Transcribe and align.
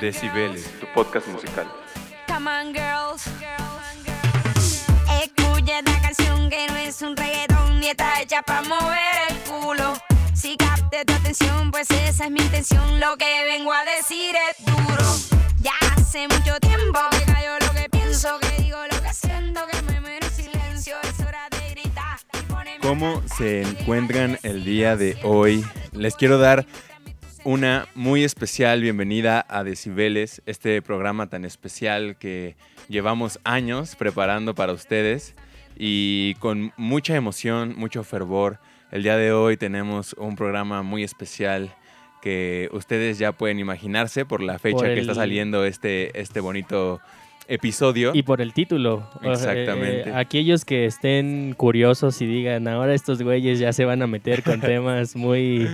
Decibeles, 0.00 0.64
tu 0.80 0.86
podcast 0.94 1.28
musical. 1.28 1.66
Come 2.26 2.48
on, 2.50 2.72
girls. 2.72 3.24
Escucha 5.22 5.78
esta 5.78 6.00
canción 6.00 6.50
que 6.50 6.66
no 6.68 6.76
es 6.76 7.02
un 7.02 7.16
reggaetón 7.16 7.80
ni 7.80 7.88
está 7.88 8.20
hecha 8.20 8.42
para 8.42 8.62
mover 8.62 8.98
el 9.30 9.36
culo. 9.50 9.94
Si 10.34 10.56
capte 10.56 11.04
tu 11.04 11.12
atención, 11.12 11.70
pues 11.70 11.90
esa 11.90 12.24
es 12.24 12.30
mi 12.30 12.40
intención. 12.40 13.00
Lo 13.00 13.16
que 13.16 13.44
vengo 13.44 13.72
a 13.72 13.84
decir 13.84 14.34
es 14.50 14.64
duro. 14.64 15.04
Ya 15.60 15.72
hace 15.96 16.26
mucho 16.28 16.58
tiempo 16.60 16.98
que 17.12 17.32
cayó 17.32 17.58
lo 17.60 17.72
que 17.72 17.88
pienso, 17.88 18.38
que 18.40 18.62
digo 18.62 18.78
lo 18.90 19.02
que 19.02 19.12
siento, 19.12 19.60
que 19.66 19.82
me 19.82 20.00
muero 20.00 20.26
en 20.26 20.32
silencio. 20.32 20.96
Es 21.02 21.20
hora 21.20 21.48
de 21.50 21.70
gritar. 21.70 22.18
¿Cómo 22.80 23.22
se 23.36 23.62
encuentran 23.62 24.38
el 24.42 24.64
día 24.64 24.96
de 24.96 25.16
hoy? 25.22 25.64
Les 25.92 26.16
quiero 26.16 26.38
dar 26.38 26.66
una 27.44 27.88
muy 27.94 28.22
especial 28.22 28.82
bienvenida 28.82 29.44
a 29.48 29.64
Decibeles, 29.64 30.42
este 30.46 30.80
programa 30.80 31.28
tan 31.28 31.44
especial 31.44 32.16
que 32.16 32.54
llevamos 32.88 33.40
años 33.42 33.96
preparando 33.96 34.54
para 34.54 34.72
ustedes 34.72 35.34
y 35.76 36.34
con 36.34 36.72
mucha 36.76 37.16
emoción, 37.16 37.74
mucho 37.76 38.04
fervor. 38.04 38.58
El 38.92 39.02
día 39.02 39.16
de 39.16 39.32
hoy 39.32 39.56
tenemos 39.56 40.14
un 40.14 40.36
programa 40.36 40.82
muy 40.82 41.02
especial 41.02 41.74
que 42.20 42.68
ustedes 42.72 43.18
ya 43.18 43.32
pueden 43.32 43.58
imaginarse 43.58 44.24
por 44.24 44.40
la 44.40 44.58
fecha 44.58 44.76
Por 44.76 44.86
que 44.86 45.00
está 45.00 45.14
saliendo 45.14 45.64
este, 45.64 46.20
este 46.20 46.38
bonito 46.38 47.00
episodio. 47.48 48.12
Y 48.14 48.22
por 48.22 48.40
el 48.40 48.52
título. 48.52 49.08
Exactamente. 49.22 50.10
eh, 50.10 50.14
aquellos 50.14 50.64
que 50.64 50.86
estén 50.86 51.54
curiosos 51.56 52.22
y 52.22 52.26
digan, 52.26 52.68
ahora 52.68 52.94
estos 52.94 53.20
güeyes 53.20 53.58
ya 53.58 53.72
se 53.72 53.84
van 53.84 54.02
a 54.02 54.06
meter 54.06 54.44
con 54.44 54.60
temas 54.60 55.16
muy... 55.16 55.68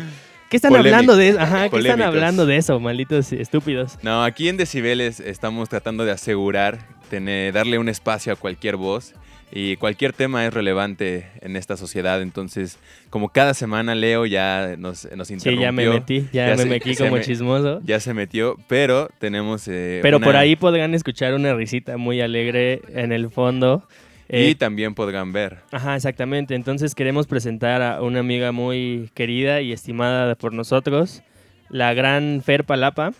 ¿Qué 0.50 0.56
están 0.56 0.70
Polémicos. 0.70 0.92
hablando 0.94 1.16
de 1.16 1.28
eso? 1.28 1.40
Ajá, 1.40 1.68
¿qué 1.68 1.78
están 1.78 2.00
hablando 2.02 2.46
de 2.46 2.56
eso, 2.56 2.80
malditos 2.80 3.32
estúpidos? 3.32 3.98
No, 4.02 4.24
aquí 4.24 4.48
en 4.48 4.56
Decibeles 4.56 5.20
estamos 5.20 5.68
tratando 5.68 6.04
de 6.04 6.12
asegurar, 6.12 6.78
tener, 7.10 7.52
darle 7.52 7.78
un 7.78 7.88
espacio 7.88 8.32
a 8.32 8.36
cualquier 8.36 8.76
voz 8.76 9.14
y 9.52 9.76
cualquier 9.76 10.12
tema 10.12 10.46
es 10.46 10.52
relevante 10.54 11.26
en 11.42 11.56
esta 11.56 11.76
sociedad. 11.76 12.22
Entonces, 12.22 12.78
como 13.10 13.28
cada 13.28 13.52
semana 13.54 13.94
Leo 13.94 14.24
ya 14.26 14.74
nos, 14.78 15.06
nos 15.16 15.28
Sí, 15.28 15.34
interrumpió. 15.34 15.62
ya 15.66 15.72
me 15.72 15.88
metí, 15.88 16.26
ya, 16.32 16.48
Ya 16.48 16.56
me 16.56 16.64
metí 16.64 16.96
como 16.96 17.12
me- 17.16 17.20
chismoso. 17.22 17.80
Ya 17.84 18.00
se 18.00 18.14
metió, 18.14 18.56
pero 18.68 19.08
tenemos... 19.18 19.68
eh, 19.68 20.00
Pero 20.02 20.16
una- 20.16 20.26
por 20.26 20.36
ahí 20.36 20.56
podrán 20.56 20.94
escuchar 20.94 21.34
una 21.34 21.54
risita 21.54 21.96
muy 21.98 22.20
alegre 22.22 22.80
en 22.94 23.12
el 23.12 23.30
fondo. 23.30 23.86
Y 24.30 24.50
Eh, 24.50 24.54
también 24.54 24.94
podrán 24.94 25.32
ver. 25.32 25.58
Ajá, 25.72 25.96
exactamente. 25.96 26.54
Entonces 26.54 26.94
queremos 26.94 27.26
presentar 27.26 27.80
a 27.82 28.02
una 28.02 28.20
amiga 28.20 28.52
muy 28.52 29.10
querida 29.14 29.60
y 29.62 29.72
estimada 29.72 30.34
por 30.34 30.52
nosotros, 30.52 31.22
la 31.70 31.94
gran 31.94 32.42
Fer 32.44 32.64
Palapa, 32.64 33.12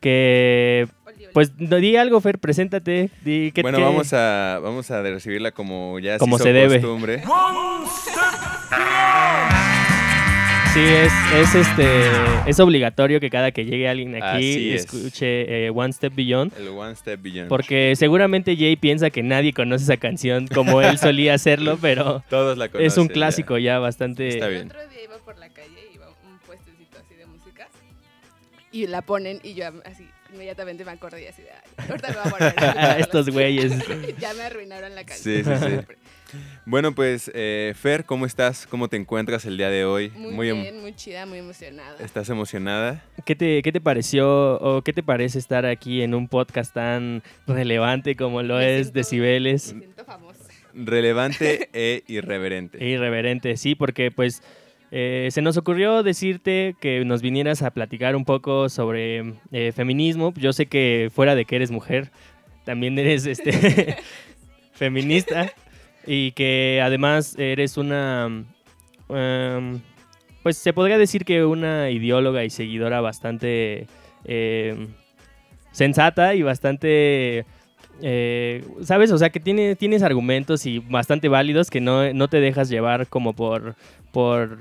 que... 0.00 0.88
Pues 1.34 1.52
di 1.56 1.96
algo, 1.96 2.20
Fer, 2.20 2.38
preséntate. 2.38 3.10
Di, 3.24 3.52
¿qué- 3.52 3.62
bueno, 3.62 3.78
qué- 3.78 3.84
vamos 3.84 4.12
a, 4.14 4.58
vamos 4.62 4.90
a 4.90 5.00
recibirla 5.02 5.52
como 5.52 5.98
ya 5.98 6.18
Como 6.18 6.36
hizo 6.36 6.44
se 6.44 6.52
debe. 6.52 6.80
costumbre. 6.80 7.22
Sí, 10.72 10.80
es, 10.80 11.12
es, 11.34 11.54
este, 11.56 12.00
es 12.46 12.60
obligatorio 12.60 13.18
que 13.18 13.28
cada 13.28 13.50
que 13.50 13.64
llegue 13.64 13.88
alguien 13.88 14.14
aquí 14.14 14.24
Así 14.52 14.70
es. 14.72 14.84
escuche 14.84 15.66
eh, 15.66 15.70
One 15.70 15.92
Step 15.92 16.14
Beyond. 16.14 16.52
El 16.56 16.68
One 16.68 16.94
Step 16.94 17.20
Beyond. 17.20 17.48
Porque 17.48 17.94
seguramente 17.96 18.56
Jay 18.56 18.76
piensa 18.76 19.10
que 19.10 19.24
nadie 19.24 19.52
conoce 19.52 19.82
esa 19.84 19.96
canción 19.96 20.46
como 20.46 20.80
él 20.80 20.96
solía 20.98 21.34
hacerlo, 21.34 21.76
pero 21.82 22.22
Todos 22.30 22.56
la 22.56 22.68
conocen. 22.68 22.86
es 22.86 22.96
un 22.98 23.08
clásico 23.08 23.58
ya 23.58 23.80
bastante... 23.80 24.28
Está 24.28 24.46
El 24.46 24.52
bien. 24.52 24.66
otro 24.66 24.88
día 24.88 25.02
iba 25.04 25.18
por 25.18 25.36
la 25.38 25.48
calle, 25.48 25.88
iba 25.92 26.06
un 26.08 26.38
puestecito 26.46 26.98
así 27.04 27.14
de 27.16 27.26
música 27.26 27.66
y 28.70 28.86
la 28.86 29.02
ponen 29.02 29.40
y 29.42 29.54
yo 29.54 29.64
así 29.84 30.06
inmediatamente 30.32 30.84
me 30.84 30.92
acordé 30.92 31.28
así 31.28 31.42
de, 31.42 31.48
ahorita 31.88 32.08
me 32.10 32.14
va 32.14 32.22
a 32.22 32.30
poner. 32.30 32.54
a 32.78 32.98
estos 33.00 33.28
güeyes. 33.30 33.72
ya 34.20 34.32
me 34.34 34.42
arruinaron 34.42 34.94
la 34.94 35.02
Sí, 35.08 35.42
canción. 35.42 35.58
sí, 35.58 35.86
sí. 35.88 35.94
Bueno, 36.66 36.94
pues, 36.94 37.30
eh, 37.34 37.72
Fer, 37.76 38.04
¿cómo 38.04 38.26
estás? 38.26 38.66
¿Cómo 38.66 38.88
te 38.88 38.96
encuentras 38.96 39.44
el 39.44 39.56
día 39.56 39.68
de 39.70 39.84
hoy? 39.84 40.10
Muy, 40.16 40.48
em- 40.48 40.62
bien, 40.62 40.80
muy 40.80 40.94
chida, 40.94 41.26
muy 41.26 41.38
emocionada. 41.38 41.96
¿Estás 42.02 42.28
emocionada? 42.30 43.02
¿Qué 43.24 43.34
te, 43.36 43.62
¿Qué 43.62 43.72
te 43.72 43.80
pareció 43.80 44.58
o 44.60 44.82
qué 44.82 44.92
te 44.92 45.02
parece 45.02 45.38
estar 45.38 45.66
aquí 45.66 46.02
en 46.02 46.14
un 46.14 46.28
podcast 46.28 46.72
tan 46.74 47.22
relevante 47.46 48.16
como 48.16 48.42
lo 48.42 48.56
Me 48.56 48.76
es 48.78 48.86
siento- 48.88 48.98
Decibeles? 48.98 49.72
Me 49.74 49.80
siento 49.80 50.04
famosa. 50.04 50.44
Relevante 50.74 51.68
e 51.72 52.04
irreverente. 52.06 52.84
Irreverente, 52.84 53.56
sí, 53.56 53.74
porque 53.74 54.10
pues 54.10 54.42
eh, 54.92 55.28
se 55.30 55.42
nos 55.42 55.56
ocurrió 55.56 56.02
decirte 56.02 56.74
que 56.80 57.04
nos 57.04 57.22
vinieras 57.22 57.62
a 57.62 57.70
platicar 57.72 58.14
un 58.16 58.24
poco 58.24 58.68
sobre 58.68 59.34
eh, 59.52 59.72
feminismo. 59.74 60.32
Yo 60.36 60.52
sé 60.52 60.66
que 60.66 61.10
fuera 61.12 61.34
de 61.34 61.44
que 61.44 61.56
eres 61.56 61.70
mujer, 61.70 62.10
también 62.64 62.98
eres 62.98 63.26
este 63.26 63.96
feminista 64.72 65.52
y 66.06 66.32
que 66.32 66.80
además 66.82 67.36
eres 67.38 67.76
una, 67.76 68.44
em, 69.08 69.80
pues 70.42 70.56
se 70.56 70.72
podría 70.72 70.98
decir 70.98 71.24
que 71.24 71.44
una 71.44 71.90
ideóloga 71.90 72.44
y 72.44 72.50
seguidora 72.50 73.00
bastante 73.00 73.86
em, 74.24 74.88
sensata 75.72 76.34
y 76.34 76.42
bastante... 76.42 77.44
eh, 78.02 78.64
¿Sabes? 78.82 79.12
O 79.12 79.18
sea, 79.18 79.30
que 79.30 79.40
tiene, 79.40 79.76
tienes 79.76 80.02
argumentos 80.02 80.66
y 80.66 80.78
bastante 80.78 81.28
válidos 81.28 81.70
que 81.70 81.80
no, 81.80 82.12
no 82.12 82.28
te 82.28 82.40
dejas 82.40 82.68
llevar 82.68 83.06
como 83.06 83.34
por, 83.34 83.76
por 84.12 84.58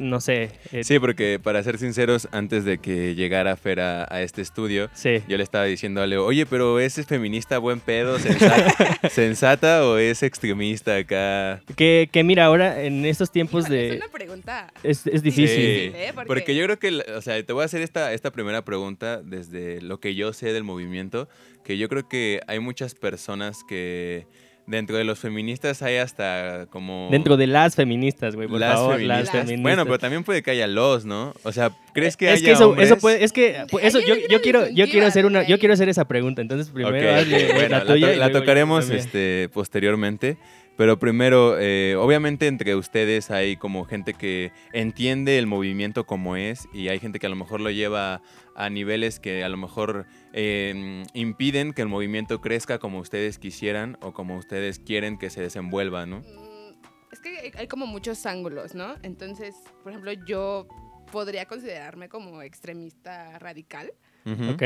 no 0.00 0.20
sé. 0.20 0.50
eh, 0.72 0.82
Sí, 0.82 0.98
porque 0.98 1.38
para 1.40 1.62
ser 1.62 1.78
sinceros, 1.78 2.28
antes 2.32 2.64
de 2.64 2.78
que 2.78 3.14
llegara 3.14 3.54
Fer 3.56 3.78
a, 3.80 4.06
a 4.12 4.22
este 4.22 4.42
estudio, 4.42 4.90
sí. 4.94 5.22
yo 5.28 5.36
le 5.36 5.42
estaba 5.44 5.64
diciendo 5.66 6.02
a 6.02 6.06
Leo, 6.08 6.24
oye, 6.24 6.46
pero 6.46 6.80
¿es 6.80 6.94
feminista 7.06 7.58
buen 7.58 7.78
pedo, 7.78 8.18
sensata, 8.18 8.74
sensata 9.10 9.86
o 9.86 9.96
es 9.98 10.22
extremista 10.24 10.96
acá? 10.96 11.62
Que, 11.76 12.08
que 12.10 12.24
mira, 12.24 12.46
ahora 12.46 12.82
en 12.82 13.04
estos 13.04 13.30
tiempos 13.30 13.64
Híjole, 13.66 13.76
de... 13.78 13.88
Es 13.90 13.96
una 13.96 14.08
pregunta. 14.08 14.72
Es, 14.82 15.06
es 15.06 15.22
difícil. 15.22 15.56
Sí, 15.56 15.92
¿eh? 15.94 16.10
porque... 16.14 16.26
Porque- 16.26 16.54
yo 16.56 16.64
creo 16.64 16.78
que, 16.78 16.90
la- 16.90 17.04
o 17.16 17.20
sea, 17.20 17.40
te 17.44 17.52
voy 17.52 17.62
a 17.62 17.66
hacer 17.66 17.82
esta, 17.82 18.12
esta 18.12 18.30
primera 18.32 18.64
pregunta 18.64 19.20
desde 19.22 19.80
lo 19.82 20.00
que 20.00 20.14
yo 20.14 20.32
sé 20.32 20.52
del 20.52 20.64
movimiento, 20.64 21.28
que 21.64 21.76
yo 21.78 21.88
creo 21.88 22.08
que 22.08 22.40
hay 22.46 22.58
muchas 22.58 22.94
personas 22.94 23.62
que 23.68 24.26
dentro 24.70 24.96
de 24.96 25.04
los 25.04 25.18
feministas 25.18 25.82
hay 25.82 25.96
hasta 25.96 26.66
como... 26.70 27.08
Dentro 27.10 27.36
de 27.36 27.46
las 27.46 27.74
feministas, 27.74 28.36
güey, 28.36 28.48
por 28.48 28.60
las 28.60 28.74
favor, 28.74 28.94
feministas. 28.96 29.24
las 29.26 29.32
feministas. 29.44 29.62
Bueno, 29.62 29.84
pero 29.84 29.98
también 29.98 30.24
puede 30.24 30.42
que 30.42 30.52
haya 30.52 30.66
los, 30.66 31.04
¿no? 31.04 31.34
O 31.42 31.52
sea, 31.52 31.72
¿crees 31.92 32.16
que 32.16 32.26
es 32.28 32.34
haya 32.34 32.44
que 32.44 32.52
eso, 32.52 32.70
hombres? 32.70 32.86
eso 32.90 32.96
puede, 32.98 33.24
es 33.24 33.32
que 33.32 33.64
pues, 33.70 33.84
eso 33.84 33.98
yo, 34.00 34.14
yo 34.30 34.40
quiero, 34.40 34.68
yo 34.68 34.86
quiero 34.86 35.06
hacer 35.06 35.26
una, 35.26 35.46
yo 35.46 35.58
quiero 35.58 35.74
hacer 35.74 35.88
esa 35.88 36.06
pregunta. 36.06 36.40
Entonces 36.40 36.70
primero 36.72 37.14
hazle 37.14 37.52
bueno, 37.54 37.68
la 37.84 37.84
la, 38.16 38.30
to- 38.32 38.38
tocaremos 38.40 38.88
este, 38.90 39.50
posteriormente. 39.52 40.36
Pero 40.80 40.98
primero, 40.98 41.58
eh, 41.60 41.94
obviamente 41.96 42.46
entre 42.46 42.74
ustedes 42.74 43.30
hay 43.30 43.58
como 43.58 43.84
gente 43.84 44.14
que 44.14 44.50
entiende 44.72 45.36
el 45.38 45.46
movimiento 45.46 46.06
como 46.06 46.36
es 46.36 46.70
y 46.72 46.88
hay 46.88 46.98
gente 46.98 47.18
que 47.18 47.26
a 47.26 47.28
lo 47.28 47.36
mejor 47.36 47.60
lo 47.60 47.70
lleva 47.70 48.22
a 48.54 48.70
niveles 48.70 49.20
que 49.20 49.44
a 49.44 49.50
lo 49.50 49.58
mejor 49.58 50.06
eh, 50.32 51.04
impiden 51.12 51.74
que 51.74 51.82
el 51.82 51.88
movimiento 51.88 52.40
crezca 52.40 52.78
como 52.78 52.98
ustedes 52.98 53.38
quisieran 53.38 53.98
o 54.00 54.14
como 54.14 54.38
ustedes 54.38 54.78
quieren 54.78 55.18
que 55.18 55.28
se 55.28 55.42
desenvuelva, 55.42 56.06
¿no? 56.06 56.20
Mm, 56.20 56.80
Es 57.12 57.20
que 57.20 57.52
hay- 57.58 57.68
como 57.68 57.84
muchos 57.86 58.24
ángulos, 58.24 58.74
¿no? 58.74 58.94
Entonces, 59.02 59.54
por 59.82 59.92
ejemplo, 59.92 60.12
yo 60.26 60.66
podría 61.12 61.44
considerarme 61.44 62.08
como 62.08 62.40
extremista 62.40 63.38
radical. 63.38 63.92
Ujú. 64.24 64.52
Ok. 64.52 64.62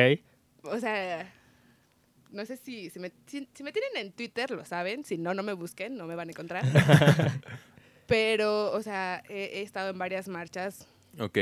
O 0.63 0.79
sea, 0.79 1.29
no 2.35 2.45
sé 2.45 2.57
si, 2.57 2.91
si, 2.91 2.99
me, 2.99 3.11
si- 3.27 3.49
si 3.55 3.63
me 3.63 3.73
tienen 3.73 3.91
en 3.97 4.13
Twitter, 4.13 4.51
lo 4.51 4.65
saben. 4.65 5.05
Si 5.05 5.17
no, 5.17 5.33
no 5.35 5.43
me 5.43 5.53
busquen, 5.55 5.97
no 5.97 6.07
me 6.07 6.15
van 6.15 6.29
a 6.29 6.33
encontrar. 6.33 6.65
Pero, 8.07 8.71
o 8.73 8.83
sea, 8.83 9.23
he, 9.29 9.45
he 9.59 9.63
estado 9.63 9.91
en 9.91 9.99
varias 9.99 10.29
marchas 10.29 10.87
Ok, 11.19 11.39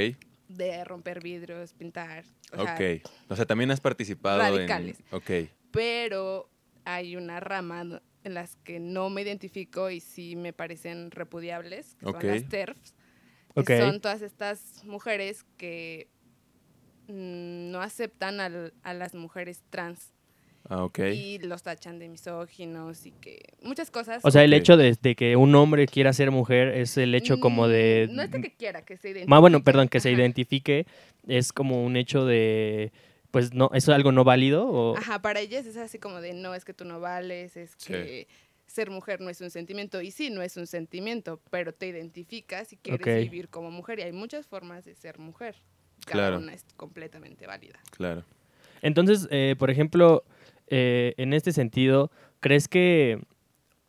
de 0.48 0.84
romper 0.84 1.20
vidrios, 1.22 1.72
pintar. 1.72 2.24
O 2.52 2.62
sea, 2.62 2.74
ok. 2.74 3.08
O 3.28 3.36
sea, 3.36 3.46
también 3.46 3.70
has 3.70 3.80
participado 3.80 4.38
radicales. 4.38 4.98
en... 5.10 5.16
Ok, 5.16 5.50
Pero 5.72 6.48
hay 6.84 7.16
una 7.16 7.40
rama 7.40 8.00
en 8.24 8.34
las 8.34 8.56
que 8.56 8.78
no 8.78 9.10
me 9.10 9.22
identifico 9.22 9.90
y 9.90 9.98
sí 10.00 10.36
me 10.36 10.52
parecen 10.52 11.10
repudiables, 11.10 11.96
que 11.98 12.04
son 12.12 12.26
las 12.26 12.48
TERFs. 12.48 12.94
que 13.66 13.78
son 13.78 14.00
todas 14.00 14.22
estas 14.22 14.84
mujeres 14.84 15.44
que 15.56 16.08
mm, 17.08 17.70
no 17.72 17.80
aceptan 17.82 18.38
al- 18.40 18.72
a 18.84 18.94
las 18.94 19.14
mujeres 19.14 19.62
trans 19.70 20.12
ah, 20.68 20.84
ok. 20.84 20.98
y 21.14 21.38
los 21.38 21.62
tachan 21.62 21.98
de 21.98 22.08
misóginos 22.08 23.06
y 23.06 23.12
que 23.12 23.40
muchas 23.62 23.90
cosas. 23.90 24.20
O 24.24 24.30
sea, 24.30 24.44
el 24.44 24.52
hecho 24.52 24.76
de, 24.76 24.96
de 25.00 25.14
que 25.14 25.36
un 25.36 25.54
hombre 25.54 25.86
quiera 25.86 26.12
ser 26.12 26.30
mujer 26.30 26.68
es 26.68 26.96
el 26.96 27.14
hecho 27.14 27.40
como 27.40 27.68
de... 27.68 28.08
Mm, 28.10 28.14
No 28.16 28.22
es 28.22 28.30
de 28.30 28.40
que 28.40 28.52
quiera 28.54 28.82
que 28.84 28.96
se 28.96 29.08
identifique. 29.08 29.30
Más 29.30 29.40
bueno, 29.40 29.62
perdón, 29.62 29.88
que 29.88 30.00
se 30.00 30.10
identifique 30.10 30.86
es 31.26 31.52
como 31.52 31.84
un 31.84 31.96
hecho 31.96 32.24
de... 32.26 32.92
Pues 33.30 33.54
no, 33.54 33.70
¿eso 33.72 33.92
es 33.92 33.96
algo 33.96 34.12
no 34.12 34.24
válido? 34.24 34.68
O... 34.68 34.96
Ajá, 34.96 35.22
para 35.22 35.40
ellas 35.40 35.64
es 35.66 35.76
así 35.78 35.98
como 35.98 36.20
de 36.20 36.34
no, 36.34 36.54
es 36.54 36.64
que 36.66 36.74
tú 36.74 36.84
no 36.84 37.00
vales, 37.00 37.56
es 37.56 37.72
Sí. 37.78 37.92
que 37.92 38.28
ser 38.66 38.90
mujer 38.90 39.20
no 39.20 39.30
es 39.30 39.40
un 39.40 39.50
sentimiento. 39.50 40.00
Y 40.02 40.10
sí, 40.10 40.28
no 40.30 40.42
es 40.42 40.56
un 40.56 40.66
sentimiento, 40.66 41.40
pero 41.50 41.72
te 41.72 41.86
identificas 41.86 42.72
y 42.72 42.76
quieres 42.76 43.22
vivir 43.24 43.48
como 43.48 43.70
mujer. 43.70 43.98
Y 43.98 44.02
hay 44.02 44.12
muchas 44.12 44.46
formas 44.46 44.84
de 44.84 44.94
ser 44.94 45.18
mujer. 45.18 45.56
Cada 46.04 46.28
Claro. 46.28 46.38
una 46.38 46.52
es 46.52 46.64
completamente 46.76 47.46
válida. 47.46 47.78
Claro. 47.90 48.24
Entonces, 48.82 49.28
eh, 49.30 49.54
por 49.58 49.70
ejemplo, 49.70 50.24
eh, 50.74 51.12
en 51.18 51.34
este 51.34 51.52
sentido, 51.52 52.10
¿crees 52.40 52.66
que, 52.66 53.20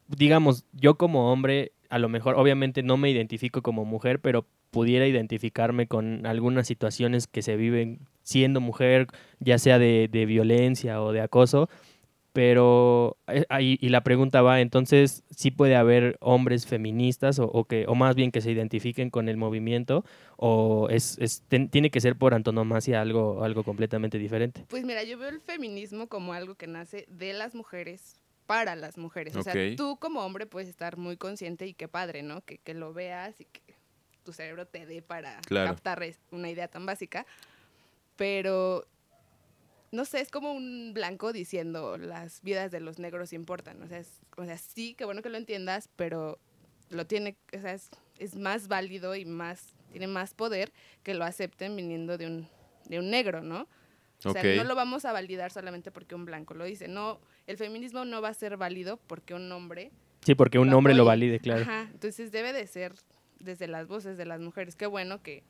digamos, 0.09 0.65
yo 0.73 0.95
como 0.95 1.31
hombre, 1.31 1.71
a 1.89 1.97
lo 1.97 2.09
mejor, 2.09 2.35
obviamente 2.35 2.83
no 2.83 2.97
me 2.97 3.09
identifico 3.09 3.61
como 3.61 3.85
mujer, 3.85 4.19
pero 4.19 4.45
pudiera 4.69 5.07
identificarme 5.07 5.87
con 5.87 6.25
algunas 6.25 6.67
situaciones 6.67 7.27
que 7.27 7.41
se 7.41 7.55
viven 7.55 7.99
siendo 8.23 8.59
mujer, 8.59 9.07
ya 9.39 9.59
sea 9.59 9.79
de, 9.79 10.09
de 10.11 10.25
violencia 10.25 11.01
o 11.01 11.13
de 11.13 11.21
acoso? 11.21 11.69
Pero 12.33 13.17
eh, 13.27 13.45
ahí 13.49 13.77
y 13.79 13.89
la 13.89 14.01
pregunta 14.03 14.41
va, 14.41 14.59
entonces, 14.59 15.23
¿sí 15.29 15.51
puede 15.51 15.75
haber 15.75 16.17
hombres 16.19 16.65
feministas 16.65 17.37
o, 17.37 17.45
o 17.45 17.65
que, 17.65 17.85
o 17.87 17.93
más 17.93 18.15
bien 18.15 18.31
que 18.31 18.41
se 18.41 18.51
identifiquen 18.51 19.11
con 19.11 19.29
el 19.29 19.37
movimiento? 19.37 20.03
¿O 20.37 20.87
es, 20.89 21.17
es- 21.19 21.43
ten- 21.47 21.69
tiene 21.69 21.91
que 21.91 22.01
ser 22.01 22.15
por 22.17 22.33
antonomasia 22.33 23.01
algo, 23.01 23.43
algo 23.43 23.63
completamente 23.63 24.17
diferente? 24.17 24.65
Pues 24.67 24.83
mira, 24.83 25.03
yo 25.03 25.17
veo 25.19 25.29
el 25.29 25.41
feminismo 25.41 26.07
como 26.07 26.33
algo 26.33 26.55
que 26.55 26.65
nace 26.65 27.05
de 27.07 27.33
las 27.33 27.53
mujeres 27.53 28.19
para 28.47 28.75
las 28.75 28.97
mujeres. 28.97 29.35
O 29.35 29.43
sea, 29.43 29.53
tú 29.77 29.97
como 29.97 30.21
hombre 30.21 30.47
puedes 30.47 30.67
estar 30.67 30.97
muy 30.97 31.17
consciente 31.17 31.67
y 31.67 31.73
qué 31.75 31.87
padre, 31.87 32.23
¿no? 32.23 32.41
Que, 32.41 32.57
que 32.57 32.73
lo 32.73 32.93
veas 32.93 33.39
y 33.39 33.45
que 33.45 33.61
tu 34.23 34.33
cerebro 34.33 34.65
te 34.65 34.85
dé 34.87 35.03
para 35.03 35.39
Claro. 35.41 35.69
captar 35.69 36.01
es- 36.01 36.19
una 36.31 36.49
idea 36.49 36.67
tan 36.67 36.85
básica. 36.87 37.27
Pero, 38.15 38.85
no 39.93 40.05
sé, 40.05 40.19
es 40.21 40.29
como 40.31 40.51
un 40.53 40.91
blanco 40.93 41.31
diciendo 41.31 41.97
las 41.97 42.41
vidas 42.41 42.71
de 42.71 42.79
los 42.79 42.99
negros 42.99 43.31
importan. 43.31 43.81
O 43.83 43.87
sea, 43.87 43.99
es- 43.99 44.19
o 44.37 44.43
sea 44.43 44.57
sí, 44.57 44.95
qué 44.95 45.05
bueno 45.05 45.21
que 45.21 45.29
lo 45.29 45.37
entiendas, 45.37 45.89
pero 45.95 46.39
lo 46.89 47.05
tiene, 47.07 47.37
o 47.55 47.61
sea, 47.61 47.73
es, 47.73 47.89
es 48.19 48.35
más 48.35 48.67
válido 48.67 49.15
y 49.15 49.25
más, 49.25 49.75
tiene 49.91 50.07
más 50.07 50.33
poder 50.33 50.71
que 51.03 51.13
lo 51.13 51.23
acepten 51.23 51.75
viniendo 51.75 52.17
de 52.17 52.25
un, 52.27 52.47
de 52.89 52.99
un 52.99 53.09
negro, 53.09 53.41
¿no? 53.41 53.67
O 54.25 54.31
sea, 54.31 54.41
no 54.55 54.63
lo 54.63 54.73
vamos 54.75 55.03
a 55.05 55.11
validar 55.11 55.51
solamente 55.51 55.91
porque 55.91 56.15
un 56.15 56.23
blanco 56.25 56.53
lo 56.53 56.63
dice. 56.63 56.87
No, 56.87 57.19
el 57.45 57.57
feminismo 57.57 58.05
no 58.05 58.21
va 58.21 58.29
a 58.29 58.33
ser 58.33 58.55
válido 58.57 58.97
porque 59.07 59.33
un 59.33 59.51
hombre. 59.51 59.91
Sí, 60.21 60.33
porque 60.33 60.59
un 60.59 60.71
hombre 60.73 60.93
lo 60.93 61.03
valide, 61.03 61.39
claro. 61.39 61.63
Ajá. 61.63 61.89
Entonces 61.91 62.31
debe 62.31 62.53
de 62.53 62.65
ser 62.67 62.93
desde 63.39 63.67
las 63.67 63.87
voces 63.87 64.17
de 64.17 64.25
las 64.25 64.39
mujeres. 64.39 64.75
Qué 64.77 64.85
bueno 64.85 65.21
que, 65.21 65.43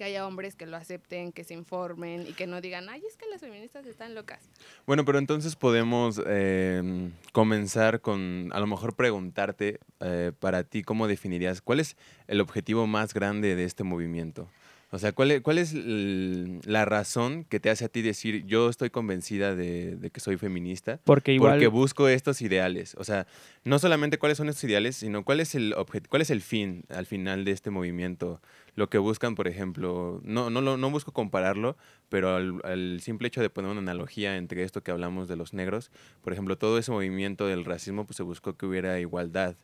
que 0.00 0.04
haya 0.04 0.26
hombres 0.26 0.56
que 0.56 0.64
lo 0.64 0.78
acepten, 0.78 1.30
que 1.30 1.44
se 1.44 1.52
informen 1.52 2.24
y 2.26 2.32
que 2.32 2.46
no 2.46 2.62
digan, 2.62 2.88
ay, 2.88 3.02
es 3.06 3.18
que 3.18 3.26
las 3.26 3.42
feministas 3.42 3.84
están 3.84 4.14
locas. 4.14 4.48
Bueno, 4.86 5.04
pero 5.04 5.18
entonces 5.18 5.56
podemos 5.56 6.18
eh, 6.26 7.10
comenzar 7.32 8.00
con, 8.00 8.48
a 8.54 8.60
lo 8.60 8.66
mejor 8.66 8.96
preguntarte 8.96 9.78
eh, 10.00 10.32
para 10.40 10.64
ti, 10.64 10.82
¿cómo 10.84 11.06
definirías 11.06 11.60
cuál 11.60 11.80
es 11.80 11.98
el 12.28 12.40
objetivo 12.40 12.86
más 12.86 13.12
grande 13.12 13.54
de 13.56 13.64
este 13.64 13.84
movimiento? 13.84 14.48
O 14.92 14.98
sea, 14.98 15.12
¿cuál 15.12 15.30
es, 15.30 15.40
cuál 15.40 15.58
es 15.58 15.72
la 15.74 16.84
razón 16.84 17.44
que 17.44 17.60
te 17.60 17.70
hace 17.70 17.84
a 17.84 17.88
ti 17.88 18.02
decir, 18.02 18.44
yo 18.46 18.68
estoy 18.68 18.90
convencida 18.90 19.54
de, 19.54 19.94
de 19.96 20.10
que 20.10 20.18
soy 20.18 20.36
feminista? 20.36 20.98
Porque 21.04 21.32
igual... 21.32 21.52
Porque 21.52 21.68
busco 21.68 22.08
estos 22.08 22.42
ideales. 22.42 22.96
O 22.98 23.04
sea, 23.04 23.28
no 23.62 23.78
solamente 23.78 24.18
cuáles 24.18 24.36
son 24.38 24.48
estos 24.48 24.64
ideales, 24.64 24.96
sino 24.96 25.24
cuál 25.24 25.38
es 25.38 25.54
el 25.54 25.74
objet- 25.74 26.08
cuál 26.08 26.22
es 26.22 26.30
el 26.30 26.40
fin 26.40 26.82
al 26.88 27.06
final 27.06 27.44
de 27.44 27.52
este 27.52 27.70
movimiento. 27.70 28.42
Lo 28.74 28.90
que 28.90 28.98
buscan, 28.98 29.36
por 29.36 29.46
ejemplo, 29.46 30.20
no, 30.24 30.50
no, 30.50 30.60
lo- 30.60 30.76
no 30.76 30.90
busco 30.90 31.12
compararlo, 31.12 31.76
pero 32.08 32.34
al, 32.34 32.60
al 32.64 33.00
simple 33.00 33.28
hecho 33.28 33.42
de 33.42 33.50
poner 33.50 33.70
una 33.70 33.80
analogía 33.80 34.36
entre 34.36 34.64
esto 34.64 34.82
que 34.82 34.90
hablamos 34.90 35.28
de 35.28 35.36
los 35.36 35.54
negros, 35.54 35.92
por 36.20 36.32
ejemplo, 36.32 36.58
todo 36.58 36.78
ese 36.78 36.90
movimiento 36.90 37.46
del 37.46 37.64
racismo, 37.64 38.06
pues 38.06 38.16
se 38.16 38.24
buscó 38.24 38.56
que 38.56 38.66
hubiera 38.66 38.98
igualdad 38.98 39.54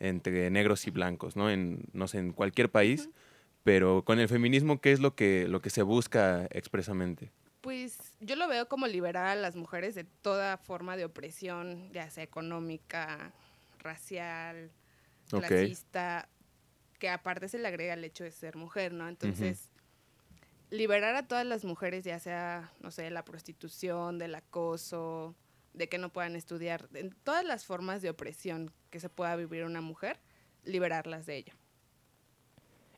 entre 0.00 0.50
negros 0.50 0.88
y 0.88 0.90
blancos, 0.90 1.36
¿no? 1.36 1.48
En, 1.50 1.84
no 1.92 2.08
sé, 2.08 2.18
en 2.18 2.32
cualquier 2.32 2.68
país. 2.68 3.08
Pero 3.64 4.04
con 4.04 4.18
el 4.18 4.28
feminismo, 4.28 4.80
¿qué 4.80 4.92
es 4.92 5.00
lo 5.00 5.14
que, 5.14 5.46
lo 5.48 5.62
que 5.62 5.70
se 5.70 5.82
busca 5.82 6.46
expresamente? 6.50 7.30
Pues 7.60 8.16
yo 8.20 8.34
lo 8.34 8.48
veo 8.48 8.68
como 8.68 8.88
liberar 8.88 9.26
a 9.26 9.36
las 9.36 9.54
mujeres 9.54 9.94
de 9.94 10.04
toda 10.04 10.56
forma 10.58 10.96
de 10.96 11.04
opresión, 11.04 11.92
ya 11.92 12.10
sea 12.10 12.24
económica, 12.24 13.32
racial, 13.78 14.70
Ok. 15.32 15.46
clasista, 15.46 16.28
que 16.98 17.08
aparte 17.08 17.48
se 17.48 17.58
le 17.58 17.68
agrega 17.68 17.94
el 17.94 18.04
hecho 18.04 18.24
de 18.24 18.32
ser 18.32 18.56
mujer, 18.56 18.92
¿no? 18.92 19.08
Entonces, 19.08 19.70
liberar 20.70 21.14
a 21.14 21.28
todas 21.28 21.46
las 21.46 21.64
mujeres, 21.64 22.04
ya 22.04 22.18
sea, 22.18 22.72
no 22.80 22.90
sé, 22.90 23.10
la 23.10 23.24
prostitución, 23.24 24.18
del 24.18 24.34
acoso, 24.34 25.36
de 25.72 25.88
que 25.88 25.98
no 25.98 26.12
puedan 26.12 26.34
estudiar, 26.34 26.88
en 26.94 27.10
todas 27.22 27.44
las 27.44 27.64
formas 27.64 28.02
de 28.02 28.10
opresión 28.10 28.72
que 28.90 29.00
se 29.00 29.08
pueda 29.08 29.36
vivir 29.36 29.64
una 29.64 29.80
mujer, 29.80 30.18
liberarlas 30.64 31.26
de 31.26 31.36
ello. 31.36 31.54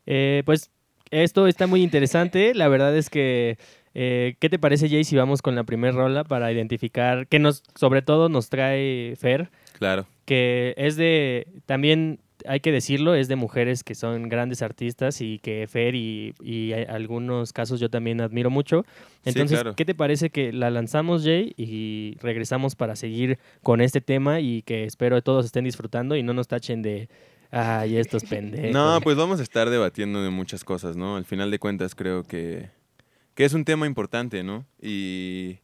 Eh, 0.05 0.43
pues 0.45 0.69
esto 1.11 1.47
está 1.47 1.67
muy 1.67 1.81
interesante. 1.83 2.53
La 2.53 2.67
verdad 2.67 2.95
es 2.95 3.09
que, 3.09 3.57
eh, 3.93 4.35
¿qué 4.39 4.49
te 4.49 4.59
parece, 4.59 4.89
Jay, 4.89 5.03
si 5.03 5.15
vamos 5.15 5.41
con 5.41 5.55
la 5.55 5.63
primera 5.63 5.93
rola 5.95 6.23
para 6.23 6.51
identificar, 6.51 7.27
que 7.27 7.39
nos, 7.39 7.63
sobre 7.75 8.01
todo 8.01 8.29
nos 8.29 8.49
trae 8.49 9.13
Fer, 9.17 9.49
Claro. 9.77 10.05
que 10.25 10.73
es 10.77 10.95
de, 10.95 11.47
también 11.65 12.19
hay 12.47 12.59
que 12.59 12.71
decirlo, 12.71 13.15
es 13.15 13.27
de 13.27 13.35
mujeres 13.35 13.83
que 13.83 13.95
son 13.95 14.29
grandes 14.29 14.61
artistas 14.61 15.19
y 15.21 15.39
que 15.39 15.65
Fer 15.67 15.95
y, 15.95 16.35
y 16.43 16.73
algunos 16.73 17.53
casos 17.53 17.79
yo 17.79 17.89
también 17.89 18.21
admiro 18.21 18.49
mucho. 18.51 18.85
Sí, 19.23 19.29
Entonces, 19.29 19.59
claro. 19.61 19.75
¿qué 19.75 19.83
te 19.85 19.95
parece 19.95 20.29
que 20.29 20.53
la 20.53 20.69
lanzamos, 20.69 21.23
Jay, 21.23 21.53
y 21.57 22.17
regresamos 22.21 22.75
para 22.75 22.95
seguir 22.95 23.39
con 23.63 23.81
este 23.81 23.99
tema 24.01 24.41
y 24.41 24.61
que 24.61 24.83
espero 24.83 25.21
todos 25.23 25.45
estén 25.45 25.63
disfrutando 25.63 26.15
y 26.15 26.21
no 26.23 26.33
nos 26.33 26.47
tachen 26.47 26.81
de, 26.83 27.09
ay, 27.55 27.97
estos 27.97 28.23
pendejos. 28.25 28.71
No, 28.71 28.99
pues 29.01 29.15
vamos 29.17 29.39
a 29.39 29.43
estar 29.43 29.69
debatiendo 29.69 30.21
de 30.21 30.29
muchas 30.29 30.63
cosas, 30.63 30.95
¿no? 30.97 31.15
Al 31.17 31.25
final 31.25 31.51
de 31.51 31.59
cuentas 31.59 31.95
creo 31.95 32.23
que, 32.23 32.69
que 33.33 33.45
es 33.45 33.53
un 33.53 33.65
tema 33.65 33.85
importante, 33.87 34.43
¿no? 34.43 34.65
Y, 34.81 35.59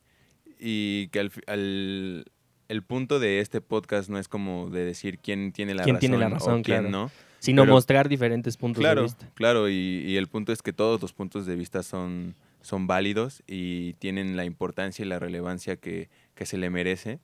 y 0.60 1.08
que 1.10 1.20
al, 1.20 1.32
al- 1.48 2.26
el 2.68 2.84
punto 2.84 3.20
de 3.20 3.40
este 3.42 3.60
podcast 3.60 4.10
no 4.10 4.18
es 4.18 4.28
como 4.30 4.70
de 4.70 4.86
decir 4.86 5.20
quién 5.20 5.52
tiene 5.52 5.74
la 5.74 5.84
¿Quién 5.84 5.96
razón 5.96 6.00
tiene 6.00 6.18
la 6.18 6.28
o 6.28 6.30
razón, 6.30 6.64
quién 6.64 6.84
claro. 6.84 6.90
no. 6.90 7.12
sino 7.40 7.64
pero- 7.64 7.74
mostrar 7.74 8.08
diferentes 8.08 8.56
puntos 8.56 8.80
Claro, 8.80 9.02
de 9.02 9.08
vista. 9.08 9.30
claro, 9.34 9.68
y, 9.70 9.74
y 10.08 10.16
el 10.16 10.28
punto 10.28 10.54
es 10.54 10.62
que 10.62 10.72
todos 10.72 11.02
los 11.02 11.12
puntos 11.12 11.46
de 11.46 11.56
vista 11.58 11.84
son, 11.84 12.36
son 12.62 12.88
válidos 12.88 13.44
y 13.46 13.94
tienen 13.96 14.38
la 14.38 14.46
importancia 14.46 15.04
y 15.04 15.08
la 15.10 15.20
relevancia 15.20 15.76
que, 15.76 16.10
que 16.34 16.46
se 16.46 16.58
le 16.58 16.70
merece. 16.70 17.20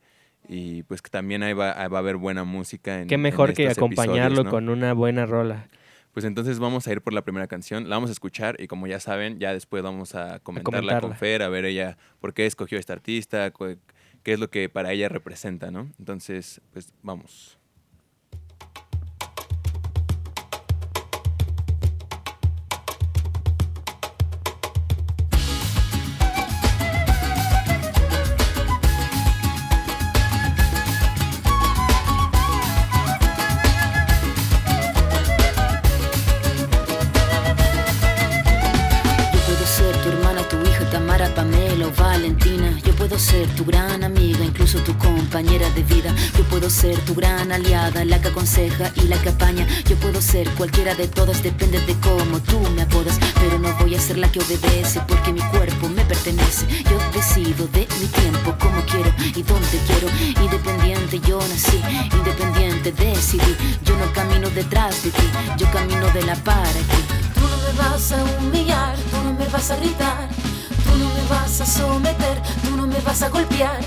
Y 0.47 0.83
pues 0.83 1.01
que 1.01 1.09
también 1.09 1.43
ahí 1.43 1.53
va, 1.53 1.81
ahí 1.81 1.89
va 1.89 1.97
a 1.97 1.99
haber 1.99 2.17
buena 2.17 2.43
música. 2.43 3.01
En, 3.01 3.07
Qué 3.07 3.15
en 3.15 3.21
mejor 3.21 3.53
que 3.53 3.67
acompañarlo 3.67 4.49
con 4.49 4.69
una 4.69 4.93
buena 4.93 5.25
rola. 5.25 5.67
Pues 6.13 6.25
entonces 6.25 6.57
vamos 6.57 6.87
a 6.87 6.91
ir 6.91 7.01
por 7.01 7.13
la 7.13 7.21
primera 7.21 7.47
canción, 7.47 7.89
la 7.89 7.95
vamos 7.95 8.09
a 8.09 8.13
escuchar 8.13 8.59
y 8.59 8.67
como 8.67 8.87
ya 8.87 8.99
saben, 8.99 9.37
ya 9.39 9.53
después 9.53 9.83
vamos 9.83 10.15
a 10.15 10.39
comentarla, 10.39 10.63
con 10.63 10.63
comentarla. 10.63 11.15
Fer, 11.15 11.43
a 11.43 11.49
ver 11.49 11.65
ella 11.65 11.97
por 12.19 12.33
qué 12.33 12.47
escogió 12.47 12.79
esta 12.79 12.93
artista, 12.93 13.51
qué 14.23 14.33
es 14.33 14.39
lo 14.39 14.49
que 14.49 14.67
para 14.67 14.91
ella 14.93 15.09
representa, 15.09 15.69
¿no? 15.69 15.91
Entonces, 15.99 16.59
pues 16.73 16.91
vamos. 17.03 17.56
Puedo 46.57 46.71
ser 46.71 46.99
tu 47.05 47.13
gran 47.13 47.51
aliada, 47.51 48.03
la 48.03 48.19
que 48.19 48.29
aconseja 48.29 48.91
y 48.95 49.01
la 49.01 49.21
que 49.21 49.29
apaña. 49.29 49.67
Yo 49.87 49.95
puedo 49.97 50.19
ser 50.19 50.49
cualquiera 50.55 50.95
de 50.95 51.07
todas, 51.07 51.43
depende 51.43 51.79
de 51.81 51.93
cómo 51.99 52.39
tú 52.39 52.59
me 52.75 52.81
apodas. 52.81 53.19
Pero 53.35 53.59
no 53.59 53.71
voy 53.77 53.93
a 53.93 54.01
ser 54.01 54.17
la 54.17 54.27
que 54.31 54.39
obedece, 54.39 54.99
porque 55.07 55.31
mi 55.31 55.41
cuerpo 55.51 55.87
me 55.87 56.03
pertenece. 56.05 56.65
Yo 56.89 56.97
decido 57.13 57.67
de 57.67 57.87
mi 57.99 58.07
tiempo, 58.07 58.55
como 58.59 58.81
quiero 58.85 59.13
y 59.35 59.43
donde 59.43 59.77
quiero. 59.85 60.07
Independiente 60.43 61.19
yo 61.19 61.37
nací, 61.37 61.79
independiente 62.11 62.91
decidí. 62.91 63.55
Yo 63.85 63.95
no 63.95 64.11
camino 64.13 64.49
detrás 64.49 65.03
de 65.03 65.11
ti, 65.11 65.27
yo 65.59 65.71
camino 65.71 66.07
de 66.07 66.23
la 66.23 66.35
para 66.37 66.81
ti. 66.89 67.01
Tú 67.35 67.41
no 67.41 67.57
me 67.67 67.71
vas 67.77 68.11
a 68.13 68.23
humillar, 68.39 68.95
tú 69.11 69.17
no 69.23 69.33
me 69.33 69.45
vas 69.45 69.69
a 69.69 69.75
gritar, 69.75 70.27
tú 70.83 70.97
no 70.97 71.05
me 71.05 71.23
vas 71.29 71.61
a 71.61 71.65
someter, 71.67 72.41
tú 72.63 72.75
no 72.75 72.87
me 72.87 72.99
vas 73.01 73.21
a 73.21 73.29
golpear, 73.29 73.79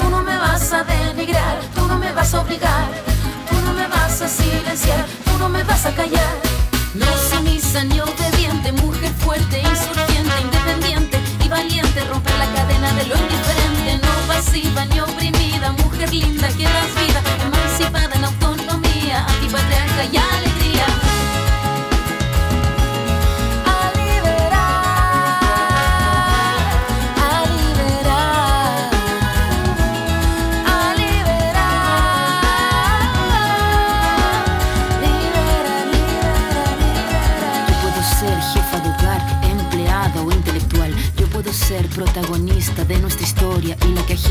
tú 0.00 0.10
no 0.10 0.22
me 0.22 0.36
vas 0.36 0.72
a 0.72 0.82
denigrar, 0.84 1.60
tú 1.74 1.86
no 1.86 1.98
me 1.98 2.12
vas 2.12 2.34
a 2.34 2.40
obligar, 2.40 2.88
tú 3.48 3.56
no 3.64 3.72
me 3.72 3.86
vas 3.86 4.20
a 4.22 4.28
silenciar, 4.28 5.04
tú 5.24 5.38
no 5.38 5.48
me 5.48 5.62
vas 5.64 5.86
a 5.86 5.92
callar. 5.94 6.34
No 6.94 7.06
sumisa 7.30 7.84
ni 7.84 8.00
obediente, 8.00 8.72
mujer 8.72 9.12
fuerte, 9.24 9.60
insurgente, 9.60 10.40
independiente 10.42 11.18
y 11.44 11.48
valiente, 11.48 12.04
romper 12.04 12.36
la 12.38 12.48
cadena 12.52 12.92
de 12.94 13.06
lo 13.06 13.14
indiferente, 13.16 14.00
no 14.04 14.12
pasiva 14.26 14.84
ni 14.86 15.00
oprimida, 15.00 15.72
mujer 15.72 16.10
linda 16.10 16.48
que 16.48 16.64
das 16.64 16.99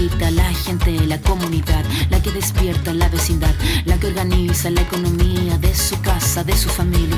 la 0.08 0.54
gente, 0.54 0.92
la 1.08 1.20
comunidad, 1.20 1.84
la 2.10 2.22
que 2.22 2.32
despierta 2.32 2.94
la 2.94 3.10
vecindad, 3.10 3.54
la 3.86 4.00
que 4.00 4.08
organiza 4.08 4.70
la 4.70 4.82
economía 4.82 5.58
de 5.58 5.76
su 5.76 6.00
casa, 6.02 6.44
de 6.44 6.56
su 6.56 6.70
familia. 6.70 7.18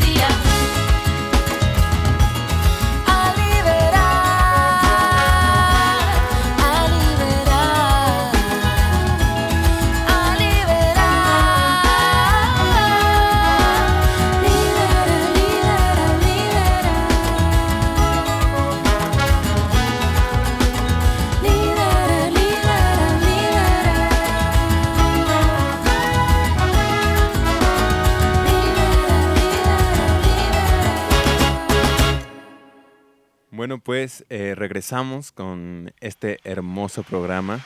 Bueno, 33.61 33.77
pues 33.77 34.25
eh, 34.31 34.55
regresamos 34.57 35.31
con 35.31 35.93
este 35.99 36.39
hermoso 36.45 37.03
programa. 37.03 37.59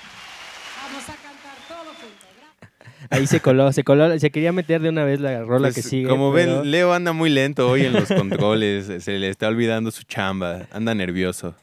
Ahí 3.09 3.25
se 3.27 3.39
coló, 3.39 3.71
se 3.71 3.85
coló, 3.85 4.19
se 4.19 4.29
quería 4.29 4.51
meter 4.51 4.81
de 4.81 4.89
una 4.89 5.05
vez 5.05 5.21
la 5.21 5.41
rola 5.45 5.67
Pues, 5.69 5.75
que 5.75 5.81
sigue. 5.83 6.09
como 6.09 6.33
pero- 6.33 6.63
ven, 6.63 6.71
Leo 6.71 6.91
anda 6.93 7.13
muy 7.13 7.29
lento 7.29 7.69
hoy 7.69 7.85
en 7.85 7.93
los 7.93 8.09
controles, 8.09 8.91
se 9.05 9.17
le 9.19 9.29
está 9.29 9.47
olvidando 9.47 9.89
su 9.89 10.03
chamba, 10.03 10.67
anda 10.73 10.93
nervioso. 10.93 11.55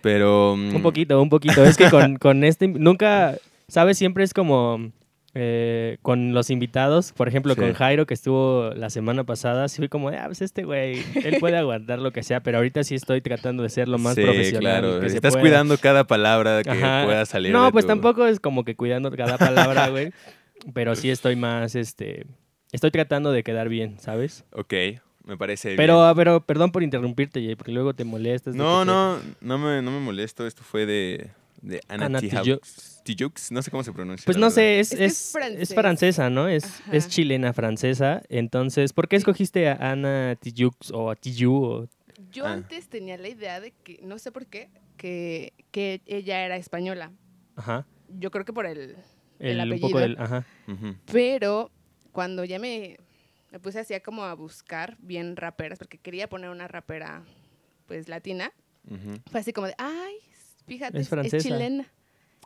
Pero... 0.00 0.56
mm, 0.56 0.74
Un 0.74 0.82
poquito, 0.82 1.22
un 1.22 1.28
poquito. 1.28 1.64
Es 1.64 1.76
que 1.76 1.88
con, 1.88 2.16
con 2.16 2.42
este, 2.42 2.66
nunca, 2.66 3.36
¿sabes? 3.68 3.96
Siempre 3.98 4.24
es 4.24 4.34
como 4.34 4.90
eh, 5.38 5.98
con 6.00 6.32
los 6.32 6.48
invitados, 6.48 7.12
por 7.12 7.28
ejemplo, 7.28 7.54
Sí. 7.54 7.60
con 7.60 7.74
Jairo 7.74 8.06
que 8.06 8.14
estuvo 8.14 8.70
la 8.70 8.88
semana 8.88 9.24
pasada, 9.24 9.68
sí 9.68 9.76
fue 9.76 9.90
como, 9.90 10.08
ah, 10.08 10.22
pues 10.26 10.40
este 10.40 10.64
güey, 10.64 11.02
él 11.24 11.36
puede 11.40 11.58
aguantar 11.58 11.98
lo 11.98 12.10
que 12.10 12.22
sea, 12.22 12.40
pero 12.42 12.56
ahorita 12.56 12.82
sí 12.84 12.94
estoy 12.94 13.20
tratando 13.20 13.62
de 13.62 13.68
ser 13.68 13.86
lo 13.86 13.98
más 13.98 14.14
sí, 14.14 14.22
profesional 14.22 14.80
claro. 14.80 15.00
que 15.00 15.10
se 15.10 15.16
Estás 15.16 15.34
pueda. 15.34 15.42
cuidando 15.42 15.76
cada 15.76 16.06
palabra 16.06 16.62
que 16.62 16.70
Ajá. 16.70 17.04
pueda 17.04 17.26
salir 17.26 17.52
No, 17.52 17.66
de 17.66 17.72
pues 17.72 17.84
tu- 17.84 17.88
tampoco 17.88 18.26
es 18.26 18.40
como 18.40 18.64
que 18.64 18.76
cuidando 18.76 19.10
cada 19.10 19.36
palabra, 19.36 19.88
güey, 19.90 20.12
pero 20.72 20.96
sí 20.96 21.10
estoy 21.10 21.36
más, 21.36 21.74
este, 21.74 22.24
estoy 22.72 22.90
tratando 22.90 23.30
de 23.30 23.42
quedar 23.42 23.68
bien, 23.68 23.98
¿sabes? 24.00 24.44
Ok, 24.52 24.72
me 25.24 25.36
parece 25.36 25.68
bien. 25.68 25.76
Pero, 25.76 26.12
pero, 26.16 26.40
perdón 26.40 26.72
por 26.72 26.82
interrumpirte, 26.82 27.44
Jay, 27.44 27.56
porque 27.56 27.72
luego 27.72 27.92
te 27.94 28.04
molestas. 28.04 28.54
No, 28.54 28.80
te- 28.80 28.86
no, 28.86 29.18
no 29.42 29.58
me, 29.58 29.82
no 29.82 29.90
me 29.90 30.00
molesto. 30.00 30.46
Esto 30.46 30.62
fue 30.62 30.86
de, 30.86 31.28
de 31.60 31.80
Ana, 31.88 32.06
Ana 32.06 32.20
Tijaux. 32.20 32.95
Tijoux. 33.06 33.50
No 33.52 33.62
sé 33.62 33.70
cómo 33.70 33.82
se 33.82 33.92
pronuncia. 33.92 34.24
Pues 34.26 34.36
no 34.36 34.42
verdad. 34.46 34.54
sé, 34.56 34.80
es, 34.80 34.92
Es 34.92 35.00
es 35.00 35.12
es, 35.26 35.32
francés. 35.32 35.60
es 35.70 35.74
francesa, 35.74 36.28
¿no? 36.30 36.48
Es, 36.48 36.82
chilena 37.08 37.52
francesa. 37.54 38.22
Entonces, 38.28 38.92
¿por 38.92 39.08
qué 39.08 39.16
escogiste 39.16 39.68
a 39.68 39.74
Ana 39.92 40.36
Tijoux 40.40 40.90
o 40.92 41.10
a 41.10 41.16
Tijoux? 41.16 41.64
o- 41.84 41.88
Yo 42.30 42.44
Ah. 42.46 42.52
antes 42.52 42.88
tenía 42.88 43.16
la 43.16 43.28
idea 43.28 43.60
de 43.60 43.70
que, 43.72 44.00
no 44.02 44.18
sé 44.18 44.30
por 44.32 44.46
qué, 44.46 44.68
que, 44.96 45.52
que 45.70 46.00
ella 46.06 46.44
era 46.44 46.56
española. 46.56 47.12
Ajá. 47.56 47.86
Yo 48.18 48.30
creo 48.30 48.44
que 48.44 48.52
por 48.52 48.66
el, 48.66 48.96
El 49.38 49.60
El, 49.60 49.72
un 49.72 49.80
poco 49.80 49.98
apellido. 49.98 50.16
del. 50.16 50.22
Ajá. 50.22 50.44
Pero 51.12 51.70
cuando 52.12 52.44
ya 52.44 52.58
me, 52.58 52.96
me 53.52 53.60
puse 53.60 53.78
así 53.80 53.94
a 53.94 54.00
como 54.02 54.24
a 54.24 54.34
buscar 54.34 54.96
bien 55.00 55.36
raperas, 55.36 55.78
porque 55.78 55.98
quería 55.98 56.28
poner 56.28 56.50
una 56.50 56.68
rapera 56.68 57.22
pues 57.86 58.08
latina, 58.08 58.50
fue 59.30 59.40
así 59.40 59.52
como 59.52 59.66
de, 59.66 59.74
ay, 59.78 60.14
fíjate, 60.66 60.96
Es 60.98 61.02
es, 61.02 61.08
francesa. 61.08 61.38
chilena. 61.48 61.86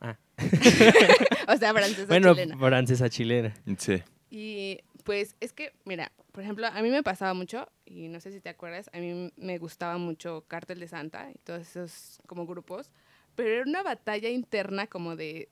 Ah. 0.00 0.16
o 1.48 1.56
sea, 1.56 1.72
francesa 1.72 2.06
Bueno, 2.06 2.32
chilena. 2.34 2.56
francesa 2.58 3.08
chilena. 3.08 3.54
Sí. 3.78 4.02
Y 4.30 4.78
pues 5.04 5.36
es 5.40 5.52
que, 5.52 5.72
mira, 5.84 6.12
por 6.32 6.42
ejemplo, 6.42 6.66
a 6.66 6.82
mí 6.82 6.90
me 6.90 7.02
pasaba 7.02 7.34
mucho, 7.34 7.68
y 7.84 8.08
no 8.08 8.20
sé 8.20 8.32
si 8.32 8.40
te 8.40 8.48
acuerdas, 8.48 8.88
a 8.92 8.98
mí 8.98 9.32
me 9.36 9.58
gustaba 9.58 9.98
mucho 9.98 10.44
Cártel 10.48 10.78
de 10.80 10.88
Santa 10.88 11.30
y 11.34 11.38
todos 11.38 11.62
esos 11.62 12.20
como 12.26 12.46
grupos, 12.46 12.90
pero 13.34 13.48
era 13.48 13.62
una 13.64 13.82
batalla 13.82 14.28
interna 14.28 14.86
como 14.86 15.16
de, 15.16 15.48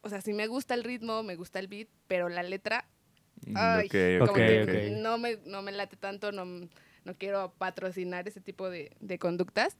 o 0.00 0.08
sea, 0.08 0.20
sí 0.20 0.32
me 0.32 0.46
gusta 0.46 0.74
el 0.74 0.84
ritmo, 0.84 1.22
me 1.22 1.36
gusta 1.36 1.58
el 1.58 1.68
beat, 1.68 1.88
pero 2.08 2.28
la 2.28 2.42
letra 2.42 2.86
Ay, 3.54 3.86
Ok, 3.86 4.20
como 4.20 4.32
ok, 4.32 4.36
que 4.38 4.62
ok. 4.92 4.98
No, 5.02 5.18
me, 5.18 5.38
no 5.46 5.62
me 5.62 5.72
late 5.72 5.96
tanto, 5.96 6.30
no, 6.32 6.44
no 6.44 7.14
quiero 7.18 7.52
patrocinar 7.58 8.28
ese 8.28 8.40
tipo 8.40 8.70
de, 8.70 8.92
de 9.00 9.18
conductas. 9.18 9.76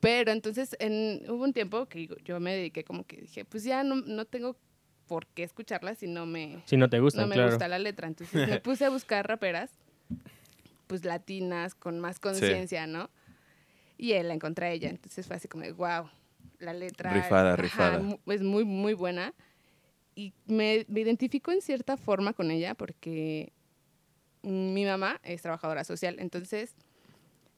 Pero 0.00 0.32
entonces 0.32 0.76
en, 0.78 1.22
hubo 1.30 1.44
un 1.44 1.52
tiempo 1.52 1.86
que 1.86 2.08
yo 2.24 2.40
me 2.40 2.54
dediqué 2.54 2.84
como 2.84 3.04
que 3.04 3.22
dije, 3.22 3.44
pues 3.44 3.64
ya 3.64 3.82
no, 3.82 3.96
no 3.96 4.24
tengo 4.24 4.56
por 5.06 5.26
qué 5.26 5.42
escucharla 5.42 5.94
si 5.94 6.06
no 6.06 6.26
me, 6.26 6.62
Si 6.66 6.76
no 6.76 6.90
te 6.90 7.00
gustan, 7.00 7.22
no 7.22 7.28
me 7.28 7.36
claro. 7.36 7.50
gusta 7.50 7.68
la 7.68 7.78
letra. 7.78 8.06
Entonces 8.06 8.46
me 8.46 8.60
puse 8.60 8.84
a 8.84 8.90
buscar 8.90 9.26
raperas, 9.26 9.70
pues 10.86 11.04
latinas, 11.04 11.74
con 11.74 11.98
más 11.98 12.20
conciencia, 12.20 12.86
¿no? 12.86 13.10
Y 13.98 14.12
él 14.12 14.28
la 14.28 14.34
encontré 14.34 14.66
a 14.66 14.70
ella. 14.70 14.90
Entonces 14.90 15.26
fue 15.26 15.36
así 15.36 15.48
como, 15.48 15.64
wow, 15.74 16.08
la 16.58 16.74
letra. 16.74 17.12
Rifada, 17.12 17.54
ajá, 17.54 17.56
rifada. 17.56 18.18
Es 18.26 18.42
muy, 18.42 18.64
muy 18.64 18.94
buena. 18.94 19.32
Y 20.14 20.32
me, 20.46 20.84
me 20.88 21.00
identifico 21.00 21.52
en 21.52 21.60
cierta 21.60 21.96
forma 21.96 22.32
con 22.32 22.50
ella 22.50 22.74
porque 22.74 23.52
mi 24.42 24.84
mamá 24.84 25.20
es 25.22 25.42
trabajadora 25.42 25.84
social. 25.84 26.16
Entonces, 26.18 26.74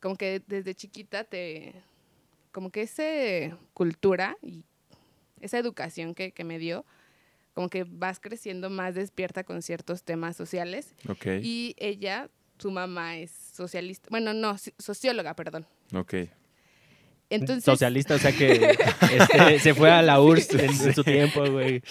como 0.01 0.17
que 0.17 0.43
desde 0.47 0.75
chiquita 0.75 1.25
te. 1.25 1.75
Como 2.53 2.71
que 2.71 2.83
esa 2.83 3.57
cultura 3.75 4.37
y 4.43 4.65
esa 5.41 5.59
educación 5.59 6.15
que, 6.15 6.33
que 6.33 6.45
me 6.45 6.59
dio, 6.59 6.85
como 7.55 7.69
que 7.69 7.85
vas 7.89 8.21
creciendo 8.21 8.71
más 8.71 8.95
despierta 8.95 9.45
con 9.45 9.63
ciertos 9.63 10.03
temas 10.03 10.37
sociales. 10.37 10.95
Ok, 11.09 11.27
Y 11.43 11.75
ella, 11.79 12.31
su 12.59 12.71
mamá 12.71 13.17
es 13.19 13.31
socialista, 13.31 14.09
bueno, 14.11 14.33
no, 14.35 14.57
socióloga, 14.79 15.35
perdón. 15.35 15.67
ok. 15.95 16.15
Entonces, 17.31 17.65
Socialista, 17.65 18.15
o 18.15 18.19
sea 18.19 18.33
que 18.33 18.75
este, 19.13 19.59
se 19.59 19.75
fue 19.75 19.91
a 19.91 20.01
la 20.01 20.19
URSS 20.21 20.55
en, 20.55 20.95
su 20.95 21.05
tiempo, 21.05 21.45
güey. 21.51 21.83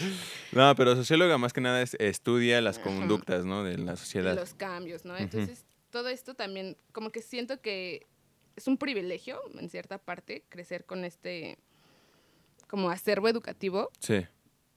No, 0.52 0.74
pero 0.76 0.96
socióloga 0.96 1.38
más 1.38 1.54
que 1.54 1.62
nada 1.62 1.84
es- 1.84 1.96
estudia 2.00 2.60
las 2.60 2.80
conductas, 2.80 3.46
¿no? 3.46 3.64
De 3.64 3.78
la 3.78 3.92
de 3.92 3.98
sociedad. 3.98 4.36
los 4.36 4.56
cambios, 4.56 5.06
¿no? 5.06 5.16
Entonces, 5.16 5.64
todo 5.92 6.10
esto 6.10 6.34
también, 6.34 6.76
como 6.92 7.12
que 7.12 7.22
siento 7.22 7.62
que 7.62 8.08
es 8.58 8.68
un 8.68 8.78
privilegio, 8.78 9.40
en 9.58 9.70
cierta 9.70 10.00
parte, 10.00 10.44
crecer 10.50 10.84
con 10.84 11.06
este, 11.06 11.58
como 12.68 12.90
acervo 12.90 13.30
educativo, 13.30 13.90
Sí, 14.00 14.26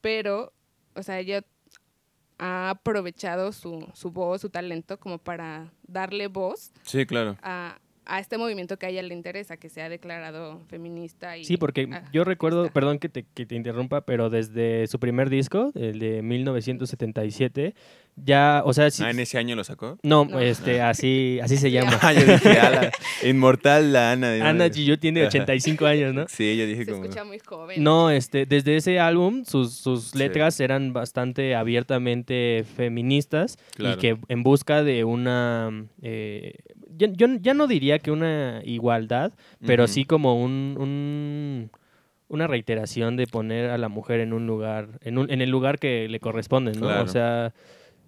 pero, 0.01 0.53
o 0.95 1.03
sea, 1.03 1.19
ella 1.19 1.45
ha 2.39 2.71
aprovechado 2.71 3.53
su, 3.53 3.89
su 3.95 4.11
voz, 4.11 4.43
su 4.43 4.51
talento, 4.51 5.01
como 5.01 5.19
para 5.19 5.73
darle 5.87 6.29
voz 6.29 6.73
sí, 6.83 7.05
claro. 7.05 7.37
a, 7.43 7.79
a 8.07 8.19
este 8.19 8.39
movimiento 8.39 8.79
que 8.79 8.87
a 8.87 8.89
ella 8.89 9.03
le 9.03 9.15
interesa, 9.15 9.57
que 9.57 9.69
se 9.69 9.83
ha 9.83 9.89
declarado 9.89 10.61
feminista. 10.69 11.37
Y, 11.37 11.45
Sí, 11.45 11.57
porque 11.57 11.89
ah, 11.93 12.09
yo 12.13 12.25
recuerdo, 12.25 12.65
está. 12.65 12.75
perdón 12.75 12.99
que 12.99 13.09
te, 13.09 13.25
que 13.25 13.45
te 13.47 13.55
interrumpa, 13.55 14.07
pero 14.07 14.31
desde 14.31 14.87
su 14.87 14.99
primer 14.99 15.29
disco, 15.31 15.71
el 15.75 15.99
de 15.99 16.23
1977, 16.23 17.75
ya, 18.17 18.63
o 18.65 18.73
sea, 18.75 18.91
sí, 18.91 19.03
Ah, 19.05 19.11
¿en 19.11 19.19
ese 19.21 19.39
año 19.39 19.57
lo 19.57 19.65
sacó? 19.65 19.99
no, 20.03 20.25
No. 20.27 20.41
este, 20.41 20.83
así, 20.83 21.39
así 21.43 21.57
se 21.57 21.71
llama. 21.73 21.99
Ah, 22.03 22.13
yo 22.13 22.25
dije, 22.27 22.59
"Ala, 22.61 22.91
inmortal 23.25 23.93
la 23.93 24.13
Ana. 24.13 24.33
Ana 24.49 24.65
vez". 24.65 24.77
Gillo 24.77 24.99
tiene 24.99 25.21
Ajá. 25.21 25.29
85 25.29 25.87
años, 25.87 26.15
¿no? 26.15 26.27
Sí, 26.29 26.57
yo 26.57 26.67
dije 26.67 26.85
se 26.85 26.91
como... 26.93 27.05
escucha 27.05 27.25
muy 27.25 27.39
joven. 27.39 27.83
No, 27.83 28.11
este, 28.11 28.45
desde 28.47 28.77
ese 28.77 29.01
álbum 29.01 29.45
sus, 29.45 29.75
sus 29.75 30.11
Sí. 30.11 30.19
letras 30.19 30.61
eran 30.61 30.93
bastante 30.93 31.55
abiertamente 31.55 32.65
feministas 32.77 33.57
Claro. 33.75 33.95
y 33.95 33.99
que 33.99 34.17
en 34.29 34.43
busca 34.43 34.83
de 34.83 35.05
una, 35.05 35.71
eh, 36.03 36.55
ya- 36.97 37.09
yo 37.13 37.27
ya 37.41 37.55
no 37.55 37.67
diría 37.67 37.99
que 37.99 38.11
una 38.11 38.61
igualdad, 38.65 39.33
pero 39.67 39.85
Ujú. 39.85 39.93
sí 39.93 40.05
como 40.05 40.43
un, 40.43 40.77
un, 40.79 41.71
una 42.29 42.47
reiteración 42.47 43.17
de 43.17 43.27
poner 43.27 43.71
a 43.71 43.79
la 43.79 43.89
mujer 43.89 44.21
en 44.21 44.33
un 44.33 44.47
lugar, 44.47 44.99
en, 45.03 45.19
un, 45.19 45.31
en 45.31 45.41
el 45.41 45.51
lugar 45.51 45.79
que 45.79 46.07
le 46.09 46.21
corresponde, 46.21 46.73
¿no? 46.73 46.81
Claro. 46.87 47.03
O 47.05 47.09
sea, 47.09 47.53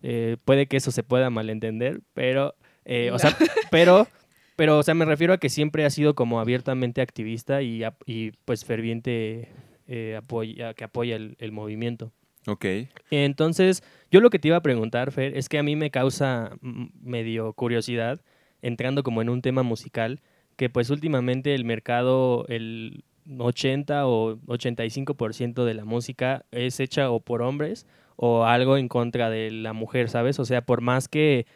eh, 0.02 0.36
puede 0.44 0.66
que 0.66 0.76
eso 0.76 0.90
se 0.90 1.02
pueda 1.02 1.30
malentender, 1.30 2.00
pero, 2.14 2.54
eh, 2.84 3.10
o 3.12 3.18
sea, 3.18 3.36
pero, 3.70 4.08
pero, 4.56 4.78
o 4.78 4.82
sea, 4.82 4.94
me 4.94 5.04
refiero 5.04 5.32
a 5.32 5.38
que 5.38 5.48
siempre 5.48 5.84
ha 5.84 5.90
sido 5.90 6.14
como 6.14 6.40
abiertamente 6.40 7.00
activista 7.00 7.62
y, 7.62 7.82
y 8.06 8.32
pues 8.44 8.64
ferviente 8.64 9.48
eh, 9.86 10.16
apoya, 10.16 10.74
que 10.74 10.84
apoya 10.84 11.16
el, 11.16 11.36
el 11.38 11.52
movimiento. 11.52 12.12
Ok. 12.46 12.66
Entonces, 13.10 13.84
yo 14.10 14.20
lo 14.20 14.30
que 14.30 14.38
te 14.38 14.48
iba 14.48 14.56
a 14.56 14.62
preguntar, 14.62 15.12
Fer, 15.12 15.36
es 15.36 15.48
que 15.48 15.58
a 15.58 15.62
mí 15.62 15.76
me 15.76 15.90
causa 15.90 16.50
medio 16.60 17.52
curiosidad, 17.52 18.20
entrando 18.62 19.04
como 19.04 19.22
en 19.22 19.28
un 19.28 19.42
tema 19.42 19.62
musical, 19.62 20.20
que 20.56 20.68
pues 20.68 20.90
últimamente 20.90 21.54
el 21.54 21.64
mercado, 21.64 22.44
el 22.48 23.04
80 23.38 24.06
o 24.06 24.36
85% 24.36 25.64
de 25.64 25.74
la 25.74 25.84
música 25.84 26.44
es 26.50 26.80
hecha 26.80 27.10
o 27.10 27.20
por 27.20 27.42
hombres 27.42 27.86
o 28.16 28.44
algo 28.44 28.76
en 28.76 28.88
contra 28.88 29.30
de 29.30 29.50
la 29.50 29.72
mujer, 29.72 30.08
¿sabes? 30.08 30.38
O 30.38 30.44
sea, 30.44 30.62
por 30.62 30.80
más 30.80 31.08
que, 31.08 31.46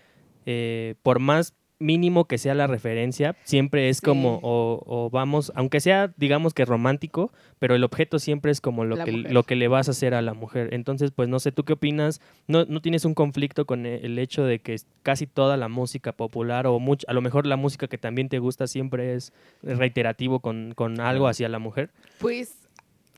eh, 0.47 0.95
por 1.03 1.19
más 1.19 1.55
mínimo 1.79 2.25
que 2.25 2.39
sea 2.39 2.55
la 2.55 2.67
referencia, 2.67 3.37
siempre 3.45 3.91
es 3.91 3.99
Sí. 3.99 4.03
como, 4.07 4.39
o, 4.43 4.83
o 4.87 5.11
vamos, 5.11 5.53
aunque 5.55 5.81
sea, 5.81 6.11
digamos 6.17 6.55
que 6.55 6.65
romántico, 6.65 7.31
pero 7.59 7.75
el 7.75 7.85
objeto 7.85 8.19
siempre 8.19 8.51
es 8.51 8.63
como 8.63 8.87
lo 8.87 8.97
La 8.97 9.05
que, 9.05 9.13
mujer. 9.13 9.33
lo 9.33 9.43
que 9.43 9.57
le 9.57 9.69
vas 9.69 9.89
a 9.89 9.91
hacer 9.91 10.15
a 10.15 10.23
la 10.23 10.33
mujer. 10.33 10.73
Entonces, 10.73 11.11
pues 11.11 11.29
no 11.29 11.39
sé, 11.39 11.53
¿tú 11.53 11.65
qué 11.65 11.75
opinas? 11.75 12.23
¿No, 12.49 12.65
no 12.65 12.81
tienes 12.81 13.05
un 13.05 13.13
conflicto 13.13 13.67
con 13.67 13.85
e- 13.85 13.97
el 14.07 14.19
hecho 14.19 14.43
de 14.45 14.59
que 14.61 14.77
casi 15.03 15.27
toda 15.27 15.59
la 15.59 15.69
música 15.69 16.13
popular 16.13 16.67
o 16.67 16.79
much- 16.81 17.05
a 17.09 17.13
lo 17.13 17.21
mejor 17.21 17.45
la 17.47 17.57
música 17.57 17.89
que 17.89 17.99
también 17.99 18.31
te 18.31 18.39
gusta 18.39 18.67
siempre 18.67 19.13
es 19.13 19.35
reiterativo 19.63 20.41
con, 20.41 20.73
con 20.75 20.99
algo 21.01 21.29
hacia 21.29 21.51
la 21.51 21.59
mujer? 21.59 21.91
Pues, 22.21 22.57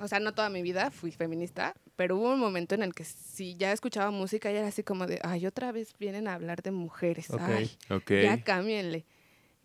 o 0.00 0.08
sea, 0.08 0.18
no 0.18 0.32
toda 0.32 0.50
mi 0.50 0.62
vida 0.62 0.90
fui 0.90 1.12
feminista, 1.12 1.74
pero 1.98 2.16
hubo 2.16 2.32
un 2.32 2.38
momento 2.38 2.76
en 2.76 2.84
el 2.84 2.94
que 2.94 3.02
si 3.02 3.56
ya 3.56 3.72
escuchaba 3.72 4.12
música 4.12 4.52
y 4.52 4.54
era 4.54 4.68
así 4.68 4.84
como 4.84 5.08
de, 5.08 5.18
ay, 5.24 5.46
otra 5.46 5.72
vez 5.72 5.92
vienen 5.98 6.28
a 6.28 6.34
hablar 6.34 6.62
de 6.62 6.70
mujeres, 6.70 7.28
Ok. 7.28 7.40
ay, 7.42 7.70
Ok. 7.90 8.10
ya 8.22 8.40
cámbienle. 8.44 9.04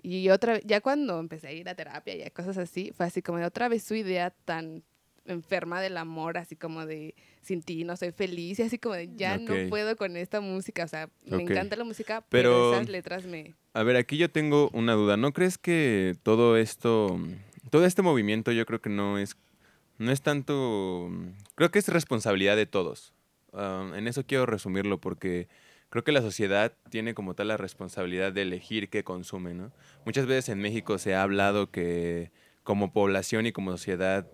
Y 0.02 0.30
otra 0.30 0.60
ya 0.64 0.82
cuando 0.82 1.20
empecé 1.20 1.50
a 1.50 1.52
ir 1.52 1.70
a 1.70 1.76
terapia 1.76 2.16
y 2.16 2.24
a 2.24 2.32
cosas 2.32 2.58
así, 2.58 2.92
fue 2.98 3.06
así 3.06 3.22
como 3.22 3.38
de 3.38 3.46
otra 3.46 3.70
vez 3.70 3.84
su 3.84 3.94
idea 3.94 4.32
tan 4.46 4.82
enferma 5.26 5.80
del 5.80 5.96
amor, 5.96 6.40
así 6.40 6.56
como 6.56 6.88
de 6.88 7.14
sin 7.44 7.62
ti 7.62 7.84
no 7.84 7.96
soy 7.98 8.12
feliz, 8.12 8.58
y 8.58 8.64
así 8.64 8.80
como 8.80 8.96
de 8.96 9.10
ya 9.16 9.36
Ok. 9.36 9.42
no 9.42 9.70
puedo 9.70 9.96
con 9.96 10.18
esta 10.18 10.42
música, 10.42 10.86
o 10.86 10.88
sea, 10.88 11.10
me 11.28 11.44
encanta 11.44 11.76
la 11.76 11.84
música, 11.84 12.26
Pero- 12.30 12.50
pero, 12.50 12.74
esas 12.74 12.90
letras 12.90 13.26
me... 13.26 13.54
A 13.74 13.84
ver, 13.84 13.96
aquí 13.96 14.18
yo 14.18 14.30
tengo 14.32 14.70
una 14.74 14.94
duda. 14.94 15.18
¿No 15.18 15.34
crees 15.34 15.58
que 15.60 16.16
todo 16.24 16.58
esto, 16.58 17.20
todo 17.70 17.86
este 17.86 18.02
movimiento 18.02 18.52
yo 18.52 18.66
creo 18.66 18.82
que 18.82 18.90
no 18.90 19.20
es, 19.20 19.38
no 19.98 20.12
es 20.12 20.22
tanto, 20.22 21.10
creo 21.56 21.72
que 21.72 21.80
es 21.80 21.88
responsabilidad 21.88 22.56
de 22.56 22.66
todos. 22.66 23.14
Ah, 23.54 23.92
en 23.96 24.08
eso 24.08 24.26
quiero 24.26 24.46
resumirlo 24.46 25.00
porque 25.00 25.48
creo 25.90 26.04
que 26.04 26.12
la 26.12 26.22
sociedad 26.22 26.74
tiene 26.90 27.14
como 27.14 27.36
tal 27.36 27.50
la 27.50 27.58
responsabilidad 27.58 28.34
de 28.34 28.42
elegir 28.42 28.90
qué 28.90 29.04
consume, 29.04 29.54
¿no? 29.54 29.72
Muchas 30.06 30.26
veces 30.26 30.50
en 30.50 30.60
México 30.60 30.98
se 30.98 31.14
ha 31.16 31.22
hablado 31.22 31.70
que 31.70 32.32
como 32.64 32.92
población 32.92 33.46
y 33.46 33.52
como 33.52 33.72
sociedad 33.72 34.28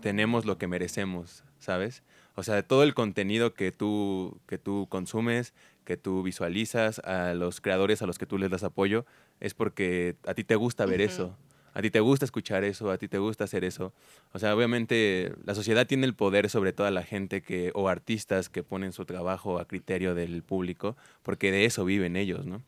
tenemos 0.00 0.44
lo 0.46 0.58
que 0.58 0.68
merecemos, 0.68 1.44
¿sabes? 1.58 2.02
O 2.36 2.42
sea, 2.42 2.62
todo 2.62 2.84
el 2.84 2.94
contenido 2.94 3.54
que 3.54 3.72
tú, 3.72 4.40
que 4.46 4.56
tú 4.56 4.86
consumes, 4.88 5.52
que 5.84 5.96
tú 5.96 6.22
visualizas, 6.22 7.00
a 7.00 7.34
los 7.34 7.60
creadores 7.60 8.02
a 8.02 8.06
los 8.06 8.18
que 8.18 8.26
tú 8.26 8.38
les 8.38 8.50
das 8.50 8.62
apoyo, 8.62 9.04
es 9.40 9.54
porque 9.54 10.16
a 10.26 10.34
ti 10.34 10.44
te 10.44 10.56
gusta 10.56 10.86
ver 10.86 11.00
eso. 11.00 11.36
A 11.72 11.82
ti 11.82 11.90
te 11.90 12.00
gusta 12.00 12.24
escuchar 12.24 12.64
eso, 12.64 12.90
a 12.90 12.98
ti 12.98 13.08
te 13.08 13.18
gusta 13.18 13.44
hacer 13.44 13.64
eso. 13.64 13.92
O 14.32 14.38
sea, 14.38 14.54
obviamente 14.54 15.32
la 15.44 15.54
sociedad 15.54 15.86
tiene 15.86 16.06
el 16.06 16.14
poder 16.14 16.50
sobre 16.50 16.72
toda 16.72 16.90
la 16.90 17.02
gente 17.02 17.42
que, 17.42 17.70
o 17.74 17.88
artistas 17.88 18.48
que 18.48 18.62
ponen 18.62 18.92
su 18.92 19.04
trabajo 19.04 19.58
a 19.58 19.66
criterio 19.66 20.14
del 20.14 20.42
público, 20.42 20.96
porque 21.22 21.52
de 21.52 21.64
eso 21.64 21.84
viven 21.84 22.16
ellos, 22.16 22.46
¿no? 22.46 22.62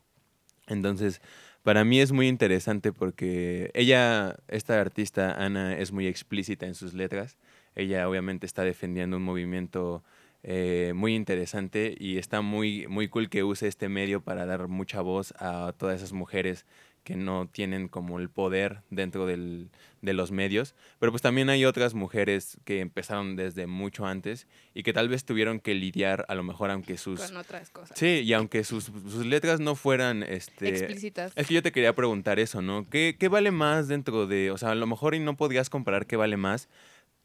Entonces, 0.69 1.21
para 1.63 1.85
mí 1.85 2.01
es 2.01 2.13
muy 2.13 2.29
interesante 2.29 2.93
porque 2.93 3.71
ella, 3.75 4.37
esta 4.49 4.81
artista, 4.81 5.33
Ana, 5.33 5.77
es 5.77 5.93
muy 5.93 6.07
explícita 6.07 6.67
en 6.67 6.75
sus 6.75 6.95
letras. 6.95 7.37
Ella 7.75 8.09
obviamente 8.09 8.47
está 8.47 8.63
defendiendo 8.65 9.17
un 9.17 9.23
movimiento 9.23 10.03
eh, 10.45 10.93
muy 10.95 11.15
interesante 11.15 11.95
y 11.99 12.19
está 12.19 12.41
muy, 12.41 12.89
muy 12.89 13.09
cool 13.09 13.29
que 13.29 13.45
use 13.45 13.69
este 13.69 13.89
medio 13.89 14.23
para 14.23 14.45
dar 14.45 14.67
mucha 14.67 15.01
voz 15.01 15.35
a 15.39 15.73
todas 15.79 15.97
esas 15.97 16.13
mujeres 16.13 16.67
que 17.05 17.17
no 17.17 17.49
tienen 17.51 17.89
como 17.89 18.21
el 18.21 18.31
poder 18.31 18.83
dentro 18.91 19.27
del- 19.27 19.71
de 20.03 20.13
los 20.15 20.31
medios. 20.31 20.75
Pero 21.01 21.11
pues 21.13 21.21
también 21.23 21.51
hay 21.51 21.65
otras 21.65 21.95
mujeres 21.95 22.59
que 22.65 22.81
empezaron 22.81 23.35
desde 23.37 23.67
mucho 23.67 24.07
antes 24.07 24.47
y 24.75 24.83
que 24.85 24.93
tal 24.93 25.09
vez 25.09 25.25
tuvieron 25.25 25.59
que 25.61 25.75
lidiar, 25.75 26.25
a 26.29 26.35
lo 26.35 26.43
mejor 26.43 26.71
aunque 26.71 26.97
sus... 26.97 27.21
con 27.21 27.37
otras 27.37 27.71
cosas 27.71 27.99
Sí, 27.99 28.23
y 28.25 28.33
aunque 28.33 28.63
sus, 28.65 28.85
sus 28.85 29.27
letras 29.27 29.59
no 29.61 29.75
fueran... 29.75 30.23
Este, 30.23 30.69
explícitas. 30.69 31.33
es 31.37 31.47
que 31.47 31.55
yo 31.55 31.63
te 31.63 31.73
quería 31.73 31.95
preguntar 31.95 32.39
eso, 32.39 32.63
¿no? 32.63 32.85
¿Qué, 32.89 33.17
qué 33.19 33.29
vale 33.29 33.51
más 33.51 33.89
dentro 33.89 34.27
de, 34.27 34.51
o 34.51 34.59
sea, 34.59 34.71
a 34.71 34.75
lo 34.75 34.87
mejor 34.87 35.15
y 35.15 35.21
no 35.21 35.37
podrías 35.37 35.71
comparar 35.71 36.07
qué 36.07 36.17
vale 36.17 36.37
más, 36.37 36.69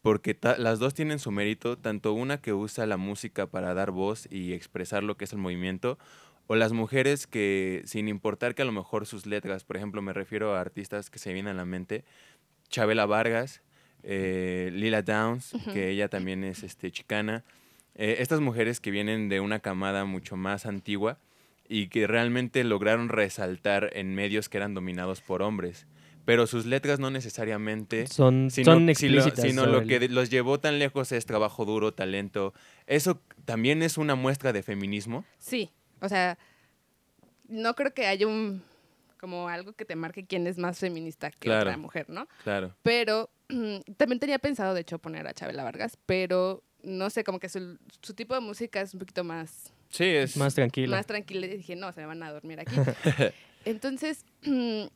porque 0.01 0.33
ta- 0.33 0.57
las 0.57 0.79
dos 0.79 0.93
tienen 0.93 1.19
su 1.19 1.31
mérito, 1.31 1.77
tanto 1.77 2.13
una 2.13 2.39
que 2.39 2.53
usa 2.53 2.85
la 2.85 2.97
música 2.97 3.47
para 3.47 3.73
dar 3.73 3.91
voz 3.91 4.27
y 4.31 4.53
expresar 4.53 5.03
lo 5.03 5.17
que 5.17 5.25
es 5.25 5.33
el 5.33 5.39
movimiento, 5.39 5.97
o 6.47 6.55
las 6.55 6.71
mujeres 6.73 7.27
que, 7.27 7.81
sin 7.85 8.07
importar 8.07 8.55
que 8.55 8.61
a 8.61 8.65
lo 8.65 8.71
mejor 8.71 9.05
sus 9.05 9.25
letras, 9.25 9.63
por 9.63 9.77
ejemplo, 9.77 10.01
me 10.01 10.13
refiero 10.13 10.55
a 10.55 10.61
artistas 10.61 11.09
que 11.09 11.19
se 11.19 11.33
vienen 11.33 11.51
a 11.53 11.57
la 11.57 11.65
mente, 11.65 12.03
Chabela 12.69 13.05
Vargas, 13.05 13.61
eh, 14.03 14.69
Lila 14.73 15.01
Downs, 15.01 15.53
que 15.73 15.89
ella 15.89 16.07
también 16.07 16.43
es 16.43 16.63
este, 16.63 16.91
chicana, 16.91 17.43
eh, 17.95 18.17
estas 18.19 18.39
mujeres 18.39 18.79
que 18.79 18.91
vienen 18.91 19.27
de 19.29 19.39
una 19.39 19.59
camada 19.59 20.05
mucho 20.05 20.35
más 20.37 20.65
antigua 20.65 21.17
y 21.67 21.87
que 21.87 22.07
realmente 22.07 22.63
lograron 22.63 23.09
resaltar 23.09 23.89
en 23.93 24.15
medios 24.15 24.47
que 24.49 24.57
eran 24.57 24.73
dominados 24.73 25.19
por 25.21 25.41
hombres. 25.41 25.85
Pero 26.23 26.45
sus 26.45 26.65
letras 26.65 26.99
no 26.99 27.09
necesariamente 27.09 28.05
Son, 28.07 28.51
sino, 28.51 28.65
son 28.73 28.79
sino- 28.81 28.91
explícitas. 28.91 29.45
sino 29.45 29.65
lo 29.65 29.85
que 29.85 30.07
los 30.09 30.29
llevó 30.29 30.59
tan 30.59 30.77
lejos 30.77 31.11
es 31.11 31.25
trabajo 31.25 31.63
duro, 31.65 31.93
talento. 31.93 32.53
Eso 32.85 33.21
también 33.45 33.81
es 33.81 33.97
una 33.97 34.15
muestra 34.15 34.53
de 34.53 34.61
feminismo. 34.63 35.23
Sí, 35.39 35.71
o 36.01 36.09
sea, 36.09 36.37
no 37.47 37.75
creo 37.75 37.93
que 37.93 38.07
haya 38.07 38.27
un 38.27 38.61
como 39.19 39.47
algo 39.49 39.73
que 39.73 39.83
te 39.85 39.95
marque 39.95 40.25
quién 40.27 40.45
es 40.45 40.57
más 40.59 40.77
feminista 40.77 41.31
que 41.31 41.37
Claro. 41.47 41.61
otra 41.69 41.77
mujer, 41.77 42.07
¿no? 42.09 42.27
Claro. 42.43 42.75
Pero 42.83 43.29
también 43.97 44.19
tenía 44.19 44.37
pensado, 44.39 44.73
de 44.75 44.81
hecho, 44.81 44.99
poner 44.99 45.25
a 45.27 45.33
Chabela 45.33 45.63
Vargas, 45.63 45.97
pero 46.05 46.63
no 46.83 47.09
sé, 47.09 47.23
como 47.23 47.39
que 47.39 47.49
su, 47.49 47.77
su 48.01 48.13
tipo 48.13 48.35
de 48.35 48.41
música 48.41 48.79
es 48.81 48.93
un 48.93 48.99
poquito 48.99 49.23
más, 49.23 49.73
Sí, 49.89 50.03
es 50.03 50.35
Más 50.37 50.53
tranquila. 50.53 50.97
más 50.97 51.05
tranquila. 51.07 51.47
Y 51.47 51.57
dije, 51.57 51.75
no, 51.77 51.91
se 51.93 52.01
me 52.01 52.07
van 52.07 52.21
a 52.21 52.31
dormir 52.31 52.59
aquí. 52.59 52.75
Entonces, 53.65 54.25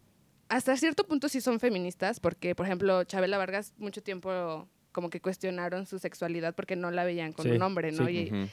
hasta 0.49 0.75
cierto 0.77 1.05
punto 1.07 1.29
sí 1.29 1.39
son 1.41 1.59
feministas, 1.59 2.19
porque, 2.19 2.55
por 2.55 2.65
ejemplo, 2.65 3.03
Chabela 3.05 3.37
Vargas 3.37 3.73
mucho 3.77 4.03
tiempo 4.03 4.67
como 4.91 5.09
que 5.09 5.21
cuestionaron 5.21 5.85
su 5.85 5.97
sexualidad 5.97 6.53
porque 6.53 6.75
no 6.75 6.91
la 6.91 7.05
veían 7.05 7.31
con 7.31 7.45
Sí, 7.45 7.51
un 7.51 7.61
hombre, 7.61 7.91
¿no? 7.93 8.05
sí. 8.05 8.29
Y-. 8.33 8.49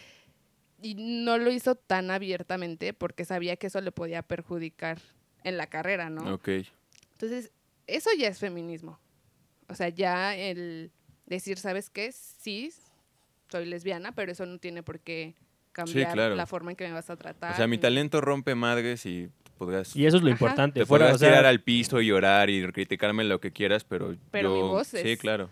y 0.80 0.94
no 0.94 1.38
lo 1.38 1.50
hizo 1.50 1.74
tan 1.74 2.10
abiertamente 2.10 2.92
porque 2.92 3.24
sabía 3.24 3.56
que 3.56 3.66
eso 3.68 3.80
le 3.80 3.92
podía 3.92 4.22
perjudicar 4.22 4.98
en 5.44 5.56
la 5.56 5.66
carrera, 5.66 6.10
¿no? 6.10 6.34
Ok. 6.34 6.48
Entonces, 7.12 7.50
eso 7.86 8.10
ya 8.18 8.28
es 8.28 8.38
feminismo. 8.38 8.98
O 9.68 9.74
sea, 9.74 9.88
ya 9.88 10.36
el 10.36 10.90
decir, 11.26 11.58
¿sabes 11.58 11.90
qué? 11.90 12.12
Sí, 12.12 12.72
soy 13.50 13.66
lesbiana, 13.66 14.12
pero 14.12 14.32
eso 14.32 14.46
no 14.46 14.58
tiene 14.58 14.82
por 14.82 15.00
qué 15.00 15.34
cambiar 15.72 16.12
claro. 16.12 16.34
la 16.34 16.46
forma 16.46 16.70
en 16.70 16.76
que 16.76 16.86
me 16.86 16.92
vas 16.92 17.10
a 17.10 17.16
tratar. 17.16 17.52
O 17.52 17.56
sea, 17.56 17.66
mi 17.66 17.78
talento 17.78 18.20
rompe 18.20 18.54
madres 18.54 19.04
y 19.06 19.28
podrás, 19.58 19.94
Y 19.96 20.06
eso 20.06 20.16
es 20.16 20.22
lo 20.22 20.28
Ajá. 20.28 20.34
importante. 20.34 20.80
te 20.80 20.86
fuera, 20.86 21.06
podrás 21.06 21.16
o 21.16 21.18
sea, 21.18 21.28
tirar 21.30 21.46
al 21.46 21.60
piso 21.60 22.00
y 22.00 22.06
llorar 22.06 22.50
y 22.50 22.66
criticarme 22.72 23.24
lo 23.24 23.40
que 23.40 23.52
quieras, 23.52 23.84
pero, 23.84 24.16
Pero 24.30 24.52
mi 24.52 24.58
yo... 24.60 24.68
voz 24.68 24.88
Sí, 24.88 24.98
es- 25.10 25.18
claro. 25.18 25.48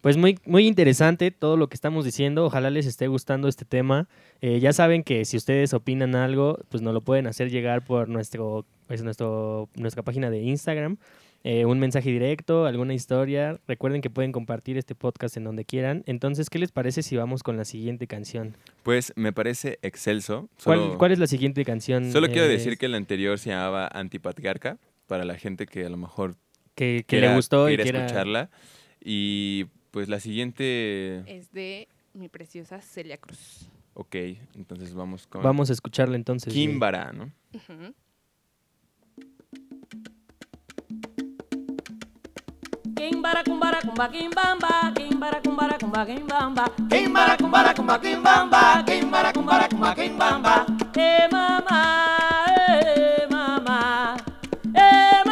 Pues 0.00 0.16
muy, 0.16 0.38
muy 0.46 0.66
interesante 0.66 1.30
todo 1.32 1.56
lo 1.56 1.68
que 1.68 1.74
estamos 1.74 2.04
diciendo. 2.04 2.44
Ojalá 2.44 2.70
les 2.70 2.86
esté 2.86 3.08
gustando 3.08 3.48
este 3.48 3.64
tema. 3.64 4.08
Eh, 4.40 4.60
ya 4.60 4.72
saben 4.72 5.02
que 5.02 5.24
si 5.24 5.36
ustedes 5.36 5.74
opinan 5.74 6.14
algo, 6.14 6.58
pues 6.68 6.82
nos 6.82 6.94
lo 6.94 7.00
pueden 7.00 7.26
hacer 7.26 7.50
llegar 7.50 7.84
por 7.84 8.08
nuestro, 8.08 8.64
pues 8.86 9.02
nuestro, 9.02 9.68
nuestra 9.74 10.02
página 10.04 10.30
de 10.30 10.40
Instagram. 10.40 10.98
Eh, 11.44 11.64
un 11.64 11.78
mensaje 11.78 12.10
directo, 12.10 12.66
alguna 12.66 12.94
historia. 12.94 13.58
Recuerden 13.66 14.00
que 14.00 14.10
pueden 14.10 14.32
compartir 14.32 14.76
este 14.78 14.94
podcast 14.94 15.36
en 15.36 15.44
donde 15.44 15.64
quieran. 15.64 16.02
Entonces, 16.06 16.50
¿qué 16.50 16.58
les 16.58 16.72
parece 16.72 17.02
si 17.02 17.16
vamos 17.16 17.42
con 17.42 17.56
la 17.56 17.64
siguiente 17.64 18.06
canción? 18.06 18.56
Pues 18.82 19.12
me 19.16 19.32
parece 19.32 19.78
excelso. 19.82 20.48
¿Cuál, 20.64 20.78
Solo- 20.78 20.98
cuál 20.98 21.12
es 21.12 21.18
la 21.18 21.26
siguiente 21.28 21.64
canción? 21.64 22.10
Solo 22.12 22.26
quiero 22.28 22.44
eh, 22.44 22.48
decir 22.48 22.76
que 22.78 22.86
el 22.86 22.94
anterior 22.94 23.38
se 23.38 23.50
llamaba 23.50 23.88
Antipatriarca, 23.92 24.78
para 25.06 25.24
la 25.24 25.36
gente 25.36 25.66
que 25.66 25.84
a 25.84 25.88
lo 25.88 25.96
mejor 25.96 26.34
que, 26.74 26.98
que 26.98 27.04
quiera- 27.06 27.30
le 27.30 27.36
gustó 27.36 27.68
y 27.70 27.76
quiera 27.76 28.04
escucharla. 28.04 28.50
Y 29.04 29.66
pues 29.90 30.08
la 30.08 30.20
siguiente... 30.20 31.24
Es 31.26 31.52
de 31.52 31.88
mi 32.14 32.28
preciosa 32.28 32.80
Celia 32.80 33.16
Cruz. 33.16 33.68
Ok, 33.94 34.14
entonces 34.54 34.94
vamos 34.94 35.26
con... 35.26 35.42
Vamos 35.42 35.70
a 35.70 35.72
escucharla 35.72 36.16
entonces. 36.16 36.52
Kimbara, 36.52 37.12
¿no? 37.12 37.32
Uh 37.52 37.58
-huh. 37.68 37.94
Kimbara 42.94 43.42
kumbara 43.44 43.80
kumba 43.80 44.08
kimbamba 44.10 44.92
Kimbara 44.94 45.40
kumbara 45.42 45.78
kumba 45.78 46.06
kimbamba 46.06 46.64
Kimbara 46.88 47.36
kumbara 47.36 47.74
kumba 47.74 47.98
kimbamba 47.98 48.84
Kimbara 48.86 49.32
kumbara 49.32 49.68
kumba 49.68 49.94
kimbamba 49.94 50.66
Eh 50.96 51.28
mama, 51.30 51.80
eh 52.74 53.26
mama, 53.30 54.16
eh 54.74 55.22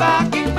back. 0.00 0.49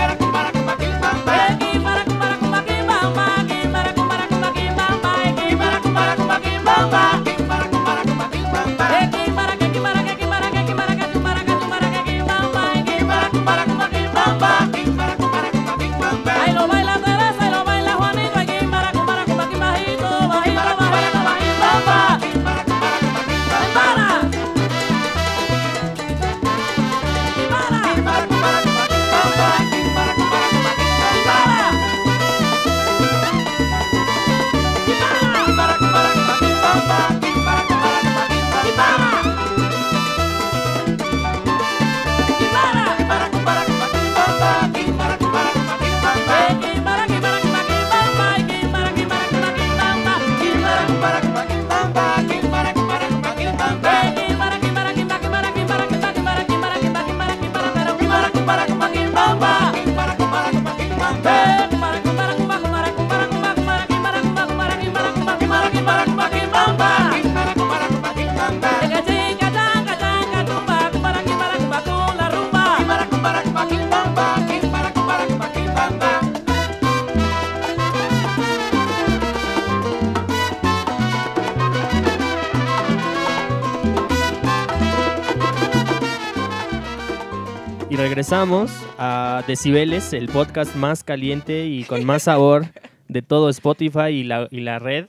regresamos 88.32 88.72
a 88.98 89.44
Decibeles, 89.46 90.14
el 90.14 90.30
podcast 90.30 90.74
más 90.78 91.04
caliente 91.04 91.66
y 91.66 91.84
con 91.84 92.06
más 92.06 92.24
sabor 92.24 92.64
de 93.10 93.22
todo 93.22 93.50
Spotify 93.50 94.08
y 94.12 94.24
la, 94.24 94.48
y 94.50 94.62
la 94.62 94.80
red. 94.80 95.08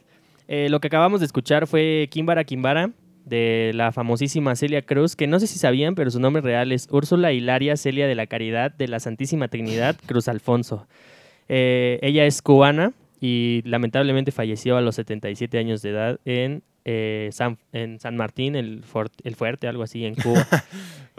Eh, 0.48 0.66
lo 0.68 0.80
que 0.80 0.88
acabamos 0.88 1.20
de 1.20 1.26
escuchar 1.26 1.68
fue 1.68 2.08
Kimbara 2.10 2.42
Kimbara 2.42 2.90
de 3.24 3.70
la 3.76 3.92
famosísima 3.92 4.56
Celia 4.56 4.82
Cruz, 4.82 5.14
que 5.14 5.28
no 5.28 5.38
sé 5.38 5.46
si 5.46 5.60
sabían, 5.60 5.94
pero 5.94 6.10
su 6.10 6.18
nombre 6.18 6.42
real 6.42 6.72
es 6.72 6.88
Úrsula 6.90 7.30
Hilaria 7.30 7.76
Celia 7.76 8.08
de 8.08 8.16
la 8.16 8.26
Caridad 8.26 8.72
de 8.72 8.88
la 8.88 8.98
Santísima 8.98 9.46
Trinidad 9.46 9.94
Cruz 10.06 10.26
Alfonso. 10.26 10.88
Eh, 11.48 12.00
ella 12.02 12.26
es 12.26 12.42
cubana 12.42 12.92
y 13.20 13.62
lamentablemente 13.64 14.32
falleció 14.32 14.76
a 14.76 14.80
los 14.80 14.96
77 14.96 15.58
años 15.58 15.80
de 15.80 15.90
edad 15.90 16.18
en 16.24 16.64
eh, 16.84 17.28
San, 17.32 17.58
en 17.72 18.00
San 18.00 18.16
Martín, 18.16 18.56
el, 18.56 18.82
fort- 18.84 19.12
el 19.24 19.36
fuerte, 19.36 19.68
algo 19.68 19.82
así, 19.82 20.04
en 20.04 20.14
Cuba. 20.14 20.46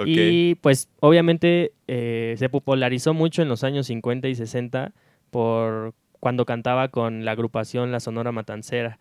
Y 0.06 0.56
pues 0.56 0.90
obviamente 1.02 1.72
eh, 1.88 2.34
se 2.40 2.50
popularizó 2.50 3.14
mucho 3.14 3.44
en 3.44 3.48
los 3.48 3.64
años 3.64 3.86
50 3.88 4.28
y 4.28 4.34
60 4.36 4.92
por 5.30 5.94
cuando 6.20 6.46
cantaba 6.46 6.88
con 6.88 7.26
la 7.26 7.32
agrupación 7.34 7.92
La 7.92 8.00
Sonora 8.00 8.32
Matancera, 8.32 8.98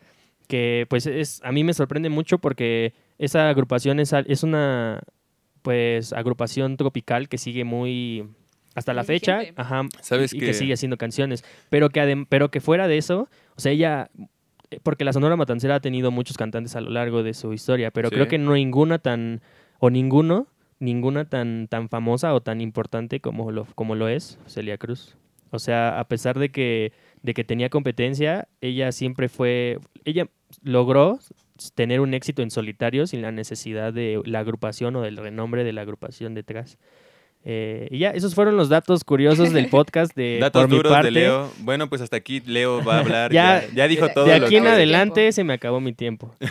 que 0.49 0.87
pues 0.91 1.07
es 1.07 1.41
a 1.45 1.51
mí 1.53 1.65
me 1.65 1.73
sorprende 1.73 2.11
mucho 2.11 2.39
porque 2.39 2.93
esa 3.19 3.49
agrupación 3.49 4.01
es, 4.01 4.13
es 4.13 4.43
una 4.43 5.01
pues 5.63 6.13
agrupación 6.13 6.77
tropical 6.77 7.29
que 7.29 7.39
sigue 7.39 7.65
muy 7.65 8.27
hasta 8.75 8.93
la 8.95 9.05
fecha, 9.05 9.41
ajá, 9.57 9.83
¿Sabes 10.01 10.33
y 10.35 10.41
que- 10.41 10.47
que 10.47 10.55
sigue 10.55 10.73
haciendo 10.75 10.97
canciones, 10.97 11.45
pero 11.71 11.91
que 11.91 12.01
adem- 12.03 12.27
pero 12.29 12.51
que 12.51 12.61
fuera 12.61 12.89
de 12.89 12.99
eso, 12.99 13.29
o 13.57 13.61
sea, 13.61 13.73
ella 13.73 14.11
porque 14.83 15.05
la 15.05 15.13
Sonora 15.13 15.37
Matancera 15.37 15.77
ha 15.77 15.81
tenido 15.81 16.11
muchos 16.11 16.37
cantantes 16.37 16.77
a 16.77 16.81
lo 16.81 16.91
largo 16.91 17.23
de 17.23 17.35
su 17.35 17.53
historia, 17.53 17.91
pero 17.91 18.09
Sí. 18.09 18.15
creo 18.15 18.29
que 18.29 18.39
no 18.39 18.55
ninguna 18.55 18.99
tan 18.99 19.41
o 19.79 19.91
ninguno 19.91 20.47
ninguna 20.79 21.25
tan 21.25 21.69
tan 21.69 21.89
famosa 21.89 22.35
o 22.35 22.41
tan 22.41 22.61
importante 22.61 23.21
como 23.21 23.53
lo 23.53 23.67
como 23.75 23.95
lo 23.95 24.09
es 24.09 24.39
Celia 24.47 24.79
Cruz. 24.79 25.17
O 25.51 25.59
sea, 25.59 26.01
a 26.01 26.09
pesar 26.09 26.39
de 26.39 26.51
que 26.51 26.93
de 27.23 27.35
que 27.35 27.45
tenía 27.45 27.69
competencia, 27.69 28.49
ella 28.61 28.91
siempre 28.91 29.29
fue 29.29 29.79
ella 30.05 30.27
logró 30.63 31.19
tener 31.75 32.01
un 32.01 32.15
éxito 32.15 32.43
en 32.43 32.51
solitario 32.51 33.07
sin 33.07 33.23
la 33.23 33.31
necesidad 33.31 33.93
de 33.93 34.21
la 34.25 34.41
agrupación 34.41 34.97
o 34.97 35.03
del 35.03 35.17
renombre 35.19 35.63
de 35.63 35.73
la 35.73 35.83
agrupación 35.83 36.35
detrás. 36.35 36.79
Eh, 37.45 37.89
y 37.91 37.99
ya, 37.99 38.11
esos 38.11 38.35
fueron 38.35 38.57
los 38.57 38.69
datos 38.69 39.03
curiosos 39.05 39.53
del 39.53 39.69
podcast 39.69 40.15
de 40.15 40.39
Datos 40.41 40.63
por 40.63 40.71
mi 40.71 40.77
duros 40.77 40.93
parte. 40.93 41.07
de 41.09 41.11
Leo. 41.13 41.51
Bueno, 41.59 41.89
pues 41.89 42.01
hasta 42.01 42.17
aquí 42.17 42.41
Leo 42.47 42.85
va 42.85 42.97
a 42.97 43.01
hablar. 43.01 43.33
Ya- 43.33 43.63
ya, 43.69 43.75
ya 43.75 43.89
dijo 43.89 44.09
todo. 44.11 44.27
De 44.27 44.35
aquí 44.35 44.57
en 44.57 44.63
que- 44.65 44.69
adelante 44.69 45.33
se 45.33 45.43
me 45.45 45.53
acabó 45.55 45.81
mi 45.81 45.93
tiempo. 45.93 46.35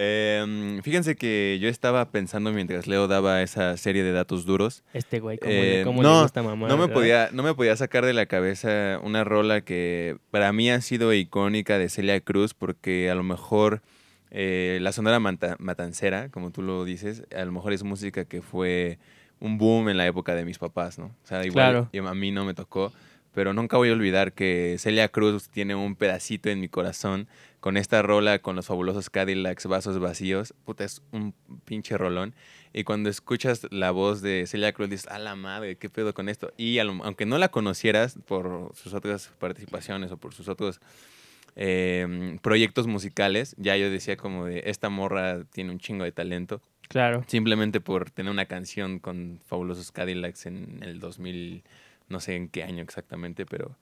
Em, 0.00 0.80
fíjense 0.82 1.16
que 1.16 1.58
yo 1.60 1.68
estaba 1.68 2.10
pensando 2.12 2.52
mientras 2.52 2.86
Leo 2.86 3.08
daba 3.08 3.42
esa 3.42 3.76
serie 3.76 4.04
de 4.04 4.12
datos 4.12 4.44
duros. 4.46 4.84
Este 4.92 5.18
güey, 5.18 5.38
¿cómo, 5.38 5.50
Eh, 5.52 5.76
le, 5.78 5.84
cómo 5.84 6.02
no, 6.02 6.16
le 6.18 6.22
gusta 6.22 6.42
mamá? 6.42 6.68
No 6.68 6.76
me, 6.76 6.86
podía, 6.86 7.30
no 7.32 7.42
me 7.42 7.52
podía 7.54 7.74
sacar 7.76 8.04
de 8.06 8.12
la 8.12 8.26
cabeza 8.26 9.00
una 9.02 9.24
rola 9.24 9.62
que 9.62 10.16
para 10.30 10.52
mí 10.52 10.70
ha 10.70 10.80
sido 10.82 11.12
icónica 11.12 11.78
de 11.78 11.88
Celia 11.88 12.20
Cruz 12.20 12.54
porque 12.54 13.10
a 13.10 13.16
lo 13.16 13.24
mejor 13.24 13.82
eh, 14.30 14.78
la 14.82 14.92
sonora 14.92 15.18
matancera, 15.20 16.28
como 16.30 16.50
tú 16.50 16.62
lo 16.62 16.84
dices, 16.84 17.24
a 17.36 17.44
lo 17.44 17.52
mejor 17.52 17.72
es 17.72 17.82
música 17.82 18.24
que 18.24 18.42
fue 18.42 18.98
un 19.40 19.56
boom 19.58 19.88
en 19.88 19.96
la 19.96 20.06
época 20.06 20.34
de 20.34 20.44
mis 20.44 20.58
papás, 20.58 20.98
¿no? 20.98 21.06
O 21.06 21.26
sea, 21.26 21.44
igual 21.44 21.88
Claro. 21.92 22.08
a 22.08 22.14
mí 22.14 22.30
no 22.32 22.44
me 22.44 22.54
tocó, 22.54 22.92
pero 23.32 23.52
nunca 23.52 23.76
voy 23.76 23.90
a 23.90 23.92
olvidar 23.92 24.32
que 24.32 24.76
Celia 24.78 25.08
Cruz 25.10 25.48
tiene 25.48 25.74
un 25.76 25.94
pedacito 25.94 26.48
en 26.50 26.60
mi 26.60 26.68
corazón 26.68 27.28
con 27.60 27.76
esta 27.76 28.02
rola, 28.02 28.40
con 28.40 28.56
los 28.56 28.66
fabulosos 28.66 29.10
Cadillacs, 29.10 29.66
vasos 29.66 29.98
vacíos. 30.00 30.54
Puta, 30.64 30.84
es 30.84 31.02
un 31.12 31.34
pinche 31.64 31.96
rolón. 31.96 32.34
Y 32.72 32.84
cuando 32.84 33.10
escuchas 33.10 33.66
la 33.70 33.92
voz 33.92 34.22
de 34.22 34.44
Celia 34.46 34.72
Cruz, 34.72 34.90
dices, 34.90 35.06
a 35.08 35.18
la 35.20 35.36
madre, 35.36 35.76
¿qué 35.76 35.88
pedo 35.88 36.14
con 36.14 36.28
esto? 36.28 36.52
Y 36.56 36.82
lo- 36.82 37.04
aunque 37.04 37.26
no 37.26 37.38
la 37.38 37.48
conocieras 37.48 38.18
por 38.26 38.72
sus 38.74 38.92
otras 38.94 39.28
participaciones 39.38 40.10
o 40.10 40.16
por 40.16 40.34
sus 40.34 40.48
otros 40.48 40.80
eh, 41.60 42.38
proyectos 42.40 42.86
musicales, 42.86 43.54
ya 43.58 43.76
yo 43.76 43.90
decía 43.90 44.16
como 44.16 44.46
de, 44.46 44.62
esta 44.66 44.88
morra 44.88 45.44
tiene 45.52 45.70
un 45.72 45.78
chingo 45.78 46.04
de 46.04 46.12
talento. 46.12 46.62
Claro. 46.88 47.24
Simplemente 47.26 47.80
por 47.80 48.10
tener 48.10 48.32
una 48.32 48.46
canción 48.46 48.98
con 49.00 49.40
fabulosos 49.46 49.92
Cadillacs 49.92 50.46
en 50.46 50.78
el 50.82 51.00
2000, 51.00 51.62
no 52.08 52.20
sé 52.20 52.36
en 52.36 52.48
qué 52.48 52.62
año 52.62 52.82
exactamente, 52.82 53.44
pero 53.44 53.76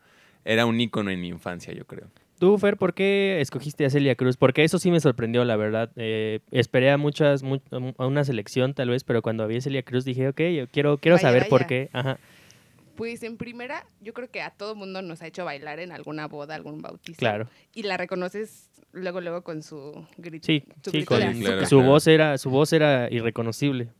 era 0.45 0.67
un 0.67 0.81
ícono 0.81 1.11
en 1.11 1.21
mi 1.21 1.29
infancia, 1.29 1.73
yo 1.73 1.85
creo. 1.85 2.09
Tú, 2.39 2.59
Fer, 2.59 2.77
¿por 2.77 2.93
qué 2.95 3.41
escogiste 3.41 3.85
a 3.87 3.91
Celia 3.91 4.15
Cruz? 4.15 4.37
Porque 4.37 4.62
eso 4.65 4.79
sí 4.79 4.91
me 4.91 5.01
sorprendió, 5.01 5.45
la 5.45 5.57
verdad. 5.57 5.91
Eh, 5.97 6.41
esperé 6.51 6.91
a 6.91 6.99
muchas, 6.99 7.43
mu- 7.43 7.61
a 7.97 8.07
una 8.07 8.25
selección 8.25 8.75
tal 8.75 8.91
vez, 8.91 9.05
pero 9.05 9.23
cuando 9.23 9.47
vi 9.47 9.57
a 9.57 9.61
Celia 9.61 9.83
Cruz 9.83 10.05
dije, 10.05 10.29
ok, 10.29 10.41
yo 10.55 10.67
quiero, 10.69 10.99
quiero 10.99 11.17
Vaya, 11.17 11.29
saber 11.29 11.49
por 11.49 11.67
qué. 11.67 11.89
Ajá. 11.93 12.19
Pues 12.96 13.22
en 13.22 13.37
primera, 13.37 13.87
yo 14.00 14.12
creo 14.14 14.30
que 14.30 14.40
a 14.42 14.50
todo 14.50 14.74
mundo 14.74 15.02
nos 15.02 15.22
ha 15.22 15.26
hecho 15.26 15.44
bailar 15.44 15.78
en 15.80 15.92
alguna 15.92 16.26
boda, 16.28 16.54
algún 16.54 16.80
bautizo. 16.82 17.18
Claro. 17.18 17.48
Y 17.74 17.82
la 17.82 17.96
reconoces 17.96 18.68
luego, 18.92 19.20
luego 19.20 19.42
con 19.42 19.62
su 19.62 20.06
grito. 20.16 20.46
Sí, 20.46 20.64
su 20.82 20.90
sí, 20.90 20.96
grito 20.98 21.09
con 21.14 21.40
claro. 21.40 21.66
su 21.66 21.82
voz 21.82 22.06
era, 22.06 22.38
su 22.38 22.50
voz 22.50 22.72
era 22.72 23.09
irreconocible. 23.11 23.90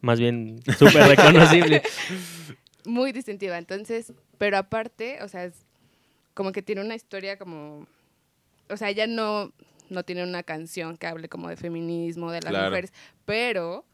Más 0.00 0.20
bien, 0.20 0.60
súper 0.78 1.08
reconocible. 1.08 1.82
Muy 2.84 3.12
distintiva. 3.12 3.58
Entonces, 3.58 4.12
pero 4.38 4.58
aparte, 4.58 5.22
o 5.22 5.28
sea, 5.28 5.44
es 5.44 5.54
como 6.34 6.52
que 6.52 6.62
tiene 6.62 6.82
una 6.82 6.94
historia 6.94 7.36
como. 7.38 7.86
O 8.68 8.76
sea, 8.76 8.90
ella 8.90 9.06
no, 9.06 9.52
no 9.90 10.02
tiene 10.04 10.22
una 10.22 10.42
canción 10.42 10.96
que 10.96 11.06
hable 11.06 11.28
como 11.28 11.48
de 11.48 11.56
feminismo, 11.56 12.30
de 12.30 12.40
las 12.42 12.50
Claro. 12.50 12.68
mujeres, 12.70 12.92
pero 13.24 13.84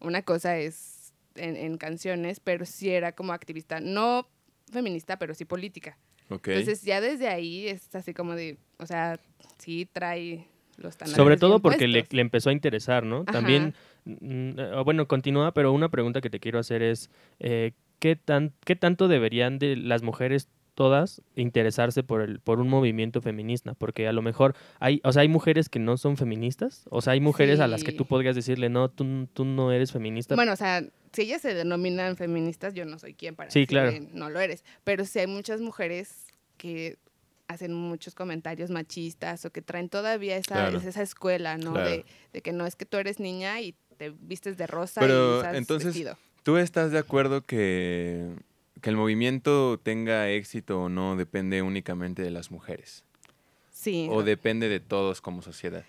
una 0.00 0.22
cosa 0.22 0.58
es 0.58 0.91
en, 1.36 1.56
en 1.56 1.76
canciones, 1.76 2.40
pero 2.40 2.64
sí 2.64 2.90
era 2.90 3.12
como 3.12 3.32
activista, 3.32 3.80
no 3.80 4.28
feminista, 4.70 5.18
pero 5.18 5.34
sí 5.34 5.44
política. 5.44 5.98
Entonces 6.30 6.82
ya 6.82 7.00
desde 7.00 7.28
ahí 7.28 7.68
es 7.68 7.94
así 7.94 8.14
como 8.14 8.34
de, 8.34 8.56
o 8.78 8.86
sea, 8.86 9.20
sí 9.58 9.86
trae 9.92 10.46
los 10.78 10.94
Sobre 10.94 11.36
todo 11.36 11.52
bien 11.52 11.62
porque 11.62 11.88
le, 11.88 12.06
le 12.10 12.20
empezó 12.22 12.50
a 12.50 12.52
interesar, 12.52 13.04
¿no? 13.04 13.18
Ajá. 13.26 13.32
También, 13.32 13.74
mm, 14.04 14.58
eh, 14.58 14.82
bueno, 14.84 15.06
continúa, 15.06 15.52
pero 15.52 15.72
una 15.72 15.90
pregunta 15.90 16.20
que 16.20 16.30
te 16.30 16.40
quiero 16.40 16.58
hacer 16.58 16.82
es, 16.82 17.10
eh, 17.38 17.72
¿qué, 17.98 18.16
tan, 18.16 18.52
¿qué 18.64 18.76
tanto 18.76 19.08
deberían 19.08 19.58
de 19.58 19.76
las 19.76 20.02
mujeres 20.02 20.48
todas 20.74 21.22
interesarse 21.36 22.02
por, 22.02 22.22
el, 22.22 22.40
por 22.40 22.60
un 22.60 22.68
movimiento 22.68 23.20
feminista? 23.20 23.74
Porque 23.74 24.08
a 24.08 24.12
lo 24.12 24.22
mejor 24.22 24.54
hay, 24.80 25.00
o 25.04 25.12
sea, 25.12 25.22
hay 25.22 25.28
mujeres 25.28 25.68
que 25.68 25.78
no 25.78 25.96
son 25.96 26.16
feministas, 26.16 26.84
o 26.90 27.00
sea, 27.02 27.12
hay 27.14 27.20
mujeres 27.20 27.60
a 27.60 27.66
las 27.68 27.84
que 27.84 27.92
tú 27.92 28.06
podrías 28.06 28.34
decirle, 28.34 28.68
no, 28.68 28.88
tú, 28.90 29.28
tú 29.32 29.44
no 29.44 29.72
eres 29.72 29.92
feminista. 29.92 30.34
Bueno, 30.34 30.52
o 30.52 30.56
sea, 30.56 30.82
si 31.12 31.22
ellas 31.22 31.42
se 31.42 31.54
denominan 31.54 32.16
feministas, 32.16 32.74
yo 32.74 32.84
no 32.84 32.98
soy 32.98 33.14
quien 33.14 33.34
para 33.36 33.50
Sí, 33.50 33.66
claro. 33.66 33.92
no 34.12 34.30
lo 34.30 34.40
eres. 34.40 34.64
Pero 34.84 35.04
sí 35.04 35.18
hay 35.18 35.26
muchas 35.26 35.60
mujeres 35.60 36.26
que 36.56 36.98
hacen 37.48 37.74
muchos 37.74 38.14
comentarios 38.14 38.70
machistas 38.70 39.44
o 39.44 39.50
que 39.50 39.60
traen 39.60 39.90
todavía 39.90 40.36
esa, 40.36 40.54
Claro. 40.70 40.78
esa 40.78 41.02
escuela, 41.02 41.58
¿no? 41.58 41.72
Claro. 41.74 41.90
De, 41.90 42.04
de 42.32 42.40
que 42.40 42.52
no 42.52 42.64
es 42.66 42.76
que 42.76 42.86
tú 42.86 42.96
eres 42.96 43.20
niña 43.20 43.60
y 43.60 43.74
te 43.98 44.08
vistes 44.10 44.56
de 44.56 44.66
rosa 44.66 45.00
Pero, 45.02 45.36
y 45.36 45.38
usas 45.40 45.54
entonces, 45.56 45.86
vestido. 45.88 46.16
¿Tú 46.44 46.56
estás 46.56 46.92
de 46.92 46.98
acuerdo 46.98 47.42
que, 47.42 48.30
que 48.82 48.90
el 48.90 48.96
movimiento 48.96 49.80
tenga 49.82 50.28
éxito 50.28 50.82
o 50.82 50.88
no 50.90 51.16
depende 51.16 51.62
únicamente 51.62 52.20
de 52.22 52.30
las 52.30 52.50
mujeres? 52.50 53.04
Sí. 53.70 54.08
¿O 54.10 54.22
depende 54.22 54.68
de 54.68 54.80
todos 54.80 55.20
como 55.22 55.40
sociedad? 55.40 55.84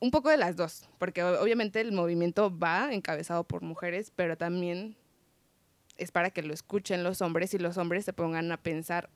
Un 0.00 0.10
poco 0.10 0.30
de 0.30 0.36
las 0.36 0.56
dos, 0.56 0.88
porque 0.98 1.22
obviamente 1.22 1.80
el 1.80 1.92
movimiento 1.92 2.56
va 2.56 2.92
encabezado 2.92 3.44
por 3.44 3.62
mujeres, 3.62 4.12
pero 4.14 4.36
también 4.36 4.96
es 5.96 6.10
para 6.10 6.30
que 6.30 6.42
lo 6.42 6.52
escuchen 6.54 7.04
los 7.04 7.20
hombres 7.22 7.54
y 7.54 7.58
los 7.58 7.76
hombres 7.76 8.04
se 8.04 8.12
pongan 8.12 8.50
a 8.52 8.56
pensar 8.56 9.10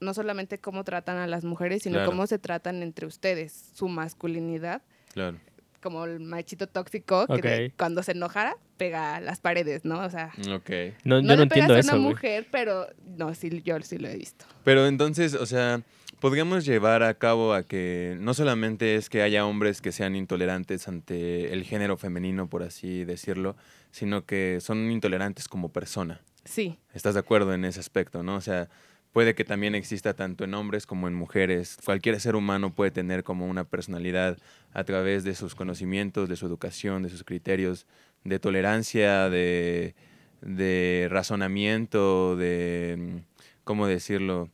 no 0.00 0.14
solamente 0.14 0.58
cómo 0.58 0.84
tratan 0.84 1.16
a 1.18 1.26
las 1.26 1.44
mujeres, 1.44 1.82
sino 1.82 1.96
Claro. 1.96 2.10
cómo 2.10 2.26
se 2.26 2.38
tratan 2.38 2.82
entre 2.82 3.06
ustedes, 3.06 3.70
su 3.74 3.88
masculinidad, 3.88 4.82
Claro. 5.12 5.38
Como 5.82 6.04
el 6.04 6.20
machito 6.20 6.66
tóxico 6.66 7.26
que 7.26 7.40
de- 7.42 7.72
cuando 7.76 8.02
se 8.02 8.12
enojara 8.12 8.56
pega 8.76 9.20
las 9.20 9.40
paredes, 9.40 9.84
¿no? 9.84 10.00
O 10.04 10.10
sea, 10.10 10.32
no, 10.46 10.60
no, 11.04 11.20
yo 11.20 11.22
no 11.22 11.36
le 11.36 11.42
entiendo 11.44 11.74
pegas 11.74 11.88
a 11.88 11.96
una 11.96 12.02
mujer, 12.10 12.46
pero 12.50 12.86
no, 13.16 13.34
sí, 13.34 13.62
yo 13.64 13.80
sí 13.80 13.98
lo 13.98 14.08
he 14.08 14.16
visto. 14.16 14.44
Pero 14.64 14.86
entonces, 14.86 15.34
o 15.34 15.46
sea, 15.46 15.82
podríamos 16.20 16.64
llevar 16.64 17.02
a 17.02 17.14
cabo 17.14 17.54
a 17.54 17.62
que 17.64 18.16
no 18.20 18.34
solamente 18.34 18.96
es 18.96 19.08
que 19.08 19.22
haya 19.22 19.46
hombres 19.46 19.80
que 19.80 19.92
sean 19.92 20.14
intolerantes 20.16 20.86
ante 20.88 21.52
el 21.52 21.64
género 21.64 21.96
femenino, 21.96 22.48
por 22.48 22.62
así 22.62 23.04
decirlo, 23.04 23.56
sino 23.90 24.24
que 24.26 24.58
son 24.60 24.90
intolerantes 24.90 25.48
como 25.48 25.70
persona. 25.70 26.20
Sí, 26.44 26.78
¿Estás 26.94 27.14
de 27.14 27.20
acuerdo 27.20 27.52
en 27.52 27.64
ese 27.66 27.78
aspecto, 27.80 28.22
no? 28.22 28.36
O 28.36 28.40
sea, 28.40 28.68
puede 29.12 29.34
que 29.34 29.44
también 29.44 29.74
exista 29.74 30.14
tanto 30.14 30.44
en 30.44 30.54
hombres 30.54 30.86
como 30.86 31.08
en 31.08 31.14
mujeres. 31.14 31.78
Cualquier 31.84 32.20
ser 32.20 32.36
humano 32.36 32.74
puede 32.74 32.90
tener 32.90 33.24
como 33.24 33.46
una 33.46 33.64
personalidad 33.64 34.38
a 34.72 34.84
través 34.84 35.24
de 35.24 35.34
sus 35.34 35.54
conocimientos, 35.54 36.28
de 36.28 36.36
su 36.36 36.46
educación, 36.46 37.02
de 37.02 37.08
sus 37.08 37.24
criterios, 37.24 37.86
de 38.24 38.38
tolerancia, 38.38 39.28
de, 39.30 39.94
razonamiento, 41.10 42.36
de, 42.36 42.96
mm, 42.98 43.16
¿cómo 43.64 43.86
decirlo? 43.86 44.50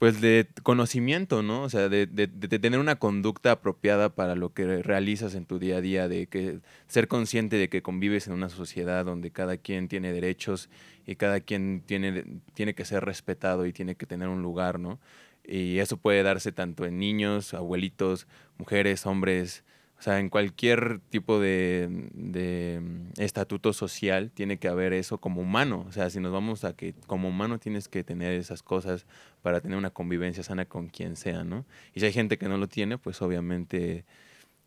Pues 0.00 0.22
de 0.22 0.48
conocimiento, 0.62 1.42
¿no? 1.42 1.62
O 1.64 1.68
sea, 1.68 1.90
de, 1.90 2.06
de- 2.06 2.26
de 2.26 2.58
tener 2.58 2.80
una 2.80 2.96
conducta 2.96 3.52
apropiada 3.52 4.08
para 4.14 4.34
lo 4.34 4.54
que 4.54 4.82
realizas 4.82 5.34
en 5.34 5.44
tu 5.44 5.58
día 5.58 5.76
a 5.76 5.80
día, 5.82 6.08
de 6.08 6.26
que 6.26 6.60
ser 6.88 7.06
consciente 7.06 7.56
de 7.56 7.68
que 7.68 7.82
convives 7.82 8.26
en 8.26 8.32
una 8.32 8.48
sociedad 8.48 9.04
donde 9.04 9.30
cada 9.30 9.58
quien 9.58 9.88
tiene 9.88 10.12
derechos 10.14 10.70
y 11.06 11.16
cada 11.16 11.40
quien 11.40 11.82
tiene, 11.84 12.24
tiene 12.54 12.74
que 12.74 12.86
ser 12.86 13.04
respetado 13.04 13.66
y 13.66 13.74
tiene 13.74 13.94
que 13.94 14.06
tener 14.06 14.28
un 14.28 14.40
lugar, 14.42 14.80
¿no? 14.80 14.98
Y 15.44 15.78
eso 15.80 15.98
puede 15.98 16.22
darse 16.22 16.50
tanto 16.52 16.86
en 16.86 16.98
niños, 16.98 17.52
abuelitos, 17.52 18.26
mujeres, 18.56 19.04
hombres. 19.04 19.64
O 20.00 20.02
sea, 20.02 20.18
en 20.18 20.30
cualquier 20.30 20.98
tipo 21.10 21.38
de, 21.38 22.08
de, 22.14 22.80
mm, 22.80 23.20
estatuto 23.20 23.74
social 23.74 24.30
tiene 24.30 24.58
que 24.58 24.66
haber 24.66 24.94
eso 24.94 25.18
como 25.18 25.42
humano. 25.42 25.84
O 25.86 25.92
sea, 25.92 26.08
si 26.08 26.20
nos 26.20 26.32
vamos 26.32 26.64
a 26.64 26.74
que 26.74 26.94
como 27.06 27.28
humano 27.28 27.58
tienes 27.58 27.86
que 27.86 28.02
tener 28.02 28.32
esas 28.32 28.62
cosas 28.62 29.04
para 29.42 29.60
tener 29.60 29.76
una 29.76 29.90
convivencia 29.90 30.42
sana 30.42 30.64
con 30.64 30.88
quien 30.88 31.16
sea, 31.16 31.44
¿no? 31.44 31.66
Y 31.92 32.00
si 32.00 32.06
hay 32.06 32.14
gente 32.14 32.38
que 32.38 32.48
no 32.48 32.56
lo 32.56 32.66
tiene, 32.66 32.96
pues 32.96 33.20
obviamente, 33.20 34.06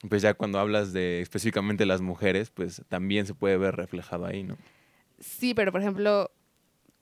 pues 0.08 0.22
ya 0.22 0.36
cuando 0.36 0.60
hablas 0.60 0.94
de 0.94 1.22
específicamente 1.22 1.88
las 1.88 2.02
mujeres, 2.02 2.52
pues 2.52 2.84
también 2.88 3.26
se 3.26 3.34
puede 3.34 3.58
ver 3.58 3.76
reflejado 3.76 4.28
ahí, 4.28 4.44
¿no? 4.44 4.56
Sí, 5.18 5.56
pero 5.56 5.72
por 5.72 5.82
ejemplo, 5.82 6.30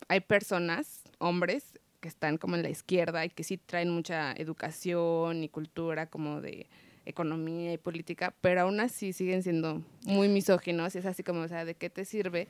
hay 0.07 0.21
personas, 0.21 1.03
hombres, 1.17 1.77
que 1.99 2.07
están 2.07 2.37
como 2.37 2.55
en 2.55 2.63
la 2.63 2.69
izquierda 2.69 3.25
y 3.25 3.29
que 3.29 3.43
sí 3.43 3.57
traen 3.57 3.89
mucha 3.89 4.31
educación 4.31 5.43
y 5.43 5.49
cultura 5.49 6.05
como 6.05 6.39
de 6.39 6.69
economía 7.05 7.73
y 7.73 7.77
política, 7.77 8.33
pero 8.41 8.61
aún 8.61 8.79
así 8.79 9.13
siguen 9.13 9.43
siendo 9.43 9.81
muy 10.05 10.27
misóginos 10.29 10.95
y 10.95 10.99
es 10.99 11.05
así 11.05 11.23
como, 11.23 11.41
o 11.41 11.47
sea, 11.47 11.65
¿de 11.65 11.75
qué 11.75 11.89
te 11.89 12.05
sirve 12.05 12.47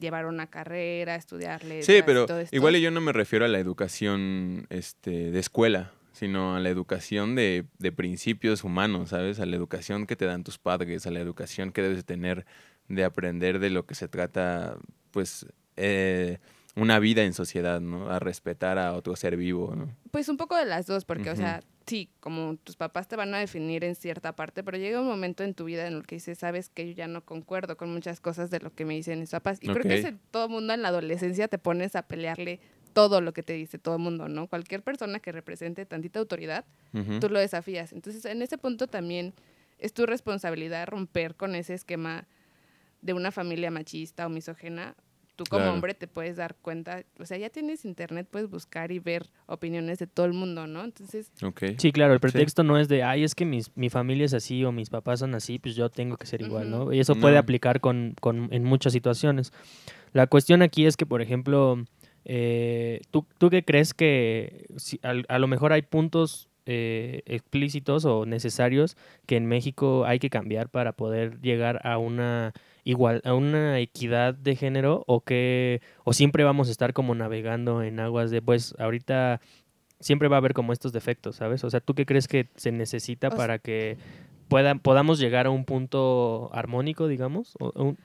llevar 0.00 0.26
una 0.26 0.48
carrera, 0.48 1.14
estudiar 1.14 1.62
letras 1.64 1.86
Sí, 1.86 2.02
pero 2.04 2.26
todo 2.26 2.40
esto? 2.40 2.54
igual 2.54 2.76
yo 2.76 2.90
no 2.90 3.00
me 3.00 3.12
refiero 3.12 3.44
a 3.44 3.48
la 3.48 3.58
educación 3.58 4.66
este, 4.70 5.30
de 5.30 5.38
escuela, 5.38 5.92
sino 6.12 6.56
a 6.56 6.60
la 6.60 6.70
educación 6.70 7.34
de, 7.34 7.64
de 7.78 7.92
principios 7.92 8.64
humanos, 8.64 9.10
¿sabes? 9.10 9.38
A 9.38 9.46
la 9.46 9.54
educación 9.54 10.06
que 10.06 10.16
te 10.16 10.24
dan 10.24 10.44
tus 10.44 10.58
padres, 10.58 11.06
a 11.06 11.10
la 11.10 11.20
educación 11.20 11.72
que 11.72 11.82
debes 11.82 11.98
de 11.98 12.04
tener 12.04 12.46
de 12.88 13.04
aprender 13.04 13.58
de 13.58 13.70
lo 13.70 13.86
que 13.86 13.94
se 13.94 14.08
trata, 14.08 14.76
pues, 15.10 15.46
eh, 15.76 16.38
una 16.74 16.98
vida 16.98 17.24
en 17.24 17.32
sociedad, 17.32 17.80
¿no? 17.80 18.10
A 18.10 18.18
respetar 18.18 18.78
a 18.78 18.92
otro 18.92 19.16
ser 19.16 19.36
vivo, 19.36 19.74
¿no? 19.74 19.94
Pues 20.10 20.28
un 20.28 20.36
poco 20.36 20.56
de 20.56 20.66
las 20.66 20.86
dos, 20.86 21.04
porque, 21.04 21.30
o 21.30 21.36
sea, 21.36 21.62
sí, 21.86 22.10
como 22.20 22.56
tus 22.56 22.76
papás 22.76 23.08
te 23.08 23.16
van 23.16 23.34
a 23.34 23.38
definir 23.38 23.84
en 23.84 23.94
cierta 23.94 24.34
parte, 24.34 24.62
pero 24.62 24.76
llega 24.76 25.00
un 25.00 25.06
momento 25.06 25.44
en 25.44 25.54
tu 25.54 25.64
vida 25.64 25.86
en 25.86 25.94
el 25.94 26.06
que 26.06 26.16
dices, 26.16 26.38
sabes 26.38 26.68
que 26.68 26.86
yo 26.88 26.92
ya 26.92 27.06
no 27.06 27.24
concuerdo 27.24 27.76
con 27.76 27.92
muchas 27.92 28.20
cosas 28.20 28.50
de 28.50 28.60
lo 28.60 28.74
que 28.74 28.84
me 28.84 28.94
dicen 28.94 29.20
mis 29.20 29.30
papás. 29.30 29.58
Y 29.60 29.68
creo 29.68 29.82
que 29.82 29.94
ese, 29.94 30.16
todo 30.30 30.48
mundo 30.48 30.74
en 30.74 30.82
la 30.82 30.88
adolescencia 30.88 31.48
te 31.48 31.58
pones 31.58 31.96
a 31.96 32.02
pelearle 32.02 32.60
todo 32.92 33.20
lo 33.20 33.32
que 33.32 33.42
te 33.42 33.52
dice 33.52 33.78
todo 33.78 33.96
el 33.96 34.02
mundo, 34.02 34.28
¿no? 34.28 34.46
Cualquier 34.46 34.82
persona 34.82 35.20
que 35.20 35.30
represente 35.30 35.84
tantita 35.84 36.18
autoridad, 36.18 36.64
tú 37.20 37.28
lo 37.28 37.38
desafías. 37.38 37.92
Entonces, 37.92 38.24
en 38.24 38.42
ese 38.42 38.58
punto 38.58 38.86
también 38.86 39.34
es 39.78 39.92
tu 39.92 40.06
responsabilidad 40.06 40.86
romper 40.88 41.34
con 41.34 41.54
ese 41.54 41.74
esquema 41.74 42.26
de 43.02 43.12
una 43.12 43.30
familia 43.30 43.70
machista 43.70 44.26
o 44.26 44.30
misógena. 44.30 44.96
Tú 45.36 45.44
como 45.44 45.60
Claro. 45.64 45.74
hombre 45.74 45.92
te 45.94 46.08
puedes 46.08 46.36
dar 46.36 46.54
cuenta, 46.56 47.04
o 47.20 47.26
sea, 47.26 47.36
ya 47.36 47.50
tienes 47.50 47.84
internet, 47.84 48.26
puedes 48.30 48.48
buscar 48.48 48.90
y 48.90 48.98
ver 48.98 49.26
opiniones 49.46 49.98
de 49.98 50.06
todo 50.06 50.24
el 50.24 50.32
mundo, 50.32 50.66
¿no? 50.66 50.82
Entonces. 50.82 51.30
Sí, 51.76 51.92
claro, 51.92 52.14
el 52.14 52.20
pretexto 52.20 52.62
no 52.62 52.78
es 52.78 52.88
de, 52.88 53.02
ay, 53.02 53.22
es 53.22 53.34
que 53.34 53.44
mis, 53.44 53.70
mi 53.76 53.90
familia 53.90 54.24
es 54.24 54.32
así 54.32 54.64
o 54.64 54.72
mis 54.72 54.88
papás 54.88 55.20
son 55.20 55.34
así, 55.34 55.58
pues 55.58 55.76
yo 55.76 55.90
tengo 55.90 56.16
que 56.16 56.26
ser 56.26 56.40
igual, 56.40 56.70
¿no? 56.70 56.92
Y 56.92 57.00
eso 57.00 57.14
puede 57.14 57.36
aplicar 57.36 57.80
con, 57.80 58.14
con- 58.20 58.48
en 58.50 58.64
muchas 58.64 58.94
situaciones. 58.94 59.52
La 60.12 60.26
cuestión 60.26 60.62
aquí 60.62 60.86
es 60.86 60.96
que, 60.96 61.04
por 61.04 61.20
ejemplo, 61.20 61.84
eh, 62.24 63.02
¿tú, 63.10 63.26
¿tú 63.38 63.50
qué 63.50 63.62
crees 63.62 63.92
que 63.94 64.66
si- 64.76 64.98
al- 65.02 65.26
a, 65.28 65.38
lo 65.38 65.46
mejor 65.46 65.72
hay 65.72 65.82
puntos 65.82 66.48
eh, 66.68 67.22
explícitos 67.26 68.04
o 68.06 68.26
necesarios 68.26 68.96
que 69.26 69.36
en 69.36 69.46
México 69.46 70.04
hay 70.06 70.18
que 70.18 70.30
cambiar 70.30 70.68
para 70.70 70.92
poder 70.92 71.40
llegar 71.40 71.80
a 71.86 71.98
una 71.98 72.52
igual 72.86 73.20
a 73.24 73.34
una 73.34 73.80
equidad 73.80 74.32
de 74.32 74.54
género 74.54 75.02
o 75.08 75.20
que 75.22 75.82
o 76.04 76.12
siempre 76.12 76.44
vamos 76.44 76.68
a 76.68 76.70
estar 76.70 76.92
como 76.92 77.16
navegando 77.16 77.82
en 77.82 77.98
aguas 77.98 78.30
de 78.30 78.40
pues 78.40 78.76
ahorita 78.78 79.40
siempre 79.98 80.28
va 80.28 80.36
a 80.36 80.38
haber 80.38 80.54
como 80.54 80.72
estos 80.72 80.92
defectos, 80.92 81.34
¿sabes? 81.36 81.64
O 81.64 81.70
sea, 81.70 81.80
¿tú 81.80 81.94
qué 81.94 82.06
crees 82.06 82.28
que 82.28 82.48
se 82.54 82.70
necesita 82.70 83.26
O 83.26 83.30
s- 83.30 83.36
para 83.36 83.58
que 83.58 83.96
puedan, 84.48 84.78
podamos 84.78 85.18
llegar 85.18 85.46
a 85.46 85.50
un 85.50 85.64
punto 85.64 86.48
armónico, 86.52 87.08
digamos? 87.08 87.54
O- 87.58 87.72
un- 87.74 87.98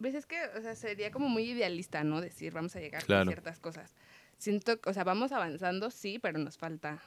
ves, 0.00 0.16
es 0.16 0.26
que, 0.26 0.38
o 0.58 0.60
sea, 0.60 0.74
sería 0.74 1.12
como 1.12 1.28
muy 1.28 1.44
idealista, 1.44 2.02
¿no? 2.02 2.20
Decir, 2.20 2.52
vamos 2.52 2.74
a 2.74 2.80
llegar 2.80 3.04
Claro. 3.04 3.26
con 3.26 3.32
ciertas 3.34 3.60
cosas. 3.60 3.94
Siento, 4.38 4.80
que, 4.80 4.90
o 4.90 4.92
sea, 4.92 5.04
vamos 5.04 5.30
avanzando, 5.30 5.90
sí, 5.92 6.18
pero 6.18 6.38
nos 6.40 6.58
falta 6.58 7.00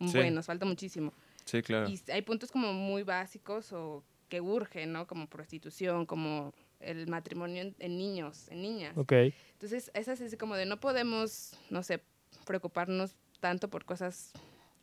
Sí. 0.00 0.30
nos 0.30 0.46
falta 0.46 0.66
muchísimo. 0.66 1.12
Sí, 1.46 1.62
claro. 1.62 1.88
Y 1.88 1.98
hay 2.12 2.22
puntos 2.22 2.52
como 2.52 2.72
muy 2.72 3.02
básicos 3.02 3.72
o 3.72 4.04
que 4.28 4.40
urgen, 4.40 4.92
¿no? 4.92 5.06
Como 5.06 5.28
prostitución, 5.28 6.06
como 6.06 6.52
el 6.80 7.06
matrimonio 7.08 7.62
en, 7.62 7.74
en 7.78 7.96
niños, 7.96 8.48
en 8.48 8.62
niñas. 8.62 8.96
ok. 8.96 9.12
Entonces, 9.52 9.90
es 9.94 10.08
así 10.08 10.36
como 10.36 10.54
de 10.56 10.66
no 10.66 10.78
podemos, 10.80 11.58
no 11.70 11.82
sé, 11.82 12.02
preocuparnos 12.46 13.16
tanto 13.40 13.68
por 13.70 13.84
cosas, 13.84 14.32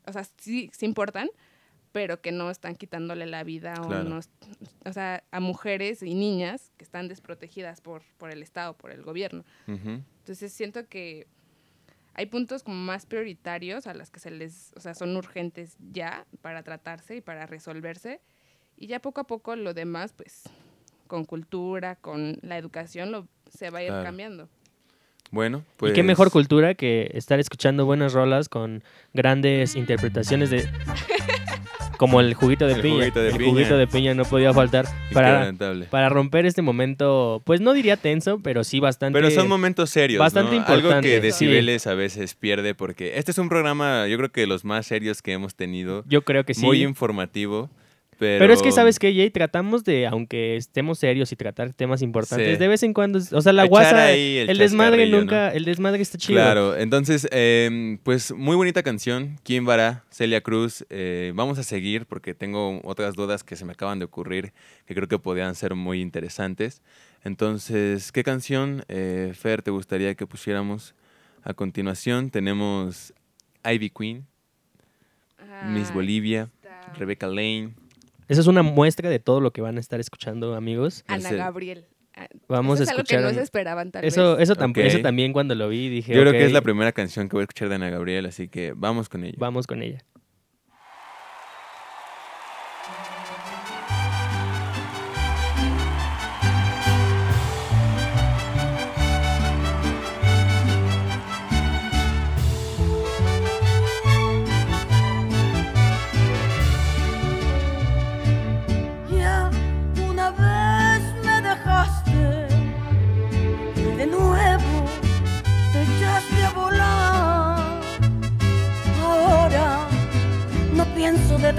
o 0.06 0.14
sea, 0.14 0.24
sí, 0.38 0.70
sí 0.74 0.86
importan, 0.86 1.30
pero 1.92 2.22
que 2.22 2.32
no 2.32 2.50
están 2.50 2.76
quitándole 2.76 3.26
la 3.26 3.44
vida 3.44 3.74
o, 3.82 3.88
Claro. 3.88 4.08
no 4.10 4.20
o 4.86 4.94
sea, 4.94 5.24
a 5.30 5.40
mujeres 5.40 6.02
y 6.02 6.14
niñas 6.16 6.72
que 6.78 6.84
están 6.84 7.08
desprotegidas 7.08 7.82
por, 7.82 8.02
por 8.18 8.32
el 8.32 8.42
Estado, 8.42 8.76
por 8.78 8.92
el 8.92 9.04
gobierno. 9.04 9.44
Entonces, 9.68 10.54
siento 10.54 10.88
que 10.88 11.28
hay 12.14 12.26
puntos 12.28 12.64
como 12.64 12.78
más 12.78 13.06
prioritarios 13.06 13.88
a 13.88 13.94
las 13.94 14.10
que 14.10 14.20
se 14.20 14.32
les, 14.32 14.72
o 14.76 14.80
sea, 14.80 14.94
son 14.94 15.16
urgentes 15.16 15.76
ya 15.92 16.26
para 16.42 16.64
tratarse 16.64 17.18
y 17.18 17.22
para 17.22 17.46
resolverse. 17.46 18.22
Y 18.82 18.88
ya 18.88 19.00
poco 19.00 19.22
a 19.22 19.26
poco 19.26 19.56
lo 19.56 19.76
demás, 19.76 20.12
pues, 20.18 20.42
con 21.06 21.24
cultura, 21.24 21.96
con 21.98 22.38
la 22.42 22.58
educación, 22.58 23.12
lo, 23.12 23.28
se 23.56 23.70
va 23.70 23.78
a 23.78 23.84
ir 23.84 23.90
Claro. 23.90 24.04
cambiando. 24.04 24.50
Bueno, 25.30 25.64
pues... 25.78 25.92
Y 25.92 25.96
qué 25.96 26.02
mejor 26.02 26.32
cultura 26.32 26.74
que 26.74 27.12
estar 27.14 27.40
escuchando 27.40 27.86
buenas 27.86 28.14
rolas 28.14 28.50
con 28.50 28.84
grandes 29.14 29.76
interpretaciones 29.76 30.50
de... 30.50 30.68
Como 32.00 32.20
el 32.22 32.34
juguito 32.34 32.66
de 32.66 32.74
El 32.74 32.82
piña. 32.82 32.96
juguito 32.96 33.20
de 33.22 33.30
el 33.30 33.38
piña. 33.38 33.50
juguito 33.52 33.78
de 33.78 33.86
piña 33.86 34.14
no 34.16 34.26
podía 34.26 34.52
faltar 34.52 34.88
para, 35.14 35.54
para 35.92 36.10
romper 36.10 36.48
este 36.48 36.64
momento, 36.64 37.44
pues 37.46 37.62
no 37.62 37.74
diría 37.74 37.96
tenso, 37.98 38.40
pero 38.40 38.64
sí 38.64 38.80
bastante... 38.80 39.20
Pero 39.20 39.30
son 39.30 39.48
momentos 39.48 39.92
serios, 39.92 40.18
bastante 40.20 40.56
¿no? 40.56 40.64
Algo 40.66 40.72
que 40.74 40.78
importantes, 40.88 41.22
Decibeles 41.22 41.86
a 41.86 41.94
veces 41.94 42.34
pierde 42.34 42.74
porque 42.74 43.20
este 43.20 43.30
es 43.30 43.38
un 43.38 43.50
programa, 43.50 44.08
yo 44.08 44.18
creo 44.18 44.32
que 44.32 44.42
de 44.42 44.48
los 44.48 44.66
más 44.66 44.88
serios 44.88 45.22
que 45.22 45.34
hemos 45.34 45.54
tenido. 45.54 46.04
Yo 46.08 46.24
creo 46.24 46.44
que 46.44 46.56
sí. 46.56 46.66
Muy 46.66 46.82
informativo, 46.82 47.70
pero... 48.22 48.44
Pero 48.44 48.54
es 48.54 48.62
que, 48.62 48.72
¿sabes 48.72 49.00
qué, 49.00 49.12
Jay? 49.16 49.32
Tratamos 49.32 49.84
de, 49.84 50.06
aunque 50.06 50.56
estemos 50.56 51.00
serios 51.00 51.32
y 51.32 51.36
tratar 51.36 51.74
temas 51.74 52.04
importantes, 52.04 52.50
Sí. 52.52 52.56
de 52.58 52.68
vez 52.68 52.84
en 52.84 52.94
cuando, 52.94 53.18
o 53.32 53.42
sea, 53.42 53.52
la 53.52 53.66
guasa, 53.66 54.12
el, 54.12 54.48
el 54.48 54.58
desmadre 54.60 55.08
nunca, 55.08 55.50
el 55.50 55.66
desmadre 55.66 56.04
está 56.04 56.20
chido. 56.20 56.38
Claro, 56.40 56.78
entonces, 56.78 57.28
eh, 57.32 57.98
pues 58.04 58.32
muy 58.32 58.56
bonita 58.56 58.84
canción. 58.84 59.40
¿Quién 59.44 59.66
vará? 59.66 60.04
Celia 60.12 60.42
Cruz. 60.42 60.86
Eh, 60.92 61.32
vamos 61.34 61.58
a 61.58 61.64
seguir 61.64 62.06
porque 62.06 62.36
tengo 62.36 62.80
otras 62.84 63.16
dudas 63.16 63.44
que 63.44 63.56
se 63.56 63.66
me 63.66 63.72
acaban 63.74 63.98
de 63.98 64.06
ocurrir 64.06 64.54
que 64.86 64.94
creo 64.94 65.08
que 65.08 65.18
podrían 65.18 65.56
ser 65.56 65.74
muy 65.74 66.00
interesantes. 66.00 66.84
Entonces, 67.24 68.12
¿qué 68.12 68.24
canción, 68.24 68.84
eh, 68.88 69.34
Fer, 69.34 69.64
te 69.64 69.72
gustaría 69.72 70.14
que 70.14 70.28
pusiéramos 70.28 70.94
a 71.44 71.56
continuación? 71.56 72.30
Tenemos 72.30 73.14
Ivy 73.66 73.90
Queen, 73.90 74.26
Miss 75.74 75.90
Ah, 75.90 75.94
Bolivia, 75.96 76.50
está 76.62 76.94
Rebecca 77.00 77.26
Lane. 77.26 77.72
Esa 78.28 78.42
es 78.42 78.48
una 78.48 78.64
muestra 78.64 79.10
de 79.10 79.20
todo 79.20 79.42
lo 79.42 79.52
que 79.52 79.62
van 79.62 79.78
a 79.78 79.80
estar 79.80 80.00
escuchando, 80.00 80.56
amigos. 80.56 81.04
Ana 81.08 81.32
Gabriel. 81.32 81.86
Ah, 82.16 82.28
Vamos 82.50 82.76
eso 82.76 82.82
a 82.82 82.84
es 82.84 82.90
algo 82.90 83.02
escuchar. 83.04 83.20
que 83.22 83.26
no 83.26 83.34
se 83.34 83.42
esperaban, 83.42 83.92
tal 83.92 84.04
eso, 84.04 84.36
vez. 84.36 84.44
eso, 84.50 84.56
tam- 84.58 84.78
eso 84.78 85.00
también 85.00 85.32
cuando 85.32 85.56
lo 85.56 85.70
vi 85.70 85.88
dije. 85.90 86.14
Yo 86.14 86.22
creo 86.22 86.34
que 86.34 86.42
es 86.44 86.48
"Ok, 86.50 86.54
la 86.54 86.62
primera 86.62 86.92
canción 86.92 87.30
que 87.30 87.36
voy 87.38 87.42
a 87.42 87.44
escuchar 87.44 87.70
de 87.70 87.76
Ana 87.76 87.90
Gabriel, 87.90 88.26
así 88.26 88.50
que 88.50 88.74
vamos 88.76 89.08
con 89.08 89.24
ella. 89.24 89.36
Vamos 89.38 89.66
con 89.66 89.82
ella. 89.82 90.04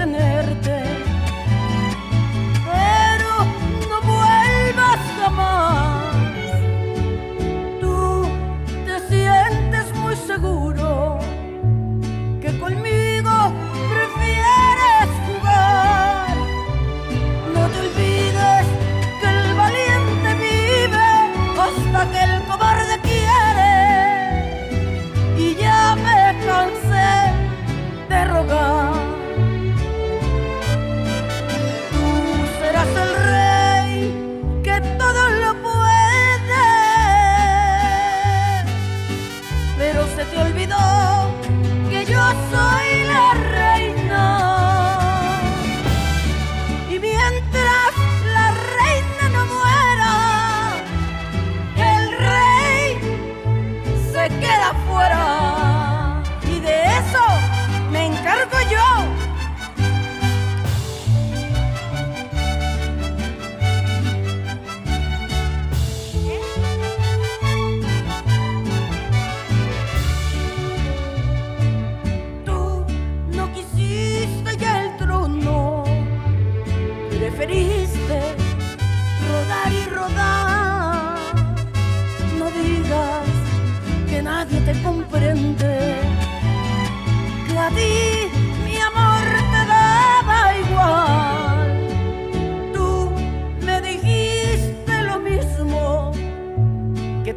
Pienso 0.03 0.17
detenerte, 0.17 0.32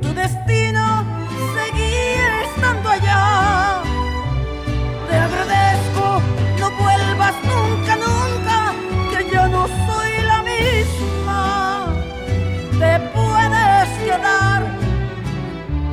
tu 0.00 0.12
destino 0.14 1.04
seguía 1.54 2.42
estando 2.44 2.88
allá. 2.88 3.82
Te 5.08 5.16
agradezco, 5.16 6.20
no 6.60 6.70
vuelvas 6.82 7.34
nunca, 7.44 7.96
nunca, 7.96 8.74
que 9.10 9.30
ya 9.30 9.48
no 9.48 9.66
soy 9.86 10.12
la 10.26 10.42
misma. 10.42 11.86
Te 12.78 13.00
puedes 13.14 13.88
quedar 14.04 14.62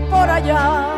por 0.10 0.30
allá. 0.30 0.93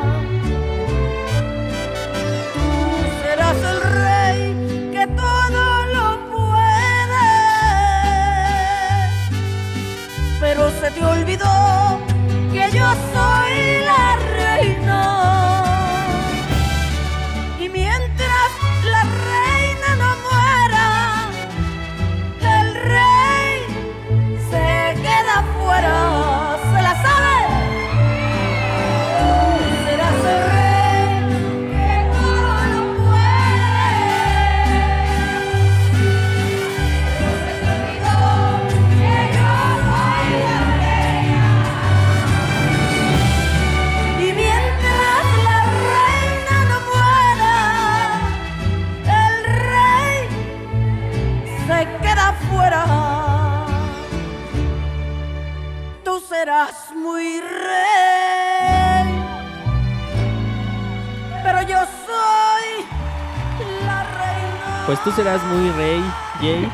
Pues 64.86 65.04
tú 65.04 65.12
serás 65.12 65.44
muy 65.46 65.72
rey, 65.72 66.00
Jay, 66.40 66.68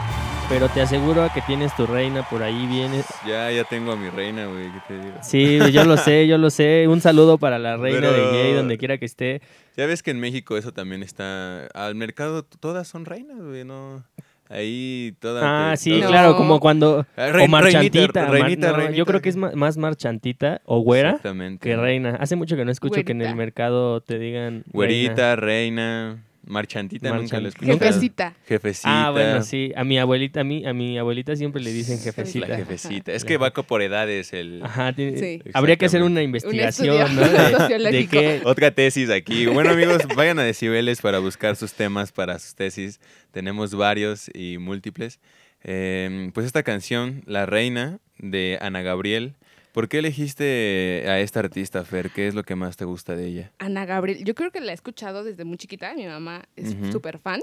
pero 0.49 0.67
te 0.67 0.81
aseguro 0.81 1.29
que 1.33 1.41
tienes 1.41 1.73
tu 1.77 1.87
reina 1.87 2.27
por 2.29 2.43
ahí, 2.43 2.67
vienes. 2.67 3.05
Ya, 3.25 3.49
ya 3.51 3.63
tengo 3.63 3.93
a 3.93 3.95
mi 3.95 4.09
reina, 4.09 4.47
güey, 4.47 4.65
¿qué 4.65 4.79
te 4.87 4.93
digo? 4.99 5.17
Sí, 5.21 5.59
yo 5.71 5.85
lo 5.85 5.95
sé, 5.95 6.27
yo 6.27 6.37
lo 6.37 6.49
sé. 6.49 6.87
Un 6.89 6.99
saludo 6.99 7.37
para 7.37 7.57
la 7.57 7.77
reina 7.77 8.11
de 8.11 8.23
Jay, 8.31 8.53
donde 8.53 8.77
quiera 8.77 8.97
que 8.97 9.05
esté. 9.05 9.41
Ya 9.77 9.85
ves 9.85 10.03
que 10.03 10.11
en 10.11 10.19
México 10.19 10.57
eso 10.57 10.73
también 10.73 11.03
está... 11.03 11.67
Al 11.67 11.95
mercado 11.95 12.43
todas 12.43 12.85
son 12.89 13.05
reinas, 13.05 13.39
güey, 13.41 13.63
¿no? 13.63 14.03
Ahí 14.49 15.15
todas... 15.21 15.43
Ah, 15.47 15.69
te- 15.71 15.77
sí, 15.77 16.01
No. 16.01 16.09
claro, 16.09 16.35
como 16.35 16.59
cuando... 16.59 17.05
Ah, 17.15 17.31
o 17.41 17.47
marchantita. 17.47 17.99
reinita, 17.99 18.21
mar- 18.23 18.31
reinita, 18.31 18.67
no, 18.71 18.75
reinita. 18.75 18.97
Yo 18.97 19.05
creo 19.05 19.21
que 19.21 19.29
es 19.29 19.37
más 19.37 19.77
marchantita 19.77 20.59
o 20.65 20.79
güera 20.81 21.11
Exactamente. 21.11 21.69
que 21.69 21.77
reina. 21.77 22.17
Hace 22.19 22.35
mucho 22.35 22.57
que 22.57 22.65
no 22.65 22.71
escucho 22.71 23.01
que 23.05 23.13
en 23.13 23.21
el 23.21 23.35
mercado 23.35 24.01
te 24.01 24.19
digan 24.19 24.51
reina. 24.55 24.63
Güerita, 24.73 25.35
reina, 25.37 26.17
marchantita, 26.45 27.13
nunca 27.15 27.39
lo. 27.39 27.51
Jefecita. 27.51 28.35
Jefecita. 28.47 29.07
Ah, 29.07 29.11
bueno, 29.11 29.43
sí. 29.43 29.71
A 29.75 29.83
mi 29.83 29.97
abuelita, 29.99 30.41
a 30.41 30.43
mí, 30.43 30.65
a 30.65 30.73
mi 30.73 30.97
abuelita 30.97 31.35
siempre 31.35 31.61
le 31.61 31.71
dicen 31.71 31.97
La 31.97 32.03
jefecita. 32.03 32.55
jefecita. 32.57 33.11
Es 33.13 33.25
que 33.25 33.37
va 33.37 33.51
por 33.51 33.81
edades 33.81 34.33
el... 34.33 34.61
Ajá, 34.63 34.93
tiene- 34.93 35.17
Sí. 35.17 35.41
habría 35.53 35.75
que 35.75 35.85
hacer 35.85 36.03
una 36.03 36.21
investigación, 36.21 37.15
¿no? 37.15 37.21
De, 37.21 38.07
qué, 38.09 38.41
Otra 38.45 38.71
tesis 38.71 39.09
aquí. 39.09 39.45
Bueno, 39.45 39.71
amigos, 39.71 40.01
vayan 40.15 40.39
a 40.39 40.43
Decibeles 40.43 41.01
para 41.01 41.19
buscar 41.19 41.55
sus 41.55 41.73
temas 41.73 42.11
para 42.11 42.39
sus 42.39 42.55
tesis. 42.55 42.99
Tenemos 43.31 43.75
varios 43.75 44.29
y 44.33 44.57
múltiples. 44.57 45.19
Eh, 45.63 46.31
pues 46.33 46.45
esta 46.45 46.63
canción, 46.63 47.23
La 47.25 47.45
Reina, 47.45 47.99
de 48.17 48.57
Ana 48.61 48.81
Gabriel. 48.81 49.35
¿Por 49.71 49.87
qué 49.87 49.99
elegiste 49.99 51.05
a 51.07 51.19
esta 51.19 51.39
artista, 51.39 51.83
Fer? 51.85 52.09
¿Qué 52.11 52.27
es 52.27 52.35
lo 52.35 52.43
que 52.43 52.55
más 52.55 52.75
te 52.77 52.85
gusta 52.85 53.15
de 53.15 53.27
ella? 53.27 53.51
Ana 53.59 53.85
Gabriel, 53.85 54.23
yo 54.23 54.35
creo 54.35 54.51
que 54.51 54.59
la 54.59 54.71
he 54.71 54.75
escuchado 54.75 55.23
desde 55.23 55.45
muy 55.45 55.57
chiquita. 55.57 55.93
Mi 55.93 56.05
mamá 56.05 56.43
es 56.55 56.73
Ujú. 56.73 56.91
súper 56.91 57.19
fan. 57.19 57.41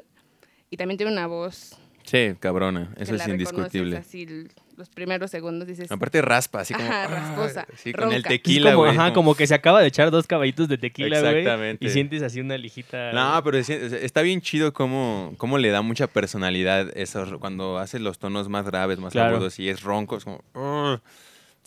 Y 0.71 0.77
también 0.77 0.99
tiene 0.99 1.13
una 1.13 1.27
voz 1.27 1.79
Sí, 2.05 2.35
cabrona. 2.41 2.93
que 2.97 3.03
Eso 3.05 3.15
la 3.15 3.25
es 3.25 3.29
indiscutible. 3.31 3.97
así 3.97 4.27
los 4.77 4.89
primeros 4.91 5.31
segundos 5.31 5.67
dices... 5.67 5.91
Aparte 5.91 6.23
raspa, 6.23 6.61
así 6.61 6.73
como... 6.73 6.87
Ajá, 6.89 7.05
ah, 7.05 7.07
rasposa, 7.09 7.67
Sí, 7.77 7.93
con 7.93 8.13
el 8.13 8.23
tequila, 8.23 8.71
como, 8.73 8.85
güey. 8.85 8.91
ajá, 8.93 9.03
como- 9.13 9.15
como 9.15 9.35
que 9.35 9.47
se 9.47 9.55
acaba 9.55 9.81
de 9.81 9.89
echar 9.89 10.11
dos 10.11 10.27
caballitos 10.27 10.69
de 10.69 10.79
tequila, 10.79 11.21
güey. 11.21 11.39
Exactamente. 11.39 11.85
Y 11.85 11.91
sientes 11.91 12.23
así 12.23 12.41
una 12.41 12.57
lijita. 12.57 13.13
No, 13.13 13.43
pero 13.43 13.59
es- 13.59 13.69
es- 13.71 13.93
está 13.93 14.23
bien 14.23 14.41
chido 14.41 14.73
cómo, 14.73 15.35
cómo 15.37 15.59
le 15.59 15.71
da 15.71 15.83
mucha 15.83 16.07
personalidad 16.07 16.97
eso, 16.97 17.39
cuando 17.41 17.79
hace 17.79 17.99
los 17.99 18.19
tonos 18.19 18.49
más 18.49 18.65
graves, 18.67 18.99
más 19.01 19.13
Claro. 19.13 19.37
agudos 19.37 19.59
y 19.59 19.69
es 19.69 19.83
ronco. 19.83 20.17
Es 20.19 20.25
como... 20.25 20.43
"Ugh". 20.55 21.01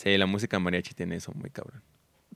Sí, 0.01 0.17
la 0.17 0.25
música 0.25 0.57
mariachi 0.59 0.93
tiene 0.93 1.15
eso 1.17 1.31
muy 1.33 1.49
cabrón. 1.49 1.81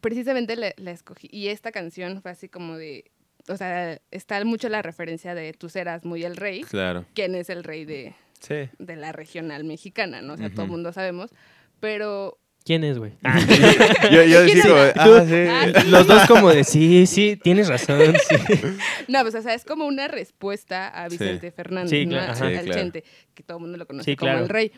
precisamente 0.02 0.56
la, 0.56 0.74
la 0.78 0.92
escogí. 0.92 1.28
Y 1.32 1.48
esta 1.48 1.72
canción 1.72 2.22
fue 2.22 2.32
así 2.32 2.48
como 2.50 2.78
de. 2.78 3.12
O 3.48 3.58
sea, 3.58 4.00
está 4.12 4.44
mucho 4.44 4.70
la 4.70 4.82
referencia 4.82 5.36
de 5.36 5.54
tú 5.54 5.70
serás 5.70 6.04
muy 6.06 6.24
el 6.24 6.36
rey. 6.36 6.62
Claro. 6.64 7.06
¿Quién 7.14 7.36
es 7.36 7.50
el 7.50 7.64
rey 7.64 7.86
de, 7.86 8.16
Sí. 8.40 8.70
de 8.80 8.96
la 8.96 9.12
regional 9.12 9.64
mexicana? 9.64 10.22
¿no? 10.22 10.34
O 10.34 10.38
sea, 10.38 10.50
todo 10.50 10.64
el 10.66 10.72
mundo 10.72 10.92
sabemos. 10.94 11.32
Pero. 11.80 12.38
¿Quién 12.64 12.84
es, 12.84 12.98
güey? 12.98 13.12
Yo, 14.12 14.24
yo 14.24 14.44
¿Quién 14.46 14.62
digo, 14.64 14.76
era? 14.76 14.94
ah, 14.96 15.26
sí. 15.28 15.36
Ah, 15.80 15.84
Los 15.88 16.08
dos 16.08 16.26
como 16.28 16.50
de, 16.50 16.64
sí, 16.64 17.06
sí, 17.06 17.38
tienes 17.42 17.68
razón, 17.68 18.16
sí. 18.28 18.36
No, 19.08 19.22
pues, 19.22 19.36
o 19.36 19.42
sea, 19.44 19.54
es 19.54 19.64
como 19.66 19.86
una 19.86 20.08
respuesta 20.08 20.88
a 20.88 21.08
Sí. 21.10 21.18
Vicente 21.20 21.52
Fernández, 21.52 21.92
Sí, 21.92 22.06
¿no? 22.08 22.14
claro, 22.14 22.26
Al- 22.26 22.32
ajá. 22.32 22.50
Sí, 22.50 22.56
al 22.58 22.66
claro. 22.66 22.82
Chente, 22.82 23.04
que 23.36 23.44
todo 23.44 23.58
el 23.58 23.62
mundo 23.62 23.78
lo 23.78 23.86
conoce 23.86 24.10
Sí, 24.12 24.16
como 24.16 24.32
claro. 24.32 24.44
el 24.46 24.50
rey. 24.50 24.72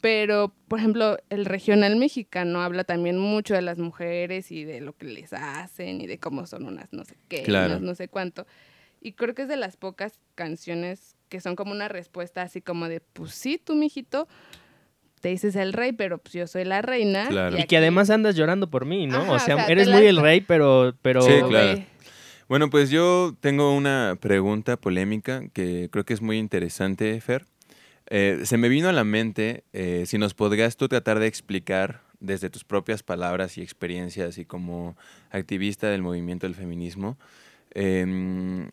Pero, 0.00 0.54
por 0.68 0.78
ejemplo, 0.78 1.16
el 1.28 1.44
regional 1.44 1.96
mexicano 1.96 2.62
habla 2.62 2.84
también 2.84 3.18
mucho 3.18 3.54
de 3.54 3.62
las 3.62 3.78
mujeres 3.78 4.52
y 4.52 4.64
de 4.64 4.80
lo 4.80 4.92
que 4.96 5.06
les 5.06 5.32
hacen 5.32 6.00
y 6.00 6.06
de 6.06 6.18
cómo 6.18 6.46
son 6.46 6.64
unas 6.66 6.92
no 6.92 7.04
sé 7.04 7.16
qué, 7.28 7.42
Claro. 7.42 7.66
unas 7.72 7.80
no 7.82 7.94
sé 7.94 8.08
cuánto. 8.08 8.46
Y 9.00 9.12
creo 9.12 9.34
que 9.34 9.42
es 9.42 9.48
de 9.48 9.56
las 9.56 9.76
pocas 9.76 10.20
canciones 10.34 11.16
que 11.28 11.40
son 11.40 11.56
como 11.56 11.72
una 11.72 11.88
respuesta 11.88 12.42
así 12.42 12.60
como 12.62 12.88
de, 12.88 13.00
pues 13.00 13.32
sí, 13.34 13.60
tú, 13.62 13.74
mijito, 13.74 14.28
te 15.20 15.30
dices 15.30 15.56
el 15.56 15.72
rey, 15.72 15.92
pero 15.92 16.18
pues 16.18 16.32
yo 16.34 16.46
soy 16.46 16.64
la 16.64 16.80
reina. 16.80 17.26
Claro. 17.28 17.56
Y 17.56 17.60
aquí- 17.60 17.68
que 17.68 17.76
además 17.76 18.08
andas 18.10 18.36
llorando 18.36 18.70
por 18.70 18.86
mí, 18.86 19.06
¿no? 19.08 19.18
Ajá, 19.18 19.32
o 19.32 19.34
o 19.34 19.38
sea, 19.40 19.66
eres 19.66 19.88
la- 19.88 19.96
muy 19.96 20.06
el 20.06 20.16
rey, 20.18 20.40
pero... 20.40 20.94
pero 21.02 21.22
Sí, 21.22 21.32
claro. 21.48 21.80
Bueno, 22.48 22.70
pues 22.70 22.88
yo 22.90 23.34
tengo 23.40 23.74
una 23.76 24.16
pregunta 24.20 24.76
polémica 24.78 25.42
que 25.52 25.88
creo 25.90 26.04
que 26.04 26.14
es 26.14 26.22
muy 26.22 26.38
interesante, 26.38 27.20
Fer. 27.20 27.44
Eh, 28.10 28.40
se 28.44 28.56
me 28.56 28.68
vino 28.68 28.88
a 28.88 28.92
la 28.92 29.04
mente 29.04 29.64
eh, 29.72 30.04
si 30.06 30.16
nos 30.16 30.32
podrías 30.34 30.76
tú 30.76 30.88
tratar 30.88 31.18
de 31.18 31.26
explicar 31.26 32.02
desde 32.20 32.48
tus 32.50 32.64
propias 32.64 33.02
palabras 33.02 33.58
y 33.58 33.62
experiencias 33.62 34.38
y 34.38 34.44
como 34.44 34.96
activista 35.30 35.88
del 35.88 36.02
movimiento 36.02 36.46
del 36.46 36.54
feminismo. 36.54 37.18
em, 37.74 38.70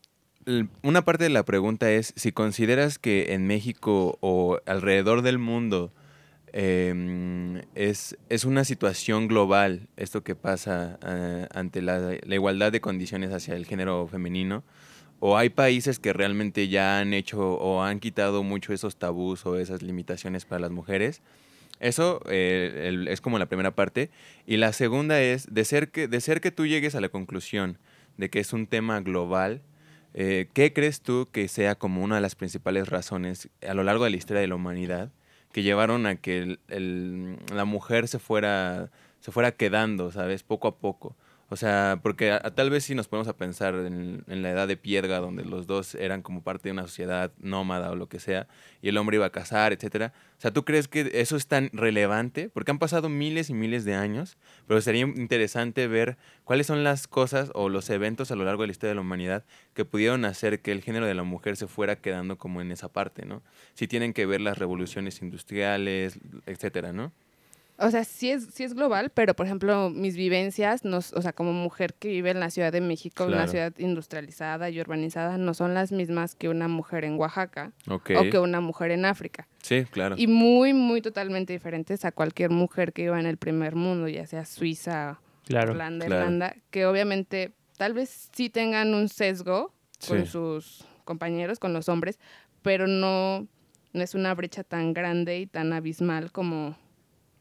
una 0.83 1.03
parte 1.03 1.23
de 1.23 1.31
la 1.31 1.43
pregunta 1.43 1.91
es 1.91 2.13
si 2.15 2.31
consideras 2.31 2.99
que 2.99 3.33
en 3.33 3.47
México 3.47 4.17
o 4.21 4.59
alrededor 4.65 5.21
del 5.21 5.39
mundo 5.39 5.91
em, 6.53 7.61
es, 7.75 8.17
es 8.29 8.45
una 8.45 8.63
situación 8.63 9.27
global 9.27 9.87
esto 9.97 10.23
que 10.23 10.35
pasa 10.35 10.99
eh, 11.05 11.47
ante 11.53 11.81
la, 11.81 11.99
la 11.99 12.35
igualdad 12.35 12.71
de 12.71 12.79
condiciones 12.81 13.31
hacia 13.33 13.55
el 13.55 13.65
género 13.65 14.07
femenino. 14.07 14.63
¿O 15.19 15.37
hay 15.37 15.49
países 15.49 15.99
que 15.99 16.13
realmente 16.13 16.67
ya 16.67 16.99
han 16.99 17.13
hecho 17.13 17.39
o 17.55 17.81
han 17.81 17.99
quitado 17.99 18.43
mucho 18.43 18.73
esos 18.73 18.97
tabús 18.97 19.45
o 19.45 19.57
esas 19.57 19.81
limitaciones 19.81 20.45
para 20.45 20.59
las 20.59 20.71
mujeres? 20.71 21.21
Eso 21.79 22.21
eh, 22.29 23.05
es 23.09 23.21
como 23.21 23.39
la 23.39 23.47
primera 23.47 23.71
parte. 23.71 24.09
Y 24.45 24.57
la 24.57 24.73
segunda 24.73 25.21
es, 25.21 25.53
de 25.53 25.65
ser, 25.65 25.89
que, 25.89 26.07
de 26.07 26.19
que 26.19 26.51
tú 26.51 26.65
llegues 26.65 26.95
a 26.95 27.01
la 27.01 27.09
conclusión 27.09 27.77
de 28.17 28.29
que 28.29 28.39
es 28.39 28.53
un 28.53 28.67
tema 28.67 29.01
global, 29.01 29.61
eh, 30.13 30.47
¿qué 30.53 30.71
crees 30.71 31.01
tú 31.01 31.27
que 31.31 31.47
sea 31.47 31.75
como 31.75 32.01
una 32.01 32.15
de 32.15 32.21
las 32.21 32.35
principales 32.35 32.87
razones 32.87 33.49
a 33.67 33.73
lo 33.73 33.83
largo 33.83 34.05
de 34.05 34.11
la 34.11 34.17
historia 34.17 34.41
de 34.41 34.47
la 34.47 34.55
humanidad 34.55 35.11
que 35.51 35.63
llevaron 35.63 36.05
a 36.05 36.15
que 36.15 36.59
la 36.67 37.65
mujer 37.65 38.07
se 38.07 38.19
fuera, 38.19 38.91
se 39.19 39.31
fuera 39.31 39.53
quedando, 39.53 40.11
¿sabes? 40.11 40.43
Poco 40.43 40.67
a 40.67 40.77
poco. 40.77 41.15
O 41.49 41.57
sea, 41.57 41.99
porque 42.01 42.39
tal 42.55 42.71
vez 42.71 42.85
si 42.85 42.95
nos 42.95 43.07
ponemos 43.07 43.27
a 43.27 43.37
pensar 43.37 43.75
en, 43.75 44.23
en 44.27 44.41
la 44.41 44.49
edad 44.49 44.67
de 44.67 44.77
piedra, 44.77 45.19
donde 45.19 45.45
los 45.45 45.67
dos 45.67 45.93
eran 45.93 46.23
como 46.23 46.41
parte 46.41 46.69
de 46.69 46.73
una 46.73 46.81
sociedad 46.81 47.31
nómada 47.37 47.91
o 47.91 47.95
lo 47.95 48.09
que 48.09 48.19
sea, 48.19 48.47
y 48.81 48.89
el 48.89 48.97
hombre 48.97 49.17
iba 49.17 49.27
a 49.27 49.31
casar, 49.31 49.71
etcétera. 49.71 50.11
O 50.37 50.41
sea, 50.41 50.51
¿tú 50.51 50.65
crees 50.65 50.87
que 50.87 51.11
eso 51.13 51.35
es 51.35 51.45
tan 51.45 51.69
relevante? 51.71 52.49
Porque 52.49 52.71
han 52.71 52.79
pasado 52.79 53.09
miles 53.09 53.51
y 53.51 53.53
miles 53.53 53.85
de 53.85 53.93
años, 53.93 54.37
pero 54.67 54.81
sería 54.81 55.01
interesante 55.01 55.87
ver 55.87 56.17
cuáles 56.43 56.65
son 56.65 56.83
las 56.83 57.07
cosas 57.07 57.51
o 57.53 57.69
los 57.69 57.91
eventos 57.91 58.31
a 58.31 58.35
lo 58.35 58.43
largo 58.43 58.63
de 58.63 58.67
la 58.67 58.71
historia 58.71 58.89
de 58.89 58.95
la 58.95 59.01
humanidad 59.01 59.45
que 59.75 59.85
pudieron 59.85 60.25
hacer 60.25 60.61
que 60.61 60.71
el 60.71 60.81
género 60.81 61.05
de 61.05 61.13
la 61.13 61.23
mujer 61.23 61.57
se 61.57 61.67
fuera 61.67 61.95
quedando 61.95 62.39
como 62.39 62.61
en 62.61 62.71
esa 62.71 62.89
parte, 62.89 63.25
¿no? 63.25 63.43
Si 63.75 63.87
tienen 63.87 64.13
que 64.13 64.25
ver 64.25 64.41
las 64.41 64.57
revoluciones 64.57 65.21
industriales, 65.21 66.19
etcétera, 66.47 66.91
¿no? 66.91 67.13
O 67.77 67.89
sea, 67.91 68.05
sí 68.05 68.29
es, 68.31 68.45
sí 68.53 68.63
es 68.63 68.73
global, 68.73 69.11
pero 69.13 69.33
por 69.33 69.45
ejemplo, 69.45 69.89
mis 69.89 70.15
vivencias, 70.15 70.85
nos, 70.85 71.11
o 71.11 71.21
sea, 71.21 71.33
como 71.33 71.51
mujer 71.51 71.93
que 71.93 72.07
vive 72.07 72.29
en 72.31 72.39
la 72.39 72.49
Ciudad 72.49 72.71
de 72.71 72.79
México, 72.79 73.25
una 73.25 73.47
ciudad 73.47 73.73
industrializada 73.77 74.69
y 74.69 74.79
urbanizada, 74.79 75.37
no 75.37 75.53
son 75.53 75.73
las 75.73 75.91
mismas 75.91 76.35
que 76.35 76.47
una 76.47 76.67
mujer 76.69 77.03
en 77.03 77.15
Oaxaca 77.19 77.73
o 77.89 77.99
que 78.01 78.39
una 78.39 78.61
mujer 78.61 78.91
en 78.91 79.03
África. 79.03 79.47
Sí, 79.61 79.83
claro. 79.91 80.15
Y 80.17 80.27
muy, 80.27 80.73
muy 80.73 81.01
totalmente 81.01 81.51
diferentes 81.51 82.05
a 82.05 82.11
cualquier 82.13 82.49
mujer 82.49 82.93
que 82.93 83.01
viva 83.03 83.19
en 83.19 83.25
el 83.25 83.35
primer 83.37 83.75
mundo, 83.75 84.07
ya 84.07 84.25
sea 84.25 84.45
Suiza 84.45 85.19
Claro. 85.45 85.73
Holanda, 85.73 86.05
claro. 86.05 86.21
Irlanda, 86.23 86.55
que 86.71 86.85
obviamente 86.85 87.53
tal 87.77 87.93
vez 87.93 88.29
sí 88.33 88.49
tengan 88.49 88.93
un 88.93 89.09
sesgo 89.09 89.73
con 90.07 90.25
Sí. 90.25 90.31
sus 90.31 90.85
compañeros, 91.03 91.59
con 91.59 91.73
los 91.73 91.87
hombres, 91.89 92.19
pero 92.63 92.87
no, 92.87 93.47
no 93.93 94.01
es 94.01 94.15
una 94.15 94.33
brecha 94.33 94.63
tan 94.63 94.93
grande 94.93 95.39
y 95.39 95.45
tan 95.45 95.71
abismal 95.73 96.31
como 96.31 96.75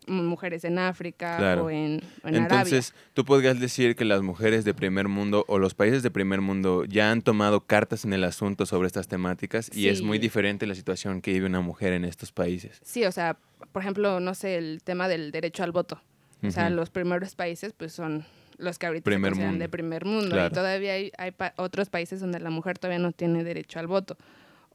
mujeres 0.06 0.64
en 0.64 0.78
África 0.78 1.36
Claro. 1.38 1.64
o 1.64 1.70
en, 1.70 2.02
o 2.22 2.28
en 2.28 2.36
Arabia. 2.36 2.56
Entonces, 2.62 2.94
tú 3.14 3.24
podrías 3.24 3.58
decir 3.58 3.96
que 3.96 4.04
las 4.04 4.22
mujeres 4.22 4.64
de 4.64 4.74
primer 4.74 5.08
mundo 5.08 5.44
o 5.48 5.58
los 5.58 5.74
países 5.74 6.02
de 6.02 6.10
primer 6.10 6.40
mundo 6.40 6.84
ya 6.84 7.10
han 7.10 7.22
tomado 7.22 7.60
cartas 7.62 8.04
en 8.04 8.12
el 8.12 8.24
asunto 8.24 8.66
sobre 8.66 8.86
estas 8.86 9.08
temáticas 9.08 9.70
y 9.74 9.88
es 9.88 10.02
muy 10.02 10.18
diferente 10.18 10.66
la 10.66 10.74
situación 10.74 11.20
que 11.22 11.32
vive 11.32 11.46
una 11.46 11.60
mujer 11.60 11.92
en 11.92 12.04
estos 12.04 12.32
países. 12.32 12.80
Sí, 12.84 13.04
o 13.04 13.12
sea, 13.12 13.38
por 13.72 13.82
ejemplo, 13.82 14.20
no 14.20 14.34
sé, 14.34 14.56
el 14.58 14.82
tema 14.84 15.08
del 15.08 15.30
derecho 15.30 15.62
al 15.64 15.72
voto. 15.72 16.00
O 16.42 16.50
sea, 16.50 16.68
los 16.68 16.90
primeros 16.90 17.34
países 17.34 17.72
pues 17.74 17.92
son 17.94 18.26
los 18.58 18.78
que 18.78 18.86
ahorita 18.86 19.04
Primer 19.04 19.30
se 19.30 19.30
consideran 19.32 19.52
mundo. 19.54 19.62
de 19.64 19.68
primer 19.70 20.04
mundo. 20.04 20.30
Claro. 20.30 20.48
Y 20.48 20.54
todavía 20.54 20.92
hay, 20.92 21.10
hay 21.16 21.30
pa- 21.30 21.54
otros 21.56 21.88
países 21.88 22.20
donde 22.20 22.38
la 22.38 22.50
mujer 22.50 22.78
todavía 22.78 22.98
no 22.98 23.12
tiene 23.12 23.42
derecho 23.42 23.78
al 23.80 23.86
voto 23.86 24.16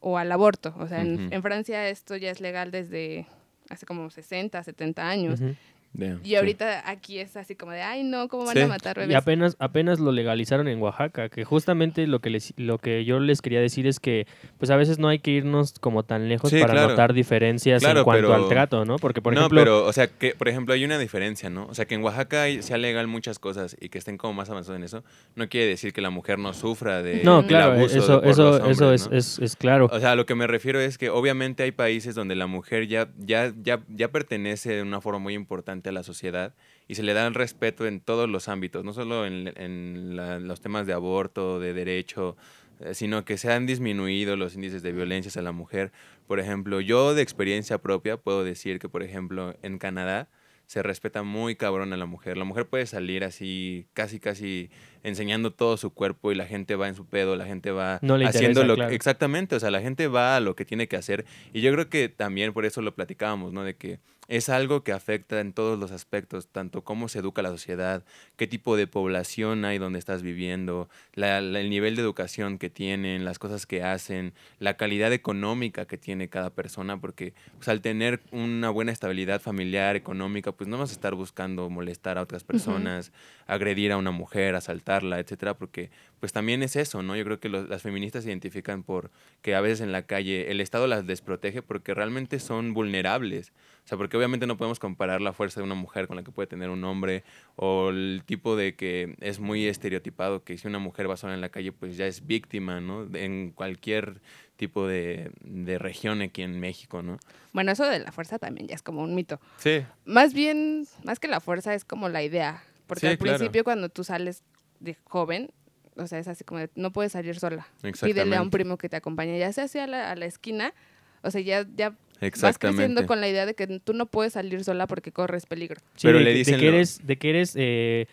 o 0.01 0.17
al 0.17 0.31
aborto. 0.31 0.73
O 0.79 0.87
sea, 0.87 1.01
en 1.01 1.41
Francia 1.43 1.87
esto 1.87 2.15
ya 2.17 2.31
es 2.31 2.41
legal 2.41 2.71
desde 2.71 3.27
hace 3.69 3.85
como 3.85 4.09
60, 4.09 4.63
70 4.63 5.07
años. 5.07 5.39
Ujú. 5.39 5.55
Y 5.97 6.29
sí. 6.29 6.35
ahorita 6.35 6.89
aquí 6.89 7.19
es 7.19 7.35
así 7.35 7.55
como 7.55 7.71
de, 7.71 7.81
ay, 7.81 8.03
no, 8.03 8.27
¿cómo 8.29 8.45
van 8.45 8.55
Sí. 8.55 8.61
a 8.61 8.67
matar 8.67 8.97
Y 8.97 9.01
bebés? 9.01 9.15
apenas, 9.17 9.55
apenas 9.59 9.99
lo 9.99 10.11
legalizaron 10.11 10.67
en 10.67 10.79
Oaxaca, 10.81 11.29
que 11.29 11.43
justamente 11.43 12.05
lo 12.07 12.19
que, 12.19 12.29
les, 12.29 12.53
lo 12.57 12.77
que 12.77 13.03
yo 13.05 13.19
les 13.19 13.41
quería 13.41 13.59
decir 13.59 13.87
es 13.87 13.99
que 13.99 14.27
pues 14.59 14.69
a 14.71 14.75
veces 14.77 14.99
no 14.99 15.07
hay 15.09 15.19
que 15.19 15.31
irnos 15.31 15.73
como 15.79 16.03
tan 16.03 16.29
lejos 16.29 16.51
Sí, 16.51 16.59
para 16.59 16.73
claro. 16.73 16.89
notar 16.89 17.13
diferencias 17.13 17.81
Claro, 17.81 17.99
en 17.99 18.03
cuanto 18.05 18.27
pero- 18.29 18.35
al 18.43 18.47
trato, 18.49 18.85
¿no? 18.85 18.97
Porque, 18.97 19.21
por 19.21 19.33
no, 19.33 19.39
ejemplo, 19.41 19.59
pero, 19.61 19.85
o 19.85 19.91
sea, 19.91 20.07
que, 20.07 20.35
por 20.35 20.47
ejemplo, 20.47 20.73
hay 20.73 20.85
una 20.85 20.97
diferencia, 20.99 21.49
¿no? 21.49 21.65
O 21.65 21.73
sea, 21.73 21.85
que 21.85 21.95
en 21.95 22.03
Oaxaca 22.03 22.43
hay- 22.43 22.61
sea 22.61 22.77
legal 22.77 23.07
muchas 23.07 23.39
cosas 23.39 23.75
y 23.81 23.89
que 23.89 23.97
estén 23.97 24.17
como 24.17 24.33
más 24.33 24.49
avanzados 24.49 24.77
en 24.77 24.83
eso, 24.83 25.03
no 25.35 25.49
quiere 25.49 25.65
decir 25.67 25.91
que 25.91 26.01
la 26.01 26.11
mujer 26.11 26.37
no 26.39 26.53
sufra 26.53 27.01
de 27.01 27.23
no, 27.23 27.45
claro, 27.47 27.73
abuso 27.73 27.93
de- 27.95 27.99
eso, 27.99 28.21
por 28.21 28.29
eso, 28.29 28.43
los 28.59 28.69
eso 28.69 28.83
hombres, 28.85 29.01
es, 29.01 29.09
¿no? 29.11 29.17
es, 29.17 29.39
es 29.39 29.55
claro. 29.55 29.89
O 29.91 29.99
sea, 29.99 30.15
lo 30.15 30.25
que 30.25 30.35
me 30.35 30.45
refiero 30.47 30.79
es 30.79 30.97
que 30.97 31.09
obviamente 31.09 31.63
hay 31.63 31.71
países 31.71 32.13
donde 32.15 32.35
la 32.35 32.47
mujer 32.47 32.87
ya, 32.87 33.09
ya, 33.17 33.51
ya, 33.61 33.81
ya 33.89 34.07
pertenece 34.09 34.75
de 34.75 34.81
una 34.83 35.01
forma 35.01 35.19
muy 35.19 35.33
importante 35.33 35.78
a 35.87 35.91
la 35.93 36.03
sociedad 36.03 36.53
y 36.89 36.95
se 36.95 37.03
le 37.03 37.13
da 37.13 37.25
el 37.25 37.33
respeto 37.33 37.87
en 37.87 38.01
todos 38.01 38.27
los 38.29 38.49
ámbitos, 38.49 38.83
no 38.83 38.91
solo 38.91 39.25
en, 39.25 39.53
en 39.55 40.17
la- 40.17 40.39
los 40.39 40.59
temas 40.59 40.85
de 40.85 40.91
aborto, 40.91 41.61
de 41.61 41.73
derecho, 41.73 42.35
eh, 42.81 42.93
sino 42.93 43.23
que 43.23 43.37
se 43.37 43.49
han 43.53 43.65
disminuido 43.65 44.35
los 44.35 44.55
índices 44.55 44.83
de 44.83 44.91
violencia 44.91 45.29
hacia 45.29 45.41
la 45.41 45.53
mujer. 45.53 45.93
Por 46.27 46.41
ejemplo, 46.41 46.81
yo 46.81 47.13
de 47.13 47.21
experiencia 47.21 47.77
propia 47.77 48.17
puedo 48.17 48.43
decir 48.43 48.79
que, 48.79 48.89
por 48.89 49.03
ejemplo, 49.03 49.55
en 49.61 49.77
Canadá 49.77 50.27
se 50.65 50.83
respeta 50.83 51.23
muy 51.23 51.55
cabrón 51.55 51.93
a 51.93 51.97
la 51.97 52.05
mujer. 52.05 52.37
La 52.37 52.43
mujer 52.43 52.67
puede 52.67 52.85
salir 52.85 53.23
así, 53.23 53.87
casi, 53.95 54.19
casi 54.19 54.69
enseñando 55.01 55.51
todo 55.51 55.77
su 55.77 55.91
cuerpo 55.91 56.31
y 56.31 56.35
la 56.35 56.45
gente 56.45 56.75
va 56.75 56.87
en 56.87 56.93
su 56.93 57.07
pedo, 57.07 57.35
la 57.35 57.45
gente 57.47 57.71
va 57.71 57.97
No 58.03 58.17
le 58.17 58.25
haciendo 58.27 58.61
interesa, 58.61 58.67
lo 58.67 58.75
claro. 58.75 58.93
Exactamente, 58.93 59.55
o 59.55 59.59
sea, 59.59 59.71
la 59.71 59.81
gente 59.81 60.07
va 60.07 60.35
a 60.35 60.39
lo 60.39 60.55
que 60.55 60.65
tiene 60.65 60.87
que 60.87 60.95
hacer. 60.95 61.25
Y 61.53 61.61
yo 61.61 61.71
creo 61.73 61.89
que 61.89 62.07
también 62.07 62.53
por 62.53 62.65
eso 62.65 62.83
lo 62.83 62.93
platicábamos, 62.93 63.51
¿no? 63.51 63.63
De 63.63 63.75
que 63.77 63.97
es 64.29 64.47
algo 64.47 64.83
que 64.83 64.91
afecta 64.93 65.41
en 65.41 65.51
todos 65.53 65.77
los 65.77 65.91
aspectos, 65.91 66.47
tanto 66.47 66.83
cómo 66.83 67.09
se 67.09 67.19
educa 67.19 67.41
la 67.41 67.49
sociedad, 67.49 68.05
qué 68.37 68.45
tipo 68.47 68.77
de 68.77 68.85
población 68.87 69.65
hay 69.65 69.79
donde 69.79 69.97
estás 69.99 70.21
viviendo, 70.21 70.87
la- 71.15 71.41
la- 71.41 71.59
el 71.59 71.69
nivel 71.69 71.95
de 71.95 72.03
educación 72.03 72.59
que 72.59 72.69
tienen, 72.69 73.25
las 73.25 73.39
cosas 73.39 73.65
que 73.65 73.83
hacen, 73.83 74.33
la 74.59 74.77
calidad 74.77 75.11
económica 75.13 75.85
que 75.87 75.97
tiene 75.97 76.29
cada 76.29 76.51
persona, 76.51 77.01
porque 77.01 77.33
pues, 77.57 77.67
al 77.69 77.81
tener 77.81 78.21
una 78.31 78.69
buena 78.69 78.91
estabilidad 78.91 79.41
familiar, 79.41 79.95
económica, 79.95 80.51
pues 80.51 80.67
no 80.69 80.77
vas 80.77 80.91
a 80.91 80.93
estar 80.93 81.15
buscando 81.15 81.67
molestar 81.69 82.17
a 82.19 82.21
otras 82.21 82.43
personas, 82.43 83.11
agredir 83.47 83.91
a 83.91 83.97
una 83.97 84.11
mujer, 84.11 84.53
asaltarla, 84.53 85.19
etcétera, 85.19 85.55
porque 85.57 85.89
pues 86.19 86.33
también 86.33 86.63
es 86.63 86.75
eso, 86.75 87.01
¿no? 87.03 87.15
Yo 87.15 87.23
creo 87.23 87.39
que 87.39 87.49
los- 87.49 87.69
las 87.69 87.81
feministas 87.81 88.23
se 88.23 88.29
identifican 88.29 88.83
por 88.83 89.11
que 89.41 89.55
a 89.55 89.61
veces 89.61 89.81
en 89.81 89.91
la 89.91 90.03
calle 90.03 90.51
el 90.51 90.61
Estado 90.61 90.87
las 90.87 91.05
desprotege 91.07 91.61
porque 91.61 91.93
realmente 91.93 92.39
son 92.39 92.73
vulnerables. 92.73 93.51
O 93.85 93.87
sea, 93.89 93.97
porque 93.97 94.17
obviamente 94.17 94.45
no 94.45 94.55
podemos 94.57 94.77
comparar 94.79 95.19
la 95.21 95.33
fuerza 95.33 95.59
de 95.61 95.63
una 95.65 95.73
mujer 95.75 96.07
con 96.07 96.17
la 96.17 96.23
que 96.23 96.31
puede 96.31 96.47
tener 96.47 96.69
un 96.69 96.83
hombre 96.83 97.23
o 97.55 97.89
el 97.89 98.21
tipo 98.25 98.55
de 98.55 98.75
que 98.75 99.15
es 99.19 99.39
muy 99.39 99.65
estereotipado 99.65 100.43
que 100.43 100.57
si 100.57 100.67
una 100.67 100.77
mujer 100.79 101.09
va 101.09 101.17
sola 101.17 101.33
en 101.33 101.41
la 101.41 101.49
calle 101.49 101.71
pues 101.71 101.97
ya 101.97 102.05
es 102.05 102.27
víctima, 102.27 102.79
¿no? 102.81 103.07
En 103.15 103.51
cualquier 103.51 104.21
tipo 104.57 104.85
de, 104.87 105.31
de 105.41 105.79
región 105.79 106.21
aquí 106.21 106.41
en 106.43 106.59
México, 106.59 107.01
¿no? 107.01 107.17
Bueno, 107.53 107.71
eso 107.71 107.85
de 107.85 107.99
la 107.99 108.11
fuerza 108.11 108.37
también 108.37 108.67
ya 108.67 108.75
es 108.75 108.83
como 108.83 109.01
un 109.01 109.15
mito. 109.15 109.39
Sí. 109.57 109.83
Más 110.05 110.33
bien, 110.33 110.85
más 111.05 111.19
que 111.19 111.27
la 111.29 111.39
fuerza, 111.39 111.73
es 111.73 111.85
como 111.85 112.09
la 112.09 112.21
idea. 112.21 112.61
Porque 112.85 113.01
Sí, 113.01 113.07
al 113.07 113.17
claro. 113.17 113.37
principio, 113.37 113.63
cuando 113.63 113.87
tú 113.89 114.03
sales 114.03 114.43
de 114.81 114.95
joven, 115.05 115.49
o 115.95 116.07
sea, 116.07 116.19
es 116.19 116.27
así 116.27 116.43
como 116.43 116.59
de, 116.59 116.69
no 116.75 116.91
puedes 116.91 117.11
salir 117.11 117.37
sola. 117.39 117.67
Pídele 118.01 118.35
a 118.35 118.41
un 118.41 118.49
primo 118.49 118.77
que 118.77 118.89
te 118.89 118.95
acompañe, 118.95 119.37
ya 119.39 119.51
sea 119.53 119.65
hacia 119.65 119.87
la, 119.87 120.11
a 120.11 120.15
la 120.15 120.25
esquina, 120.25 120.73
o 121.21 121.31
sea, 121.31 121.41
ya, 121.41 121.65
ya 121.75 121.93
vas 122.41 122.57
creciendo 122.57 123.05
con 123.05 123.21
la 123.21 123.27
idea 123.27 123.45
de 123.45 123.53
que 123.55 123.67
tú 123.79 123.93
no 123.93 124.05
puedes 124.05 124.33
salir 124.33 124.63
sola 124.63 124.87
porque 124.87 125.11
corres 125.11 125.45
peligro. 125.45 125.79
Sí, 125.95 126.07
pero 126.07 126.19
de, 126.19 126.23
le 126.23 126.29
que- 126.29 126.33
de 126.33 126.37
dicen 126.39 126.59
que 126.59 126.65
lo- 126.71 126.75
eres, 126.77 127.05
de 127.05 127.17
que 127.17 127.29
eres, 127.29 127.53
eh, 127.55 128.07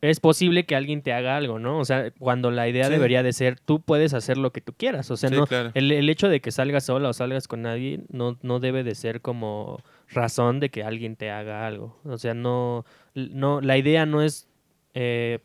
es 0.00 0.20
posible 0.20 0.64
que 0.64 0.76
alguien 0.76 1.02
te 1.02 1.12
haga 1.12 1.36
algo, 1.36 1.58
¿no? 1.58 1.78
O 1.80 1.84
sea, 1.84 2.12
cuando 2.20 2.52
la 2.52 2.68
idea 2.68 2.84
Sí. 2.84 2.92
debería 2.92 3.24
de 3.24 3.32
ser, 3.32 3.58
tú 3.58 3.80
puedes 3.80 4.14
hacer 4.14 4.36
lo 4.38 4.52
que 4.52 4.60
tú 4.60 4.72
quieras. 4.72 5.10
O 5.10 5.16
sea, 5.16 5.28
Sí, 5.28 5.34
no, 5.34 5.44
claro. 5.46 5.72
el, 5.74 5.90
el 5.90 6.08
hecho 6.08 6.28
de 6.28 6.40
que 6.40 6.52
salgas 6.52 6.84
sola 6.84 7.08
o 7.08 7.12
salgas 7.12 7.48
con 7.48 7.62
nadie 7.62 8.00
no, 8.10 8.38
no 8.42 8.60
debe 8.60 8.84
de 8.84 8.94
ser 8.94 9.20
como 9.20 9.82
razón 10.08 10.60
de 10.60 10.68
que 10.70 10.84
alguien 10.84 11.16
te 11.16 11.30
haga 11.32 11.66
algo. 11.66 11.98
O 12.04 12.16
sea, 12.16 12.32
no, 12.34 12.84
no 13.14 13.60
la 13.60 13.76
idea 13.76 14.06
no 14.06 14.22
es 14.22 14.46
eh, 14.94 15.40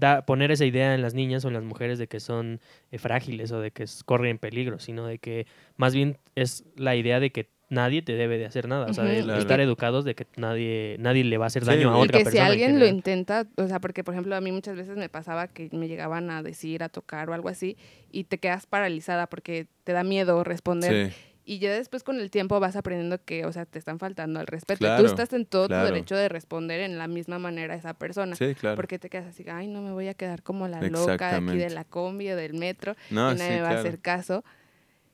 da- 0.00 0.26
poner 0.26 0.50
esa 0.50 0.64
idea 0.64 0.94
en 0.94 1.02
las 1.02 1.14
niñas 1.14 1.44
o 1.44 1.48
en 1.48 1.54
las 1.54 1.62
mujeres 1.62 1.98
de 1.98 2.08
que 2.08 2.18
son 2.20 2.60
eh, 2.90 2.98
frágiles 2.98 3.52
o 3.52 3.60
de 3.60 3.70
que 3.70 3.84
corren 4.04 4.38
peligro, 4.38 4.78
sino 4.80 5.06
de 5.06 5.18
que 5.18 5.46
más 5.76 5.94
bien 5.94 6.18
es 6.34 6.64
la 6.76 6.96
idea 6.96 7.20
de 7.20 7.30
que 7.30 7.48
nadie 7.68 8.02
te 8.02 8.14
debe 8.14 8.36
de 8.36 8.46
hacer 8.46 8.66
nada, 8.66 8.86
o 8.86 8.92
sea, 8.94 9.04
de. 9.04 9.22
Claro. 9.22 9.38
estar 9.38 9.60
educados 9.60 10.04
de 10.04 10.16
que 10.16 10.26
nadie 10.36 10.96
nadie 10.98 11.22
le 11.22 11.38
va 11.38 11.44
a 11.44 11.46
hacer 11.46 11.62
Sí, 11.62 11.68
daño 11.70 11.92
a 11.92 11.98
y 11.98 12.00
Y 12.00 12.04
otra 12.04 12.18
que 12.18 12.24
persona. 12.24 12.32
si 12.32 12.38
en 12.38 12.50
alguien 12.52 12.80
lo 12.80 12.86
intenta, 12.88 13.46
o 13.56 13.68
sea, 13.68 13.78
porque 13.78 14.02
por 14.02 14.14
ejemplo 14.14 14.34
a 14.34 14.40
mí 14.40 14.50
muchas 14.50 14.74
veces 14.74 14.96
me 14.96 15.08
pasaba 15.08 15.46
que 15.46 15.68
me 15.70 15.86
llegaban 15.86 16.30
a 16.32 16.42
decir, 16.42 16.82
a 16.82 16.88
tocar 16.88 17.30
o 17.30 17.34
algo 17.34 17.48
así, 17.48 17.76
y 18.10 18.24
te 18.24 18.38
quedas 18.38 18.66
paralizada 18.66 19.28
porque 19.28 19.68
te 19.84 19.92
da 19.92 20.02
miedo 20.02 20.42
responder. 20.42 21.10
Sí. 21.12 21.16
Y 21.44 21.58
ya 21.58 21.72
después 21.72 22.04
con 22.04 22.20
el 22.20 22.30
tiempo 22.30 22.60
vas 22.60 22.76
aprendiendo 22.76 23.22
que, 23.24 23.44
o 23.46 23.52
sea, 23.52 23.66
te 23.66 23.78
están 23.78 23.98
faltando 23.98 24.40
al 24.40 24.46
respeto. 24.46 24.78
Claro, 24.78 25.02
Tú 25.02 25.08
estás 25.08 25.32
en 25.32 25.46
todo 25.46 25.66
claro. 25.66 25.88
tu 25.88 25.94
derecho 25.94 26.16
de 26.16 26.28
responder 26.28 26.80
en 26.80 26.98
la 26.98 27.08
misma 27.08 27.38
manera 27.38 27.74
a 27.74 27.76
esa 27.76 27.94
persona. 27.94 28.36
Sí, 28.36 28.54
claro. 28.54 28.76
Porque 28.76 28.98
te 28.98 29.08
quedas 29.08 29.26
así, 29.26 29.44
ay, 29.48 29.66
no 29.66 29.82
me 29.82 29.92
voy 29.92 30.08
a 30.08 30.14
quedar 30.14 30.42
como 30.42 30.68
la 30.68 30.80
loca 30.82 31.40
de 31.40 31.50
aquí 31.50 31.58
de 31.58 31.70
la 31.70 31.84
combi 31.84 32.30
o 32.30 32.36
del 32.36 32.54
metro 32.54 32.94
No, 33.10 33.32
y 33.32 33.36
nadie 33.36 33.52
sí, 33.52 33.54
me 33.56 33.62
va 33.62 33.70
a 33.70 33.78
hacer 33.80 34.00
caso. 34.00 34.44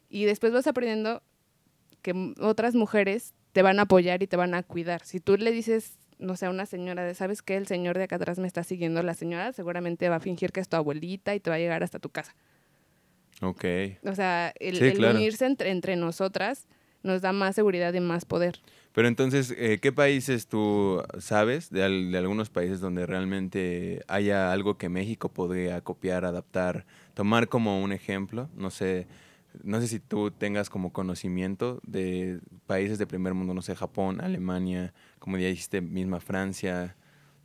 Y 0.09 0.25
después 0.25 0.53
vas 0.53 0.67
aprendiendo 0.67 1.23
que 2.03 2.35
otras 2.41 2.75
mujeres 2.75 3.35
te 3.53 3.63
van 3.63 3.79
a 3.79 3.83
apoyar 3.83 4.23
y 4.23 4.27
te 4.27 4.37
van 4.37 4.55
a 4.55 4.63
cuidar. 4.63 5.05
Si 5.05 5.21
tú 5.21 5.37
le 5.37 5.51
dices, 5.51 5.99
no 6.19 6.37
sé, 6.37 6.47
a 6.47 6.51
una 6.51 6.67
señora 6.67 7.05
de, 7.05 7.15
¿sabes 7.15 7.43
qué? 7.43 7.57
El 7.57 7.67
señor 7.67 7.97
de 7.97 8.05
acá 8.05 8.17
atrás 8.17 8.39
me 8.39 8.47
está 8.47 8.63
siguiendo. 8.65 9.03
La 9.03 9.15
señora 9.15 9.53
seguramente 9.53 10.09
va 10.09 10.17
a 10.17 10.21
fingir 10.21 10.53
que 10.53 10.61
es 10.61 10.69
tu 10.69 10.77
abuelita 10.77 11.35
y 11.35 11.41
te 11.41 11.51
va 11.51 11.57
a 11.57 11.59
llegar 11.59 11.83
hasta 11.83 11.99
tu 11.99 12.11
casa. 12.11 12.35
Ok. 13.43 13.65
O 14.05 14.15
sea, 14.15 14.53
el, 14.61 14.77
Sí, 14.77 14.85
el 14.85 14.97
claro. 14.97 15.17
unirse 15.19 15.47
entre, 15.47 15.71
entre 15.71 15.97
nosotras 15.97 16.67
nos 17.03 17.23
da 17.23 17.33
más 17.33 17.55
seguridad 17.55 17.93
y 17.95 18.01
más 18.01 18.25
poder. 18.25 18.59
Pero 18.93 19.09
entonces, 19.09 19.55
eh, 19.59 19.79
¿qué 19.81 19.93
países 19.93 20.47
tú 20.49 21.03
sabes 21.19 21.71
de, 21.71 21.85
al- 21.85 22.11
de 22.11 22.19
algunos 22.19 22.49
países 22.51 22.81
donde 22.81 23.05
realmente 23.07 24.03
haya 24.09 24.51
algo 24.53 24.79
que 24.79 24.89
México 24.89 25.29
podría 25.29 25.81
copiar, 25.83 26.25
adaptar, 26.25 26.87
tomar 27.15 27.49
como 27.49 27.83
un 27.83 27.93
ejemplo? 27.93 28.49
No 28.57 28.71
sé, 28.71 29.07
no 29.63 29.81
sé 29.81 29.87
si 29.89 30.01
tú 30.01 30.31
tengas 30.31 30.71
como 30.71 30.93
conocimiento 30.93 31.81
de 31.87 32.41
países 32.67 32.99
de 32.99 33.07
primer 33.07 33.35
mundo, 33.35 33.53
no 33.55 33.63
sé, 33.63 33.77
Japón, 33.77 34.21
Alemania, 34.23 34.95
como 35.19 35.37
ya 35.39 35.47
dijiste, 35.49 35.81
misma 35.83 36.19
Francia. 36.21 36.97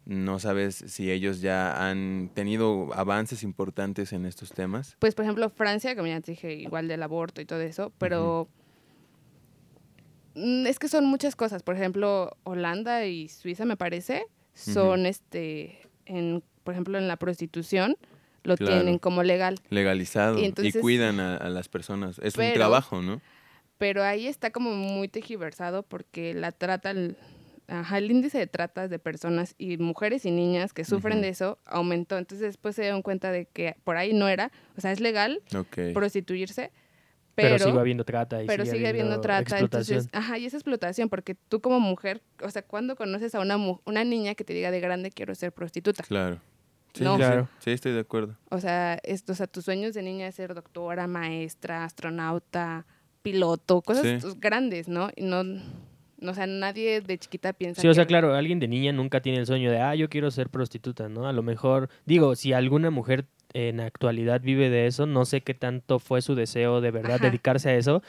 No 0.06 0.40
sabes 0.40 0.84
si 0.88 1.12
ellos 1.12 1.42
ya 1.42 1.88
han 1.88 2.32
tenido 2.34 2.90
avances 2.94 3.44
importantes 3.44 4.14
en 4.14 4.26
estos 4.26 4.52
temas. 4.52 4.96
Pues, 5.00 5.14
por 5.14 5.26
ejemplo, 5.26 5.50
Francia, 5.50 5.96
como 5.96 6.08
ya 6.08 6.20
te 6.22 6.32
dije, 6.32 6.54
igual 6.56 6.88
del 6.88 7.04
aborto 7.04 7.40
y 7.40 7.46
todo 7.46 7.62
eso, 7.62 7.94
pero 8.00 8.48
mm, 10.36 10.66
es 10.66 10.80
que 10.80 10.88
son 10.88 11.06
muchas 11.06 11.36
cosas. 11.36 11.62
Por 11.64 11.76
ejemplo, 11.76 12.36
Holanda 12.44 13.06
y 13.06 13.30
Suiza, 13.30 13.66
me 13.66 13.78
parece, 13.78 14.26
son, 14.54 15.06
este, 15.06 15.80
en, 16.06 16.44
por 16.64 16.74
ejemplo, 16.74 16.98
en 16.98 17.08
la 17.08 17.18
prostitución, 17.18 17.96
lo 18.44 18.58
Claro. 18.58 18.78
tienen 18.78 18.98
como 18.98 19.22
legal. 19.22 19.60
Legalizado 19.70 20.40
Y 20.40 20.72
cuidan 20.74 21.20
a, 21.20 21.38
a 21.38 21.50
las 21.50 21.70
personas. 21.70 22.20
Es 22.24 22.36
un 22.38 22.54
trabajo, 22.54 23.02
¿no? 23.02 23.22
Pero 23.78 24.04
ahí 24.04 24.28
está 24.28 24.52
como 24.52 24.72
muy 24.76 25.08
tejiversado 25.08 25.84
porque 25.84 26.34
la 26.34 26.52
trata, 26.52 26.94
ajá, 27.72 27.98
el 27.98 28.12
índice 28.12 28.38
de 28.38 28.48
tratas 28.48 28.90
de 28.90 29.00
personas 29.00 29.56
y 29.58 29.78
mujeres 29.78 30.26
y 30.26 30.32
niñas 30.32 30.74
que 30.74 30.84
sufren 30.86 31.22
de 31.22 31.30
eso 31.30 31.58
aumentó. 31.66 32.18
Entonces 32.18 32.48
después 32.48 32.76
se 32.76 32.84
dieron 32.84 33.02
cuenta 33.02 33.32
de 33.32 33.46
que 33.46 33.76
por 33.84 33.98
ahí 33.98 34.14
no 34.14 34.28
era, 34.28 34.52
o 34.78 34.82
sea, 34.82 34.92
es 34.92 35.00
legal 35.00 35.42
prostituirse, 35.94 36.72
Pero, 37.34 37.56
pero, 37.56 37.66
sigue 37.66 37.80
habiendo 37.80 38.04
trata 38.04 38.44
y 38.44 38.48
pero 38.48 38.66
sigue 38.66 38.88
habiendo 38.88 39.22
trata. 39.22 39.58
Entonces, 39.60 40.10
ajá, 40.12 40.38
y 40.38 40.46
es 40.46 40.54
explotación, 40.54 41.10
porque 41.10 41.36
tú 41.36 41.62
como 41.62 41.80
mujer, 41.80 42.22
o 42.44 42.50
sea, 42.50 42.62
¿cuándo 42.62 42.96
conoces 42.96 43.34
a 43.36 43.40
una, 43.40 43.58
una 43.86 44.04
niña 44.04 44.36
que 44.36 44.44
te 44.44 44.54
diga 44.54 44.70
de 44.70 44.80
grande 44.82 45.12
quiero 45.12 45.34
ser 45.36 45.52
prostituta? 45.52 46.04
Claro. 46.04 46.40
Sí, 46.94 47.06
No. 47.06 47.16
Claro. 47.16 47.48
Sí, 47.60 47.72
estoy 47.72 47.94
de 47.94 48.02
acuerdo. 48.02 48.38
O 48.50 48.60
sea, 48.60 49.00
esto, 49.04 49.32
o 49.32 49.36
sea, 49.36 49.48
tus 49.48 49.64
sueños 49.64 49.94
de 49.94 50.02
niña 50.04 50.28
es 50.28 50.36
ser 50.36 50.54
doctora, 50.54 51.08
maestra, 51.08 51.86
astronauta, 51.86 52.86
piloto, 53.22 53.82
cosas 53.82 54.22
Sí. 54.22 54.28
grandes, 54.40 54.90
¿no? 54.90 55.10
Y 55.16 55.24
no, 55.24 55.46
no, 55.46 55.62
o 56.22 56.34
sea, 56.34 56.48
nadie 56.48 57.02
de 57.02 57.18
chiquita 57.18 57.54
piensa 57.54 57.82
Sí, 57.82 57.88
o 57.88 57.94
sea, 57.94 58.04
que- 58.06 58.10
claro, 58.10 58.34
alguien 58.36 58.60
de 58.60 58.68
niña 58.68 58.92
nunca 58.92 59.22
tiene 59.22 59.40
el 59.40 59.46
sueño 59.46 59.72
de, 59.72 59.80
ah, 59.80 59.96
yo 59.96 60.10
quiero 60.10 60.30
ser 60.32 60.50
prostituta, 60.50 61.10
¿no? 61.10 61.28
A 61.28 61.34
lo 61.34 61.44
mejor, 61.44 61.90
digo, 62.06 62.36
si 62.36 62.54
alguna 62.54 62.90
mujer 62.92 63.26
en 63.54 63.78
la 63.78 63.86
actualidad 63.86 64.40
vive 64.42 64.70
de 64.70 64.88
eso, 64.88 65.06
no 65.06 65.26
sé 65.26 65.42
qué 65.42 65.54
tanto 65.54 66.00
fue 66.00 66.22
su 66.22 66.36
deseo 66.36 66.80
de 66.82 66.92
verdad 66.92 67.16
Ajá. 67.16 67.26
dedicarse 67.26 67.70
a 67.70 67.76
eso, 67.76 68.02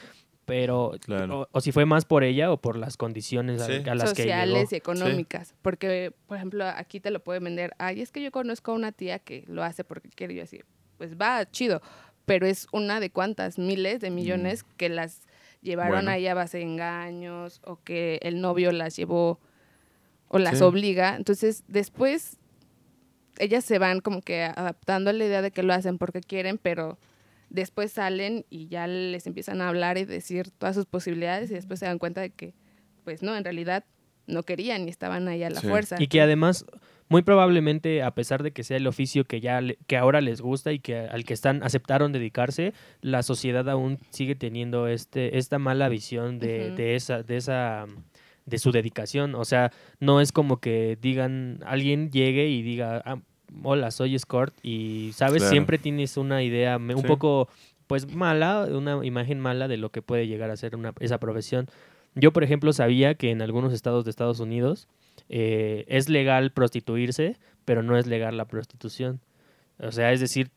pero, 0.45 0.91
Claro. 1.05 1.41
o, 1.41 1.47
o 1.51 1.61
si 1.61 1.71
fue 1.71 1.85
más 1.85 2.05
por 2.05 2.23
ella 2.23 2.51
o 2.51 2.57
por 2.57 2.77
las 2.77 2.97
condiciones 2.97 3.61
a- 3.61 3.65
Sí. 3.67 3.73
a, 3.89 3.95
las 3.95 4.13
que 4.13 4.23
llegó. 4.23 4.33
sociales 4.35 4.71
y 4.73 4.75
económicas. 4.75 5.55
Porque, 5.61 6.13
por 6.27 6.37
ejemplo, 6.37 6.65
aquí 6.65 6.99
te 6.99 7.11
lo 7.11 7.21
puede 7.23 7.39
vender. 7.39 7.71
Ay, 7.77 8.01
es 8.01 8.11
que 8.11 8.21
yo 8.21 8.31
conozco 8.31 8.71
a 8.71 8.75
una 8.75 8.91
tía 8.91 9.19
que 9.19 9.43
lo 9.47 9.63
hace 9.63 9.83
porque 9.83 10.09
quiere. 10.09 10.35
Yo 10.35 10.43
así, 10.43 10.59
pues 10.97 11.15
va, 11.17 11.49
chido. 11.49 11.81
Pero 12.25 12.45
es 12.45 12.67
una 12.71 12.99
de 12.99 13.09
cuántas 13.09 13.57
miles 13.57 13.99
de 14.01 14.09
millones 14.11 14.63
que 14.77 14.87
las 14.89 15.21
llevaron 15.63 15.93
Bueno. 16.05 16.11
ahí 16.11 16.27
a 16.27 16.33
base 16.33 16.57
de 16.59 16.63
engaños 16.65 17.61
o 17.65 17.81
que 17.83 18.19
el 18.21 18.41
novio 18.41 18.71
las 18.71 18.95
llevó 18.95 19.39
o 20.27 20.37
las 20.39 20.59
Sí. 20.59 20.63
obliga. 20.63 21.15
Entonces, 21.15 21.63
después 21.67 22.37
ellas 23.39 23.65
se 23.65 23.79
van 23.79 23.99
como 23.99 24.21
que 24.21 24.43
adaptando 24.43 25.09
a 25.09 25.13
la 25.13 25.25
idea 25.25 25.41
de 25.41 25.51
que 25.51 25.63
lo 25.63 25.73
hacen 25.73 25.97
porque 25.97 26.21
quieren, 26.21 26.57
pero 26.59 26.99
después 27.49 27.91
salen 27.91 28.45
y 28.49 28.67
ya 28.67 28.85
les 28.87 29.25
empiezan 29.25 29.61
a 29.61 29.69
hablar 29.69 29.97
y 29.97 30.05
decir 30.05 30.51
todas 30.51 30.75
sus 30.75 30.85
posibilidades 30.85 31.49
y 31.51 31.55
después 31.55 31.79
se 31.79 31.85
dan 31.85 31.97
cuenta 31.99 32.21
de 32.21 32.29
que, 32.29 32.53
pues 33.03 33.23
no, 33.23 33.35
en 33.35 33.43
realidad 33.43 33.85
no 34.27 34.43
querían 34.43 34.87
y 34.87 34.89
estaban 34.91 35.27
ahí 35.27 35.43
a 35.43 35.49
la 35.49 35.61
Sí. 35.61 35.67
fuerza. 35.67 35.95
Y 35.99 36.07
que 36.07 36.21
además, 36.21 36.65
muy 37.13 37.21
probablemente, 37.21 38.01
a 38.01 38.09
pesar 38.15 38.41
de 38.41 38.51
que 38.51 38.63
sea 38.63 38.77
el 38.77 38.87
oficio 38.87 39.23
que 39.25 39.39
ya 39.39 39.61
le- 39.61 39.77
que 39.85 39.97
ahora 39.97 40.19
les 40.19 40.41
gusta 40.41 40.71
y 40.73 40.79
que 40.79 40.97
al 40.97 41.23
que 41.25 41.33
están 41.35 41.61
aceptaron 41.61 42.11
dedicarse, 42.11 42.73
la 43.01 43.21
sociedad 43.21 43.69
aún 43.69 43.99
sigue 44.09 44.33
teniendo 44.33 44.87
este 44.87 45.37
esta 45.37 45.59
mala 45.59 45.89
visión 45.89 46.39
de, 46.39 46.95
esa 46.95 47.21
de 47.21 47.37
esa 47.37 47.85
de 48.47 48.57
su 48.57 48.71
dedicación, 48.71 49.35
o 49.35 49.45
sea, 49.45 49.71
no 49.99 50.19
es 50.21 50.31
como 50.31 50.57
que 50.57 50.97
digan 50.99 51.59
alguien 51.65 52.09
llegue 52.11 52.47
y 52.49 52.61
diga, 52.63 53.01
"Ah, 53.05 53.19
hola, 53.61 53.91
soy 53.91 54.15
escort 54.15 54.53
y 54.63 55.11
sabes, 55.13 55.43
Claro. 55.43 55.51
siempre 55.51 55.77
tienes 55.77 56.17
una 56.17 56.41
idea 56.41 56.77
un 56.77 56.97
Sí. 56.97 57.07
poco 57.07 57.47
pues 57.85 58.11
mala, 58.13 58.67
una 58.71 59.05
imagen 59.05 59.39
mala 59.39 59.67
de 59.67 59.77
lo 59.77 59.91
que 59.91 60.01
puede 60.01 60.25
llegar 60.27 60.49
a 60.49 60.57
ser 60.57 60.75
una, 60.75 60.93
esa 60.99 61.19
profesión. 61.19 61.67
Yo, 62.15 62.31
por 62.33 62.43
ejemplo, 62.43 62.73
sabía 62.73 63.13
que 63.15 63.29
en 63.29 63.41
algunos 63.41 63.71
estados 63.71 64.03
de 64.03 64.09
Estados 64.09 64.39
Unidos 64.39 64.87
eh, 65.29 65.85
es 65.87 66.09
legal 66.09 66.51
prostituirse, 66.51 67.37
pero 67.65 67.83
no 67.83 67.97
es 67.97 68.07
legal 68.07 68.37
la 68.37 68.45
prostitución. 68.45 69.21
O 69.79 69.91
sea, 69.91 70.11
es 70.11 70.19
decir, 70.19 70.51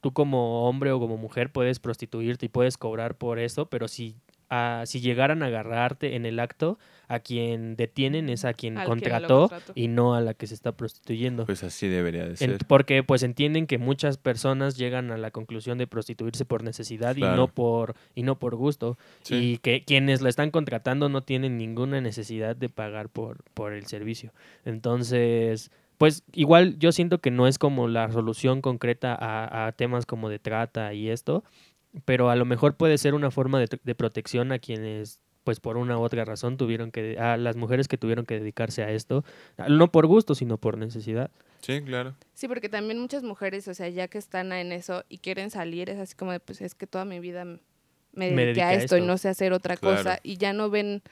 tú 0.00 0.12
como 0.12 0.68
hombre 0.68 0.92
o 0.92 1.00
como 1.00 1.16
mujer 1.16 1.50
puedes 1.52 1.78
prostituirte 1.78 2.46
y 2.46 2.48
puedes 2.48 2.76
cobrar 2.76 3.16
por 3.16 3.38
eso, 3.38 3.66
pero 3.66 3.88
si, 3.88 4.16
ah, 4.50 4.82
si 4.86 5.00
llegaran 5.00 5.42
a 5.42 5.46
agarrarte 5.46 6.16
en 6.16 6.26
el 6.26 6.40
acto, 6.40 6.78
a 7.10 7.20
quien 7.20 7.74
detienen 7.76 8.28
es 8.28 8.44
a 8.44 8.52
quien 8.52 8.74
contrató 8.74 9.48
contrató. 9.48 9.72
y 9.74 9.88
no 9.88 10.14
a 10.14 10.20
la 10.20 10.34
que 10.34 10.46
se 10.46 10.52
está 10.52 10.72
prostituyendo. 10.72 11.46
Pues 11.46 11.64
así 11.64 11.88
debería 11.88 12.24
de 12.24 12.30
En- 12.32 12.36
ser. 12.36 12.58
porque 12.66 13.02
pues 13.02 13.22
entienden 13.22 13.66
que 13.66 13.78
muchas 13.78 14.18
personas 14.18 14.76
llegan 14.76 15.10
a 15.10 15.16
la 15.16 15.30
conclusión 15.30 15.78
de 15.78 15.86
prostituirse 15.86 16.44
por 16.44 16.62
necesidad 16.62 17.16
y 17.16 17.22
no 17.22 17.48
por 17.48 17.94
y 18.14 18.24
no 18.24 18.38
por 18.38 18.56
gusto 18.56 18.98
Sí. 19.22 19.34
y 19.36 19.58
que 19.58 19.84
quienes 19.84 20.20
la 20.20 20.28
están 20.28 20.50
contratando 20.50 21.08
no 21.08 21.22
tienen 21.22 21.56
ninguna 21.56 22.00
necesidad 22.02 22.54
de 22.56 22.68
pagar 22.68 23.08
por 23.08 23.42
por 23.54 23.72
el 23.72 23.86
servicio 23.86 24.32
entonces 24.66 25.70
pues 25.98 26.22
igual 26.32 26.78
yo 26.78 26.92
siento 26.92 27.18
que 27.20 27.30
no 27.30 27.46
es 27.48 27.58
como 27.58 27.88
la 27.88 28.10
solución 28.12 28.60
concreta 28.60 29.14
a, 29.18 29.66
a 29.66 29.72
temas 29.72 30.06
como 30.06 30.28
de 30.28 30.38
trata 30.38 30.94
y 30.94 31.08
esto 31.10 31.42
pero 32.04 32.30
a 32.30 32.36
lo 32.36 32.44
mejor 32.44 32.76
puede 32.76 32.98
ser 32.98 33.14
una 33.14 33.30
forma 33.30 33.58
de, 33.60 33.68
de 33.82 33.94
protección 33.94 34.52
a 34.52 34.58
quienes 34.58 35.20
pues 35.44 35.60
por 35.60 35.78
una 35.78 35.98
u 35.98 36.02
otra 36.02 36.24
razón 36.26 36.56
tuvieron 36.58 36.90
que 36.90 37.18
a 37.18 37.36
las 37.38 37.56
mujeres 37.56 37.88
que 37.88 37.96
tuvieron 37.96 38.26
que 38.26 38.38
dedicarse 38.38 38.82
a 38.82 38.90
esto 38.90 39.24
no 39.68 39.90
por 39.90 40.06
gusto 40.06 40.34
sino 40.34 40.58
por 40.58 40.76
necesidad 40.76 41.30
Sí, 41.60 41.82
claro. 41.82 42.14
Sí, 42.34 42.46
porque 42.46 42.68
también 42.68 43.00
muchas 43.00 43.24
mujeres, 43.24 43.66
o 43.66 43.74
sea, 43.74 43.88
ya 43.88 44.06
que 44.08 44.18
están 44.18 44.52
en 44.52 44.70
eso 44.72 45.04
y 45.08 45.18
quieren 45.18 45.50
salir, 45.50 45.90
es 45.90 45.98
así 45.98 46.14
como 46.14 46.30
de, 46.32 46.38
pues 46.38 46.60
es 46.60 46.74
que 46.76 46.86
toda 46.86 47.04
mi 47.04 47.18
vida 47.18 47.44
me 47.44 47.58
Me 48.12 48.44
dediqué 48.44 48.62
a 48.62 48.74
esto, 48.74 48.96
y 48.96 49.00
no 49.00 49.18
sé 49.18 49.28
hacer 49.28 49.52
otra 49.52 49.76
Claro. 49.76 49.96
cosa 49.96 50.20
y 50.22 50.36
ya 50.36 50.52
no 50.52 50.70
ven, 50.70 51.02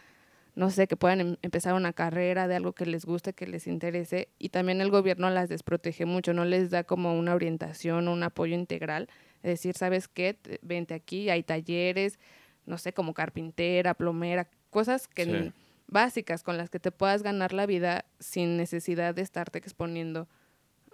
no 0.55 0.71
sé, 0.71 0.87
que 0.87 0.97
puedan 0.97 1.21
em- 1.21 1.37
empezar 1.43 1.75
una 1.75 1.93
carrera 1.93 2.47
de 2.47 2.55
algo 2.57 2.73
que 2.75 2.87
les 2.87 3.05
guste, 3.05 3.33
que 3.33 3.47
les 3.49 3.67
interese 3.67 4.29
y 4.39 4.51
también 4.51 4.81
el 4.81 4.91
gobierno 4.91 5.29
las 5.31 5.49
desprotege 5.49 6.07
mucho, 6.07 6.33
no 6.33 6.45
les 6.45 6.71
da 6.71 6.85
como 6.85 7.19
una 7.19 7.35
orientación, 7.35 8.07
un 8.07 8.23
apoyo 8.23 8.55
integral, 8.55 9.09
decir, 9.49 9.77
¿sabes 9.77 10.09
qué? 10.09 10.35
Te- 10.35 10.59
Vente 10.63 10.95
aquí, 10.95 11.29
hay 11.31 11.43
talleres, 11.43 12.19
no 12.65 12.79
sé, 12.79 12.93
como 12.93 13.15
carpintera, 13.15 13.95
plomera, 13.95 14.49
cosas 14.71 15.09
que 15.09 15.25
Sí. 15.25 15.53
básicas 15.89 16.43
con 16.43 16.57
las 16.57 16.69
que 16.71 16.81
te 16.81 16.91
puedas 16.91 17.23
ganar 17.23 17.53
la 17.53 17.67
vida 17.67 18.05
sin 18.19 18.57
necesidad 18.57 19.15
de 19.15 19.23
estarte 19.23 19.59
exponiendo 19.59 20.29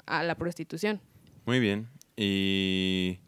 a 0.07 0.23
la 0.23 0.35
prostitución. 0.35 1.01
Muy 1.47 1.61
bien. 1.61 1.89
¿Y 2.17 3.19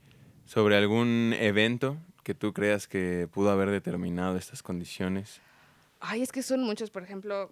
sobre 0.45 0.77
algún 0.77 1.35
evento 1.39 1.97
que 2.23 2.35
tú 2.35 2.53
creas 2.53 2.87
que 2.87 3.29
pudo 3.33 3.51
haber 3.51 3.71
determinado 3.71 4.37
estas 4.37 4.63
condiciones? 4.63 5.41
Ay, 6.01 6.21
es 6.23 6.33
que 6.33 6.43
son 6.43 6.63
muchos, 6.63 6.91
por 6.91 7.03
ejemplo, 7.03 7.51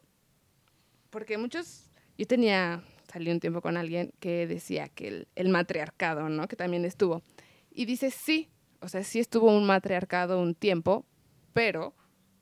porque 1.10 1.38
muchos, 1.38 1.90
yo 2.18 2.26
tenía, 2.26 2.82
salí 3.10 3.30
un 3.30 3.40
tiempo 3.40 3.60
con 3.60 3.76
alguien 3.76 4.12
que 4.20 4.46
decía 4.46 4.88
que 4.88 5.08
el, 5.08 5.28
el 5.36 5.48
matriarcado, 5.48 6.28
¿no? 6.28 6.48
Que 6.48 6.56
también 6.56 6.84
estuvo. 6.84 7.22
Y 7.74 7.84
dice, 7.86 8.10
sí, 8.10 8.50
o 8.80 8.88
sea, 8.88 9.02
sí 9.02 9.20
estuvo 9.20 9.50
un 9.56 9.64
matriarcado 9.64 10.40
un 10.40 10.54
tiempo, 10.54 11.06
pero 11.52 11.94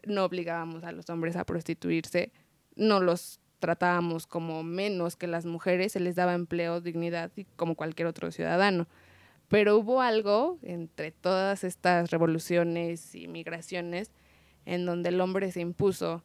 no 0.05 0.25
obligábamos 0.25 0.85
a 0.85 0.93
los 0.93 1.09
hombres 1.11 1.37
a 1.37 1.45
prostituirse, 1.45 2.33
no 2.77 3.01
los 3.01 3.41
tratábamos 3.59 4.27
como 4.27 4.63
menos 4.63 5.17
que 5.17 5.27
las 5.27 5.45
mujeres, 5.45 5.93
se 5.93 6.01
les 6.01 6.17
daba 6.17 6.35
empleo, 6.35 6.81
dignidad 6.81 7.31
y 7.37 7.45
como 7.57 7.75
cualquier 7.75 8.09
otro 8.09 8.31
ciudadano. 8.31 8.89
Pero 9.49 9.77
hubo 9.77 10.01
algo 10.01 10.59
entre 10.63 11.11
todas 11.11 11.65
estas 11.65 12.11
revoluciones 12.11 13.15
y 13.15 13.29
migraciones 13.29 14.11
en 14.65 14.87
donde 14.87 15.11
el 15.11 15.21
hombre 15.21 15.53
se 15.53 15.61
impuso 15.61 16.23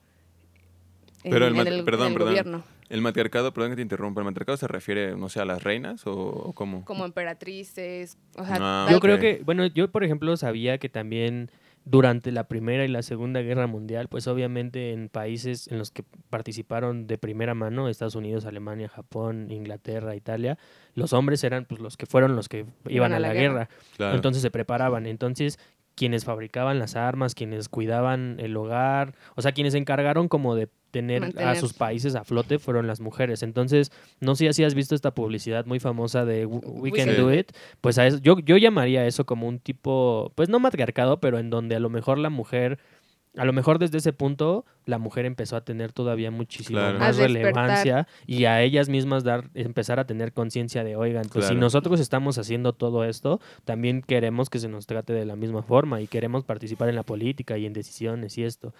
en, 1.23 1.31
Pero 1.31 1.47
el 1.47 1.55
en 1.55 1.67
el, 1.67 1.79
en 1.79 1.85
perdón, 1.85 2.07
el 2.07 2.13
perdón. 2.13 2.29
gobierno, 2.29 2.63
¿El 2.95 3.01
matriarcado, 3.01 3.53
perdón 3.53 3.71
que 3.71 3.75
te 3.75 3.81
interrumpa, 3.81 4.21
el 4.21 4.25
matriarcado 4.25 4.55
se 4.55 4.69
refiere, 4.69 5.17
no 5.17 5.27
sé, 5.27 5.41
a 5.41 5.45
las 5.45 5.61
reinas 5.61 6.07
o, 6.07 6.13
o 6.13 6.53
cómo? 6.53 6.85
como 6.85 7.03
emperatrices, 7.03 8.17
o 8.37 8.45
sea, 8.45 8.57
Ah, 8.61 8.87
Yo 8.89 9.01
creo 9.01 9.19
que, 9.19 9.41
bueno, 9.43 9.65
yo 9.65 9.91
por 9.91 10.05
ejemplo 10.05 10.37
sabía 10.37 10.77
que 10.77 10.87
también 10.87 11.51
durante 11.83 12.31
la 12.31 12.47
Primera 12.47 12.85
y 12.85 12.87
la 12.87 13.01
Segunda 13.01 13.41
Guerra 13.41 13.67
Mundial, 13.67 14.07
pues 14.07 14.27
obviamente 14.27 14.93
en 14.93 15.09
países 15.09 15.67
en 15.67 15.77
los 15.77 15.91
que 15.91 16.03
participaron 16.29 17.05
de 17.05 17.17
primera 17.17 17.53
mano, 17.53 17.89
Estados 17.89 18.15
Unidos, 18.15 18.45
Alemania, 18.45 18.87
Japón, 18.87 19.51
Inglaterra, 19.51 20.15
Italia, 20.15 20.57
los 20.93 21.11
hombres 21.11 21.43
eran 21.43 21.65
pues 21.65 21.81
los 21.81 21.97
que 21.97 22.05
fueron 22.05 22.37
los 22.37 22.47
que 22.47 22.65
iban, 22.87 23.11
a, 23.11 23.19
la, 23.19 23.33
guerra. 23.33 23.67
Claro. 23.97 24.15
Entonces 24.15 24.41
se 24.41 24.51
preparaban. 24.51 25.05
Entonces, 25.05 25.59
quienes 25.95 26.25
fabricaban 26.25 26.79
las 26.79 26.95
armas, 26.95 27.35
quienes 27.35 27.69
cuidaban 27.69 28.37
el 28.39 28.55
hogar, 28.57 29.15
o 29.35 29.41
sea, 29.41 29.53
quienes 29.53 29.73
se 29.73 29.79
encargaron 29.79 30.27
como 30.27 30.55
de 30.55 30.69
tener 30.91 31.37
a 31.41 31.55
sus 31.55 31.73
países 31.73 32.15
a 32.15 32.23
flote 32.23 32.57
fueron 32.57 32.87
las 32.87 33.01
mujeres. 33.01 33.43
Entonces, 33.43 33.91
no 34.21 34.33
sé 34.35 34.53
si 34.53 34.63
has 34.63 34.75
visto 34.75 34.95
esta 34.95 35.13
publicidad 35.13 35.65
muy 35.65 35.81
famosa 35.81 36.23
de 36.23 36.45
We, 36.45 36.61
We 36.65 36.91
Can 36.93 37.09
Sí. 37.09 37.15
Do 37.15 37.33
It. 37.33 37.51
Pues 37.81 37.97
a 37.97 38.07
eso, 38.07 38.19
yo, 38.19 38.39
yo 38.39 38.55
llamaría 38.55 39.05
eso 39.05 39.25
como 39.25 39.45
un 39.45 39.59
tipo, 39.59 40.31
pues 40.35 40.47
no 40.47 40.59
matriarcado, 40.59 41.19
pero 41.19 41.37
en 41.37 41.49
donde 41.49 41.75
a 41.75 41.79
lo 41.81 41.89
mejor 41.89 42.17
la 42.17 42.29
mujer, 42.29 42.79
a 43.38 43.45
lo 43.45 43.53
mejor 43.53 43.79
desde 43.79 43.97
ese 43.97 44.13
punto, 44.13 44.65
la 44.86 44.97
mujer 44.97 45.25
empezó 45.25 45.55
a 45.55 45.61
tener 45.61 45.91
todavía 45.91 46.31
muchísimo 46.31 46.79
Claro. 46.79 46.99
más 46.99 47.17
relevancia 47.17 48.07
y 48.25 48.45
a 48.45 48.61
ellas 48.61 48.88
mismas 48.89 49.23
dar, 49.23 49.49
empezar 49.53 49.99
a 49.99 50.05
tener 50.05 50.31
conciencia 50.33 50.83
de, 50.83 50.95
oigan, 50.95 51.27
pues 51.31 51.45
si 51.47 51.55
nosotros 51.55 51.99
estamos 51.99 52.38
haciendo 52.38 52.73
todo 52.73 53.03
esto, 53.03 53.39
también 53.65 54.01
queremos 54.01 54.49
que 54.49 54.59
se 54.59 54.67
nos 54.69 54.86
trate 54.88 55.13
de 55.13 55.25
la 55.25 55.36
misma 55.36 55.63
forma 55.63 56.01
y 56.01 56.07
queremos 56.07 56.43
participar 56.43 56.89
en 56.89 56.95
la 56.95 57.03
política 57.03 57.57
y 57.57 57.65
en 57.65 57.73
decisiones 57.73 58.38
y 58.38 58.43
esto. 58.43 58.73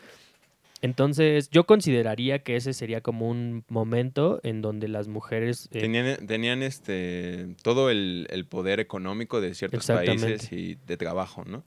Entonces, 0.82 1.50
yo 1.50 1.66
consideraría 1.66 2.40
que 2.40 2.56
ese 2.58 2.74
sería 2.74 3.02
como 3.02 3.28
un 3.30 3.64
momento 3.70 4.40
en 4.44 4.62
donde 4.62 4.88
las 4.88 5.08
mujeres... 5.08 5.68
eh, 5.72 5.80
Tenían, 5.80 6.28
tenían 6.28 6.62
este 6.64 7.48
todo 7.64 7.90
el, 7.90 8.28
el 8.30 8.46
poder 8.46 8.80
económico 8.80 9.42
de 9.42 9.54
ciertos 9.56 9.88
países 9.88 10.52
y 10.52 10.76
de 10.86 10.98
trabajo, 10.98 11.44
¿no? 11.46 11.64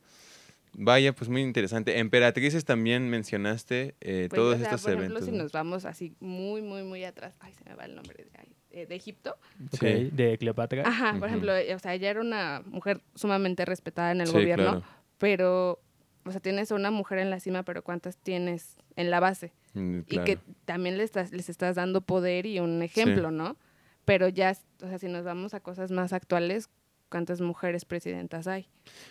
Vaya, 0.73 1.13
pues 1.13 1.29
muy 1.29 1.41
interesante. 1.41 1.99
Emperatrices 1.99 2.63
también 2.65 3.09
mencionaste 3.09 3.95
eh, 4.01 4.27
pues, 4.29 4.37
todos 4.37 4.55
o 4.55 4.57
sea, 4.57 4.65
estos 4.67 4.81
por 4.83 4.91
ejemplo, 4.93 5.17
eventos. 5.17 5.25
si 5.25 5.31
¿no? 5.35 5.43
nos 5.43 5.51
vamos 5.51 5.85
así 5.85 6.15
muy, 6.19 6.61
muy, 6.61 6.83
muy 6.83 7.03
atrás, 7.03 7.35
ay, 7.39 7.53
se 7.53 7.63
me 7.69 7.75
va 7.75 7.85
el 7.85 7.95
nombre 7.95 8.25
de, 8.25 8.81
eh, 8.81 8.85
de 8.85 8.95
Egipto. 8.95 9.35
ok, 9.73 9.79
Sí. 9.79 10.09
de 10.13 10.37
Cleopatra. 10.37 10.83
Ajá, 10.87 11.15
por 11.19 11.27
ejemplo, 11.27 11.55
eh, 11.55 11.73
o 11.75 11.79
sea, 11.79 11.93
ella 11.95 12.09
era 12.11 12.21
una 12.21 12.61
mujer 12.65 13.01
sumamente 13.15 13.65
respetada 13.65 14.11
en 14.11 14.21
el 14.21 14.27
Sí, 14.27 14.33
gobierno, 14.33 14.63
claro. 14.71 14.83
pero 15.17 15.81
o 16.25 16.31
sea, 16.31 16.39
tienes 16.41 16.71
a 16.71 16.75
una 16.75 16.91
mujer 16.91 17.17
en 17.19 17.29
la 17.31 17.39
cima, 17.39 17.63
pero 17.63 17.81
¿cuántas 17.81 18.17
tienes 18.17 18.75
en 18.95 19.09
la 19.09 19.19
base? 19.19 19.51
Mm, 19.73 19.99
Y 19.99 20.17
que 20.19 20.35
claro. 20.37 20.41
también 20.65 20.97
les 20.97 21.05
estás, 21.05 21.31
les 21.31 21.49
estás 21.49 21.75
dando 21.75 22.01
poder 22.01 22.45
y 22.45 22.59
un 22.59 22.81
ejemplo, 22.83 23.31
¿no? 23.31 23.57
Pero 24.05 24.27
ya, 24.27 24.55
o 24.83 24.87
sea, 24.87 24.99
si 24.99 25.07
nos 25.07 25.23
vamos 25.23 25.53
a 25.53 25.59
cosas 25.61 25.91
más 25.91 26.13
actuales, 26.13 26.69
¿cuántas 27.09 27.41
mujeres 27.41 27.85
presidentas 27.85 28.47
hay? 28.47 28.67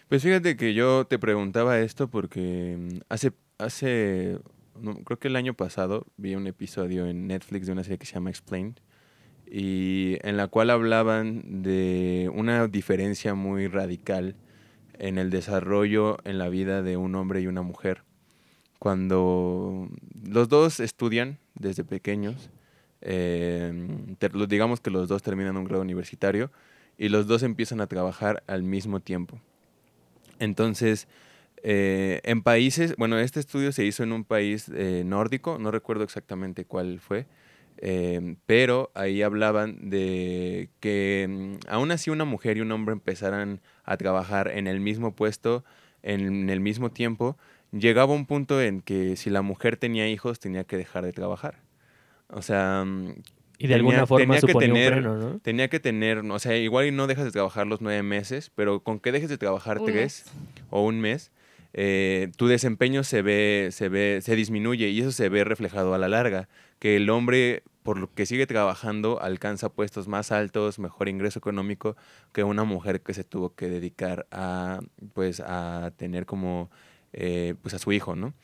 Pues 0.09 0.23
fíjate 0.23 0.57
que 0.57 0.75
yo 0.75 1.07
te 1.07 1.19
preguntaba 1.19 1.79
esto 1.81 2.09
porque 2.09 2.77
mm, 2.79 2.99
hace, 3.09 3.33
hace, 3.59 4.39
creo 5.05 5.19
que 5.19 5.29
el 5.29 5.37
año 5.37 5.55
pasado 5.55 6.07
vi 6.17 6.35
un 6.35 6.47
episodio 6.47 7.07
en 7.07 7.27
Netflix 7.27 7.67
de 7.67 7.73
una 7.73 7.83
serie 7.83 7.99
que 7.99 8.07
se 8.07 8.15
llama 8.15 8.31
Explained 8.31 8.77
y 9.51 10.19
en 10.23 10.37
la 10.37 10.49
cual 10.49 10.71
hablaban 10.71 11.63
de 11.63 12.31
una 12.35 12.67
diferencia 12.69 13.35
muy 13.35 13.67
radical 13.67 14.37
en 14.99 15.19
el 15.19 15.31
desarrollo 15.31 16.19
en 16.25 16.39
la 16.39 16.49
vida 16.49 16.83
de 16.83 16.97
un 16.97 17.15
hombre 17.15 17.41
y 17.41 17.47
una 17.47 17.63
mujer. 17.63 18.03
Cuando 18.79 19.89
los 20.23 20.49
dos 20.49 20.81
estudian 20.81 21.39
desde 21.55 21.85
pequeños, 21.85 22.51
eh, 23.01 23.73
digamos 24.49 24.81
que 24.81 24.91
los 24.91 25.09
dos 25.09 25.23
terminan 25.23 25.57
un 25.57 25.65
grado 25.65 25.83
universitario 25.83 26.51
y 26.99 27.09
los 27.09 27.27
dos 27.27 27.43
empiezan 27.43 27.81
a 27.81 27.87
trabajar 27.87 28.43
al 28.47 28.63
mismo 28.63 29.01
tiempo. 29.01 29.41
Entonces, 30.41 31.09
eh, 31.63 32.21
en 32.25 32.43
países, 32.43 32.95
bueno, 32.97 33.19
este 33.19 33.41
estudio 33.41 33.73
se 33.73 33.85
hizo 33.85 34.03
en 34.03 34.13
un 34.13 34.25
país 34.25 34.71
eh, 34.75 35.03
nórdico, 35.07 35.59
no 35.59 35.71
recuerdo 35.71 36.05
exactamente 36.05 36.65
cuál 36.65 37.01
fue, 37.01 37.27
eh, 37.79 38.37
pero 38.47 38.91
ahí 38.95 39.23
hablaban 39.23 39.89
de 39.91 40.69
que 40.81 41.27
mm, 41.29 41.69
aún 41.69 41.91
así 41.93 42.11
una 42.11 42.25
mujer 42.25 42.57
y 42.57 42.61
un 42.61 42.73
hombre 42.73 42.93
empezaran 42.93 43.61
a 43.85 43.97
trabajar 43.97 44.49
en 44.49 44.67
el 44.67 44.81
mismo 44.81 45.15
puesto, 45.15 45.65
en 46.03 46.51
el 46.51 46.61
mismo 46.61 46.91
tiempo, 46.91 47.37
llegaba 47.73 48.15
un 48.15 48.27
punto 48.27 48.61
en 48.61 48.81
que 48.81 49.17
si 49.17 49.31
la 49.31 49.43
mujer 49.43 49.77
tenía 49.77 50.09
hijos 50.09 50.41
tenía 50.41 50.65
que 50.65 50.77
dejar 50.77 51.05
de 51.05 51.13
trabajar. 51.13 51.61
O 52.29 52.43
sea, 52.43 52.85
mm, 52.85 53.15
Y 53.59 53.67
de 53.67 53.75
Tenía- 53.75 53.77
alguna 53.77 54.07
forma 54.07 54.37
tenía 54.39 54.41
que 54.47 54.55
tener- 54.59 54.93
un 54.95 55.01
freno, 55.03 55.17
¿no? 55.17 55.39
tenía 55.41 55.69
que 55.69 55.81
tener, 55.81 56.19
o 56.19 56.39
sea, 56.39 56.57
igual 56.57 56.87
y 56.87 56.93
no 56.93 57.07
dejas 57.09 57.25
de 57.25 57.33
trabajar 57.33 57.67
los 57.67 57.81
nueve 57.81 58.03
meses, 58.05 58.51
pero 58.55 58.81
con 58.85 59.01
que 59.01 59.11
dejes 59.13 59.29
de 59.29 59.37
trabajar 59.39 59.79
Un 59.81 59.87
tres 59.87 60.25
o 60.71 60.83
un 60.85 61.01
mes, 61.01 61.33
eh, 61.75 62.31
tu 62.37 62.47
desempeño 62.47 63.03
se 63.05 63.21
ve, 63.23 63.69
se 63.73 63.89
ve, 63.89 64.21
se 64.23 64.37
disminuye 64.37 64.89
y 64.89 65.01
eso 65.01 65.11
se 65.13 65.29
ve 65.29 65.43
reflejado 65.45 65.93
a 65.93 65.99
la 65.99 66.09
larga. 66.09 66.49
Que 66.79 66.95
el 66.97 67.11
hombre, 67.11 67.65
por 67.83 67.99
lo 67.99 68.13
que 68.15 68.27
sigue 68.27 68.47
trabajando, 68.47 69.21
alcanza 69.21 69.69
puestos 69.71 70.07
más 70.07 70.31
altos, 70.31 70.79
mejor 70.79 71.09
ingreso 71.09 71.41
económico 71.41 71.97
que 72.33 72.45
una 72.45 72.63
mujer 72.63 73.01
que 73.01 73.13
se 73.13 73.25
tuvo 73.25 73.55
que 73.57 73.69
dedicar 73.69 74.27
a, 74.31 74.79
pues, 75.15 75.41
a 75.45 75.91
tener 75.97 76.27
como, 76.27 76.71
eh, 77.13 77.55
pues, 77.63 77.75
a 77.75 77.79
su 77.81 77.91
hijo, 77.93 78.15
¿no? 78.15 78.35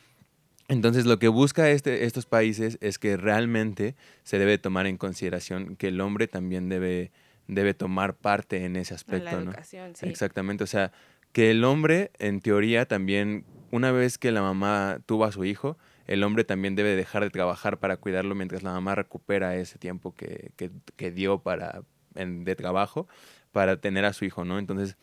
Entonces, 0.69 1.05
lo 1.05 1.19
que 1.19 1.29
busca 1.29 1.71
este, 1.71 2.05
estos 2.05 2.27
países 2.27 2.79
es 2.81 2.99
que 2.99 3.17
realmente 3.17 3.95
se 4.23 4.39
debe 4.39 4.57
tomar 4.59 4.87
en 4.87 4.97
consideración 4.97 5.77
que 5.77 5.89
el 5.89 6.01
hombre 6.01 6.27
también 6.27 6.69
debe, 6.69 7.13
debe 7.49 7.75
tomar 7.75 8.15
parte 8.15 8.65
en 8.65 8.77
ese 8.77 8.95
En 8.95 8.97
aspecto, 8.97 9.25
la 9.25 9.33
¿no? 9.43 9.51
educación, 9.51 9.95
sí. 9.95 10.07
Exactamente, 10.07 10.65
o 10.65 10.67
sea, 10.67 10.91
que 11.33 11.51
el 11.51 11.65
hombre, 11.65 12.13
en 12.19 12.41
teoría, 12.41 12.87
también, 12.87 13.45
una 13.71 13.93
vez 13.93 14.17
que 14.19 14.31
la 14.33 14.41
mamá 14.41 15.01
tuvo 15.05 15.25
a 15.27 15.33
su 15.33 15.45
hijo, 15.45 15.77
el 16.07 16.23
hombre 16.23 16.45
también 16.45 16.77
debe 16.77 16.97
dejar 16.97 17.23
de 17.25 17.31
trabajar 17.31 17.79
para 17.79 17.97
cuidarlo 17.97 18.35
mientras 18.35 18.63
la 18.63 18.73
mamá 18.73 18.95
recupera 18.95 19.57
ese 19.57 19.79
tiempo 19.79 20.15
que, 20.15 20.53
que- 20.57 20.71
que 20.97 21.11
dio 21.11 21.41
para, 21.41 21.83
en- 22.15 22.45
de 22.45 22.57
trabajo 22.57 23.07
para 23.53 23.77
tener 23.81 24.05
a 24.05 24.13
su 24.13 24.25
hijo, 24.25 24.45
¿no? 24.45 24.59
Entonces, 24.59 24.97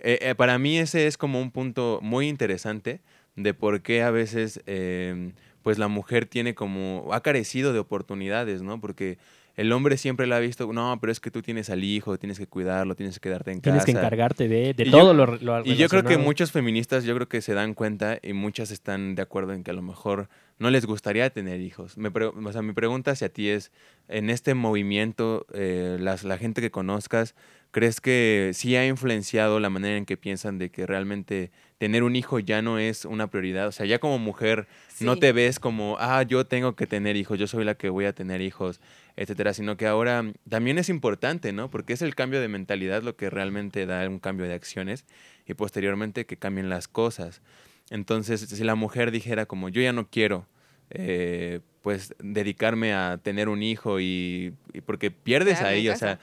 eh, 0.00 0.18
eh, 0.22 0.34
para 0.34 0.58
mí 0.58 0.78
ese 0.78 1.06
es 1.06 1.16
como 1.16 1.40
un 1.40 1.50
punto 1.50 1.98
muy 2.02 2.28
interesante 2.28 3.00
de 3.42 3.54
por 3.54 3.82
qué 3.82 4.02
a 4.02 4.10
veces, 4.10 4.60
eh, 4.66 5.32
pues 5.62 5.78
la 5.78 5.88
mujer 5.88 6.26
tiene 6.26 6.54
como, 6.54 7.08
ha 7.12 7.20
carecido 7.22 7.72
de 7.72 7.78
oportunidades, 7.78 8.62
¿no? 8.62 8.80
Porque 8.80 9.18
el 9.56 9.72
hombre 9.72 9.96
siempre 9.96 10.28
la 10.28 10.36
ha 10.36 10.40
visto, 10.40 10.72
no, 10.72 10.96
pero 11.00 11.10
es 11.10 11.18
que 11.18 11.32
tú 11.32 11.42
tienes 11.42 11.68
al 11.68 11.82
hijo, 11.82 12.16
tienes 12.16 12.38
que 12.38 12.46
cuidarlo, 12.46 12.94
tienes 12.94 13.18
que 13.18 13.28
quedarte 13.28 13.50
en 13.50 13.60
Tienes 13.60 13.80
casa. 13.82 13.86
que 13.86 13.98
encargarte 13.98 14.46
de, 14.48 14.72
de 14.72 14.84
todo 14.84 15.12
yo- 15.12 15.14
lo, 15.14 15.26
lo 15.36 15.64
Y 15.66 15.74
yo 15.74 15.88
creo 15.88 16.04
que 16.04 16.16
muchos 16.16 16.52
feministas, 16.52 17.02
yo 17.04 17.12
creo 17.16 17.28
que 17.28 17.42
se 17.42 17.54
dan 17.54 17.74
cuenta 17.74 18.18
y 18.22 18.34
muchas 18.34 18.70
están 18.70 19.16
de 19.16 19.22
acuerdo 19.22 19.52
en 19.54 19.64
que 19.64 19.72
a 19.72 19.74
lo 19.74 19.82
mejor 19.82 20.28
no 20.60 20.70
les 20.70 20.86
gustaría 20.86 21.28
tener 21.30 21.60
hijos. 21.60 21.98
Me 21.98 22.10
pre- 22.12 22.26
o 22.26 22.52
sea, 22.52 22.62
mi 22.62 22.72
pregunta 22.72 23.10
hacia 23.10 23.30
ti 23.30 23.48
es, 23.48 23.72
en 24.06 24.30
este 24.30 24.54
movimiento, 24.54 25.44
eh, 25.52 25.96
las, 26.00 26.22
la 26.22 26.38
gente 26.38 26.60
que 26.60 26.70
conozcas, 26.70 27.34
¿crees 27.70 28.00
que 28.00 28.52
sí 28.54 28.76
ha 28.76 28.86
influenciado 28.86 29.60
la 29.60 29.70
manera 29.70 29.96
en 29.96 30.06
que 30.06 30.16
piensan 30.16 30.58
de 30.58 30.70
que 30.70 30.86
realmente 30.86 31.50
tener 31.78 32.02
un 32.02 32.16
hijo 32.16 32.38
ya 32.38 32.62
no 32.62 32.78
es 32.78 33.04
una 33.04 33.28
prioridad? 33.28 33.68
O 33.68 33.72
sea, 33.72 33.86
ya 33.86 33.98
como 33.98 34.18
mujer 34.18 34.66
no 35.00 35.16
te 35.16 35.32
ves 35.32 35.58
como, 35.60 35.96
ah, 36.00 36.22
yo 36.22 36.46
tengo 36.46 36.74
que 36.74 36.86
tener 36.86 37.16
hijos, 37.16 37.38
yo 37.38 37.46
soy 37.46 37.64
la 37.64 37.74
que 37.74 37.88
voy 37.88 38.06
a 38.06 38.12
tener 38.12 38.40
hijos, 38.40 38.80
etcétera, 39.16 39.52
sino 39.54 39.76
que 39.76 39.86
ahora 39.86 40.24
también 40.48 40.78
es 40.78 40.88
importante, 40.88 41.52
¿no? 41.52 41.70
Porque 41.70 41.92
es 41.92 42.02
el 42.02 42.14
cambio 42.14 42.40
de 42.40 42.48
mentalidad 42.48 43.02
lo 43.02 43.16
que 43.16 43.30
realmente 43.30 43.86
da 43.86 44.08
un 44.08 44.18
cambio 44.18 44.46
de 44.46 44.54
acciones 44.54 45.04
y 45.46 45.54
posteriormente 45.54 46.26
que 46.26 46.36
cambien 46.36 46.68
las 46.68 46.88
cosas. 46.88 47.42
Entonces, 47.90 48.40
si 48.40 48.64
la 48.64 48.74
mujer 48.74 49.10
dijera 49.10 49.46
como, 49.46 49.68
yo 49.68 49.80
ya 49.80 49.92
no 49.92 50.08
quiero, 50.08 50.46
eh, 50.90 51.60
pues, 51.82 52.14
dedicarme 52.18 52.92
a 52.92 53.18
tener 53.22 53.48
un 53.48 53.62
hijo 53.62 54.00
y, 54.00 54.54
y 54.72 54.80
porque 54.82 55.10
pierdes 55.10 55.62
ahí, 55.62 55.88
o 55.88 55.96
sea, 55.96 56.18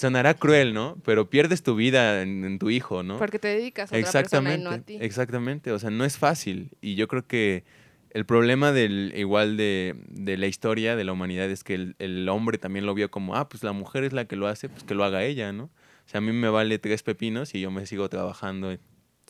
sonará 0.00 0.34
cruel, 0.34 0.72
¿no? 0.74 0.96
Pero 1.04 1.28
pierdes 1.30 1.62
tu 1.62 1.74
vida 1.76 2.22
en, 2.22 2.44
en 2.44 2.58
tu 2.58 2.70
hijo, 2.70 3.02
¿no? 3.02 3.18
Porque 3.18 3.38
te 3.38 3.48
dedicas 3.48 3.92
a 3.92 3.96
otra 3.96 4.12
persona 4.12 4.20
y 4.20 4.24
Exactamente, 4.24 4.64
no 4.64 4.70
a 4.70 4.78
ti. 4.78 4.98
exactamente. 5.00 5.72
O 5.72 5.78
sea, 5.78 5.90
no 5.90 6.04
es 6.04 6.16
fácil. 6.16 6.70
Y 6.80 6.94
yo 6.94 7.06
creo 7.08 7.26
que 7.26 7.64
el 8.12 8.24
problema 8.26 8.72
del 8.72 9.12
igual 9.16 9.56
de, 9.56 9.94
de 10.08 10.36
la 10.36 10.46
historia 10.46 10.96
de 10.96 11.04
la 11.04 11.12
humanidad 11.12 11.50
es 11.50 11.62
que 11.62 11.74
el, 11.74 11.96
el 11.98 12.28
hombre 12.28 12.58
también 12.58 12.86
lo 12.86 12.94
vio 12.94 13.10
como, 13.10 13.36
ah, 13.36 13.48
pues 13.48 13.62
la 13.62 13.72
mujer 13.72 14.04
es 14.04 14.12
la 14.12 14.24
que 14.24 14.36
lo 14.36 14.48
hace, 14.48 14.68
pues 14.68 14.82
que 14.84 14.94
lo 14.94 15.04
haga 15.04 15.22
ella, 15.24 15.52
¿no? 15.52 15.64
O 15.64 16.08
sea, 16.10 16.18
a 16.18 16.20
mí 16.22 16.32
me 16.32 16.48
vale 16.48 16.78
tres 16.78 17.02
pepinos 17.02 17.54
y 17.54 17.60
yo 17.60 17.70
me 17.70 17.86
sigo 17.86 18.08
trabajando 18.08 18.72
en, 18.72 18.80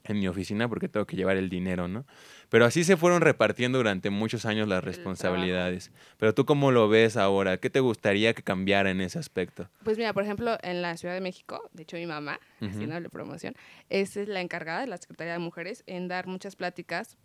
en 0.05 0.18
mi 0.18 0.29
oficina 0.29 0.66
porque 0.68 0.89
tengo 0.89 1.05
que 1.07 1.16
llevar 1.16 1.37
el 1.37 1.51
dinero, 1.51 1.89
¿no? 1.89 2.07
Pero 2.51 2.64
así 2.66 2.84
se 2.84 2.96
fueron 2.96 3.22
repartiendo 3.22 3.78
durante 3.78 4.11
muchos 4.11 4.44
años 4.44 4.68
las 4.68 4.82
responsabilidades. 4.84 5.90
Pero 6.18 6.34
tú 6.34 6.44
cómo 6.44 6.72
lo 6.72 6.88
ves 6.88 7.16
ahora? 7.16 7.57
¿Qué 7.59 7.70
te 7.70 7.80
gustaría 7.80 8.34
que 8.34 8.42
cambiara 8.42 8.90
en 8.90 9.01
ese 9.01 9.18
aspecto? 9.18 9.68
Pues 9.84 9.96
mira, 9.96 10.12
por 10.12 10.24
ejemplo, 10.24 10.59
en 10.62 10.82
la 10.82 10.96
Ciudad 10.96 11.14
de 11.14 11.20
México, 11.20 11.62
de 11.72 11.84
hecho 11.84 11.96
mi 11.96 12.07
mamá, 12.07 12.40
Ujú. 12.61 12.70
haciéndole 12.70 13.09
promoción, 13.09 13.55
es 13.88 14.16
la 14.16 14.40
encargada 14.40 14.80
de 14.80 14.88
la 14.88 14.96
Secretaría 14.98 15.34
de 15.34 15.38
Mujeres 15.38 15.84
en 15.86 16.09
dar 16.09 16.26
muchas 16.26 16.57
pláticas. 16.57 17.16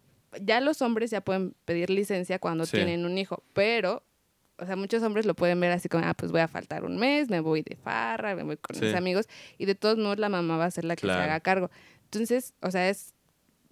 Ya 0.41 0.61
los 0.61 0.81
hombres 0.83 1.09
ya 1.09 1.21
pueden 1.21 1.55
pedir 1.65 1.89
licencia 1.89 2.37
cuando 2.39 2.65
Sí. 2.65 2.73
tienen 2.77 3.03
un 3.05 3.17
hijo, 3.17 3.43
pero, 3.53 4.03
o 4.59 4.65
sea, 4.67 4.75
muchos 4.75 5.01
hombres 5.01 5.25
lo 5.25 5.33
pueden 5.33 5.59
ver 5.59 5.71
así 5.71 5.89
como, 5.89 6.05
ah, 6.05 6.13
pues 6.13 6.31
voy 6.31 6.41
a 6.41 6.47
faltar 6.47 6.83
un 6.85 6.97
mes, 6.97 7.29
me 7.31 7.39
voy 7.39 7.63
de 7.63 7.75
farra, 7.77 8.35
me 8.35 8.43
voy 8.43 8.57
con 8.57 8.79
mis 8.79 8.93
amigos, 8.93 9.27
y 9.57 9.65
de 9.65 9.73
todos 9.73 9.97
modos 9.97 10.19
la 10.19 10.29
mamá 10.29 10.57
va 10.57 10.65
a 10.65 10.71
ser 10.71 10.85
la 10.85 10.95
que 10.95 11.01
Claro. 11.07 11.19
se 11.21 11.23
haga 11.23 11.39
cargo. 11.39 11.71
Entonces, 12.03 12.53
o 12.61 12.69
sea, 12.69 12.89
es 12.89 13.14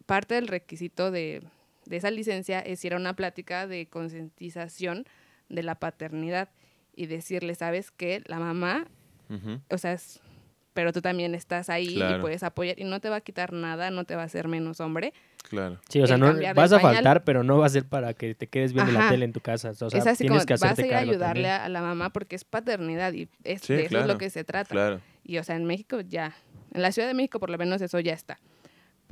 parte 0.05 0.35
del 0.35 0.47
requisito 0.47 1.11
de, 1.11 1.41
de 1.85 1.97
esa 1.97 2.11
licencia 2.11 2.59
es 2.59 2.83
ir 2.85 2.93
a 2.93 2.97
una 2.97 3.15
plática 3.15 3.67
de 3.67 3.87
concientización 3.87 5.05
de 5.49 5.63
la 5.63 5.75
paternidad 5.75 6.49
y 6.95 7.07
decirle, 7.07 7.55
¿sabes 7.55 7.91
qué? 7.91 8.21
La 8.25 8.39
mamá 8.39 8.87
o 9.69 9.77
sea, 9.79 9.93
es- 9.93 10.19
pero 10.73 10.91
tú 10.93 11.01
también 11.01 11.33
estás 11.35 11.69
ahí 11.69 11.99
y 12.01 12.19
puedes 12.19 12.41
apoyar 12.43 12.79
y 12.79 12.83
no 12.83 12.99
te 12.99 13.09
va 13.09 13.17
a 13.17 13.21
quitar 13.21 13.51
nada, 13.53 13.89
no 13.91 14.05
te 14.05 14.15
va 14.15 14.23
a 14.23 14.25
hacer 14.25 14.47
menos 14.47 14.79
hombre. 14.79 15.13
Claro. 15.49 15.79
Sí, 15.89 16.01
o 16.01 16.07
sea, 16.07 16.15
el 16.15 16.21
no, 16.21 16.33
vas 16.55 16.71
a 16.71 16.77
pañal. 16.79 16.95
faltar, 16.95 17.23
pero 17.23 17.43
no 17.43 17.57
va 17.59 17.65
a 17.67 17.69
ser 17.69 17.85
para 17.85 18.13
que 18.15 18.33
te 18.33 18.47
quedes 18.47 18.73
viendo 18.73 18.91
la 18.91 18.99
Ajá. 19.01 19.09
tele 19.11 19.25
en 19.25 19.33
tu 19.33 19.39
casa. 19.39 19.69
O 19.71 19.73
sea, 19.75 19.87
es 19.99 20.07
así 20.07 20.27
como 20.27 20.39
tienes 20.39 20.45
que 20.45 20.53
vas 20.67 20.77
a 20.79 20.81
ir 20.85 20.93
a 20.93 20.97
cargo 20.97 21.11
ayudarle 21.11 21.43
también. 21.47 21.61
a, 21.65 21.69
la 21.69 21.81
mamá 21.81 22.11
porque 22.11 22.35
es 22.35 22.43
paternidad 22.43 23.13
y 23.13 23.27
es, 23.43 23.61
Sí, 23.61 23.73
de 23.73 23.85
eso 23.85 23.99
es 23.99 24.07
lo 24.07 24.17
que 24.17 24.29
se 24.31 24.43
trata. 24.43 24.69
Claro. 24.69 25.01
Y 25.23 25.37
o 25.37 25.43
sea, 25.43 25.55
en 25.55 25.65
México 25.65 25.99
ya, 26.01 26.35
en 26.73 26.81
la 26.81 26.91
Ciudad 26.91 27.07
de 27.07 27.13
México 27.13 27.39
por 27.39 27.49
lo 27.51 27.57
menos 27.57 27.81
eso 27.81 27.99
ya 27.99 28.13
está. 28.13 28.39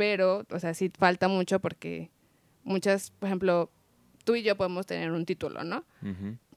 Pero, 0.01 0.47
o 0.49 0.57
sea, 0.59 0.73
sí 0.73 0.89
falta 0.97 1.27
mucho 1.27 1.59
porque 1.59 2.09
muchas, 2.63 3.11
por 3.11 3.27
ejemplo, 3.27 3.69
tú 4.23 4.33
y 4.35 4.41
yo 4.41 4.57
podemos 4.57 4.87
tener 4.87 5.11
un 5.11 5.27
título, 5.27 5.63
¿no? 5.63 5.85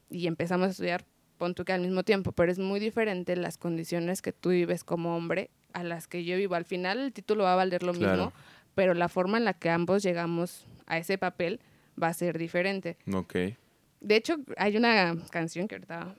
Y 0.08 0.26
empezamos 0.28 0.68
a 0.68 0.70
estudiar, 0.70 1.04
pon 1.36 1.54
tú 1.54 1.66
que 1.66 1.74
al 1.74 1.82
mismo 1.82 2.04
tiempo, 2.04 2.32
pero 2.32 2.50
es 2.50 2.58
muy 2.58 2.80
diferente 2.80 3.36
las 3.36 3.58
condiciones 3.58 4.22
que 4.22 4.32
tú 4.32 4.48
vives 4.48 4.82
como 4.82 5.14
hombre 5.14 5.50
a 5.74 5.84
las 5.84 6.08
que 6.08 6.24
yo 6.24 6.38
vivo. 6.38 6.54
Al 6.54 6.64
final 6.64 7.00
el 7.00 7.12
título 7.12 7.44
va 7.44 7.52
a 7.52 7.56
valer 7.56 7.82
lo 7.82 7.92
Claro. 7.92 8.16
mismo, 8.16 8.32
pero 8.74 8.94
la 8.94 9.10
forma 9.10 9.36
en 9.36 9.44
la 9.44 9.52
que 9.52 9.68
ambos 9.68 10.02
llegamos 10.02 10.66
a 10.86 10.96
ese 10.96 11.18
papel 11.18 11.60
va 12.02 12.08
a 12.08 12.14
ser 12.14 12.38
diferente. 12.38 12.96
Ok. 13.12 13.34
De 14.00 14.16
hecho, 14.16 14.36
hay 14.56 14.78
una 14.78 15.16
canción 15.30 15.68
que 15.68 15.74
ahorita 15.74 16.14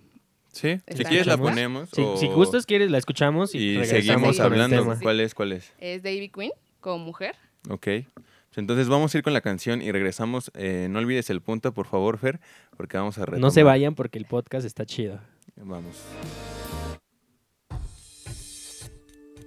Sí, 0.52 0.80
si 0.96 1.04
quieres 1.06 1.26
la 1.26 1.38
ponemos. 1.40 1.90
Si, 1.90 2.02
o- 2.04 2.18
si 2.18 2.28
gustas, 2.28 2.68
quieres, 2.68 2.92
la 2.92 3.00
escuchamos 3.00 3.56
y, 3.56 3.84
seguimos 3.84 4.40
hablando. 4.40 4.96
¿Cuál 5.02 5.22
es? 5.22 5.34
¿Cuál 5.34 5.54
es? 5.54 5.74
es 5.80 6.04
Davy 6.04 6.30
Queen 6.30 6.52
como 6.86 7.04
mujer. 7.04 7.36
Ok. 7.68 7.88
Pues 8.14 8.58
entonces 8.58 8.88
vamos 8.88 9.14
a 9.14 9.18
ir 9.18 9.24
con 9.24 9.34
la 9.34 9.42
canción 9.42 9.82
y 9.82 9.92
regresamos. 9.92 10.52
Eh, 10.54 10.88
no 10.90 11.00
olvides 11.00 11.32
el 11.32 11.42
punto, 11.42 11.74
por 11.74 11.88
favor, 11.88 12.20
Fer, 12.20 12.40
porque 12.78 12.96
vamos 12.96 13.18
a 13.18 13.22
retomar. 13.22 13.42
No 13.42 13.50
se 13.50 13.64
vayan 13.64 13.96
porque 13.96 14.20
el 14.20 14.26
podcast 14.26 14.68
está 14.68 14.86
chido. 14.86 15.20
Vamos. 15.56 15.96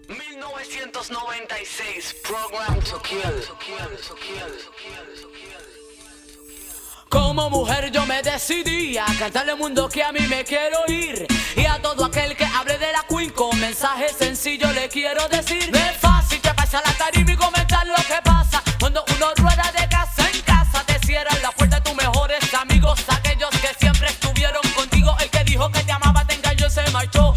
1900 0.09 1.11
1996, 1.11 2.16
Program 2.26 2.80
to 2.80 3.01
Kill. 3.03 3.22
Como 7.09 7.49
mujer 7.49 7.91
yo 7.93 8.05
me 8.05 8.20
decidí 8.20 8.99
a 8.99 9.07
cantarle 9.18 9.53
al 9.53 9.59
mundo 9.59 9.89
que 9.89 10.03
a 10.03 10.12
mí 10.12 10.20
me 10.28 10.45
quiero 10.45 10.78
ir 10.89 11.26
Y 11.57 11.64
a 11.64 11.80
todo 11.80 12.05
aquel 12.05 12.36
que 12.36 12.45
hable 12.45 12.76
de 12.76 12.93
la 12.93 13.03
Queen 13.09 13.30
con 13.30 13.59
mensaje 13.59 14.09
sencillo 14.11 14.70
le 14.72 14.89
quiero 14.89 15.26
decir 15.28 15.70
No 15.72 15.78
es 15.78 15.97
fácil 15.97 16.27
que 16.68 16.76
pase 16.76 16.76
a 16.76 16.82
la 16.82 16.96
tarima 16.96 17.32
y 17.32 17.36
comentar 17.36 17.86
lo 17.86 17.94
que 17.94 18.20
pasa. 18.22 18.62
Cuando 18.78 19.04
uno 19.16 19.26
rueda 19.36 19.72
de 19.78 19.88
casa 19.88 20.28
en 20.32 20.40
casa 20.42 20.84
te 20.84 20.98
cierran 21.06 21.40
la 21.42 21.50
puerta 21.52 21.82
tus 21.82 21.94
mejores 21.94 22.54
amigos 22.54 23.04
Aquellos 23.08 23.50
que 23.50 23.74
siempre 23.78 24.08
estuvieron 24.08 24.62
contigo. 24.74 25.16
El 25.20 25.30
que 25.30 25.44
dijo 25.44 25.70
que 25.70 25.82
te 25.82 25.92
amaba 25.92 26.26
te 26.26 26.34
engañó 26.34 26.68
se 26.68 26.88
marchó 26.90 27.34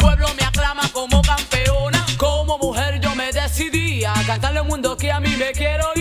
pueblo 0.00 0.26
me 0.34 0.44
aclama 0.44 0.82
como 0.92 1.22
campeona. 1.22 2.04
Como 2.16 2.58
mujer 2.58 3.00
yo 3.00 3.14
me 3.14 3.32
decidí 3.32 4.04
a 4.04 4.14
cantarle 4.26 4.60
al 4.60 4.66
mundo 4.66 4.96
que 4.96 5.12
a 5.12 5.20
mí 5.20 5.30
me 5.36 5.52
quiero 5.52 5.86
ir 5.94 5.99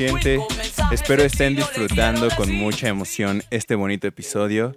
Espero 0.00 1.22
estén 1.24 1.56
disfrutando 1.56 2.28
con 2.34 2.50
mucha 2.50 2.88
emoción 2.88 3.42
este 3.50 3.74
bonito 3.74 4.06
episodio. 4.06 4.74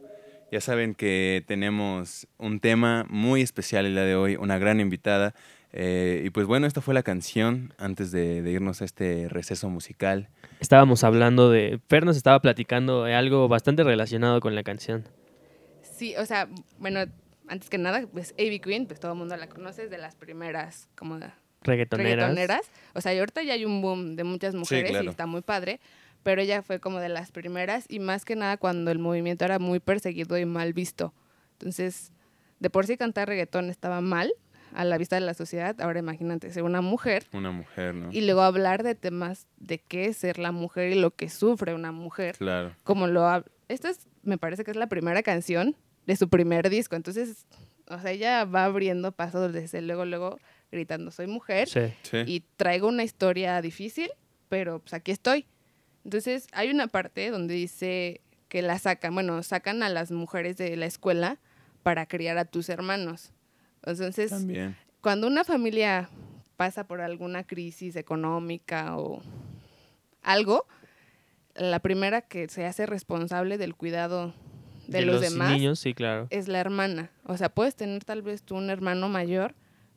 Ya 0.51 0.59
saben 0.59 0.95
que 0.95 1.45
tenemos 1.47 2.27
un 2.37 2.59
tema 2.59 3.05
muy 3.07 3.41
especial 3.41 3.85
el 3.85 3.93
día 3.93 4.03
de 4.03 4.17
hoy, 4.17 4.35
una 4.35 4.57
gran 4.57 4.81
invitada. 4.81 5.33
Eh, 5.71 6.23
y 6.25 6.29
pues 6.29 6.45
bueno, 6.45 6.67
esta 6.67 6.81
fue 6.81 6.93
la 6.93 7.03
canción 7.03 7.73
antes 7.77 8.11
de, 8.11 8.41
de 8.41 8.51
irnos 8.51 8.81
a 8.81 8.85
este 8.85 9.29
receso 9.29 9.69
musical. 9.69 10.27
Estábamos 10.59 11.05
hablando 11.05 11.49
de. 11.49 11.79
Fer 11.87 12.03
nos 12.03 12.17
estaba 12.17 12.41
platicando 12.41 13.05
de 13.05 13.15
algo 13.15 13.47
bastante 13.47 13.85
relacionado 13.85 14.41
con 14.41 14.55
la 14.55 14.63
canción. 14.63 15.07
Sí, 15.83 16.17
o 16.17 16.25
sea, 16.25 16.49
bueno, 16.79 16.99
antes 17.47 17.69
que 17.69 17.77
nada, 17.77 18.05
pues 18.11 18.33
A.B. 18.33 18.59
Queen, 18.59 18.87
pues 18.87 18.99
todo 18.99 19.13
el 19.13 19.17
mundo 19.17 19.37
la 19.37 19.47
conoce, 19.47 19.85
es 19.85 19.89
de 19.89 19.99
las 19.99 20.17
primeras 20.17 20.89
como 20.97 21.17
Reggaetoneras. 21.63 22.29
reggaetoneras. 22.29 22.61
O 22.93 23.01
sea, 23.01 23.13
y 23.13 23.19
ahorita 23.19 23.43
ya 23.43 23.53
hay 23.53 23.65
un 23.65 23.81
boom 23.81 24.15
de 24.15 24.23
muchas 24.23 24.55
mujeres 24.55 24.91
claro. 24.91 25.05
y 25.05 25.09
está 25.09 25.25
muy 25.25 25.41
padre, 25.41 25.79
pero 26.23 26.41
ella 26.41 26.61
fue 26.61 26.79
como 26.79 26.99
de 26.99 27.09
las 27.09 27.31
primeras 27.31 27.85
y 27.89 27.99
más 27.99 28.25
que 28.25 28.35
nada 28.35 28.57
cuando 28.57 28.91
el 28.91 28.99
movimiento 28.99 29.43
era 29.45 29.59
muy 29.59 29.79
perseguido 29.79 30.37
y 30.37 30.45
mal 30.45 30.73
visto. 30.73 31.13
Entonces, 31.53 32.11
de 32.59 32.69
por 32.69 32.85
sí 32.85 32.97
cantar 32.97 33.27
reggaetón 33.27 33.69
estaba 33.69 34.01
mal 34.01 34.31
a 34.73 34.85
la 34.85 34.97
vista 34.97 35.15
de 35.15 35.21
la 35.21 35.33
sociedad, 35.35 35.79
ahora 35.81 35.99
imagínate 35.99 36.51
ser 36.51 36.63
una 36.63 36.81
mujer 36.81 37.25
Una 37.31 37.51
mujer, 37.51 37.93
¿no? 37.93 38.09
y 38.11 38.21
luego 38.21 38.41
hablar 38.41 38.81
de 38.81 38.95
temas 38.95 39.45
de 39.57 39.77
qué 39.77 40.05
es 40.05 40.17
ser 40.17 40.39
la 40.39 40.51
mujer 40.51 40.91
y 40.91 40.95
lo 40.99 41.11
que 41.11 41.29
sufre 41.29 41.75
una 41.75 41.91
mujer 41.91 42.37
Claro. 42.37 42.75
como 42.83 43.05
lo 43.05 43.21
hab- 43.27 43.45
esta 43.67 43.91
es 43.91 44.07
me 44.23 44.39
parece 44.39 44.63
que 44.63 44.71
es 44.71 44.77
la 44.77 44.87
primera 44.87 45.21
canción 45.21 45.75
de 46.07 46.15
su 46.15 46.27
primer 46.27 46.71
disco 46.71 46.95
entonces 46.95 47.45
o 47.87 47.99
sea 47.99 48.09
ella 48.09 48.45
va 48.45 48.63
abriendo 48.65 49.11
pasos 49.11 49.53
desde 49.53 49.79
luego 49.83 50.05
luego 50.05 50.39
gritando 50.73 51.11
soy 51.11 51.27
mujer 51.27 51.69
Sí. 51.69 51.93
Sí. 52.03 52.17
y 52.25 52.43
traigo 52.57 52.87
una 52.87 53.03
historia 53.03 53.61
difícil 53.61 54.09
pero 54.49 54.79
pues 54.79 54.93
aquí 54.93 55.11
estoy 55.11 55.45
entonces 56.03 56.47
hay 56.51 56.69
una 56.69 56.87
parte 56.87 57.29
donde 57.29 57.53
dice 57.53 58.21
que 58.49 58.61
la 58.61 58.77
sacan 58.79 59.13
bueno 59.13 59.41
sacan 59.43 59.83
a 59.83 59.89
las 59.89 60.11
mujeres 60.11 60.57
de 60.57 60.75
la 60.75 60.85
escuela 60.85 61.39
para 61.83 62.05
criar 62.05 62.37
a 62.37 62.45
tus 62.45 62.69
hermanos 62.69 63.31
entonces 63.85 64.31
También. 64.31 64.75
cuando 65.01 65.27
una 65.27 65.43
familia 65.43 66.09
pasa 66.57 66.85
por 66.85 67.01
alguna 67.01 67.43
crisis 67.43 67.95
económica 67.95 68.97
o 68.97 69.21
algo, 70.21 70.65
la 71.55 71.79
primera 71.79 72.21
que 72.21 72.47
se 72.47 72.65
hace 72.65 72.85
responsable 72.85 73.57
del 73.57 73.75
cuidado 73.75 74.33
de, 74.87 75.01
los, 75.01 75.21
demás 75.21 75.51
niños, 75.51 75.79
sí, 75.79 75.93
claro. 75.93 76.27
es 76.29 76.47
la 76.47 76.59
hermana. 76.59 77.11
O 77.25 77.37
sea, 77.37 77.49
puedes 77.49 77.75
tener 77.75 78.03
tal 78.03 78.21
vez 78.21 78.43
tú 78.43 78.55
un 78.55 78.69
hermano 78.69 79.09
mayor, 79.09 79.55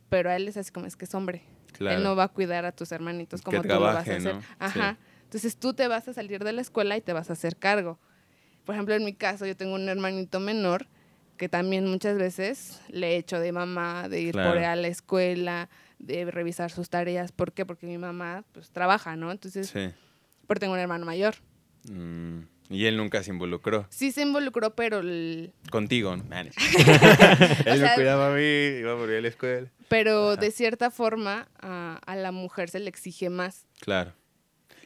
pero 0.09 0.31
a 0.31 0.37
él 0.37 0.49
es 0.49 0.57
así 0.57 0.71
como 0.71 0.87
es 0.87 0.97
que 0.97 1.05
es 1.05 1.15
hombre. 1.15 1.43
Claro. 1.73 1.99
Él 1.99 2.03
no 2.05 2.17
va 2.17 2.25
a 2.25 2.29
cuidar 2.29 2.65
a 2.65 2.73
tus 2.73 2.91
hermanitos 2.93 3.41
Que 3.43 3.45
como 3.45 3.63
tú 3.63 3.69
lo 3.69 3.81
vas 3.81 3.97
a 3.97 4.05
trabaje, 4.05 4.17
hacer. 4.17 4.35
¿no? 4.35 4.41
Sí. 4.41 4.47
Ajá. 4.59 4.99
Entonces 5.25 5.57
tú 5.57 5.75
te 5.75 5.89
vas 5.89 6.07
a 6.09 6.13
salir 6.15 6.43
de 6.45 6.53
la 6.53 6.61
escuela 6.63 6.97
y 6.97 7.01
te 7.01 7.13
vas 7.13 7.29
a 7.31 7.35
hacer 7.35 7.57
cargo. 7.57 7.99
Por 8.65 8.75
ejemplo, 8.75 8.95
en 8.95 9.05
mi 9.05 9.13
caso, 9.15 9.45
yo 9.47 9.57
tengo 9.57 9.75
un 9.75 9.89
hermanito 9.89 10.41
menor 10.41 10.87
que 11.37 11.49
también 11.49 11.87
muchas 11.87 12.17
veces 12.17 12.81
le 12.89 13.13
he 13.13 13.17
hecho 13.17 13.39
de 13.39 13.53
mamá, 13.53 14.09
de 14.09 14.21
ir 14.23 14.33
por 14.33 14.57
él 14.57 14.65
a 14.65 14.75
la 14.77 14.89
escuela, 14.89 15.69
de 15.99 16.25
revisar 16.31 16.71
sus 16.71 16.89
tareas. 16.89 17.31
¿Por 17.33 17.53
qué? 17.53 17.67
Porque 17.67 17.87
mi 17.87 17.99
mamá 17.99 18.45
pues 18.53 18.71
trabaja, 18.71 19.17
¿no? 19.17 19.31
Entonces, 19.31 19.69
Sí. 19.69 19.91
pero 20.47 20.59
tengo 20.61 20.73
un 20.73 20.79
hermano 20.81 21.05
mayor. 21.05 21.35
Mm, 21.91 22.41
Y 22.69 22.87
él 22.87 22.97
nunca 22.97 23.23
se 23.23 23.31
involucró. 23.31 23.87
Sí 23.91 24.11
se 24.13 24.23
involucró, 24.23 24.75
pero 24.75 24.99
el- 25.01 25.53
Contigo, 25.71 26.17
¿no? 26.17 26.25
Nah, 26.25 26.43
no. 26.45 26.51
O 27.67 27.71
él 27.71 27.81
me 27.81 27.87
sea- 27.87 27.95
cuidaba 27.95 28.33
a 28.33 28.37
mí, 28.37 28.43
iba 28.43 28.97
por 28.97 29.09
ir 29.11 29.17
a 29.17 29.21
la 29.21 29.29
escuela. 29.29 29.69
pero 29.89 30.31
Ajá. 30.33 30.41
de 30.41 30.51
cierta 30.51 30.91
forma 30.91 31.49
a, 31.61 32.01
a 32.05 32.17
la 32.17 32.33
mujer 32.33 32.69
se 32.69 32.81
le 32.81 32.89
exige 32.89 33.31
más. 33.31 33.67
Claro. 33.81 34.13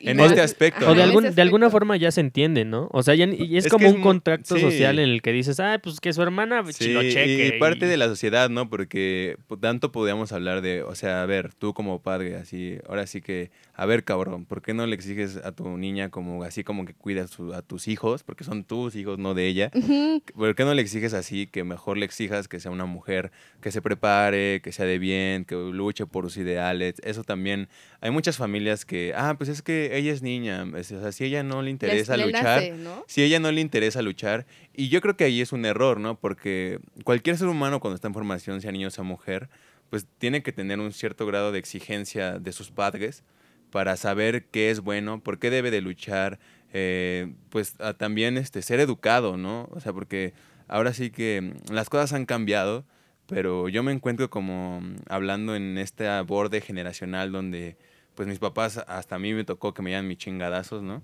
Y 0.03 0.09
En 0.09 0.19
este 0.21 0.41
aspecto, 0.41 0.89
O 0.89 0.95
de, 0.95 1.03
algún, 1.03 1.35
de 1.35 1.43
alguna 1.43 1.69
forma 1.69 1.95
ya 1.99 2.11
se 2.11 2.23
entiende, 2.23 2.65
¿no? 2.65 2.89
O 2.91 3.03
sea, 3.03 3.15
ya, 3.15 3.27
y 3.27 3.59
es, 3.59 3.67
Es 3.67 3.71
como 3.71 3.85
es 3.87 3.93
un 3.93 3.99
mu- 3.99 4.05
contrato 4.05 4.55
sí. 4.57 4.61
social 4.63 4.99
en 4.99 5.11
el 5.11 5.21
que 5.21 5.31
dices, 5.31 5.61
ah, 5.61 5.79
pues 5.83 6.01
que 6.01 6.15
su 6.15 6.23
hermana 6.23 6.65
Sí, 6.73 6.87
chi- 6.87 6.93
lo 6.95 7.03
cheque. 7.03 7.53
y 7.55 7.59
parte 7.59 7.85
de 7.85 7.99
la 7.99 8.07
sociedad, 8.07 8.49
¿no? 8.49 8.71
Porque 8.71 9.37
po- 9.47 9.59
tanto 9.59 9.93
podíamos 9.93 10.33
hablar 10.33 10.63
de, 10.63 10.83
o 10.83 10.95
sea, 10.95 11.23
a 11.23 11.27
ver, 11.27 11.53
tú 11.53 11.75
como 11.75 12.01
padre, 12.01 12.37
así, 12.37 12.79
ahora 12.89 13.07
sí 13.07 13.21
que, 13.21 13.51
a 13.83 13.87
ver, 13.87 14.05
cabrón, 14.05 14.45
¿por 14.45 14.61
qué 14.61 14.75
no 14.75 14.87
le 14.87 14.95
exiges 14.95 15.37
a 15.39 15.53
tu 15.53 15.67
niña 15.79 16.11
como, 16.11 16.43
así 16.45 16.65
como 16.65 16.85
que 16.85 16.93
cuidas 16.93 17.31
su- 17.31 17.55
a 17.55 17.63
tus 17.63 17.89
hijos? 17.89 18.23
Porque 18.23 18.45
son 18.45 18.65
tus 18.65 18.95
hijos, 18.95 19.19
no 19.19 19.33
de 19.33 19.47
ella. 19.47 19.71
Ujú. 19.75 20.23
¿Por 20.37 20.55
qué 20.55 20.65
no 20.65 20.75
le 20.75 20.83
exiges 20.83 21.15
así? 21.15 21.47
Que 21.47 21.65
mejor 21.65 21.97
le 21.97 22.05
exijas 22.05 22.47
que 22.47 22.61
sea 22.61 22.71
una 22.71 22.85
mujer 22.85 23.33
que 23.63 23.73
se 23.73 23.81
prepare, 23.81 24.61
que 24.63 24.71
sea 24.73 24.85
de 24.85 24.99
bien, 24.99 25.45
que 25.47 25.55
luche 25.55 26.05
por 26.05 26.25
sus 26.25 26.37
ideales. 26.37 26.97
Eso 27.03 27.25
también. 27.25 27.69
Hay 28.03 28.11
muchas 28.11 28.37
familias 28.37 28.85
que, 28.85 29.13
ah, 29.17 29.35
pues 29.39 29.49
es 29.49 29.63
que 29.63 29.97
ella 29.97 30.13
es 30.13 30.21
niña. 30.23 30.65
O 30.73 30.83
sea, 30.83 31.11
si 31.13 31.25
ella 31.25 31.43
no 31.43 31.63
le 31.63 31.67
Les- 31.67 31.73
interesa 31.73 32.17
le 32.19 32.27
luchar, 32.27 32.45
nace, 32.45 32.73
¿no? 32.73 33.05
si 33.07 33.23
ella 33.23 33.41
no 33.41 33.51
le 33.51 33.61
interesa 33.63 34.03
luchar, 34.03 34.45
y 34.75 34.89
yo 34.91 35.01
creo 35.01 35.17
que 35.17 35.25
ahí 35.25 35.41
es 35.41 35.53
un 35.53 35.65
error, 35.65 36.01
¿no? 36.01 36.19
Porque 36.21 36.81
cualquier 37.05 37.39
ser 37.39 37.49
humano 37.49 37.81
cuando 37.81 37.95
está 37.95 38.09
en 38.09 38.15
formación, 38.15 38.61
sea 38.61 38.73
niño 38.73 38.89
o 38.89 38.91
sea 38.91 39.05
mujer, 39.05 39.49
pues 39.89 40.07
tiene 40.19 40.43
que 40.43 40.53
tener 40.53 40.79
un 40.81 40.93
cierto 40.93 41.25
grado 41.27 41.51
de 41.51 41.59
exigencia 41.59 42.39
de 42.39 42.53
sus 42.53 42.71
padres 42.71 43.25
para 43.71 43.97
saber 43.97 44.47
qué 44.47 44.71
es 44.71 44.81
bueno, 44.81 45.21
por 45.21 45.39
qué 45.39 45.51
debe 45.51 45.71
de 45.71 45.81
luchar, 45.81 46.39
eh, 46.73 47.33
pues 47.49 47.75
a 47.81 47.95
también 47.95 48.37
este, 48.37 48.63
ser 48.63 48.81
educado, 48.81 49.37
¿no? 49.37 49.69
O 49.73 49.81
sea, 49.81 49.93
porque 49.93 50.35
ahora 50.69 50.93
sí 50.93 51.11
que 51.11 51.55
las 51.71 51.89
cosas 51.89 52.13
han 52.13 52.27
cambiado, 52.27 52.85
pero 53.27 53.69
yo 53.69 53.83
me 53.83 53.93
encuentro 53.93 54.31
como 54.31 54.81
mm, 54.81 54.97
hablando 55.09 55.55
en 55.57 55.79
este 55.79 56.09
borde 56.23 56.61
generacional 56.61 57.33
donde 57.33 57.77
pues 58.15 58.29
mis 58.29 58.39
papás, 58.39 58.79
hasta 58.87 59.17
a 59.17 59.19
mí 59.19 59.33
me 59.33 59.45
tocó 59.45 59.73
que 59.73 59.83
me 59.83 59.91
dieran 59.91 60.07
mis 60.07 60.19
chingadazos, 60.19 60.83
¿no? 60.83 61.03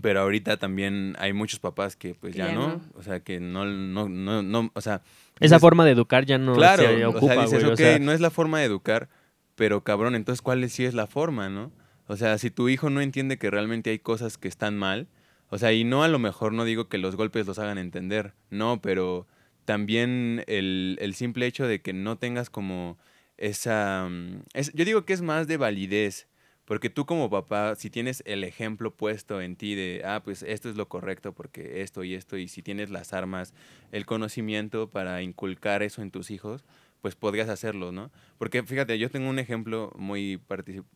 Pero 0.00 0.20
ahorita 0.20 0.56
también 0.56 1.16
hay 1.18 1.32
muchos 1.32 1.58
papás 1.58 1.96
que 1.96 2.14
pues 2.14 2.34
ya, 2.34 2.46
ya 2.46 2.54
no, 2.54 2.68
no. 2.68 2.80
o 2.94 3.02
sea, 3.02 3.20
que 3.20 3.40
no, 3.40 3.64
no, 3.66 4.08
no, 4.08 4.42
no 4.42 4.70
o 4.72 4.80
sea... 4.80 5.02
Esa 5.40 5.58
forma 5.58 5.84
de 5.84 5.90
educar 5.90 6.24
ya 6.24 6.38
no 6.38 6.54
claro, 6.54 6.84
se 6.84 7.04
o 7.04 7.10
ocupa, 7.10 7.34
sea, 7.34 7.42
dices, 7.42 7.62
güey. 7.62 7.72
o 7.72 7.76
sea, 7.76 7.98
no 7.98 8.12
es 8.12 8.20
la 8.20 8.30
forma 8.30 8.60
de 8.60 8.66
educar, 8.66 9.08
pero 9.54 9.84
cabrón, 9.84 10.14
entonces 10.14 10.42
¿cuál 10.42 10.68
sí 10.70 10.84
es 10.84 10.94
la 10.94 11.06
forma, 11.06 11.48
no? 11.48 11.72
O 12.08 12.16
sea, 12.16 12.38
si 12.38 12.50
tu 12.50 12.68
hijo 12.68 12.90
no 12.90 13.00
entiende 13.00 13.38
que 13.38 13.50
realmente 13.50 13.90
hay 13.90 13.98
cosas 13.98 14.38
que 14.38 14.48
están 14.48 14.76
mal, 14.76 15.08
o 15.50 15.58
sea, 15.58 15.72
y 15.72 15.84
no 15.84 16.02
a 16.02 16.08
lo 16.08 16.18
mejor 16.18 16.52
no 16.52 16.64
digo 16.64 16.88
que 16.88 16.98
los 16.98 17.16
golpes 17.16 17.46
los 17.46 17.58
hagan 17.58 17.78
entender, 17.78 18.34
no, 18.50 18.80
pero 18.82 19.26
también 19.64 20.44
el, 20.46 20.98
el 21.00 21.14
simple 21.14 21.46
hecho 21.46 21.66
de 21.66 21.80
que 21.82 21.92
no 21.92 22.18
tengas 22.18 22.50
como 22.50 22.98
esa... 23.36 24.08
mm, 24.10 24.42
es- 24.54 24.72
yo 24.72 24.84
digo 24.84 25.04
que 25.04 25.12
es 25.12 25.22
más 25.22 25.46
de 25.46 25.56
validez, 25.56 26.28
porque 26.64 26.90
tú 26.90 27.06
como 27.06 27.28
papá, 27.30 27.74
si 27.74 27.90
tienes 27.90 28.22
el 28.26 28.44
ejemplo 28.44 28.94
puesto 28.96 29.40
en 29.42 29.56
ti 29.56 29.74
de, 29.74 30.02
ah, 30.04 30.22
pues 30.24 30.42
esto 30.42 30.68
es 30.70 30.76
lo 30.76 30.88
correcto 30.88 31.32
porque 31.34 31.82
esto 31.82 32.04
y 32.04 32.14
esto, 32.14 32.36
y 32.38 32.48
si 32.48 32.62
tienes 32.62 32.90
las 32.90 33.12
armas, 33.12 33.52
el 33.90 34.06
conocimiento 34.06 34.88
para 34.90 35.22
inculcar 35.22 35.82
eso 35.82 36.02
en 36.02 36.10
tus 36.10 36.30
hijos, 36.30 36.64
pues 37.02 37.16
podrías 37.16 37.48
hacerlo, 37.48 37.92
¿no? 37.92 38.10
Porque 38.38 38.62
fíjate, 38.62 38.98
yo 38.98 39.10
tengo 39.10 39.28
un 39.28 39.40
ejemplo 39.40 39.92
muy, 39.96 40.40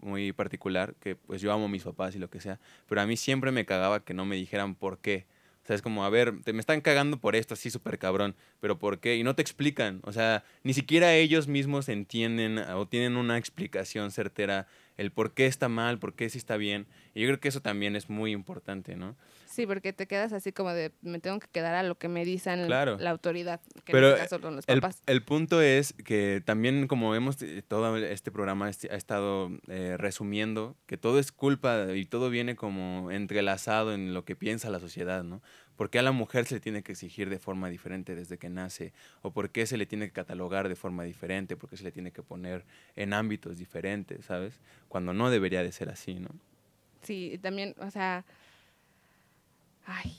muy 0.00 0.32
particular, 0.32 0.94
que 1.00 1.16
pues 1.16 1.42
yo 1.42 1.52
amo 1.52 1.66
a 1.66 1.68
mis 1.68 1.82
papás 1.82 2.14
y 2.14 2.18
lo 2.18 2.30
que 2.30 2.40
sea, 2.40 2.58
pero 2.88 3.00
a 3.00 3.06
mí 3.06 3.16
siempre 3.16 3.50
me 3.50 3.66
cagaba 3.66 4.04
que 4.04 4.14
no 4.14 4.24
me 4.24 4.36
dijeran 4.36 4.76
por 4.76 4.98
qué. 4.98 5.26
O 5.64 5.66
sea, 5.66 5.74
es 5.74 5.82
como, 5.82 6.04
a 6.04 6.10
ver, 6.10 6.42
te 6.44 6.52
me 6.52 6.60
están 6.60 6.80
cagando 6.80 7.18
por 7.18 7.34
esto, 7.34 7.54
así 7.54 7.70
súper 7.70 7.98
cabrón, 7.98 8.36
pero 8.60 8.78
¿por 8.78 9.00
qué? 9.00 9.16
Y 9.16 9.24
no 9.24 9.34
te 9.34 9.42
explican. 9.42 9.98
O 10.04 10.12
sea, 10.12 10.44
ni 10.62 10.74
siquiera 10.74 11.12
ellos 11.16 11.48
mismos 11.48 11.88
entienden 11.88 12.58
o 12.58 12.86
tienen 12.86 13.16
una 13.16 13.36
explicación 13.36 14.12
certera 14.12 14.68
el 14.96 15.10
por 15.10 15.34
qué 15.34 15.46
está 15.46 15.68
mal, 15.68 15.98
por 15.98 16.14
qué 16.14 16.30
sí 16.30 16.38
está 16.38 16.56
bien. 16.56 16.86
Y 17.14 17.22
yo 17.22 17.26
creo 17.26 17.40
que 17.40 17.48
eso 17.48 17.62
también 17.62 17.96
es 17.96 18.08
muy 18.08 18.30
importante, 18.30 18.94
¿no? 18.94 19.16
Sí, 19.56 19.66
porque 19.66 19.94
te 19.94 20.06
quedas 20.06 20.34
así 20.34 20.52
como 20.52 20.70
de, 20.74 20.92
me 21.00 21.18
tengo 21.18 21.40
que 21.40 21.46
quedar 21.50 21.74
a 21.74 21.82
lo 21.82 21.96
que 21.96 22.08
me 22.08 22.26
dicen 22.26 22.66
Claro. 22.66 22.98
la 22.98 23.08
autoridad, 23.08 23.62
que 23.86 23.92
Pero, 23.92 24.08
en 24.08 24.12
este 24.12 24.28
caso 24.28 24.42
son 24.42 24.56
los 24.56 24.68
El, 24.68 24.82
papás. 24.82 25.02
el 25.06 25.22
punto 25.22 25.62
es 25.62 25.94
que 26.04 26.42
también 26.44 26.86
como 26.86 27.14
hemos 27.14 27.40
eh, 27.40 27.62
todo 27.66 27.96
este 27.96 28.30
programa 28.30 28.68
este- 28.68 28.92
ha 28.92 28.96
estado 28.96 29.50
eh, 29.68 29.96
resumiendo 29.96 30.76
que 30.84 30.98
todo 30.98 31.18
es 31.18 31.32
culpa 31.32 31.86
y 31.94 32.04
todo 32.04 32.28
viene 32.28 32.54
como 32.54 33.10
entrelazado 33.10 33.94
en 33.94 34.12
lo 34.12 34.26
que 34.26 34.36
piensa 34.36 34.68
la 34.68 34.78
sociedad, 34.78 35.24
¿no? 35.24 35.40
¿Por 35.74 35.88
qué 35.88 36.00
a 36.00 36.02
la 36.02 36.12
mujer 36.12 36.44
se 36.44 36.56
le 36.56 36.60
tiene 36.60 36.82
que 36.82 36.92
exigir 36.92 37.30
de 37.30 37.38
forma 37.38 37.70
diferente 37.70 38.14
desde 38.14 38.36
que 38.36 38.50
nace? 38.50 38.92
¿O 39.22 39.30
por 39.30 39.48
qué 39.48 39.64
se 39.64 39.78
le 39.78 39.86
tiene 39.86 40.04
que 40.08 40.12
catalogar 40.12 40.68
de 40.68 40.76
forma 40.76 41.02
diferente? 41.04 41.56
¿Por 41.56 41.70
qué 41.70 41.78
se 41.78 41.84
le 41.84 41.92
tiene 41.92 42.12
que 42.12 42.22
poner 42.22 42.66
en 42.94 43.14
ámbitos 43.14 43.56
diferentes, 43.56 44.26
¿sabes? 44.26 44.60
Cuando 44.90 45.14
no 45.14 45.30
debería 45.30 45.62
de 45.62 45.72
ser 45.72 45.88
así, 45.88 46.16
¿no? 46.16 46.28
Sí, 47.00 47.38
también, 47.40 47.74
o 47.78 47.90
sea, 47.90 48.26
ay, 49.86 50.16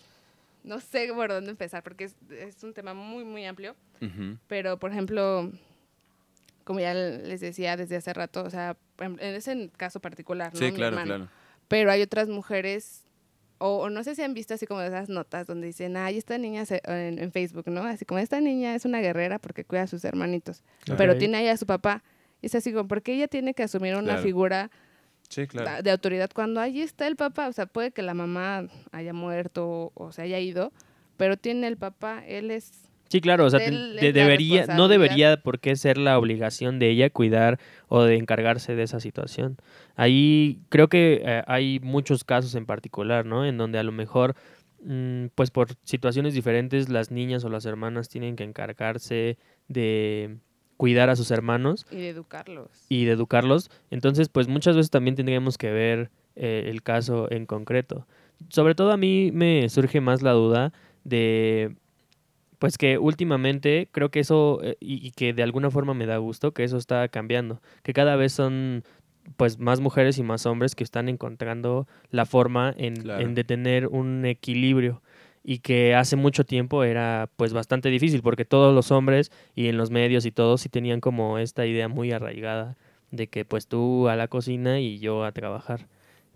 no 0.64 0.80
sé 0.80 1.08
por 1.14 1.30
dónde 1.30 1.52
empezar, 1.52 1.84
porque 1.84 2.06
es, 2.06 2.16
es 2.32 2.64
un 2.64 2.74
tema 2.74 2.94
muy, 2.94 3.24
muy 3.24 3.46
amplio, 3.46 3.76
pero 4.48 4.78
por 4.78 4.92
ejemplo, 4.92 5.52
como 6.64 6.80
ya 6.80 6.94
les 6.94 7.40
decía 7.40 7.78
desde 7.78 7.96
hace 7.96 8.14
rato, 8.14 8.44
o 8.44 8.50
sea, 8.50 8.76
en 9.00 9.20
ese 9.22 9.70
caso 9.78 10.00
particular, 10.00 10.54
¿no? 10.54 10.60
Sí, 10.60 10.66
Mi 10.66 10.72
claro, 10.72 10.98
hermano. 10.98 11.16
claro. 11.16 11.32
Pero 11.68 11.92
hay 11.92 12.02
otras 12.02 12.28
mujeres, 12.30 13.04
o, 13.60 13.80
o 13.80 13.90
no 13.90 14.04
sé 14.04 14.16
si 14.16 14.22
han 14.24 14.34
visto 14.34 14.54
así 14.54 14.66
como 14.68 14.82
esas 14.82 15.10
notas 15.10 15.48
donde 15.48 15.68
dicen, 15.68 15.96
ay, 15.98 16.18
esta 16.18 16.38
niña 16.38 16.66
se- 16.66 16.82
en, 16.86 17.20
en 17.20 17.32
Facebook, 17.32 17.68
¿no? 17.70 17.84
Así 17.84 18.06
como 18.06 18.20
esta 18.20 18.40
niña 18.42 18.76
es 18.76 18.86
una 18.86 19.00
guerrera 19.00 19.40
porque 19.40 19.64
cuida 19.66 19.84
a 19.84 19.88
sus 19.88 20.04
hermanitos, 20.06 20.64
pero 20.98 21.18
tiene 21.18 21.38
ahí 21.38 21.48
a 21.48 21.58
su 21.58 21.66
papá. 21.66 22.04
Y 22.42 22.48
es 22.48 22.56
así 22.56 22.72
como, 22.72 22.88
¿por 22.88 23.02
qué 23.02 23.14
ella 23.16 23.28
tiene 23.28 23.54
que 23.54 23.64
asumir 23.64 23.96
una 23.96 24.04
Claro. 24.04 24.22
figura 24.22 24.72
Sí, 25.30 25.46
claro. 25.48 25.70
da- 25.70 25.82
de 25.82 25.92
autoridad 25.92 26.30
cuando 26.34 26.60
ahí 26.62 26.82
está 26.82 27.08
el 27.08 27.16
papá? 27.16 27.48
O 27.48 27.54
sea, 27.54 27.66
puede 27.66 27.92
que 27.92 28.02
la 28.02 28.14
mamá 28.14 28.66
haya 28.92 29.14
muerto 29.14 29.92
o 29.94 30.12
se 30.12 30.22
haya 30.22 30.40
ido, 30.40 30.72
pero 31.18 31.36
tiene 31.38 31.68
el 31.68 31.78
papá, 31.78 32.24
él 32.26 32.52
es... 32.52 32.84
Sí, 33.10 33.22
claro, 33.22 33.46
o 33.46 33.50
sea, 33.50 33.60
te- 33.60 34.12
debería, 34.12 34.66
no 34.76 34.88
debería 34.90 35.38
por 35.42 35.60
qué 35.60 35.76
ser 35.78 35.98
la 35.98 36.18
obligación 36.20 36.78
de 36.78 36.90
ella 36.90 37.10
cuidar 37.10 37.58
o 37.88 38.04
de 38.04 38.16
encargarse 38.18 38.76
de 38.76 38.84
esa 38.84 39.00
situación. 39.00 39.56
Ahí 39.96 40.60
creo 40.68 40.90
que 40.90 41.22
eh, 41.24 41.42
hay 41.48 41.80
muchos 41.82 42.26
casos 42.26 42.54
en 42.56 42.66
particular, 42.66 43.26
¿no? 43.26 43.46
En 43.46 43.58
donde 43.58 43.80
a 43.80 43.84
lo 43.84 43.94
mejor, 43.94 44.36
mm, 44.84 45.28
pues 45.36 45.52
por 45.52 45.70
situaciones 45.84 46.34
diferentes, 46.34 46.90
las 46.90 47.10
niñas 47.10 47.46
o 47.46 47.50
las 47.50 47.66
hermanas 47.66 48.10
tienen 48.10 48.36
que 48.36 48.44
encargarse 48.44 49.38
de 49.70 50.38
cuidar 50.78 51.10
a 51.10 51.16
sus 51.16 51.32
hermanos 51.32 51.86
Y 51.92 51.96
de 51.98 52.10
educarlos. 52.10 52.70
y 52.90 53.06
de 53.06 53.12
educarlos. 53.14 53.70
Entonces, 53.92 54.30
pues 54.30 54.48
muchas 54.48 54.76
veces 54.76 54.90
también 54.92 55.16
tendríamos 55.16 55.58
que 55.58 55.72
ver 55.72 56.10
eh, 56.36 56.66
el 56.68 56.84
caso 56.84 57.28
en 57.32 57.46
concreto. 57.46 58.06
Sobre 58.50 58.76
todo 58.76 58.92
a 58.92 58.98
mí 58.98 59.32
me 59.34 59.68
surge 59.70 60.00
más 60.02 60.22
la 60.22 60.32
duda 60.34 60.72
de, 61.04 61.76
pues 62.60 62.78
que 62.78 62.98
últimamente 63.00 63.88
creo 63.92 64.10
que 64.12 64.20
eso, 64.20 64.60
eh, 64.64 64.78
y, 64.80 65.06
y 65.06 65.12
que 65.12 65.34
de 65.34 65.44
alguna 65.44 65.72
forma 65.72 65.94
me 65.96 66.06
da 66.06 66.18
gusto, 66.18 66.52
que 66.54 66.64
eso 66.64 66.78
está 66.78 67.08
cambiando, 67.08 67.60
que 67.84 67.94
cada 67.94 68.16
vez 68.16 68.34
son 68.34 68.84
pues 69.36 69.60
más 69.60 69.82
mujeres 69.82 70.18
y 70.20 70.24
más 70.24 70.46
hombres 70.46 70.74
que 70.76 70.84
están 70.86 71.10
encontrando 71.10 71.86
la 72.12 72.26
forma 72.26 72.74
en, 72.78 72.96
Claro. 72.96 73.22
en 73.26 73.36
de 73.36 73.44
tener 73.44 73.88
un 73.88 74.24
equilibrio 74.26 75.02
y 75.50 75.60
que 75.60 75.96
hace 75.96 76.18
mucho 76.18 76.44
tiempo 76.46 76.84
era 76.84 77.30
pues 77.38 77.54
bastante 77.54 77.88
difícil 77.90 78.22
porque 78.22 78.44
todos 78.44 78.76
los 78.76 78.92
hombres 78.92 79.32
y 79.56 79.70
en 79.70 79.78
los 79.78 79.90
medios 79.92 80.26
y 80.26 80.32
todos 80.32 80.60
sí 80.60 80.68
tenían 80.68 81.00
como 81.00 81.38
esta 81.38 81.66
idea 81.66 81.88
muy 81.88 82.12
arraigada 82.12 82.76
de 83.12 83.28
que 83.28 83.46
pues 83.46 83.68
tú 83.68 84.10
a 84.10 84.18
la 84.18 84.28
cocina 84.28 84.82
y 84.82 85.00
yo 85.00 85.24
a 85.24 85.32
trabajar. 85.32 85.88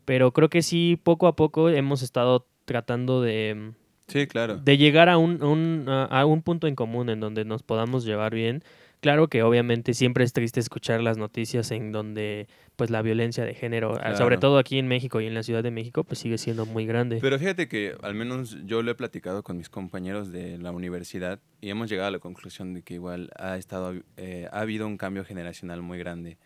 Pero 0.05 0.31
creo 0.31 0.49
que 0.49 0.61
sí, 0.61 0.97
poco 1.03 1.27
a 1.27 1.35
poco 1.35 1.67
hemos 1.69 2.01
estado 2.03 2.47
tratando 2.63 3.21
de, 3.21 3.73
Sí, 4.07 4.27
claro. 4.27 4.55
de 4.57 4.77
llegar 4.77 5.09
a 5.09 5.17
un, 5.17 5.43
un- 5.43 5.85
a, 5.89 6.05
a 6.05 6.25
un 6.25 6.41
punto 6.41 6.67
en 6.67 6.75
común 6.75 7.09
en 7.09 7.19
donde 7.19 7.43
nos 7.43 7.63
podamos 7.63 8.05
llevar 8.05 8.33
bien 8.33 8.63
Claro 9.01 9.27
que 9.29 9.41
obviamente 9.41 9.95
siempre 9.95 10.23
es 10.23 10.31
triste 10.31 10.59
escuchar 10.59 11.01
las 11.01 11.17
noticias 11.17 11.71
en 11.71 11.91
donde 11.91 12.47
pues 12.75 12.91
la 12.91 13.01
violencia 13.01 13.43
de 13.43 13.55
género, 13.55 13.97
ah, 13.99 14.15
sobre 14.15 14.37
todo 14.37 14.59
aquí 14.59 14.77
en 14.77 14.87
México 14.87 15.19
y 15.21 15.25
en 15.25 15.33
la 15.33 15.41
Ciudad 15.41 15.63
de 15.63 15.71
México, 15.71 16.03
pues 16.03 16.19
sigue 16.19 16.37
siendo 16.37 16.67
muy 16.67 16.85
grande. 16.85 17.17
Pero 17.19 17.39
fíjate 17.39 17.67
que 17.67 17.95
al 18.03 18.13
menos 18.13 18.57
yo 18.63 18.83
lo 18.83 18.91
he 18.91 18.95
platicado 18.95 19.41
con 19.41 19.57
mis 19.57 19.69
compañeros 19.69 20.31
de 20.31 20.59
la 20.59 20.71
universidad 20.71 21.39
y 21.61 21.71
hemos 21.71 21.89
llegado 21.89 22.09
a 22.09 22.11
la 22.11 22.19
conclusión 22.19 22.75
de 22.75 22.83
que 22.83 22.93
igual 22.93 23.31
ha 23.37 23.57
estado 23.57 23.95
eh, 24.17 24.47
ha 24.51 24.59
habido 24.59 24.85
un 24.85 24.97
cambio 24.97 25.25
generacional 25.25 25.81
muy 25.81 25.97
grande 25.97 26.37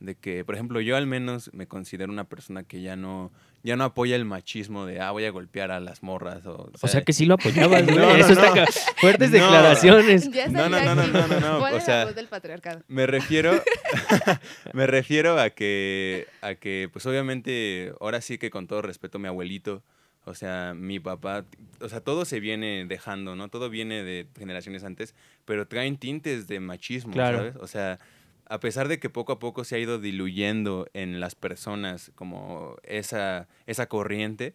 de 0.00 0.16
que 0.16 0.44
por 0.44 0.54
ejemplo 0.54 0.80
yo 0.80 0.96
al 0.96 1.06
menos 1.06 1.50
me 1.54 1.66
considero 1.66 2.12
una 2.12 2.24
persona 2.24 2.64
que 2.64 2.82
ya 2.82 2.96
no 2.96 3.32
ya 3.62 3.76
no 3.76 3.84
apoya 3.84 4.16
el 4.16 4.24
machismo 4.26 4.84
de 4.84 5.00
ah 5.00 5.10
voy 5.12 5.24
a 5.24 5.30
golpear 5.30 5.70
a 5.70 5.80
las 5.80 6.02
morras 6.02 6.44
o, 6.44 6.70
o 6.78 6.88
sea 6.88 7.02
que 7.02 7.12
sí 7.14 7.24
lo 7.24 7.34
apoyabas, 7.34 7.82
güey. 7.86 7.96
No, 7.96 8.02
no, 8.10 8.16
Eso 8.16 8.32
está 8.32 8.54
no. 8.54 8.66
fuertes 8.96 9.30
No. 9.30 9.36
declaraciones. 9.38 10.30
Ya 10.30 10.48
No, 10.48 10.68
no, 10.68 10.80
no, 10.84 10.94
no, 10.94 11.06
no, 11.06 11.26
no, 11.28 11.40
no, 11.40 11.58
¿Cuál 11.60 11.74
o 11.74 11.76
es 11.78 11.84
sea- 11.84 11.98
la 12.00 12.04
voz 12.06 12.14
del 12.14 12.26
patriarcado? 12.28 12.82
Me 12.88 13.06
refiero, 13.06 13.52
me 14.72 14.86
refiero 14.86 15.38
a 15.40 15.50
que, 15.50 16.26
a 16.42 16.54
que, 16.56 16.88
pues 16.92 17.06
obviamente, 17.06 17.92
ahora 18.00 18.20
sí 18.20 18.36
que 18.38 18.50
con 18.50 18.66
todo 18.66 18.82
respeto, 18.82 19.18
mi 19.18 19.28
abuelito, 19.28 19.82
o 20.26 20.34
sea, 20.34 20.72
mi 20.74 21.00
papá, 21.00 21.44
o 21.80 21.88
sea, 21.88 22.00
todo 22.00 22.24
se 22.24 22.40
viene 22.40 22.84
dejando, 22.86 23.36
¿no? 23.36 23.48
Todo 23.48 23.68
viene 23.70 24.02
de 24.02 24.26
generaciones 24.38 24.82
antes, 24.84 25.14
pero 25.44 25.66
traen 25.68 25.96
tintes 25.98 26.46
de 26.48 26.60
machismo, 26.60 27.12
Claro. 27.12 27.38
¿sabes? 27.38 27.56
O 27.56 27.66
sea, 27.66 27.98
a 28.46 28.60
pesar 28.60 28.88
de 28.88 28.98
que 28.98 29.10
poco 29.10 29.32
a 29.32 29.38
poco 29.38 29.64
se 29.64 29.76
ha 29.76 29.78
ido 29.78 29.98
diluyendo 29.98 30.86
en 30.92 31.20
las 31.20 31.34
personas 31.34 32.12
como 32.14 32.76
esa, 32.82 33.48
esa 33.66 33.88
corriente, 33.88 34.54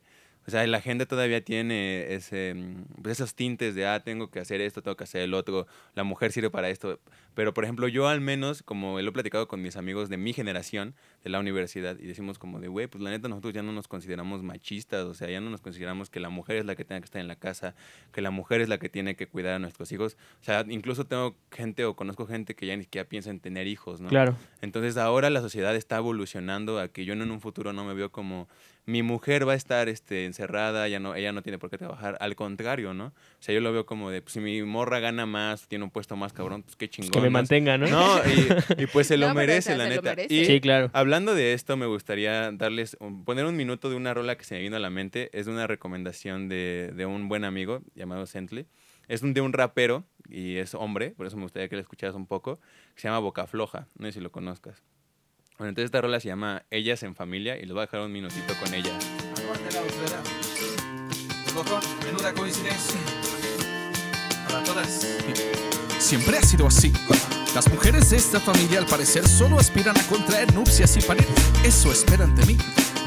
o 0.49 0.51
sea, 0.51 0.65
la 0.65 0.81
gente 0.81 1.05
todavía 1.05 1.43
tiene 1.43 2.11
ese, 2.15 2.55
mm, 2.55 3.03
pues, 3.03 3.19
esos 3.19 3.35
tintes 3.35 3.75
de, 3.75 3.85
ah, 3.85 3.99
tengo 3.99 4.31
que 4.31 4.39
hacer 4.39 4.61
esto, 4.61 4.81
tengo 4.81 4.97
que 4.97 5.03
hacer 5.03 5.21
el 5.21 5.35
otro, 5.35 5.67
la 5.93 6.03
mujer 6.03 6.31
sirve 6.31 6.49
para 6.49 6.69
esto. 6.69 6.99
Pero, 7.35 7.53
por 7.53 7.65
ejemplo, 7.65 7.87
yo 7.87 8.07
al 8.07 8.19
menos, 8.19 8.63
como 8.63 8.99
lo 8.99 9.07
he 9.07 9.11
platicado 9.11 9.47
con 9.47 9.61
mis 9.61 9.77
amigos 9.77 10.09
de 10.09 10.17
mi 10.17 10.33
generación, 10.33 10.95
de 11.23 11.29
la 11.29 11.39
universidad, 11.39 11.99
y 11.99 12.07
decimos 12.07 12.39
como 12.39 12.59
de, 12.59 12.67
güey, 12.67 12.87
pues 12.87 13.03
la 13.03 13.11
neta 13.11 13.27
nosotros 13.27 13.53
ya 13.53 13.61
no 13.61 13.71
nos 13.71 13.87
consideramos 13.87 14.41
machistas, 14.41 15.05
o 15.05 15.13
sea, 15.13 15.29
ya 15.29 15.39
no 15.39 15.51
nos 15.51 15.61
consideramos 15.61 16.09
que 16.09 16.19
la 16.19 16.29
mujer 16.29 16.55
es 16.57 16.65
la 16.65 16.75
que 16.75 16.83
tenga 16.83 17.01
que 17.01 17.05
estar 17.05 17.21
en 17.21 17.27
la 17.27 17.35
casa, 17.35 17.75
que 18.11 18.21
la 18.21 18.31
mujer 18.31 18.61
es 18.61 18.69
la 18.69 18.79
que 18.79 18.89
tiene 18.89 19.15
que 19.15 19.27
cuidar 19.27 19.53
a 19.53 19.59
nuestros 19.59 19.91
hijos. 19.91 20.17
O 20.41 20.43
sea, 20.43 20.65
incluso 20.67 21.05
tengo 21.05 21.35
gente 21.51 21.85
o 21.85 21.95
conozco 21.95 22.25
gente 22.25 22.55
que 22.55 22.65
ya 22.65 22.75
ni 22.75 22.85
siquiera 22.85 23.07
piensa 23.07 23.29
en 23.29 23.39
tener 23.39 23.67
hijos, 23.67 24.01
¿no? 24.01 24.09
Claro. 24.09 24.35
Entonces 24.63 24.97
ahora 24.97 25.29
la 25.29 25.41
sociedad 25.41 25.75
está 25.75 25.97
evolucionando 25.97 26.79
a 26.79 26.87
que 26.87 27.05
yo 27.05 27.15
no 27.15 27.23
en 27.23 27.29
un 27.29 27.39
futuro 27.39 27.71
no 27.71 27.85
me 27.85 27.93
veo 27.93 28.11
como 28.11 28.47
mi 28.89 29.03
mujer 29.03 29.47
va 29.47 29.53
a 29.53 29.55
estar 29.55 29.87
este, 29.89 30.25
encerrada, 30.25 30.87
ya 30.87 30.99
no, 30.99 31.15
ella 31.15 31.31
no 31.31 31.41
tiene 31.41 31.57
por 31.59 31.69
qué 31.69 31.77
trabajar. 31.77 32.17
Al 32.19 32.35
contrario, 32.35 32.93
¿no? 32.93 33.05
O 33.07 33.13
sea, 33.41 33.53
yo 33.53 33.61
lo 33.61 33.71
veo 33.71 33.85
como 33.85 34.09
de, 34.09 34.21
pues, 34.21 34.33
si 34.33 34.39
mi 34.39 34.61
morra 34.63 34.99
gana 34.99 35.25
más, 35.25 35.67
tiene 35.67 35.83
un 35.85 35.91
puesto 35.91 36.15
más 36.15 36.33
cabrón, 36.33 36.63
pues 36.63 36.75
qué 36.75 36.89
chingón. 36.89 37.11
que 37.11 37.21
me 37.21 37.29
mantenga, 37.29 37.77
¿no? 37.77 37.87
No, 37.87 38.17
y, 38.77 38.83
y 38.83 38.87
pues 38.87 39.07
se 39.07 39.17
lo 39.17 39.27
No, 39.29 39.33
pero, 39.35 39.43
o 39.43 39.47
merece, 39.47 39.61
sea, 39.69 39.77
la 39.77 39.83
se 39.85 39.89
lo 39.91 39.95
neta. 40.01 40.09
merece. 40.15 40.33
Y 40.33 40.45
Sí, 40.45 40.59
claro. 40.61 40.89
hablando 40.93 41.35
de 41.35 41.53
esto, 41.53 41.77
me 41.77 41.85
gustaría 41.85 42.51
darles, 42.51 42.97
un- 42.99 43.23
poner 43.25 43.45
un 43.45 43.55
minuto 43.55 43.89
de 43.89 43.95
una 43.95 44.13
rola 44.13 44.37
que 44.37 44.43
se 44.43 44.55
me 44.55 44.61
vino 44.61 44.75
a 44.75 44.79
la 44.79 44.89
mente. 44.89 45.29
Es 45.33 45.47
una 45.47 45.67
recomendación 45.67 46.49
de, 46.49 46.91
de 46.95 47.05
un 47.05 47.29
buen 47.29 47.43
amigo 47.45 47.81
llamado 47.95 48.25
Sentley. 48.25 48.65
Es 49.07 49.21
un, 49.23 49.33
de 49.33 49.41
un 49.41 49.53
rapero 49.53 50.03
y 50.29 50.57
es 50.57 50.75
hombre, 50.75 51.11
por 51.11 51.25
eso 51.25 51.35
me 51.35 51.43
gustaría 51.43 51.67
que 51.67 51.75
lo 51.75 51.81
escucharas 51.81 52.15
un 52.15 52.27
poco. 52.27 52.59
que 52.95 53.01
se 53.01 53.07
llama 53.07 53.19
Boca 53.19 53.47
Floja, 53.47 53.87
no 53.97 54.05
sé 54.07 54.13
si 54.13 54.19
lo 54.19 54.31
conozcas. 54.31 54.83
Bueno, 55.59 55.71
entonces 55.71 55.87
esta 55.87 55.99
rola 55.99 56.21
se 56.21 56.29
llama 56.29 56.63
Ellas 56.71 57.03
en 57.03 57.15
Familia 57.15 57.57
y 57.57 57.63
les 57.63 57.71
voy 57.71 57.79
a 57.79 57.81
dejar 57.81 57.99
un 57.99 58.13
minutito 58.13 58.53
con 58.63 58.73
ella. 58.73 58.97
Menuda 62.05 62.33
coincidencia. 62.33 62.99
Para 64.47 64.63
todas. 64.63 65.05
Siempre 65.99 66.37
ha 66.37 66.41
sido 66.41 66.65
así. 66.65 66.93
Las 67.53 67.69
mujeres 67.69 68.09
de 68.09 68.17
esta 68.17 68.39
familia 68.39 68.79
al 68.79 68.85
parecer 68.85 69.27
solo 69.27 69.59
aspiran 69.59 69.97
a 69.97 70.03
contraer 70.03 70.53
nupcias 70.53 70.95
y 70.97 71.01
parir. 71.01 71.27
Eso 71.63 71.91
esperan 71.91 72.33
de 72.35 72.45
mí. 72.45 72.57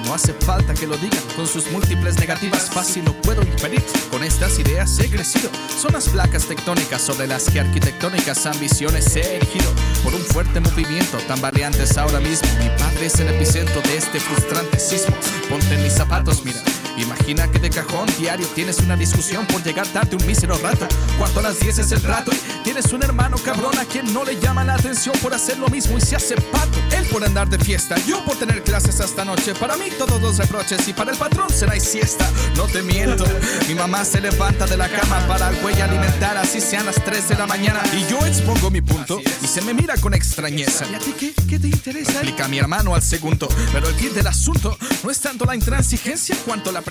No 0.05 0.15
hace 0.15 0.33
falta 0.33 0.75
que 0.75 0.87
lo 0.87 0.97
digan, 0.97 1.23
con 1.37 1.47
sus 1.47 1.71
múltiples 1.71 2.19
negativas 2.19 2.71
fácil 2.71 3.05
lo 3.05 3.13
puedo 3.23 3.43
inferir. 3.43 3.83
Con 4.11 4.23
estas 4.23 4.59
ideas 4.59 4.99
he 4.99 5.09
crecido, 5.09 5.49
son 5.81 5.93
las 5.93 6.09
placas 6.09 6.47
tectónicas 6.47 7.01
sobre 7.01 7.27
las 7.27 7.45
que 7.45 7.61
arquitectónicas 7.61 8.45
ambiciones 8.47 9.17
he 9.17 9.37
erigido. 9.37 9.73
Por 10.03 10.15
un 10.15 10.23
fuerte 10.23 10.61
movimiento, 10.61 11.19
tan 11.29 11.41
variantes 11.41 11.97
ahora 11.97 12.21
mismo. 12.21 12.49
Mi 12.59 12.69
padre 12.79 13.07
es 13.07 13.19
el 13.21 13.29
epicentro 13.29 13.81
de 13.83 13.97
este 13.97 14.21
frustrante 14.21 14.79
sismo. 14.79 15.17
Ponte 15.49 15.79
mis 15.79 15.93
zapatos, 15.93 16.45
mira. 16.45 16.61
Imagina 16.99 17.51
que 17.51 17.59
de 17.59 17.71
cajón 17.71 18.09
diario 18.19 18.47
tienes 18.55 18.79
una 18.79 18.97
discusión 18.97 19.47
por 19.47 19.63
llegar 19.63 19.87
tarde 19.89 20.17
un 20.17 20.27
mísero 20.27 20.57
rato. 20.59 20.87
Cuando 21.19 21.41
a 21.41 21.45
las 21.45 21.61
10 21.61 21.79
es 21.79 21.93
el 21.93 22.03
rato 22.03 22.33
y 22.33 22.63
tienes 22.65 22.93
un 22.93 23.03
hermano 23.03 23.37
cabrón 23.39 23.77
a 23.79 23.85
quien 23.85 24.13
no 24.13 24.25
le 24.25 24.39
llama 24.41 24.65
la 24.65 24.75
atención 24.75 25.15
por 25.23 25.35
hacer 25.35 25.59
lo 25.59 25.69
mismo 25.69 25.97
y 25.97 26.01
se 26.01 26.17
hace 26.17 26.35
pato. 26.37 26.79
Él 26.97 27.05
por 27.07 27.25
andar 27.25 27.49
de 27.49 27.59
fiesta, 27.59 27.97
yo 28.07 28.25
por 28.25 28.37
tener 28.37 28.63
clases 28.63 29.01
hasta 29.01 29.25
noche. 29.25 29.55
Para 29.55 29.77
mí 29.77 29.87
todos 29.99 30.21
los 30.21 30.39
reproches 30.39 30.87
y 30.89 30.93
para 30.93 31.13
el 31.13 31.19
patrón 31.19 31.49
será 31.51 31.77
y 31.77 31.81
siesta. 31.81 32.29
No 32.57 32.65
te 32.65 32.83
miento, 32.83 33.25
mi 33.69 33.75
mamá 33.75 34.05
se 34.05 34.21
levanta 34.21 34.67
de 34.67 34.77
la 34.77 34.89
cama 34.89 35.27
para 35.27 35.49
al 35.49 35.57
güey 35.57 35.81
alimentar 35.81 36.37
así 36.37 36.61
sean 36.61 36.87
las 36.87 36.97
3 36.97 37.29
de 37.31 37.35
la 37.37 37.47
mañana. 37.47 37.81
Y 37.93 38.11
yo 38.11 38.25
expongo 38.27 38.71
mi 38.71 38.81
punto 38.81 39.21
y 39.43 39.47
se 39.47 39.63
me 39.63 39.75
mira 39.75 39.97
con 39.97 40.15
extrañeza. 40.15 40.87
¿Y 40.91 40.95
a 40.95 40.99
ti 40.99 41.15
qué, 41.19 41.33
qué 41.49 41.59
te 41.59 41.69
interesa? 41.69 42.13
Explica 42.13 42.49
mi 42.49 42.59
hermano 42.59 42.95
al 42.95 43.03
segundo. 43.03 43.49
Pero 43.73 43.89
el 43.89 43.95
kit 43.97 44.13
del 44.13 44.27
asunto 44.27 44.77
no 45.03 45.11
es 45.11 45.21
tanto 45.21 45.45
la 45.45 45.55
intransigencia 45.55 46.37
cuanto 46.45 46.71
la 46.73 46.82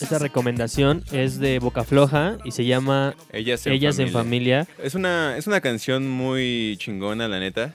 Esta 0.00 0.18
recomendación 0.18 1.04
es 1.12 1.38
de 1.38 1.58
Boca 1.58 1.84
Floja 1.84 2.38
y 2.44 2.52
se 2.52 2.64
llama 2.64 3.14
Ellas 3.32 3.66
en 3.66 3.72
Ellas 3.74 3.98
en 3.98 4.10
Familia. 4.10 4.66
Es 4.82 4.94
una, 4.94 5.36
es 5.36 5.46
una 5.46 5.60
canción 5.60 6.08
muy 6.08 6.76
chingona, 6.78 7.28
la 7.28 7.38
neta. 7.38 7.74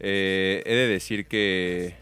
Eh, 0.00 0.62
he 0.64 0.74
de 0.74 0.88
decir 0.88 1.26
que, 1.26 1.94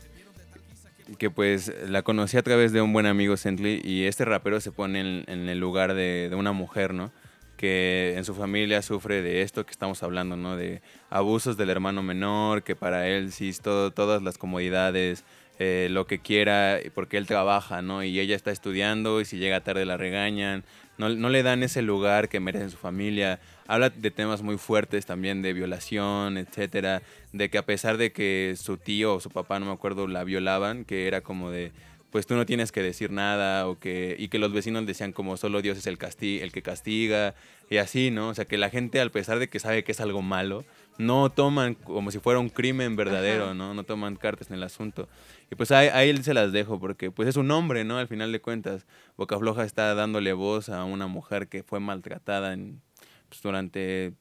que 1.18 1.30
pues 1.30 1.72
la 1.88 2.02
conocí 2.02 2.36
a 2.36 2.42
través 2.42 2.72
de 2.72 2.80
un 2.80 2.92
buen 2.92 3.06
amigo 3.06 3.36
Sentley 3.36 3.80
y 3.82 4.04
este 4.04 4.24
rapero 4.24 4.60
se 4.60 4.70
pone 4.70 5.00
en, 5.00 5.24
en 5.26 5.48
el 5.48 5.58
lugar 5.58 5.94
de, 5.94 6.28
de 6.28 6.36
una 6.36 6.52
mujer, 6.52 6.94
¿no? 6.94 7.10
Que 7.56 8.14
en 8.16 8.24
su 8.24 8.34
familia 8.34 8.82
sufre 8.82 9.22
de 9.22 9.42
esto 9.42 9.64
que 9.64 9.72
estamos 9.72 10.02
hablando, 10.02 10.36
¿no? 10.36 10.56
De 10.56 10.82
abusos 11.08 11.56
del 11.56 11.70
hermano 11.70 12.02
menor, 12.02 12.62
que 12.62 12.76
para 12.76 13.08
él 13.08 13.32
sí 13.32 13.48
es 13.48 13.60
todo, 13.60 13.90
todas 13.92 14.22
las 14.22 14.36
comodidades, 14.36 15.24
eh, 15.58 15.88
lo 15.90 16.06
que 16.06 16.18
quiera, 16.18 16.78
porque 16.94 17.16
él 17.16 17.26
trabaja, 17.26 17.82
¿no? 17.82 18.02
Y 18.02 18.20
ella 18.20 18.36
está 18.36 18.50
estudiando 18.50 19.20
y 19.20 19.24
si 19.24 19.38
llega 19.38 19.60
tarde 19.60 19.86
la 19.86 19.96
regañan. 19.96 20.64
No, 20.98 21.08
no 21.10 21.28
le 21.28 21.42
dan 21.42 21.62
ese 21.62 21.82
lugar 21.82 22.28
que 22.28 22.40
merece 22.40 22.70
su 22.70 22.76
familia. 22.76 23.40
Habla 23.66 23.90
de 23.90 24.10
temas 24.10 24.42
muy 24.42 24.58
fuertes 24.58 25.06
también 25.06 25.42
de 25.42 25.52
violación, 25.52 26.38
etcétera. 26.38 27.02
De 27.32 27.50
que 27.50 27.58
a 27.58 27.66
pesar 27.66 27.96
de 27.96 28.12
que 28.12 28.54
su 28.56 28.76
tío 28.76 29.14
o 29.14 29.20
su 29.20 29.30
papá, 29.30 29.58
no 29.58 29.66
me 29.66 29.72
acuerdo, 29.72 30.06
la 30.06 30.24
violaban, 30.24 30.84
que 30.84 31.06
era 31.06 31.20
como 31.20 31.50
de, 31.50 31.72
pues 32.10 32.26
tú 32.26 32.34
no 32.34 32.46
tienes 32.46 32.72
que 32.72 32.82
decir 32.82 33.10
nada, 33.10 33.68
o 33.68 33.78
que, 33.78 34.16
y 34.18 34.28
que 34.28 34.38
los 34.38 34.52
vecinos 34.52 34.86
decían 34.86 35.12
como 35.12 35.36
solo 35.36 35.60
Dios 35.60 35.76
es 35.78 35.86
el, 35.86 35.98
casti 35.98 36.40
el 36.40 36.52
que 36.52 36.62
castiga, 36.62 37.34
y 37.68 37.78
así, 37.78 38.10
¿no? 38.10 38.28
O 38.28 38.34
sea, 38.34 38.44
que 38.44 38.56
la 38.56 38.70
gente, 38.70 39.00
a 39.00 39.08
pesar 39.10 39.38
de 39.38 39.48
que 39.48 39.58
sabe 39.58 39.84
que 39.84 39.92
es 39.92 40.00
algo 40.00 40.22
malo, 40.22 40.64
no 40.98 41.30
toman 41.30 41.74
como 41.74 42.10
si 42.10 42.18
fuera 42.18 42.38
un 42.40 42.48
crimen 42.48 42.96
verdadero, 42.96 43.44
Ajá. 43.46 43.54
¿no? 43.54 43.74
No 43.74 43.84
toman 43.84 44.16
cartas 44.16 44.48
en 44.48 44.54
el 44.56 44.62
asunto. 44.62 45.08
Y 45.50 45.54
pues 45.54 45.70
ahí, 45.70 45.88
ahí 45.88 46.16
se 46.22 46.34
las 46.34 46.52
dejo 46.52 46.80
porque 46.80 47.10
pues 47.10 47.28
es 47.28 47.36
un 47.36 47.50
hombre, 47.50 47.84
¿no? 47.84 47.98
Al 47.98 48.08
final 48.08 48.32
de 48.32 48.40
cuentas, 48.40 48.86
Boca 49.16 49.38
Floja 49.38 49.64
está 49.64 49.94
dándole 49.94 50.32
voz 50.32 50.68
a 50.68 50.84
una 50.84 51.06
mujer 51.06 51.48
que 51.48 51.62
fue 51.62 51.80
maltratada 51.80 52.52
en, 52.52 52.80
pues, 53.28 53.40
durante 53.42 54.12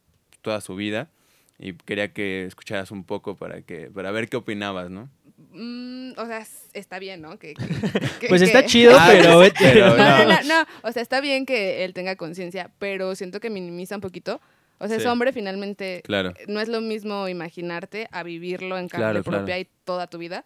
toda 0.41 0.61
su 0.61 0.75
vida 0.75 1.09
y 1.57 1.73
quería 1.73 2.11
que 2.13 2.45
escucharas 2.45 2.91
un 2.91 3.03
poco 3.05 3.35
para 3.37 3.61
que 3.61 3.89
para 3.89 4.11
ver 4.11 4.27
qué 4.29 4.37
opinabas, 4.37 4.89
¿no? 4.89 5.09
Mm, 5.51 6.11
o 6.17 6.25
sea, 6.25 6.45
está 6.73 6.99
bien, 6.99 7.21
¿no? 7.21 7.39
Que, 7.39 7.53
que- 7.53 7.65
que- 8.19 8.27
Pues 8.27 8.41
que- 8.41 8.47
está 8.47 8.65
chido, 8.65 8.93
Ah, 8.97 9.07
pero... 9.09 9.39
pero 9.59 9.97
No, 9.97 9.97
no, 9.97 10.17
no. 10.25 10.29
no, 10.29 10.43
no. 10.43 10.65
O 10.83 10.91
sea, 10.91 11.01
está 11.01 11.21
bien 11.21 11.45
que 11.45 11.83
él 11.85 11.93
tenga 11.93 12.15
conciencia, 12.17 12.71
pero 12.79 13.15
siento 13.15 13.39
que 13.39 13.49
minimiza 13.49 13.95
un 13.95 14.01
poquito. 14.01 14.41
O 14.79 14.87
sea, 14.87 14.97
es 14.97 15.03
Sí. 15.03 15.07
hombre, 15.09 15.31
finalmente. 15.33 16.01
Claro. 16.03 16.33
No 16.47 16.59
es 16.59 16.67
lo 16.67 16.81
mismo 16.81 17.27
imaginarte 17.29 18.07
a 18.11 18.23
vivirlo 18.23 18.77
en 18.77 18.87
carne 18.89 19.05
Claro, 19.05 19.23
claro. 19.23 19.37
propia 19.39 19.59
y 19.59 19.67
toda 19.85 20.07
tu 20.07 20.17
vida. 20.17 20.43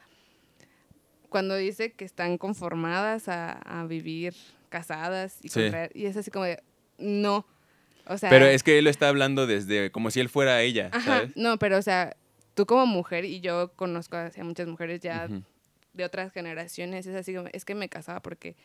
Cuando 1.29 1.55
dice 1.55 1.91
que 1.91 2.05
están 2.05 2.37
conformadas 2.37 3.27
a, 3.29 3.51
a 3.53 3.85
vivir 3.85 4.33
casadas 4.69 5.37
y, 5.43 5.49
Sí. 5.49 5.59
contraer- 5.59 5.91
y 5.93 6.05
es 6.05 6.17
así 6.17 6.31
como 6.31 6.45
de, 6.45 6.61
no. 6.97 7.45
O 8.07 8.17
sea, 8.17 8.29
Pero 8.29 8.45
es 8.45 8.63
que 8.63 8.77
él 8.79 8.85
lo 8.85 8.89
está 8.89 9.07
hablando 9.09 9.45
desde 9.45 9.91
como 9.91 10.09
si 10.09 10.19
él 10.19 10.29
fuera 10.29 10.61
ella, 10.61 10.89
Ajá, 10.91 11.19
¿sabes? 11.19 11.37
no, 11.37 11.57
pero 11.59 11.77
o 11.77 11.81
sea, 11.81 12.15
tú 12.55 12.65
como 12.65 12.87
mujer, 12.87 13.25
y 13.25 13.39
yo 13.41 13.71
conozco 13.75 14.17
a 14.17 14.31
muchas 14.43 14.67
mujeres 14.67 14.99
ya 15.01 15.27
de 15.93 16.03
otras 16.03 16.31
generaciones, 16.33 17.05
es 17.05 17.15
así 17.15 17.33
como, 17.35 17.49
es 17.53 17.65
que 17.65 17.75
me 17.75 17.87
casaba 17.89 18.19
porque 18.21 18.55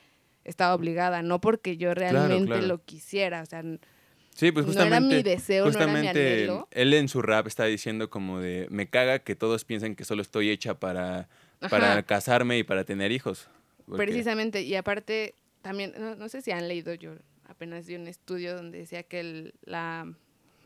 estaba 0.45 0.75
obligada, 0.75 1.21
no 1.23 1.41
porque 1.43 1.77
yo 1.77 1.93
realmente 1.95 2.47
claro. 2.47 2.67
lo 2.67 2.83
quisiera, 2.85 3.43
o 3.43 3.47
sea, 3.47 3.63
Sí, 4.35 4.53
pues 4.53 4.67
no 4.67 4.73
era 4.73 4.83
justamente 4.83 5.17
mi 5.17 5.23
deseo, 5.23 5.65
no 5.65 5.71
era 5.71 5.79
mi 5.87 5.93
justamente 5.93 6.35
anhelo. 6.35 6.69
él 6.73 6.93
en 6.95 7.09
su 7.09 7.23
rap 7.23 7.47
está 7.47 7.65
diciendo 7.65 8.11
como 8.11 8.41
de 8.41 8.67
me 8.71 8.89
caga 8.89 9.21
que 9.21 9.35
todos 9.37 9.65
piensen 9.65 9.95
que 9.97 10.05
solo 10.05 10.23
estoy 10.23 10.51
hecha 10.51 10.79
para 10.79 11.29
para 11.71 11.93
Ajá. 11.93 12.03
casarme 12.03 12.59
y 12.59 12.65
para 12.65 12.85
tener 12.85 13.11
hijos. 13.13 13.49
Porque- 13.87 14.03
Precisamente, 14.05 14.63
y 14.63 14.75
aparte, 14.75 15.35
también, 15.63 15.95
no, 15.99 16.15
no 16.17 16.29
sé 16.29 16.43
si 16.43 16.51
han 16.51 16.69
leído, 16.69 16.93
yo 16.95 17.15
apenas 17.47 17.87
di 17.87 17.95
un 17.95 18.07
estudio 18.09 18.55
donde 18.57 18.79
decía 18.79 19.03
que 19.05 19.21
el- 19.21 19.55
la 19.65 20.13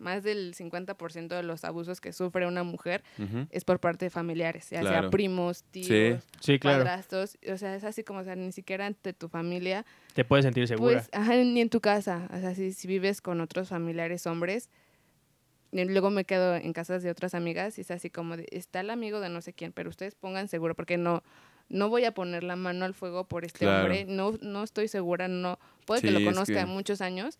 más 0.00 0.22
del 0.22 0.54
50% 0.54 1.34
de 1.36 1.42
los 1.42 1.64
abusos 1.64 2.00
que 2.00 2.12
sufre 2.12 2.46
una 2.46 2.62
mujer 2.62 3.02
es 3.50 3.64
por 3.64 3.80
parte 3.80 4.06
de 4.06 4.10
familiares, 4.10 4.70
ya 4.70 4.82
sea 4.82 5.10
primos, 5.10 5.64
tíos, 5.64 6.22
Sí. 6.24 6.28
Sí, 6.40 6.58
claro. 6.58 6.78
padrastros, 6.84 7.38
o 7.52 7.56
sea, 7.58 7.74
es 7.74 7.84
así 7.84 8.04
como, 8.04 8.20
o 8.20 8.24
sea, 8.24 8.36
ni 8.36 8.52
siquiera 8.52 8.86
ante 8.86 9.12
tu 9.12 9.28
familia, 9.28 9.84
Te 10.14 10.24
puedes 10.24 10.44
sentir 10.44 10.66
segura. 10.68 10.94
pues, 10.98 11.08
ajá, 11.12 11.34
ni 11.36 11.60
en 11.60 11.70
tu 11.70 11.80
casa, 11.80 12.28
o 12.32 12.38
sea, 12.38 12.54
si, 12.54 12.72
si 12.72 12.86
vives 12.88 13.20
con 13.20 13.40
otros 13.40 13.68
familiares 13.68 14.26
hombres, 14.26 14.68
y 15.70 15.84
luego 15.84 16.10
me 16.10 16.24
quedo 16.24 16.56
en 16.56 16.72
casas 16.72 17.02
de 17.02 17.10
otras 17.10 17.34
amigas 17.34 17.76
y 17.76 17.82
es 17.82 17.90
así 17.90 18.08
como 18.08 18.36
de, 18.38 18.46
está 18.52 18.80
el 18.80 18.88
amigo 18.90 19.20
de 19.20 19.28
no 19.28 19.42
sé 19.42 19.52
quién, 19.52 19.72
pero 19.72 19.90
ustedes 19.90 20.14
pongan 20.14 20.48
seguro, 20.48 20.74
porque 20.74 20.96
no, 20.96 21.22
no 21.68 21.90
voy 21.90 22.06
a 22.06 22.12
poner 22.14 22.42
la 22.42 22.56
mano 22.56 22.86
al 22.86 22.94
fuego 22.94 23.24
por 23.24 23.44
este 23.44 23.60
Claro. 23.66 23.82
hombre, 23.84 24.06
no, 24.06 24.32
no 24.40 24.62
estoy 24.62 24.88
segura, 24.88 25.28
no, 25.28 25.58
puede 25.84 26.00
que 26.00 26.10
lo 26.10 26.20
es 26.20 26.24
conozca 26.24 26.54
que- 26.54 26.60
de 26.60 26.66
muchos 26.66 27.02
años, 27.02 27.36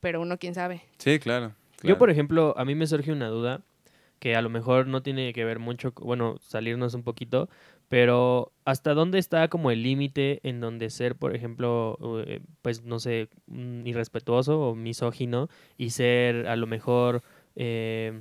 pero 0.00 0.20
uno 0.20 0.36
quién 0.38 0.54
sabe. 0.54 0.82
Sí, 0.98 1.20
claro. 1.20 1.54
Yo, 1.82 1.98
por 1.98 2.10
ejemplo, 2.10 2.54
a 2.56 2.64
mí 2.64 2.74
me 2.74 2.86
surge 2.86 3.12
una 3.12 3.28
duda 3.28 3.62
que 4.18 4.36
a 4.36 4.42
lo 4.42 4.50
mejor 4.50 4.86
no 4.86 5.02
tiene 5.02 5.32
que 5.32 5.44
ver 5.44 5.58
mucho, 5.58 5.92
bueno, 5.96 6.36
salirnos 6.40 6.94
un 6.94 7.02
poquito, 7.02 7.48
pero 7.88 8.52
¿hasta 8.66 8.92
dónde 8.92 9.18
está 9.18 9.48
como 9.48 9.70
el 9.70 9.82
límite 9.82 10.40
en 10.42 10.60
donde 10.60 10.90
ser, 10.90 11.16
por 11.16 11.34
ejemplo, 11.34 11.98
eh, 12.26 12.40
pues 12.60 12.84
no 12.84 13.00
sé, 13.00 13.28
irrespetuoso 13.84 14.60
o 14.60 14.74
misógino 14.74 15.48
y 15.78 15.90
ser 15.90 16.46
a 16.48 16.56
lo 16.56 16.66
mejor, 16.66 17.22
eh, 17.56 18.20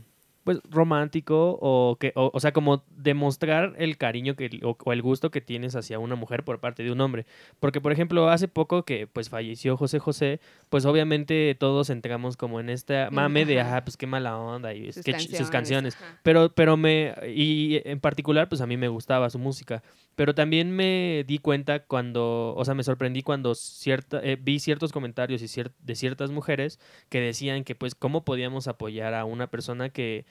pues 0.49 0.61
romántico 0.71 1.59
o 1.61 1.95
que, 1.99 2.11
o, 2.15 2.31
o 2.33 2.39
sea, 2.39 2.51
como 2.53 2.83
demostrar 2.89 3.75
el 3.77 3.97
cariño 3.97 4.35
que, 4.35 4.59
o, 4.63 4.75
o 4.83 4.93
el 4.93 5.03
gusto 5.03 5.29
que 5.29 5.41
tienes 5.41 5.75
hacia 5.75 5.99
una 5.99 6.15
mujer 6.15 6.43
por 6.43 6.59
parte 6.59 6.81
de 6.81 6.91
un 6.91 6.99
hombre? 7.01 7.27
Porque, 7.59 7.81
por 7.81 7.91
ejemplo, 7.91 8.29
hace 8.29 8.47
poco 8.47 8.81
que 8.83 9.05
pues 9.05 9.29
falleció 9.29 9.77
José 9.77 9.99
José, 9.99 10.39
pues 10.69 10.85
obviamente 10.85 11.55
todos 11.59 11.91
entramos 11.91 12.35
como 12.35 12.59
en 12.59 12.69
esta 12.71 13.09
mame 13.11 13.45
de, 13.45 13.59
ajá. 13.61 13.77
ah, 13.77 13.83
pues 13.85 13.95
qué 13.95 14.07
mala 14.07 14.39
onda 14.39 14.73
y 14.73 14.91
Sus 14.91 15.03
qué 15.05 15.13
chi- 15.13 15.27
sus 15.35 15.51
canciones, 15.51 15.51
canciones. 15.51 15.95
ajá. 15.97 16.19
Pero, 16.23 16.49
pero 16.55 16.77
me, 16.77 17.13
y 17.35 17.79
en 17.85 17.99
particular, 17.99 18.49
pues 18.49 18.61
a 18.61 18.65
mí 18.65 18.75
me 18.75 18.87
gustaba 18.87 19.29
su 19.29 19.37
música. 19.37 19.83
Pero 20.15 20.33
también 20.33 20.71
me 20.71 21.23
di 21.27 21.37
cuenta 21.37 21.83
cuando, 21.85 22.55
o 22.57 22.65
sea, 22.65 22.73
me 22.73 22.83
sorprendí 22.83 23.21
cuando 23.21 23.53
cierta, 23.53 24.19
eh, 24.23 24.35
vi 24.41 24.59
ciertos 24.59 24.91
comentarios 24.91 25.41
y 25.43 25.45
cier- 25.45 25.71
de 25.79 25.93
ciertas 25.95 26.31
mujeres 26.31 26.79
que 27.09 27.21
decían 27.21 27.63
que, 27.63 27.75
pues, 27.75 27.93
cómo 27.93 28.25
podíamos 28.25 28.67
apoyar 28.67 29.13
a 29.13 29.23
una 29.25 29.47
persona 29.47 29.89
que, 29.89 30.25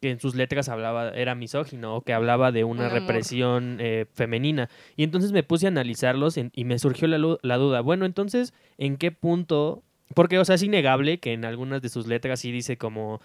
que 0.00 0.10
en 0.10 0.20
sus 0.20 0.34
letras 0.34 0.68
hablaba, 0.68 1.10
era 1.10 1.34
misógino 1.34 1.96
o 1.96 2.00
que 2.02 2.12
hablaba 2.12 2.52
de 2.52 2.64
una 2.64 2.84
Un 2.86 2.90
represión 2.90 3.76
eh, 3.80 4.06
femenina. 4.14 4.68
Y 4.96 5.02
entonces 5.02 5.32
me 5.32 5.42
puse 5.42 5.66
a 5.66 5.68
analizarlos 5.68 6.36
en- 6.36 6.50
y 6.54 6.64
me 6.64 6.78
surgió 6.78 7.08
la, 7.08 7.18
la 7.42 7.56
duda, 7.56 7.80
bueno, 7.80 8.04
entonces, 8.06 8.54
¿en 8.78 8.96
qué 8.96 9.10
punto? 9.12 9.82
Porque, 10.14 10.38
o 10.38 10.44
sea, 10.44 10.54
es 10.54 10.62
innegable 10.62 11.18
que 11.20 11.32
en 11.32 11.44
algunas 11.44 11.82
de 11.82 11.88
sus 11.90 12.06
letras 12.06 12.40
sí 12.40 12.50
dice 12.50 12.78
como, 12.78 13.20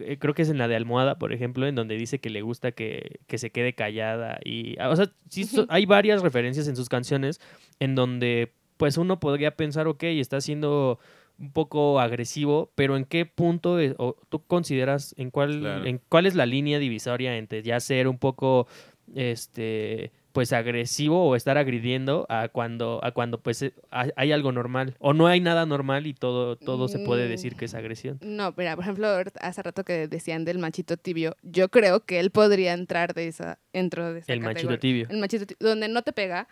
eh, 0.00 0.18
creo 0.18 0.34
que 0.34 0.42
es 0.42 0.50
en 0.50 0.58
la 0.58 0.68
de 0.68 0.76
Almohada, 0.76 1.18
por 1.18 1.32
ejemplo, 1.32 1.66
en 1.66 1.74
donde 1.74 1.96
dice 1.96 2.18
que 2.18 2.28
le 2.30 2.42
gusta 2.42 2.72
que, 2.72 3.20
que 3.26 3.38
se 3.38 3.50
quede 3.50 3.72
callada. 3.74 4.38
Y, 4.44 4.78
ah, 4.78 4.90
o 4.90 4.96
sea, 4.96 5.10
sí 5.30 5.44
so- 5.44 5.66
hay 5.70 5.86
varias 5.86 6.20
referencias 6.20 6.68
en 6.68 6.76
sus 6.76 6.88
canciones 6.90 7.40
en 7.80 7.94
donde, 7.94 8.52
pues, 8.76 8.98
uno 8.98 9.20
podría 9.20 9.52
pensar, 9.56 9.86
ok, 9.86 10.02
está 10.04 10.40
siendo 10.42 10.98
un 11.38 11.52
poco 11.52 12.00
agresivo, 12.00 12.70
pero 12.74 12.96
¿en 12.96 13.04
qué 13.04 13.24
punto 13.26 13.78
es- 13.78 13.94
o 13.98 14.16
tú 14.28 14.42
consideras 14.46 15.14
en 15.18 15.30
cuál, 15.30 15.60
Claro. 15.60 15.84
en 15.86 16.00
cuál 16.08 16.26
es 16.26 16.34
la 16.34 16.46
línea 16.46 16.78
divisoria 16.78 17.36
entre 17.36 17.62
ya 17.62 17.78
ser 17.80 18.08
un 18.08 18.18
poco, 18.18 18.66
este 19.14 20.12
pues 20.32 20.52
agresivo 20.52 21.26
o 21.26 21.34
estar 21.34 21.58
agrediendo 21.58 22.26
a 22.28 22.48
cuando 22.48 23.00
a 23.02 23.10
cuando 23.12 23.40
pues 23.40 23.64
hay 23.90 24.30
algo 24.32 24.52
normal 24.52 24.94
o 25.00 25.12
no 25.12 25.26
hay 25.26 25.40
nada 25.40 25.66
normal 25.66 26.06
y 26.06 26.14
todo 26.14 26.54
todo 26.56 26.86
se 26.86 26.98
puede 27.00 27.26
Mm. 27.26 27.30
decir 27.30 27.56
que 27.56 27.64
es 27.64 27.74
agresión. 27.74 28.18
No, 28.20 28.54
mira, 28.56 28.76
por 28.76 28.84
ejemplo, 28.84 29.08
ahorita- 29.08 29.40
hace 29.40 29.62
rato 29.62 29.84
que 29.84 30.06
decían 30.06 30.44
del 30.44 30.58
machito 30.58 30.96
tibio, 30.96 31.34
yo 31.42 31.70
creo 31.70 32.04
que 32.04 32.20
él 32.20 32.30
podría 32.30 32.74
entrar 32.74 33.14
de 33.14 33.26
esa, 33.28 33.58
dentro 33.72 34.12
de 34.12 34.20
esa 34.20 34.32
El 34.32 34.40
machito 34.40 34.78
tibio. 34.78 35.06
El 35.10 35.18
machito 35.18 35.46
tibio, 35.46 35.66
donde 35.70 35.88
no 35.88 36.02
te 36.02 36.12
pega, 36.12 36.46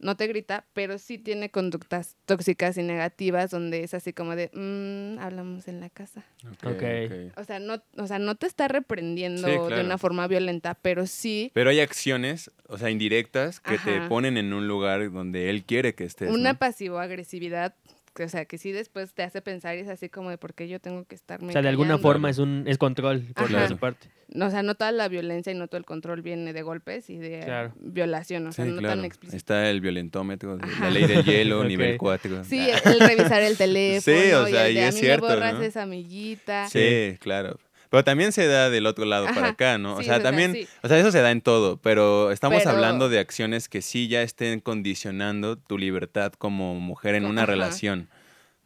no 0.00 0.16
te 0.16 0.26
grita, 0.26 0.66
pero 0.72 0.98
sí 0.98 1.18
tiene 1.18 1.50
conductas 1.50 2.16
tóxicas 2.24 2.76
y 2.78 2.82
negativas, 2.82 3.50
donde 3.50 3.84
es 3.84 3.94
así 3.94 4.12
como 4.12 4.34
de, 4.34 4.50
"Mm, 4.54 5.18
hablamos 5.20 5.68
en 5.68 5.80
la 5.80 5.90
casa. 5.90 6.24
Ok, 6.50 6.66
Ok. 6.66 6.82
ok. 6.82 7.38
O 7.38 7.44
sea, 7.44 7.58
no, 7.60 7.82
o 7.96 8.06
sea, 8.06 8.18
no 8.18 8.34
te 8.34 8.46
está 8.46 8.66
reprendiendo 8.68 9.46
Sí, 9.46 9.74
de 9.74 9.80
una 9.82 9.98
forma 9.98 10.26
violenta, 10.26 10.74
pero 10.74 11.06
sí 11.06 11.50
Pero 11.54 11.70
hay 11.70 11.80
acciones, 11.80 12.50
o 12.66 12.78
sea, 12.78 12.90
indirectas, 12.90 13.60
que 13.60 13.78
te 13.78 14.00
ponen 14.08 14.36
en 14.36 14.52
un 14.52 14.66
lugar 14.66 15.12
donde 15.12 15.50
él 15.50 15.64
quiere 15.64 15.94
que 15.94 16.04
estés. 16.04 16.30
una 16.30 16.54
¿no? 16.54 16.58
pasivo-agresividad, 16.58 17.74
o 18.18 18.28
sea, 18.28 18.44
que 18.44 18.58
sí 18.58 18.72
después 18.72 19.14
te 19.14 19.22
hace 19.22 19.40
pensar 19.40 19.76
y 19.76 19.80
es 19.80 19.88
así 19.88 20.08
como 20.08 20.30
de, 20.30 20.38
¿por 20.38 20.54
qué 20.54 20.68
yo 20.68 20.80
tengo 20.80 21.04
que 21.04 21.14
estar 21.14 21.42
O 21.42 21.50
sea, 21.50 21.62
de 21.62 21.68
alguna 21.68 21.98
forma 21.98 22.28
es 22.30 22.38
un 22.38 22.64
es 22.66 22.76
control 22.78 23.22
por 23.34 23.46
Ajá. 23.54 23.68
su 23.68 23.76
parte. 23.78 24.08
No, 24.32 24.46
o 24.46 24.50
sea, 24.50 24.62
no 24.62 24.74
toda 24.76 24.92
la 24.92 25.08
violencia 25.08 25.52
y 25.52 25.56
no 25.56 25.66
todo 25.68 25.78
el 25.78 25.84
control 25.84 26.22
viene 26.22 26.52
de 26.52 26.62
golpes 26.62 27.08
y 27.10 27.18
de 27.18 27.40
Claro. 27.40 27.72
violación, 27.80 28.46
o 28.46 28.52
sea, 28.52 28.64
Sí, 28.64 28.70
no 28.70 28.78
claro. 28.78 28.96
tan 28.96 29.04
explícito. 29.04 29.36
Está 29.36 29.68
el 29.70 29.80
violentómetro, 29.80 30.56
de 30.56 30.64
Ajá. 30.64 30.84
la 30.84 30.90
ley 30.90 31.06
del 31.06 31.24
hielo, 31.24 31.64
nivel 31.64 31.96
4. 31.98 32.44
Sí, 32.44 32.68
el, 32.70 32.92
el 32.92 33.00
revisar 33.00 33.42
el 33.42 33.56
teléfono. 33.56 34.16
Sí, 34.20 34.32
o 34.32 34.48
y 34.48 34.52
sea, 34.52 34.66
el 34.66 34.72
y 34.72 34.74
de, 34.76 34.80
a 34.84 34.88
es 34.88 34.94
mí 34.94 35.00
cierto, 35.00 35.26
me 35.28 35.34
borras 35.34 35.54
¿no? 35.54 35.62
esa 35.62 35.82
amiguita. 35.82 36.68
Sí, 36.68 37.16
claro. 37.20 37.58
Pero 37.90 38.04
también 38.04 38.30
se 38.32 38.46
da 38.46 38.70
del 38.70 38.86
otro 38.86 39.04
lado 39.04 39.26
para 39.26 39.48
acá, 39.48 39.76
¿no? 39.76 39.94
O 39.94 39.98
sí, 39.98 40.04
sea, 40.04 40.14
o 40.14 40.16
sea, 40.16 40.22
también, 40.22 40.52
sí. 40.54 40.66
o 40.82 40.88
sea, 40.88 40.98
eso 40.98 41.10
se 41.12 41.20
da 41.20 41.30
en 41.32 41.40
todo, 41.42 41.76
pero 41.76 42.30
estamos 42.30 42.58
Pero- 42.60 42.70
hablando 42.70 43.08
de 43.08 43.18
acciones 43.18 43.68
que 43.68 43.82
sí 43.82 44.06
ya 44.08 44.22
estén 44.22 44.60
condicionando 44.60 45.56
tu 45.58 45.76
libertad 45.76 46.32
como 46.32 46.76
mujer 46.76 47.16
en 47.16 47.24
una 47.26 47.42
Ajá. 47.42 47.50
relación. 47.52 48.08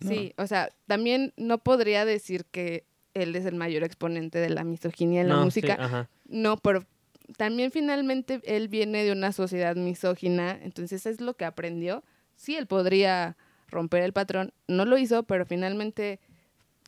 ¿no? 0.01 0.11
Sí, 0.11 0.35
o 0.37 0.47
sea, 0.47 0.69
también 0.87 1.33
no 1.37 1.59
podría 1.59 2.05
decir 2.05 2.45
que 2.51 2.85
él 3.15 3.35
es 3.37 3.47
el 3.47 3.55
mayor 3.55 3.83
exponente 3.83 4.39
de 4.39 4.51
la 4.51 4.63
misoginia 4.65 5.23
en 5.23 5.29
la 5.29 5.37
No, 5.37 5.45
música. 5.45 5.77
ajá. 5.81 6.11
No, 6.29 6.57
pero 6.59 6.85
también 7.39 7.71
finalmente 7.73 8.41
él 8.45 8.69
viene 8.69 9.05
de 9.05 9.13
una 9.13 9.33
sociedad 9.33 9.75
misógina, 9.77 10.59
entonces 10.63 11.07
es 11.07 11.21
lo 11.23 11.35
que 11.35 11.47
aprendió. 11.47 12.03
Sí, 12.37 12.57
él 12.57 12.67
podría 12.67 13.37
romper 13.69 14.03
el 14.03 14.13
patrón, 14.13 14.53
no 14.69 14.85
lo 14.85 14.99
hizo, 14.99 15.23
pero 15.23 15.47
finalmente 15.47 16.21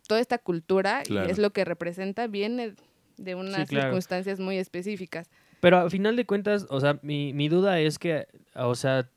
toda 0.06 0.20
esta 0.20 0.38
cultura 0.38 1.02
y 1.04 1.08
Claro. 1.08 1.28
es 1.30 1.38
lo 1.38 1.50
que 1.50 1.64
representa 1.64 2.26
viene 2.26 2.74
de 3.16 3.34
unas 3.34 3.68
claro. 3.68 3.86
circunstancias 3.88 4.40
muy 4.40 4.58
específicas. 4.58 5.28
Pero 5.60 5.78
al 5.78 5.90
final 5.90 6.16
de 6.16 6.26
cuentas, 6.26 6.66
o 6.68 6.80
sea, 6.80 6.98
mi, 7.02 7.32
mi 7.32 7.48
duda 7.48 7.80
es 7.80 7.98
que, 7.98 8.26
o 8.54 8.74
sea, 8.74 9.08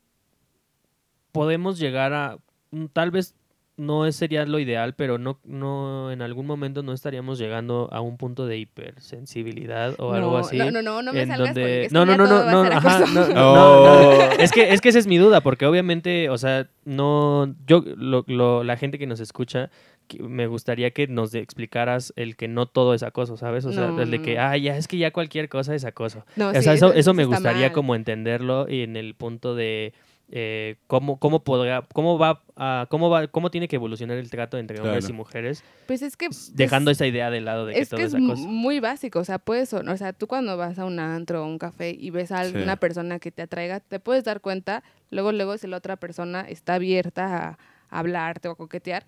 podemos 1.32 1.78
llegar 1.78 2.12
a, 2.12 2.38
mm, 2.70 2.86
tal 2.92 3.10
vez 3.10 3.34
no 3.76 4.04
es- 4.04 4.16
sería 4.16 4.44
lo 4.44 4.58
ideal, 4.58 4.94
pero 4.94 5.16
no, 5.16 5.38
no, 5.44 6.10
en 6.12 6.20
algún 6.20 6.44
momento 6.46 6.82
no 6.82 6.92
estaríamos 6.92 7.38
llegando 7.38 7.88
a 7.92 8.00
un 8.02 8.18
punto 8.18 8.46
de 8.46 8.58
hipersensibilidad 8.58 9.94
o 9.98 10.12
algo 10.12 10.32
no, 10.32 10.36
así. 10.38 10.58
no, 10.58 10.70
no, 10.70 10.82
no, 10.82 11.02
no 11.02 11.12
me 11.14 11.26
salgas 11.26 11.54
donde- 11.54 11.88
no, 11.92 12.04
no, 12.04 12.16
no, 12.16 12.26
no, 12.26 12.36
a 12.36 12.50
no, 12.52 12.62
ajá, 12.62 13.00
no, 13.06 13.28
no, 13.28 13.84
no, 13.84 14.22
es 14.32 14.50
que 14.52 14.72
es 14.74 14.80
que 14.82 14.90
esa 14.90 14.98
es 14.98 15.06
mi 15.06 15.16
duda, 15.18 15.40
porque 15.40 15.64
obviamente, 15.66 16.28
o 16.28 16.36
sea, 16.36 16.68
no, 16.84 17.54
yo, 17.66 17.82
lo, 17.96 18.24
lo- 18.26 18.64
la 18.64 18.76
gente 18.76 18.98
que 18.98 19.06
nos 19.06 19.20
escucha, 19.20 19.70
me 20.18 20.46
gustaría 20.46 20.90
que 20.90 21.06
nos 21.06 21.34
explicaras 21.34 22.12
el 22.16 22.36
que 22.36 22.48
no 22.48 22.66
todo 22.66 22.94
es 22.94 23.02
acoso, 23.02 23.36
¿sabes? 23.36 23.64
O 23.64 23.72
sea, 23.72 23.88
No, 23.92 24.02
el 24.02 24.10
de 24.10 24.22
que, 24.22 24.38
ah, 24.38 24.56
ya 24.56 24.76
es 24.76 24.88
que 24.88 24.98
ya 24.98 25.10
cualquier 25.12 25.48
cosa 25.48 25.74
es 25.74 25.84
acoso. 25.84 26.24
No, 26.36 26.48
o 26.48 26.54
sí, 26.54 26.62
sea, 26.62 26.74
eso, 26.74 26.92
eso 26.92 27.14
me 27.14 27.24
gustaría 27.24 27.66
mal. 27.68 27.72
como 27.72 27.94
entenderlo 27.94 28.66
y 28.68 28.82
en 28.82 28.96
el 28.96 29.14
punto 29.14 29.54
de 29.54 29.92
eh, 30.32 30.76
cómo, 30.86 31.18
cómo 31.18 31.42
podrá, 31.42 31.84
cómo 31.92 32.16
va, 32.16 32.42
a- 32.54 32.86
cómo 32.88 33.10
va, 33.10 33.26
cómo 33.26 33.50
tiene 33.50 33.66
que 33.66 33.74
evolucionar 33.74 34.16
el 34.16 34.30
trato 34.30 34.58
entre 34.58 34.80
hombres 34.80 35.08
y 35.08 35.12
mujeres, 35.12 35.64
Pues 35.88 36.02
es 36.02 36.16
que... 36.16 36.26
pues, 36.26 36.54
dejando 36.54 36.92
esa 36.92 37.04
idea 37.04 37.30
de 37.30 37.40
lado 37.40 37.66
de 37.66 37.74
que 37.74 37.80
es 37.80 37.88
todo 37.88 37.98
que 37.98 38.04
es 38.04 38.14
acoso. 38.14 38.36
muy 38.46 38.78
básico, 38.78 39.18
o 39.18 39.24
sea, 39.24 39.40
puedes, 39.40 39.72
o 39.74 39.96
sea, 39.96 40.12
tú 40.12 40.28
cuando 40.28 40.56
vas 40.56 40.78
a 40.78 40.84
un 40.84 41.00
antro 41.00 41.42
o 41.42 41.46
un 41.48 41.58
café 41.58 41.90
y 41.98 42.10
ves 42.10 42.30
a 42.30 42.44
Sí. 42.44 42.56
una 42.56 42.76
persona 42.76 43.18
que 43.18 43.32
te 43.32 43.42
atraiga, 43.42 43.80
te 43.80 43.98
puedes 43.98 44.22
dar 44.22 44.40
cuenta, 44.40 44.84
luego, 45.10 45.32
luego 45.32 45.58
si 45.58 45.66
la 45.66 45.78
otra 45.78 45.96
persona 45.96 46.42
está 46.42 46.74
abierta 46.74 47.48
a, 47.48 47.58
a 47.88 47.98
hablarte 47.98 48.46
o 48.46 48.52
a 48.52 48.56
coquetear, 48.56 49.04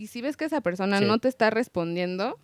y 0.00 0.06
si 0.08 0.20
ves 0.22 0.36
que 0.36 0.46
esa 0.46 0.60
persona 0.62 0.98
Sí. 0.98 1.04
no 1.04 1.18
te 1.18 1.28
está 1.28 1.50
respondiendo, 1.50 2.38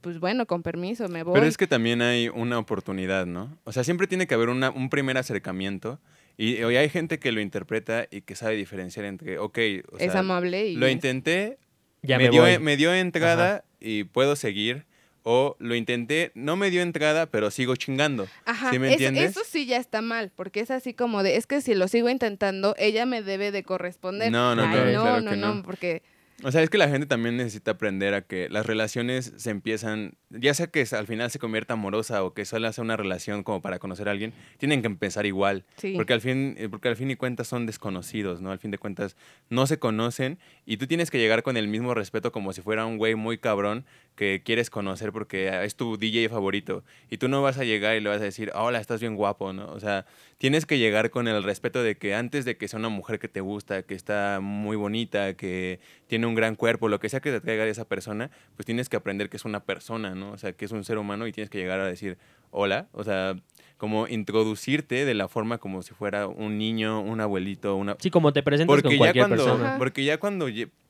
pues 0.00 0.18
bueno, 0.20 0.46
con 0.46 0.62
permiso, 0.62 1.08
me 1.08 1.22
voy. 1.22 1.34
Pero 1.34 1.46
es 1.46 1.56
que 1.56 1.66
también 1.66 2.02
hay 2.02 2.28
una 2.28 2.58
oportunidad, 2.58 3.26
¿no? 3.26 3.56
O 3.64 3.72
sea, 3.72 3.84
siempre 3.84 4.06
tiene 4.06 4.26
que 4.26 4.34
haber 4.34 4.48
una- 4.48 4.70
un 4.70 4.90
primer 4.90 5.16
acercamiento 5.18 6.00
y 6.36 6.62
hoy 6.62 6.76
hay 6.76 6.88
gente 6.88 7.18
que 7.18 7.32
lo 7.32 7.40
interpreta 7.40 8.06
y 8.10 8.20
que 8.22 8.34
sabe 8.36 8.56
diferenciar 8.56 9.06
entre, 9.06 9.38
ok, 9.38 9.58
o 9.92 9.98
es 9.98 10.12
sea, 10.12 10.20
amable 10.20 10.66
y... 10.68 10.74
lo 10.76 10.88
intenté, 10.88 11.58
Ya 12.02 12.16
me, 12.18 12.24
me, 12.24 12.30
dio, 12.30 12.42
voy. 12.42 12.58
me 12.58 12.76
dio 12.76 12.92
entrada 12.94 13.64
y 13.80 14.04
puedo 14.04 14.36
seguir, 14.36 14.86
o 15.24 15.56
lo 15.58 15.74
intenté, 15.74 16.30
no 16.34 16.56
me 16.56 16.70
dio 16.70 16.80
entrada, 16.82 17.26
pero 17.26 17.50
sigo 17.50 17.74
chingando. 17.76 18.28
Ajá, 18.44 18.70
¿Sí 18.70 18.78
me 18.78 18.86
eso- 18.86 18.92
entiendes? 18.94 19.30
Eso, 19.32 19.40
sí 19.44 19.66
ya 19.66 19.76
está 19.78 20.00
mal, 20.00 20.30
porque 20.34 20.60
es 20.60 20.70
así 20.70 20.94
como 20.94 21.22
de, 21.24 21.36
es 21.36 21.46
que 21.46 21.60
si 21.60 21.74
lo 21.74 21.86
sigo 21.88 22.08
intentando, 22.08 22.74
ella 22.78 23.04
me 23.04 23.20
debe 23.22 23.50
de 23.50 23.62
corresponder. 23.64 24.30
No, 24.32 24.54
no, 24.54 24.62
Ay, 24.62 24.70
claro, 24.72 24.92
no, 24.92 25.02
claro 25.02 25.20
no, 25.22 25.30
que 25.32 25.36
no, 25.36 25.54
no. 25.56 25.62
porque... 25.64 26.02
O 26.44 26.52
sea, 26.52 26.62
es 26.62 26.70
que 26.70 26.78
la 26.78 26.88
gente 26.88 27.06
también 27.06 27.36
necesita 27.36 27.72
aprender 27.72 28.14
a 28.14 28.22
que 28.22 28.48
las 28.48 28.64
relaciones 28.64 29.32
se 29.36 29.50
empiezan, 29.50 30.14
ya 30.30 30.54
sea 30.54 30.68
que 30.68 30.86
al 30.92 31.06
final 31.08 31.32
se 31.32 31.40
convierta 31.40 31.74
amorosa 31.74 32.22
o 32.22 32.32
que 32.32 32.44
solo 32.44 32.72
sea 32.72 32.84
una 32.84 32.96
relación 32.96 33.42
como 33.42 33.60
para 33.60 33.80
conocer 33.80 34.08
a 34.08 34.12
alguien, 34.12 34.32
tienen 34.56 34.80
que 34.80 34.86
empezar 34.86 35.26
igual. 35.26 35.64
Sí. 35.78 35.94
Porque 35.96 36.12
al 36.12 36.20
fin, 36.20 36.54
eh, 36.56 36.68
porque 36.68 36.88
al 36.88 36.94
fin 36.94 37.10
y 37.10 37.16
cuentas 37.16 37.48
son 37.48 37.66
desconocidos, 37.66 38.40
¿no? 38.40 38.52
Al 38.52 38.60
fin 38.60 38.70
de 38.70 38.78
cuentas 38.78 39.16
no 39.50 39.66
se 39.66 39.80
conocen 39.80 40.38
y 40.64 40.76
tú 40.76 40.86
tienes 40.86 41.10
que 41.10 41.18
llegar 41.18 41.42
con 41.42 41.56
el 41.56 41.66
mismo 41.66 41.92
respeto 41.92 42.30
como 42.30 42.52
si 42.52 42.62
fuera 42.62 42.86
un 42.86 42.98
güey 42.98 43.16
muy 43.16 43.38
cabrón 43.38 43.84
que 44.18 44.42
quieres 44.44 44.68
conocer 44.68 45.12
porque 45.12 45.64
es 45.64 45.76
tu 45.76 45.96
DJ 45.96 46.28
favorito 46.28 46.82
y 47.08 47.18
tú 47.18 47.28
no 47.28 47.40
vas 47.40 47.56
a 47.56 47.62
llegar 47.62 47.96
y 47.96 48.00
le 48.00 48.08
vas 48.08 48.20
a 48.20 48.24
decir, 48.24 48.50
hola, 48.52 48.80
estás 48.80 49.00
bien 49.00 49.14
guapo, 49.14 49.52
¿no? 49.52 49.70
O 49.70 49.78
sea, 49.78 50.06
tienes 50.38 50.66
que 50.66 50.76
llegar 50.76 51.10
con 51.10 51.28
el 51.28 51.40
respeto 51.44 51.84
de 51.84 51.96
que 51.96 52.16
antes 52.16 52.44
de 52.44 52.56
que 52.56 52.66
sea 52.66 52.80
una 52.80 52.88
mujer 52.88 53.20
que 53.20 53.28
te 53.28 53.40
gusta, 53.40 53.84
que 53.84 53.94
está 53.94 54.40
muy 54.42 54.74
bonita, 54.76 55.34
que 55.34 55.78
tiene 56.08 56.26
un 56.26 56.34
gran 56.34 56.56
cuerpo, 56.56 56.88
lo 56.88 56.98
que 56.98 57.08
sea 57.08 57.20
que 57.20 57.30
te 57.30 57.40
traiga 57.40 57.64
de 57.64 57.70
esa 57.70 57.84
persona, 57.84 58.32
pues 58.56 58.66
tienes 58.66 58.88
que 58.88 58.96
aprender 58.96 59.30
que 59.30 59.36
es 59.36 59.44
una 59.44 59.60
persona, 59.60 60.16
¿no? 60.16 60.32
O 60.32 60.36
sea, 60.36 60.52
que 60.52 60.64
es 60.64 60.72
un 60.72 60.82
ser 60.82 60.98
humano 60.98 61.28
y 61.28 61.32
tienes 61.32 61.48
que 61.48 61.58
llegar 61.58 61.78
a 61.78 61.86
decir, 61.86 62.18
hola, 62.50 62.88
o 62.90 63.04
sea, 63.04 63.36
como 63.76 64.08
introducirte 64.08 65.04
de 65.04 65.14
la 65.14 65.28
forma 65.28 65.58
como 65.58 65.82
si 65.82 65.94
fuera 65.94 66.26
un 66.26 66.58
niño, 66.58 67.00
un 67.02 67.20
abuelito, 67.20 67.76
una... 67.76 67.94
Sí, 68.00 68.10
como 68.10 68.32
te 68.32 68.42
presentas 68.42 68.74
con 68.74 68.82
Porque 68.82 68.96
ya 68.96 68.98
cualquier 68.98 69.28
cuando, 69.28 69.44
persona. 69.44 69.78
Porque 69.78 70.04
ya 70.04 70.18
cuando 70.18 70.46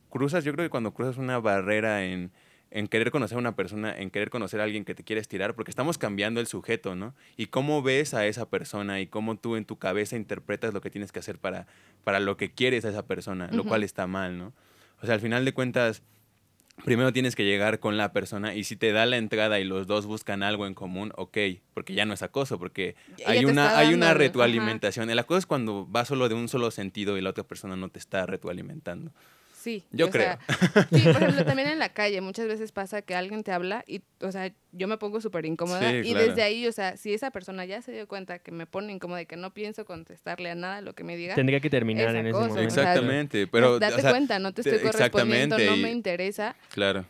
cruzas, 0.08 0.44
yo 0.44 0.54
creo 0.54 0.64
que 0.64 0.70
cuando 0.70 0.94
cruzas 0.94 1.18
una 1.18 1.38
barrera 1.38 2.06
en, 2.06 2.32
en 2.70 2.86
querer 2.86 3.10
conocer 3.10 3.36
a 3.36 3.38
una 3.38 3.56
persona, 3.56 3.96
en 3.96 4.10
querer 4.10 4.30
conocer 4.30 4.60
a 4.60 4.64
alguien 4.64 4.84
que 4.84 4.94
te 4.94 5.04
quieres 5.04 5.28
tirar, 5.28 5.54
porque 5.54 5.70
estamos 5.70 5.98
cambiando 5.98 6.40
el 6.40 6.46
sujeto, 6.46 6.94
¿no? 6.94 7.14
Y 7.36 7.46
cómo 7.46 7.82
ves 7.82 8.14
a 8.14 8.26
esa 8.26 8.48
persona 8.48 9.00
y 9.00 9.06
cómo 9.06 9.36
tú 9.36 9.56
en 9.56 9.64
tu 9.64 9.78
cabeza 9.78 10.16
interpretas 10.16 10.74
lo 10.74 10.80
que 10.80 10.90
tienes 10.90 11.12
que 11.12 11.20
hacer 11.20 11.38
para, 11.38 11.66
para 12.04 12.20
lo 12.20 12.36
que 12.36 12.52
quieres 12.52 12.84
a 12.84 12.90
esa 12.90 13.06
persona, 13.06 13.48
lo 13.52 13.64
cual 13.64 13.84
está 13.84 14.06
mal, 14.06 14.38
¿no? 14.38 14.52
O 15.00 15.06
sea, 15.06 15.14
al 15.14 15.20
final 15.20 15.44
de 15.44 15.54
cuentas, 15.54 16.02
primero 16.84 17.12
tienes 17.12 17.36
que 17.36 17.44
llegar 17.44 17.80
con 17.80 17.96
la 17.96 18.12
persona 18.12 18.54
y 18.54 18.64
si 18.64 18.76
te 18.76 18.92
da 18.92 19.06
la 19.06 19.16
entrada 19.16 19.60
y 19.60 19.64
los 19.64 19.86
dos 19.86 20.06
buscan 20.06 20.42
algo 20.42 20.66
en 20.66 20.74
común, 20.74 21.12
ok, 21.16 21.38
porque 21.74 21.94
ya 21.94 22.04
no 22.04 22.14
es 22.14 22.22
acoso, 22.22 22.58
porque 22.58 22.96
hay 23.26 23.44
una, 23.44 23.78
hay 23.78 23.94
una 23.94 24.06
ajá. 24.06 24.14
retroalimentación. 24.14 25.10
El 25.10 25.18
acoso 25.18 25.38
es 25.38 25.46
cuando 25.46 25.90
va 25.90 26.04
solo 26.04 26.28
de 26.28 26.34
un 26.34 26.48
solo 26.48 26.70
sentido 26.70 27.16
y 27.16 27.20
la 27.20 27.30
otra 27.30 27.44
persona 27.44 27.76
no 27.76 27.88
te 27.88 27.98
está 27.98 28.26
retroalimentando. 28.26 29.12
Sí. 29.58 29.84
Yo 29.90 30.06
o 30.06 30.12
sea, 30.12 30.38
sí, 30.92 31.00
por 31.02 31.16
ejemplo, 31.22 31.44
también 31.44 31.68
en 31.68 31.80
la 31.80 31.88
calle 31.88 32.20
muchas 32.20 32.46
veces 32.46 32.70
pasa 32.70 33.02
que 33.02 33.16
alguien 33.16 33.42
te 33.42 33.50
habla 33.50 33.82
y, 33.88 34.02
o 34.20 34.30
sea, 34.30 34.52
yo 34.70 34.86
me 34.86 34.98
pongo 34.98 35.20
súper 35.20 35.46
incómoda 35.46 35.80
Sí, 35.90 35.96
y 36.04 36.10
claro. 36.12 36.26
desde 36.28 36.42
ahí, 36.42 36.66
o 36.66 36.72
sea, 36.72 36.96
si 36.96 37.12
esa 37.12 37.30
persona 37.32 37.64
ya 37.64 37.82
se 37.82 37.90
dio 37.90 38.06
cuenta 38.06 38.38
que 38.38 38.52
me 38.52 38.66
pone 38.66 38.92
incómoda 38.92 39.20
y 39.22 39.26
que 39.26 39.36
no 39.36 39.52
pienso 39.52 39.84
contestarle 39.84 40.50
a 40.50 40.54
nada 40.54 40.80
lo 40.80 40.94
que 40.94 41.02
me 41.02 41.16
diga, 41.16 41.34
Tendría 41.34 41.58
que 41.60 41.70
terminar 41.70 42.14
en 42.14 42.26
ese 42.26 42.28
acoso, 42.36 42.48
momento. 42.50 42.68
o 42.68 42.74
sea, 42.74 42.82
Exactamente, 42.84 43.46
pero 43.48 43.78
date 43.80 43.96
o 43.96 44.00
sea, 44.00 44.10
cuenta, 44.10 44.38
no 44.38 44.52
te 44.54 44.60
estoy 44.60 44.78
correspondiendo, 44.78 45.56
no 45.56 45.62
exactamente, 45.62 45.82
me 45.82 45.88
y- 45.88 45.92
interesa, 45.92 46.54
claro. 46.72 47.04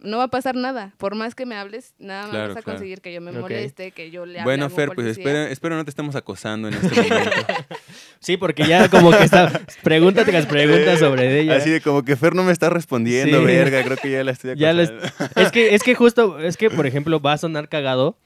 No 0.00 0.18
va 0.18 0.24
a 0.24 0.28
pasar 0.28 0.54
nada. 0.54 0.94
Por 0.98 1.14
más 1.14 1.34
que 1.34 1.44
me 1.46 1.54
hables, 1.56 1.94
nada 1.98 2.22
más 2.22 2.30
Claro, 2.30 2.48
vas 2.48 2.56
a 2.58 2.62
claro. 2.62 2.76
conseguir 2.78 3.00
que 3.00 3.12
yo 3.12 3.20
me 3.20 3.32
moleste, 3.32 3.90
que 3.90 4.10
yo 4.10 4.26
le 4.26 4.32
hable 4.38 4.40
a 4.40 4.44
Bueno, 4.44 4.64
algún 4.66 4.76
Fer, 4.76 4.90
pues 4.94 5.06
espero, 5.08 5.38
espero 5.40 5.76
no 5.76 5.84
te 5.84 5.90
estemos 5.90 6.14
acosando 6.16 6.68
en 6.68 6.74
este 6.74 7.02
momento. 7.02 7.30
Sí, 8.20 8.36
porque 8.36 8.64
ya 8.66 8.88
como 8.88 9.10
que 9.12 9.22
está 9.22 9.50
pregunta 9.82 10.24
tras 10.24 10.46
pregunta 10.46 10.96
sobre 10.96 11.40
ella. 11.40 11.56
Así 11.56 11.70
de 11.70 11.80
como 11.80 12.02
que 12.04 12.16
Fer 12.16 12.34
no 12.34 12.42
me 12.42 12.52
está 12.52 12.68
respondiendo, 12.68 13.38
Sí. 13.40 13.44
verga, 13.46 13.82
creo 13.84 13.96
que 13.96 14.10
ya 14.10 14.24
la 14.24 14.32
estoy 14.32 14.54
Ya 14.56 14.70
acosando. 14.70 15.04
es, 15.04 15.12
es 15.36 15.52
que 15.52 15.74
es 15.74 15.82
que 15.82 15.94
justo 15.94 16.38
es 16.40 16.56
que 16.56 16.68
por 16.70 16.86
ejemplo 16.88 17.20
va 17.20 17.34
a 17.34 17.38
sonar 17.38 17.68
cagado, 17.68 18.18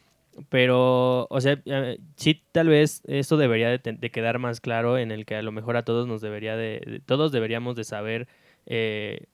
pero 0.49 1.27
o 1.31 1.41
sea, 1.41 1.61
eh, 1.67 1.99
sí 2.17 2.43
tal 2.53 2.69
vez 2.69 3.03
eso 3.07 3.37
debería 3.37 3.69
de, 3.79 4.11
quedar 4.11 4.39
más 4.39 4.61
claro 4.61 4.99
en 4.99 5.11
el 5.11 5.27
que 5.27 5.37
a 5.37 5.43
lo 5.43 5.53
mejor 5.53 5.77
a 5.77 5.85
todos 5.85 6.07
nos 6.07 6.21
debería 6.21 6.57
de, 6.57 6.81
de- 6.87 7.01
todos 7.01 7.33
deberíamos 7.33 7.77
de 7.77 7.85
saber 7.85 8.29
eh, 8.67 9.27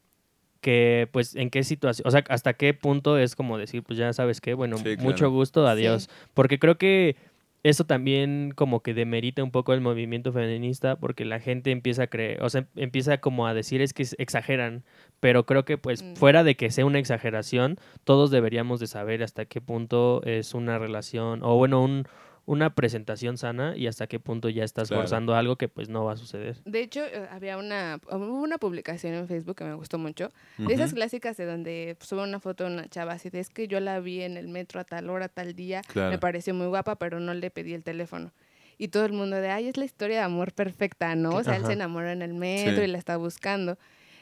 que 0.60 1.08
pues 1.12 1.34
en 1.36 1.50
qué 1.50 1.62
situación, 1.62 2.06
o 2.06 2.10
sea, 2.10 2.24
hasta 2.28 2.54
qué 2.54 2.74
punto 2.74 3.18
es 3.18 3.36
como 3.36 3.58
decir, 3.58 3.82
pues 3.82 3.98
ya 3.98 4.12
sabes 4.12 4.40
qué, 4.40 4.54
bueno, 4.54 4.76
Sí, 4.78 4.96
mucho 4.98 5.30
gusto, 5.30 5.66
adiós, 5.66 6.08
porque 6.34 6.58
creo 6.58 6.78
que 6.78 7.16
eso 7.64 7.84
también 7.84 8.52
como 8.54 8.82
que 8.82 8.94
demerita 8.94 9.42
un 9.42 9.50
poco 9.50 9.72
el 9.74 9.80
movimiento 9.80 10.32
feminista 10.32 10.96
porque 10.96 11.24
la 11.24 11.40
gente 11.40 11.70
empieza 11.72 12.04
a 12.04 12.06
creer, 12.06 12.42
o 12.42 12.48
sea, 12.50 12.66
empieza 12.76 13.18
como 13.18 13.46
a 13.46 13.54
decir 13.54 13.82
es 13.82 13.92
que 13.92 14.06
exageran, 14.18 14.84
pero 15.20 15.44
creo 15.44 15.64
que 15.64 15.76
pues 15.76 16.02
Mm. 16.02 16.14
fuera 16.14 16.44
de 16.44 16.56
que 16.56 16.70
sea 16.70 16.86
una 16.86 17.00
exageración, 17.00 17.76
todos 18.04 18.30
deberíamos 18.30 18.78
de 18.80 18.86
saber 18.86 19.22
hasta 19.24 19.44
qué 19.44 19.60
punto 19.60 20.22
es 20.24 20.54
una 20.54 20.78
relación 20.78 21.40
o 21.42 21.56
bueno, 21.56 21.82
un, 21.82 22.06
una 22.50 22.74
presentación 22.74 23.36
sana 23.36 23.76
y 23.76 23.88
hasta 23.88 24.06
qué 24.06 24.18
punto 24.18 24.48
ya 24.48 24.64
estás 24.64 24.88
Claro. 24.88 25.02
forzando 25.02 25.34
algo 25.34 25.56
que 25.56 25.68
pues 25.68 25.90
no 25.90 26.06
va 26.06 26.14
a 26.14 26.16
suceder. 26.16 26.56
De 26.64 26.80
hecho, 26.80 27.04
eh, 27.04 27.28
había 27.30 27.58
una, 27.58 28.00
hubo 28.10 28.40
una 28.40 28.56
publicación 28.56 29.12
en 29.12 29.28
Facebook 29.28 29.54
que 29.56 29.64
me 29.64 29.74
gustó 29.74 29.98
mucho. 29.98 30.32
De 30.56 30.72
esas 30.72 30.94
clásicas 30.94 31.36
de 31.36 31.44
donde 31.44 31.94
sube 32.00 32.22
una 32.22 32.40
foto 32.40 32.64
de 32.64 32.70
una 32.72 32.88
chava 32.88 33.12
así 33.12 33.28
de 33.28 33.40
es 33.40 33.50
que 33.50 33.68
yo 33.68 33.80
la 33.80 34.00
vi 34.00 34.22
en 34.22 34.38
el 34.38 34.48
metro 34.48 34.80
a 34.80 34.84
tal 34.84 35.10
hora, 35.10 35.28
tal 35.28 35.54
día, 35.54 35.82
Claro. 35.82 36.10
me 36.10 36.16
pareció 36.18 36.54
muy 36.54 36.68
guapa, 36.68 36.96
pero 36.96 37.20
no 37.20 37.34
le 37.34 37.50
pedí 37.50 37.74
el 37.74 37.84
teléfono. 37.84 38.32
Y 38.78 38.88
todo 38.88 39.04
el 39.04 39.12
mundo 39.12 39.36
de, 39.36 39.50
ay, 39.50 39.68
es 39.68 39.76
la 39.76 39.84
historia 39.84 40.16
de 40.16 40.22
amor 40.22 40.52
perfecta, 40.54 41.14
¿no? 41.16 41.34
O 41.34 41.44
sea, 41.44 41.56
él 41.56 41.66
se 41.66 41.74
enamoró 41.74 42.08
en 42.08 42.22
el 42.22 42.32
metro 42.32 42.76
Sí. 42.76 42.80
y 42.82 42.86
la 42.86 42.96
está 42.96 43.18
buscando. 43.18 43.76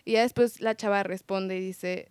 Y 0.05 0.13
ya 0.15 0.23
después 0.23 0.61
la 0.61 0.75
chava 0.75 1.05
responde 1.05 1.57
y 1.57 1.61
dice, 1.61 2.09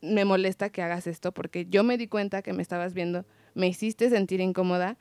me 0.00 0.24
molesta 0.24 0.70
que 0.70 0.82
hagas 0.82 1.06
esto 1.06 1.30
porque 1.30 1.66
yo 1.66 1.84
me 1.84 1.96
di 1.96 2.08
cuenta 2.08 2.42
que 2.42 2.52
me 2.52 2.62
estabas 2.62 2.92
viendo, 2.92 3.24
me 3.54 3.68
hiciste 3.68 4.10
sentir 4.10 4.40
incómoda. 4.40 4.96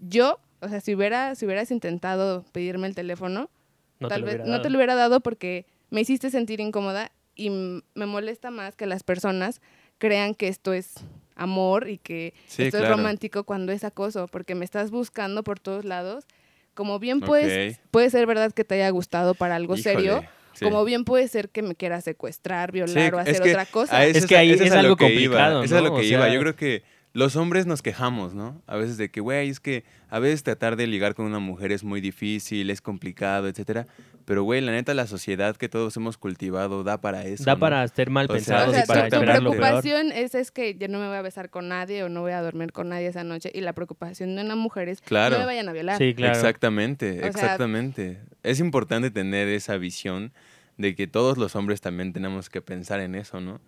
Yo, 0.00 0.38
o 0.60 0.68
sea, 0.68 0.80
si, 0.80 0.94
hubiera, 0.94 1.34
si 1.34 1.46
hubieras 1.46 1.70
intentado 1.70 2.44
pedirme 2.52 2.86
el 2.86 2.94
teléfono, 2.94 3.50
No 3.98 4.08
te 4.08 4.14
tal 4.14 4.20
lo 4.22 4.26
vez 4.26 4.40
no 4.46 4.60
te 4.62 4.70
lo 4.70 4.76
hubiera 4.78 4.94
dado 4.94 5.20
porque 5.20 5.66
me 5.90 6.00
hiciste 6.00 6.30
sentir 6.30 6.60
incómoda 6.60 7.12
y 7.34 7.50
me 7.50 8.06
molesta 8.06 8.50
más 8.50 8.76
que 8.76 8.86
las 8.86 9.02
personas 9.02 9.60
crean 9.98 10.34
que 10.34 10.48
esto 10.48 10.72
es 10.72 10.94
amor 11.36 11.88
y 11.88 11.98
que 11.98 12.34
Sí, 12.46 12.64
esto 12.64 12.78
claro. 12.78 12.92
es 12.94 12.98
romántico 12.98 13.44
cuando 13.44 13.72
es 13.72 13.84
acoso, 13.84 14.26
porque 14.28 14.54
me 14.54 14.64
estás 14.64 14.90
buscando 14.90 15.42
por 15.42 15.58
todos 15.60 15.84
lados. 15.84 16.24
Como 16.74 16.98
bien 16.98 17.20
puedes, 17.20 17.78
puede 17.90 18.08
ser 18.10 18.26
verdad 18.26 18.52
que 18.52 18.64
te 18.64 18.76
haya 18.76 18.88
gustado 18.90 19.34
para 19.34 19.56
algo 19.56 19.76
serio, 19.76 20.22
sí. 20.54 20.64
como 20.64 20.84
bien 20.84 21.04
puede 21.04 21.28
ser 21.28 21.48
que 21.50 21.62
me 21.62 21.74
quieras 21.74 22.04
secuestrar, 22.04 22.72
violar 22.72 23.10
Sí, 23.10 23.14
o 23.16 23.20
es 23.20 23.28
hacer 23.28 23.42
que 23.42 23.50
otra 23.50 23.66
cosa. 23.66 24.04
Es 24.06 24.24
que 24.26 24.36
ahí 24.36 24.50
es 24.52 24.70
lo 24.72 24.78
algo 24.78 24.96
que 24.96 25.12
iba, 25.12 25.36
complicado, 25.36 25.62
Eso 25.64 25.74
es 25.74 25.80
a 25.80 25.82
¿no? 25.82 25.88
lo 25.88 25.94
O 25.94 25.98
que 26.00 26.06
iba. 26.06 26.24
sea- 26.24 26.32
Yo 26.34 26.40
creo 26.40 26.56
que 26.56 26.82
los 27.12 27.34
hombres 27.36 27.66
nos 27.66 27.82
quejamos, 27.82 28.34
¿no? 28.34 28.62
A 28.68 28.76
veces 28.76 28.96
de 28.96 29.10
que, 29.10 29.20
güey, 29.20 29.48
es 29.48 29.58
que 29.58 29.84
a 30.10 30.18
veces 30.20 30.42
tratar 30.44 30.76
de 30.76 30.86
ligar 30.86 31.14
con 31.14 31.26
una 31.26 31.40
mujer 31.40 31.72
es 31.72 31.82
muy 31.82 32.00
difícil, 32.00 32.70
es 32.70 32.80
complicado, 32.80 33.48
etcétera. 33.48 33.86
Pero, 34.26 34.44
güey, 34.44 34.60
la 34.60 34.70
neta, 34.70 34.94
la 34.94 35.08
sociedad 35.08 35.56
que 35.56 35.68
todos 35.68 35.96
hemos 35.96 36.16
cultivado 36.18 36.84
da 36.84 37.00
para 37.00 37.24
eso. 37.24 37.42
Da 37.44 37.54
¿no? 37.54 37.58
para 37.58 37.88
ser 37.88 38.10
mal 38.10 38.26
O 38.26 38.34
pensados 38.34 38.68
O 38.68 38.72
sea, 38.72 38.84
y 38.84 38.86
para 38.86 39.04
tu, 39.04 39.08
tu 39.10 39.16
esperar 39.16 39.42
lo 39.42 39.50
peor. 39.50 39.60
preocupación 39.62 40.12
es, 40.12 40.36
es 40.36 40.52
que 40.52 40.76
ya 40.76 40.86
no 40.86 41.00
me 41.00 41.08
voy 41.08 41.16
a 41.16 41.22
besar 41.22 41.50
con 41.50 41.66
nadie 41.68 42.04
o 42.04 42.08
no 42.08 42.20
voy 42.20 42.30
a 42.32 42.42
dormir 42.42 42.70
con 42.70 42.90
nadie 42.90 43.08
esa 43.08 43.24
noche. 43.24 43.50
Y 43.52 43.60
la 43.62 43.72
preocupación 43.72 44.36
de 44.36 44.42
una 44.42 44.54
mujer 44.54 44.88
es 44.88 45.00
Claro. 45.00 45.34
no 45.34 45.40
me 45.40 45.46
vayan 45.46 45.68
a 45.68 45.72
violar. 45.72 45.98
Sí, 45.98 46.14
claro. 46.14 46.34
Exactamente, 46.34 47.18
sea- 47.18 47.26
exactamente. 47.28 48.20
es 48.44 48.60
importante 48.60 49.10
tener 49.10 49.48
esa 49.48 49.76
visión 49.78 50.32
de 50.76 50.94
que 50.94 51.08
todos 51.08 51.36
los 51.36 51.56
hombres 51.56 51.80
también 51.80 52.12
tenemos 52.12 52.48
que 52.50 52.60
pensar 52.62 53.00
en 53.00 53.16
eso, 53.16 53.40
¿no? 53.40 53.60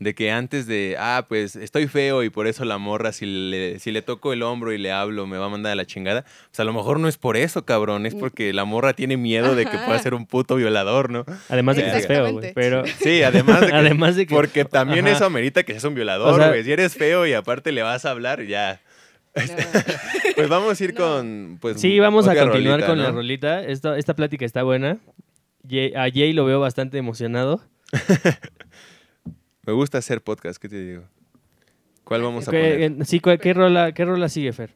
De 0.00 0.14
que 0.14 0.30
antes 0.30 0.66
de, 0.68 0.94
ah, 0.96 1.26
pues 1.28 1.56
estoy 1.56 1.88
feo 1.88 2.22
y 2.22 2.30
por 2.30 2.46
eso 2.46 2.64
la 2.64 2.78
morra, 2.78 3.10
si 3.12 3.26
le, 3.26 3.80
si 3.80 3.90
le 3.90 4.00
toco 4.00 4.32
el 4.32 4.44
hombro 4.44 4.72
y 4.72 4.78
le 4.78 4.92
hablo, 4.92 5.26
me 5.26 5.38
va 5.38 5.46
a 5.46 5.48
mandar 5.48 5.72
a 5.72 5.74
la 5.74 5.86
chingada. 5.86 6.22
Pues 6.50 6.60
a 6.60 6.64
lo 6.64 6.72
mejor 6.72 7.00
no 7.00 7.08
es 7.08 7.16
por 7.18 7.36
eso, 7.36 7.64
cabrón, 7.64 8.06
es 8.06 8.14
porque 8.14 8.52
la 8.52 8.64
morra 8.64 8.92
tiene 8.92 9.16
miedo 9.16 9.56
de 9.56 9.66
que 9.66 9.76
pueda 9.76 9.98
ser 9.98 10.14
un 10.14 10.24
puto 10.26 10.54
violador, 10.54 11.10
¿no? 11.10 11.24
Además 11.48 11.74
de 11.76 11.82
que 11.82 11.88
estás 11.88 12.06
feo, 12.06 12.30
güey. 12.32 12.52
Pero 12.54 12.84
Sí, 13.00 13.22
además 13.24 13.60
de 13.62 13.66
que, 13.70 13.72
además 13.74 14.14
de 14.16 14.26
que 14.28 14.34
porque 14.34 14.64
también 14.64 15.06
Ajá. 15.08 15.16
eso 15.16 15.24
amerita 15.24 15.64
que 15.64 15.72
seas 15.72 15.84
un 15.84 15.94
violador, 15.94 16.32
O 16.34 16.36
sea- 16.36 16.48
güey. 16.48 16.62
Si 16.62 16.70
eres 16.70 16.94
feo 16.94 17.26
y 17.26 17.32
aparte 17.32 17.72
le 17.72 17.82
vas 17.82 18.04
a 18.04 18.12
hablar, 18.12 18.44
ya. 18.44 18.80
No. 19.34 19.42
Pues 20.36 20.48
vamos 20.48 20.80
a 20.80 20.84
ir 20.84 20.94
No. 20.94 21.00
con, 21.04 21.58
pues, 21.60 21.80
Sí, 21.80 21.98
vamos 21.98 22.28
a 22.28 22.36
continuar 22.36 22.74
rolita, 22.80 22.86
con 22.86 22.98
la 23.02 23.10
rolita. 23.10 23.64
Esta, 23.64 23.98
esta 23.98 24.14
plática 24.14 24.44
está 24.44 24.62
buena. 24.62 24.98
Jay- 25.68 25.92
a 25.96 26.02
Jay 26.12 26.32
lo 26.32 26.44
veo 26.44 26.60
bastante 26.60 26.98
emocionado. 26.98 27.60
Me 29.68 29.74
gusta 29.74 29.98
hacer 29.98 30.22
podcast, 30.22 30.56
¿qué 30.58 30.66
te 30.66 30.82
digo? 30.82 31.02
¿Cuál 32.04 32.22
vamos 32.22 32.48
a 32.48 32.50
¿Qué, 32.50 32.88
poner? 32.90 33.04
sí, 33.06 33.20
¿cuál- 33.20 33.38
¿qué, 33.38 33.52
rola, 33.52 33.92
¿Qué 33.92 34.02
rola 34.06 34.30
sigue, 34.30 34.50
Fer? 34.54 34.70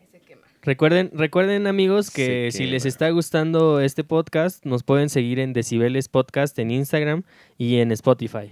Ay, 0.00 0.06
se 0.10 0.20
quema. 0.20 0.46
Recuerden, 0.62 1.10
recuerden 1.12 1.66
amigos 1.66 2.10
que 2.10 2.48
si 2.52 2.64
les 2.64 2.86
está 2.86 3.10
gustando 3.10 3.80
este 3.80 4.02
podcast, 4.02 4.64
nos 4.64 4.82
pueden 4.82 5.10
seguir 5.10 5.38
en 5.40 5.52
Decibeles 5.52 6.08
Podcast 6.08 6.58
en 6.58 6.70
Instagram 6.70 7.22
y 7.58 7.80
en 7.80 7.92
Spotify. 7.92 8.50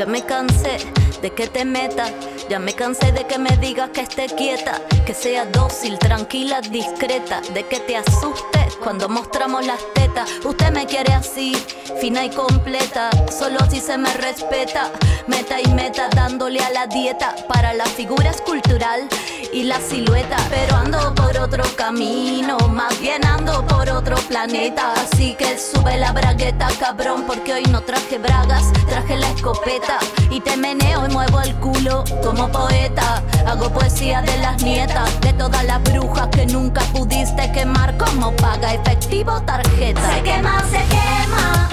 Ya 0.00 0.06
me 0.06 0.24
cansé 0.24 0.78
de 1.20 1.30
que 1.30 1.46
te 1.46 1.62
metas, 1.66 2.10
ya 2.48 2.58
me 2.58 2.72
cansé 2.72 3.12
de 3.12 3.26
que 3.26 3.36
me 3.36 3.54
digas 3.58 3.90
que 3.90 4.00
esté 4.00 4.28
quieta, 4.34 4.80
que 5.04 5.12
sea 5.12 5.44
dócil, 5.44 5.98
tranquila, 5.98 6.62
discreta, 6.62 7.42
de 7.52 7.66
que 7.66 7.80
te 7.80 7.98
asustes 7.98 8.76
cuando 8.82 9.10
mostramos 9.10 9.66
las 9.66 9.80
tetas. 9.92 10.30
Usted 10.42 10.70
me 10.72 10.86
quiere 10.86 11.12
así, 11.12 11.54
fina 12.00 12.24
y 12.24 12.30
completa, 12.30 13.10
solo 13.30 13.58
si 13.68 13.78
se 13.78 13.98
me 13.98 14.10
respeta, 14.14 14.90
meta 15.26 15.60
y 15.60 15.68
meta 15.74 16.08
dándole 16.08 16.60
a 16.60 16.70
la 16.70 16.86
dieta. 16.86 17.34
Para 17.46 17.74
la 17.74 17.84
figura 17.84 18.30
escultural 18.30 19.06
y 19.52 19.64
la 19.64 19.80
silueta. 19.80 20.36
Pero 20.48 20.76
ando 20.76 21.14
por 21.14 21.36
otro 21.38 21.64
camino, 21.76 22.56
más 22.68 22.98
bien 23.00 23.24
ando 23.24 23.64
por 23.66 23.88
otro 23.90 24.16
planeta. 24.28 24.92
Así 24.94 25.34
que 25.34 25.58
sube 25.58 25.96
la 25.98 26.12
bragueta, 26.12 26.68
cabrón, 26.78 27.24
porque 27.26 27.54
hoy 27.54 27.62
no 27.64 27.80
traje 27.82 28.18
bragas, 28.18 28.72
traje 28.88 29.16
la 29.16 29.30
escopeta. 29.30 29.98
Y 30.30 30.40
te 30.40 30.56
meneo 30.56 31.06
y 31.06 31.12
muevo 31.12 31.40
el 31.40 31.54
culo 31.56 32.04
como 32.22 32.48
poeta. 32.48 33.22
Hago 33.46 33.70
poesía 33.70 34.22
de 34.22 34.36
las 34.38 34.62
nietas, 34.62 35.20
de 35.20 35.32
todas 35.32 35.64
las 35.64 35.82
brujas 35.82 36.28
que 36.28 36.46
nunca 36.46 36.82
pudiste 36.92 37.50
quemar 37.52 37.96
como 37.96 38.32
paga 38.36 38.74
efectivo 38.74 39.40
tarjeta. 39.42 40.14
Se 40.14 40.22
quema, 40.22 40.64
se 40.70 40.78
quema 40.88 41.68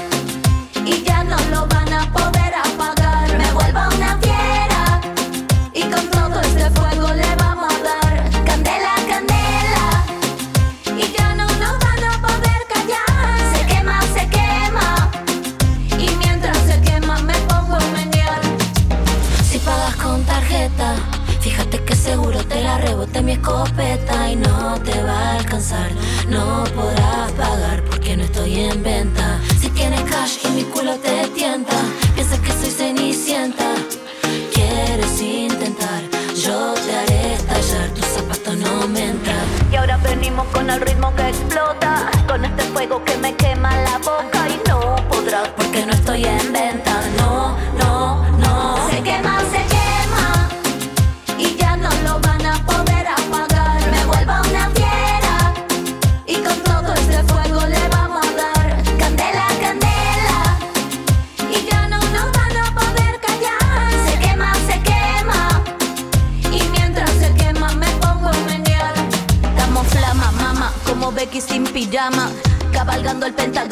y 0.85 1.03
ya 1.03 1.23
no 1.23 1.37
lo 1.51 1.67
van 1.67 1.93
a 1.93 2.11
poder 2.11 2.53
apagar. 2.55 3.37
Me 3.37 3.51
vuelvo 3.51 3.79
una 3.95 4.17
escopeta 23.37 24.31
y 24.31 24.35
no 24.35 24.79
te 24.81 25.01
va 25.03 25.19
a 25.19 25.37
alcanzar. 25.37 25.91
No 26.29 26.63
podrás 26.75 27.31
pagar 27.33 27.83
porque 27.83 28.17
no 28.17 28.23
estoy 28.23 28.59
en 28.59 28.83
venta. 28.83 29.39
Si 29.59 29.69
tienes 29.69 30.01
cash 30.01 30.37
y 30.45 30.49
mi 30.49 30.63
culo 30.63 30.95
te 30.95 31.27
tienta, 31.35 31.77
piensas 32.15 32.39
que 32.39 32.51
soy 32.51 32.71
cenicienta. 32.71 33.75
Quieres 34.53 35.21
intentar, 35.21 36.01
yo 36.35 36.73
te 36.73 36.95
haré 36.95 37.33
estallar, 37.33 37.89
tu 37.95 38.01
zapato 38.01 38.55
no 38.55 38.87
me. 38.87 39.07
Y 39.71 39.75
ahora 39.75 39.97
venimos 39.97 40.47
con 40.47 40.69
el 40.69 40.79
ritmo 40.79 41.13
que 41.15 41.27
explota, 41.27 42.09
con 42.27 42.43
este 42.45 42.63
fuego 42.73 43.03
que 43.03 43.17
me 43.17 43.35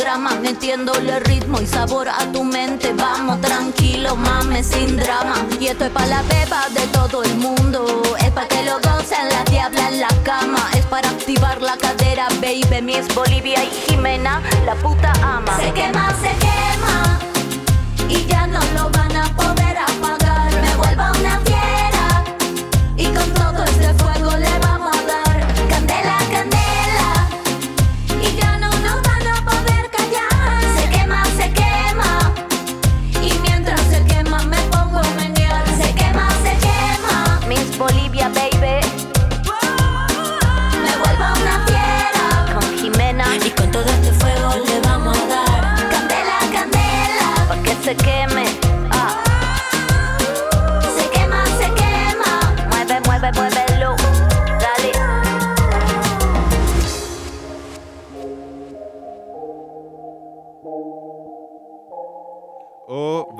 pentagrama, 0.05 0.35
metiéndole 0.41 1.19
ritmo 1.21 1.59
y 1.61 1.65
sabor 1.65 2.07
a 2.07 2.31
tu 2.31 2.43
mente. 2.43 2.93
Vamos 2.93 3.41
tranquilo, 3.41 4.15
mames, 4.15 4.67
sin 4.67 4.97
drama. 4.97 5.45
Y 5.59 5.67
esto 5.67 5.85
es 5.85 5.91
para 5.91 6.07
la 6.07 6.21
beba 6.23 6.69
de 6.69 6.85
todo 6.87 7.23
el 7.23 7.35
mundo. 7.37 8.03
Es 8.19 8.31
para 8.31 8.47
que 8.47 8.63
lo 8.63 8.75
gocen 8.75 9.29
la 9.29 9.43
diabla 9.45 9.89
en 9.89 9.99
la 10.01 10.09
cama. 10.23 10.69
Es 10.75 10.85
para 10.85 11.09
activar 11.09 11.61
la 11.61 11.77
cadera, 11.77 12.27
baby. 12.41 12.81
Mi 12.81 12.95
es 12.95 13.13
Bolivia 13.13 13.63
y 13.63 13.69
Jimena, 13.87 14.41
la 14.65 14.75
puta 14.75 15.11
ama. 15.23 15.57
Se 15.57 15.71
quema, 15.73 16.13
se 16.21 16.29
quema. 16.37 17.14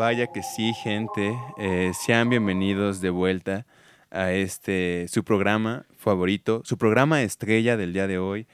Vaya 0.06 0.27
que 0.27 0.44
sí, 0.44 0.72
gente. 0.76 1.36
Eh, 1.57 1.91
sean 1.99 2.30
bienvenidos 2.30 3.02
de 3.02 3.10
vuelta 3.10 3.65
a 4.11 4.32
este, 4.34 5.07
su 5.10 5.23
programa 5.23 5.86
favorito, 5.98 6.61
su 6.64 6.77
programa 6.77 7.23
estrella 7.23 7.76
del 7.76 7.91
día 7.91 8.06
de 8.06 8.19
hoy. 8.19 8.45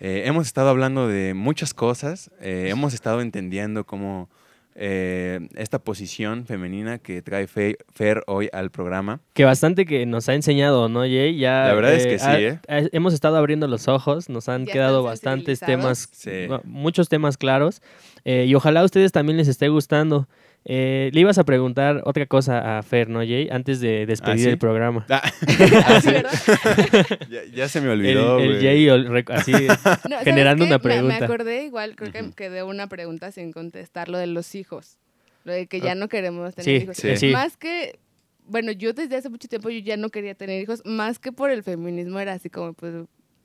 Eh, 0.00 0.22
hemos 0.24 0.46
estado 0.46 0.70
hablando 0.70 1.06
de 1.06 1.34
muchas 1.34 1.74
cosas, 1.74 2.30
eh, 2.40 2.68
hemos 2.70 2.94
estado 2.94 3.20
entendiendo 3.20 3.84
cómo 3.84 4.30
eh, 4.76 5.46
esta 5.56 5.78
posición 5.78 6.46
femenina 6.46 6.96
que 6.98 7.20
trae 7.20 7.48
Fe- 7.48 7.76
Fer 7.92 8.22
hoy 8.26 8.48
al 8.54 8.70
programa. 8.70 9.20
Que 9.34 9.44
bastante 9.44 9.84
que 9.84 10.06
nos 10.06 10.30
ha 10.30 10.34
enseñado, 10.34 10.88
¿no, 10.88 11.00
Jay? 11.00 11.36
Ya, 11.36 11.66
La 11.66 11.74
verdad 11.74 11.92
es 11.92 12.06
que 12.06 12.18
sí, 12.18 12.24
ha- 12.26 12.40
¿eh? 12.40 12.58
ha- 12.66 12.88
hemos 12.92 13.12
estado 13.12 13.36
abriendo 13.36 13.68
los 13.68 13.88
ojos, 13.88 14.30
nos 14.30 14.48
han 14.48 14.64
Ya 14.64 14.72
quedado 14.72 15.02
bastantes 15.02 15.60
temas. 15.60 16.08
Sí. 16.12 16.46
muchos 16.64 17.10
temas 17.10 17.36
claros. 17.36 17.82
eh, 18.24 18.46
y 18.48 18.54
ojalá 18.54 18.80
a 18.80 18.84
ustedes 18.84 19.12
también 19.12 19.36
les 19.36 19.48
esté 19.48 19.68
gustando. 19.68 20.26
Eh, 20.66 21.10
le 21.12 21.20
ibas 21.20 21.36
a 21.36 21.44
preguntar 21.44 22.00
otra 22.04 22.24
cosa 22.24 22.78
a 22.78 22.82
Fer, 22.82 23.10
¿no, 23.10 23.18
Jay? 23.18 23.48
Antes 23.50 23.80
de 23.80 24.06
despedir 24.06 24.44
¿sí? 24.44 24.48
el 24.48 24.58
programa. 24.58 25.04
Ah, 25.10 25.22
ah, 25.86 26.00
sí. 26.00 26.10
¿verdad? 26.10 26.32
ya, 27.30 27.44
ya 27.54 27.68
se 27.68 27.80
me 27.82 27.86
El, 27.88 27.92
olvidó. 28.00 28.38
el 28.38 28.48
güey. 28.52 28.62
Jay 28.62 28.88
ol- 28.88 29.08
rec- 29.08 29.30
así 29.30 29.52
No, 29.68 29.68
¿sabes 29.74 30.24
generando 30.24 30.64
qué? 30.64 30.68
una 30.70 30.78
Me- 30.78 30.82
pregunta. 30.82 31.18
Me, 31.18 31.24
acordé 31.24 31.64
igual, 31.64 31.96
creo 31.96 32.12
que 32.12 32.22
Ujú. 32.22 32.32
quedé 32.32 32.62
una 32.62 32.86
pregunta 32.88 33.30
sin 33.30 33.52
contestar, 33.52 34.08
lo 34.08 34.16
de 34.16 34.26
los 34.26 34.54
hijos. 34.54 34.96
Lo 35.44 35.52
de 35.52 35.66
que 35.66 35.80
ya 35.82 35.94
no 35.94 36.08
queremos 36.08 36.54
tener 36.54 36.64
Sí, 36.80 36.84
hijos. 36.84 36.96
sí. 36.96 37.16
sí. 37.18 37.26
Más 37.32 37.58
que, 37.58 37.98
bueno, 38.46 38.72
yo 38.72 38.94
desde 38.94 39.16
hace 39.16 39.28
mucho 39.28 39.48
tiempo 39.48 39.68
yo 39.68 39.80
ya 39.80 39.98
no 39.98 40.08
quería 40.08 40.34
tener 40.34 40.62
hijos, 40.62 40.80
más 40.86 41.18
que 41.18 41.30
por 41.32 41.50
el 41.50 41.62
feminismo 41.62 42.18
era 42.20 42.32
así 42.32 42.48
como, 42.48 42.72
pues, 42.72 42.94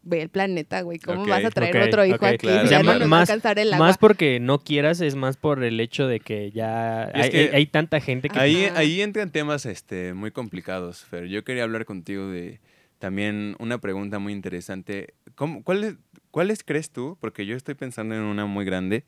ve 0.10 0.22
el 0.24 0.30
planeta, 0.30 0.82
güey, 0.82 1.00
¿cómo 1.00 1.26
vas 1.26 1.46
a 1.46 1.50
traer 1.52 1.78
ok, 1.78 1.84
otro 1.88 2.06
hijo 2.06 2.26
aquí? 2.26 2.38
Claro, 2.48 2.64
Si 2.68 2.72
ya 2.72 2.82
claro. 2.82 2.94
no 2.94 3.00
nos 3.00 3.08
Más- 3.10 3.18
va 3.18 3.20
a 3.20 3.22
alcanzar 3.36 3.60
el 3.60 3.74
agua. 3.74 3.88
Más 3.88 3.98
porque 3.98 4.40
no 4.40 4.60
quieras, 4.60 5.00
es 5.02 5.16
más 5.16 5.38
por 5.38 5.64
el 5.64 5.80
hecho 5.80 6.08
de 6.08 6.20
que 6.20 6.52
ya 6.52 7.04
hay, 7.14 7.30
que- 7.30 7.38
hay- 7.40 7.48
hay 7.54 7.66
tanta 7.68 8.00
gente 8.02 8.28
que... 8.30 8.40
Ahí, 8.40 8.68
ahí 8.76 9.02
entran 9.02 9.32
temas 9.32 9.66
este, 9.66 10.14
muy 10.14 10.32
complicados, 10.32 11.06
Fer. 11.06 11.28
Yo 11.28 11.44
quería 11.44 11.64
hablar 11.64 11.86
contigo 11.86 12.28
de 12.28 12.60
también 12.98 13.56
una 13.60 13.78
pregunta 13.78 14.20
muy 14.20 14.34
interesante. 14.34 15.14
¿Cómo- 15.36 15.64
¿Cuáles 15.64 15.96
cuáles 16.32 16.64
crees 16.64 16.92
tú? 16.92 17.18
Porque 17.22 17.46
yo 17.46 17.56
estoy 17.56 17.76
pensando 17.76 18.14
en 18.16 18.22
una 18.22 18.46
muy 18.46 18.66
grande. 18.66 19.06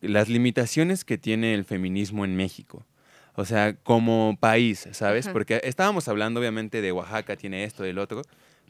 Las 0.00 0.28
limitaciones 0.28 1.04
que 1.04 1.18
tiene 1.18 1.54
el 1.54 1.64
feminismo 1.64 2.24
en 2.24 2.36
México. 2.36 2.86
O 3.34 3.44
sea, 3.44 3.74
como 3.74 4.36
país, 4.40 4.88
¿sabes? 4.92 5.26
Ajá. 5.26 5.32
Porque 5.32 5.60
estábamos 5.62 6.08
hablando 6.08 6.40
obviamente 6.40 6.80
de 6.82 6.90
Oaxaca 6.90 7.36
tiene 7.36 7.62
esto, 7.62 7.84
del 7.84 7.98
otro, 7.98 8.22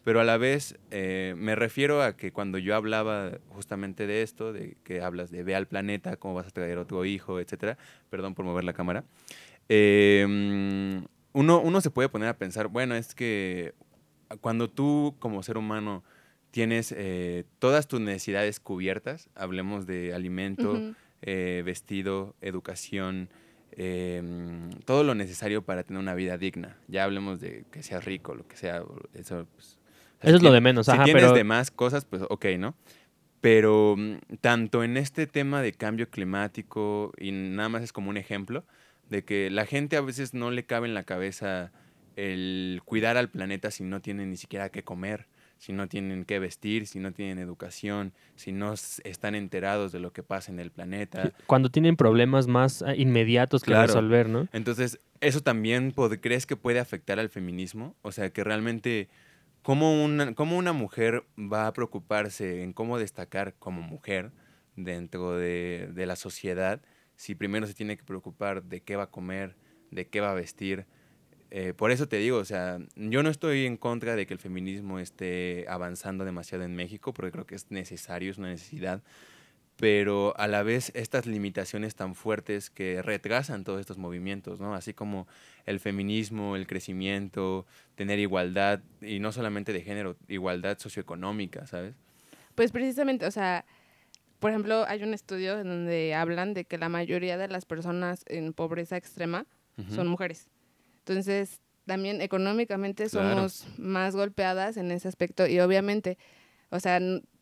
pero 0.05 0.21
a 0.21 0.25
la 0.25 0.37
vez 0.37 0.79
eh, 0.91 1.35
me 1.37 1.55
refiero 1.55 2.03
a 2.03 2.17
que 2.17 2.33
cuando 2.33 2.59
yo 2.59 2.75
hablaba 2.75 3.39
justamente 3.49 4.07
de 4.07 4.23
esto, 4.23 4.53
de 4.53 4.77
que 4.85 5.01
hablas 5.01 5.31
de 5.31 5.43
ve 5.43 5.55
al 5.55 5.67
planeta, 5.67 6.17
cómo 6.17 6.35
vas 6.35 6.47
a 6.47 6.51
traer 6.51 6.79
otro 6.79 7.05
hijo, 7.05 7.41
etcétera, 7.41 7.79
perdón 8.11 8.35
por 8.35 8.45
mover 8.45 8.65
la 8.65 8.73
cámara, 8.73 9.05
eh, 9.69 10.27
mm, 10.29 11.05
uno, 11.33 11.61
uno 11.61 11.81
se 11.81 11.91
puede 11.91 12.09
poner 12.09 12.29
a 12.29 12.39
pensar, 12.39 12.69
bueno, 12.69 12.95
es 12.95 13.15
que 13.15 13.75
cuando 14.41 14.69
tú 14.69 15.17
como 15.19 15.43
ser 15.43 15.59
humano 15.59 16.05
tienes 16.51 16.95
eh, 16.97 17.45
todas 17.59 17.89
tus 17.89 18.01
necesidades 18.01 18.61
cubiertas, 18.61 19.29
hablemos 19.35 19.87
de 19.87 20.15
alimento, 20.15 20.95
eh, 21.23 21.63
vestido, 21.65 22.35
educación, 22.41 23.29
eh, 23.73 24.23
mm, 24.25 24.81
todo 24.85 25.05
lo 25.05 25.15
necesario 25.15 25.63
para 25.63 25.85
tener 25.85 26.01
una 26.01 26.15
vida 26.15 26.39
digna. 26.39 26.77
Ya 26.89 27.05
hablemos 27.05 27.41
de 27.41 27.65
que 27.71 27.83
seas 27.83 28.05
rico, 28.05 28.35
lo 28.35 28.47
que 28.47 28.57
sea. 28.57 28.83
Eso, 29.15 29.47
pues, 29.55 29.78
o 30.19 30.23
sea, 30.23 30.29
Eso 30.31 30.37
es 30.37 30.41
si 30.41 30.47
lo 30.47 30.53
de 30.53 30.61
menos, 30.61 30.87
Si 30.87 30.93
ajá, 30.93 31.05
tienes 31.05 31.23
pero- 31.23 31.35
de 31.35 31.45
más 31.45 31.71
cosas, 31.71 32.05
pues 32.05 32.23
ok, 32.29 32.47
¿no? 32.59 32.75
Pero 33.41 33.95
mm, 33.97 34.17
tanto 34.41 34.83
en 34.83 34.97
este 34.97 35.27
tema 35.27 35.63
de 35.63 35.73
cambio 35.73 36.11
climático, 36.11 37.13
y 37.19 37.31
nada 37.33 37.69
más 37.69 37.83
es 37.83 37.93
como 37.93 38.11
un 38.11 38.17
ejemplo, 38.17 38.65
de 39.09 39.25
que 39.25 39.49
la 39.51 39.65
gente 39.65 39.97
a 39.97 40.01
veces 40.01 40.35
no 40.35 40.51
le 40.51 40.65
cabe 40.67 40.87
en 40.89 40.95
la 40.95 41.05
cabeza 41.05 41.73
el 42.17 42.81
cuidar 42.85 43.17
al 43.17 43.31
planeta 43.31 43.71
si 43.71 43.85
no 43.85 44.01
tienen 44.01 44.31
ni 44.31 44.37
siquiera 44.37 44.71
qué 44.71 44.83
comer, 44.83 45.29
si 45.57 45.73
no 45.73 45.89
tienen 45.89 46.25
qué 46.25 46.39
vestir, 46.41 46.87
si 46.87 46.99
no 46.99 47.13
tienen 47.13 47.39
educación, 47.39 48.13
si 48.35 48.53
no 48.53 48.75
están 48.75 49.35
enterados 49.37 49.93
de 49.93 50.01
lo 50.01 50.13
que 50.13 50.23
pasa 50.25 50.51
en 50.53 50.59
el 50.59 50.71
planeta. 50.73 51.33
Cuando 51.47 51.71
tienen 51.71 51.97
problemas 51.97 52.49
más 52.49 52.83
ah, 52.83 52.95
inmediatos 52.97 53.63
que 53.63 53.71
Claro. 53.71 53.87
resolver, 53.87 54.29
¿no? 54.29 54.49
Entonces, 54.53 54.99
¿eso 55.21 55.41
también 55.43 55.95
crees 56.21 56.45
que 56.47 56.57
puede 56.57 56.81
afectar 56.81 57.19
al 57.21 57.29
feminismo? 57.29 57.95
O 58.03 58.11
sea, 58.13 58.31
que 58.31 58.43
realmente 58.45 59.09
¿cómo 59.69 60.03
una, 60.03 60.35
¿cómo 60.35 60.57
una 60.57 60.73
mujer 60.73 61.25
va 61.37 61.67
a 61.67 61.73
preocuparse 61.75 62.63
en 62.63 62.73
cómo 62.73 62.99
destacar 62.99 63.55
como 63.59 63.83
mujer 63.83 64.33
dentro 64.77 65.37
de, 65.37 65.91
de 65.93 66.07
la 66.07 66.17
sociedad 66.17 66.81
si 67.17 67.35
primero 67.35 67.67
se 67.67 67.75
tiene 67.75 67.99
que 67.99 68.03
preocupar 68.03 68.63
de 68.63 68.81
qué 68.81 68.97
va 68.97 69.03
a 69.03 69.11
comer, 69.11 69.57
de 69.91 70.09
qué 70.09 70.23
va 70.23 70.31
a 70.31 70.35
vestir? 70.35 70.87
Eh, 71.51 71.75
por 71.75 71.91
eso 71.91 72.09
te 72.09 72.17
digo, 72.17 72.39
o 72.39 72.47
sea, 72.47 72.79
yo 72.97 73.23
no 73.23 73.29
estoy 73.29 73.67
en 73.67 73.77
contra 73.77 74.17
de 74.17 74.27
que 74.27 74.33
el 74.33 74.41
feminismo 74.41 75.01
esté 75.01 75.67
avanzando 75.69 76.25
demasiado 76.25 76.65
en 76.65 76.75
México, 76.75 77.13
porque 77.13 77.31
creo 77.31 77.47
que 77.47 77.57
es 77.57 77.71
necesario, 77.71 78.31
es 78.31 78.39
una 78.39 78.49
necesidad, 78.49 79.03
pero 79.79 80.35
a 80.37 80.49
la 80.49 80.65
vez 80.65 80.91
estas 80.97 81.27
limitaciones 81.27 81.95
tan 81.95 82.17
fuertes 82.17 82.69
que 82.69 83.01
retrasan 83.01 83.63
todos 83.63 83.79
estos 83.81 83.97
movimientos, 83.97 84.59
¿no? 84.59 84.75
Así 84.75 84.93
como 84.93 85.29
el 85.67 85.79
feminismo, 85.79 86.57
el 86.57 86.67
crecimiento, 86.67 87.65
tener 87.95 88.19
igualdad, 88.19 88.81
y 89.01 89.21
no 89.21 89.31
solamente 89.31 89.73
de 89.73 89.83
género, 89.83 90.17
igualdad 90.27 90.79
socioeconómica, 90.79 91.67
¿sabes? 91.69 91.95
Pues 92.57 92.73
precisamente, 92.73 93.25
o 93.25 93.31
sea, 93.31 93.65
por 94.41 94.51
ejemplo, 94.51 94.85
hay 94.89 95.05
un 95.05 95.15
estudio 95.15 95.61
en 95.61 95.69
donde 95.69 96.13
hablan 96.13 96.55
de 96.55 96.65
que 96.65 96.77
la 96.77 96.89
mayoría 96.89 97.39
de 97.39 97.47
las 97.47 97.65
personas 97.65 98.25
en 98.27 98.53
pobreza 98.55 98.97
extrema 98.97 99.47
Ujú. 99.79 99.95
son 99.95 100.09
mujeres. 100.09 100.49
Entonces, 101.07 101.61
también 101.87 102.21
económicamente 102.21 103.09
Claro. 103.09 103.49
somos 103.49 103.67
más 103.79 104.17
golpeadas 104.17 104.77
en 104.77 104.91
ese 104.91 105.07
aspecto 105.07 105.47
y 105.47 105.61
obviamente, 105.61 106.19
o 106.71 106.81
sea, 106.81 107.01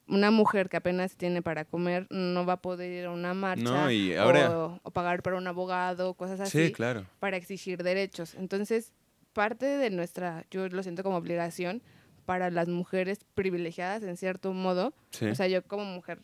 una 0.09 0.31
mujer 0.31 0.69
que 0.69 0.77
apenas 0.77 1.17
tiene 1.17 1.43
para 1.43 1.65
comer 1.65 2.07
no 2.11 2.47
va 2.47 2.55
a 2.55 2.63
poder 2.63 2.93
ir 2.93 3.05
a 3.07 3.11
una 3.11 3.35
marcha 3.35 3.63
No, 3.65 3.91
y 3.91 4.15
ahora- 4.15 4.57
o, 4.59 4.81
o 4.83 4.91
pagar 4.91 5.23
para 5.23 5.37
un 5.37 5.47
abogado, 5.47 6.15
cosas 6.15 6.39
así, 6.41 6.67
Sí, 6.67 6.73
claro. 6.73 7.07
para 7.19 7.37
exigir 7.37 7.83
derechos. 7.83 8.35
Entonces, 8.35 8.93
parte 9.33 9.67
de 9.67 9.91
nuestra, 9.91 10.45
yo 10.51 10.69
lo 10.69 10.83
siento 10.83 11.03
como 11.03 11.17
obligación 11.17 11.83
para 12.25 12.51
las 12.51 12.69
mujeres 12.69 13.21
privilegiadas 13.35 14.03
en 14.03 14.17
cierto 14.17 14.53
modo, 14.53 14.93
Sí. 15.11 15.27
o 15.27 15.35
sea, 15.35 15.47
yo 15.49 15.63
como 15.63 15.85
mujer 15.85 16.21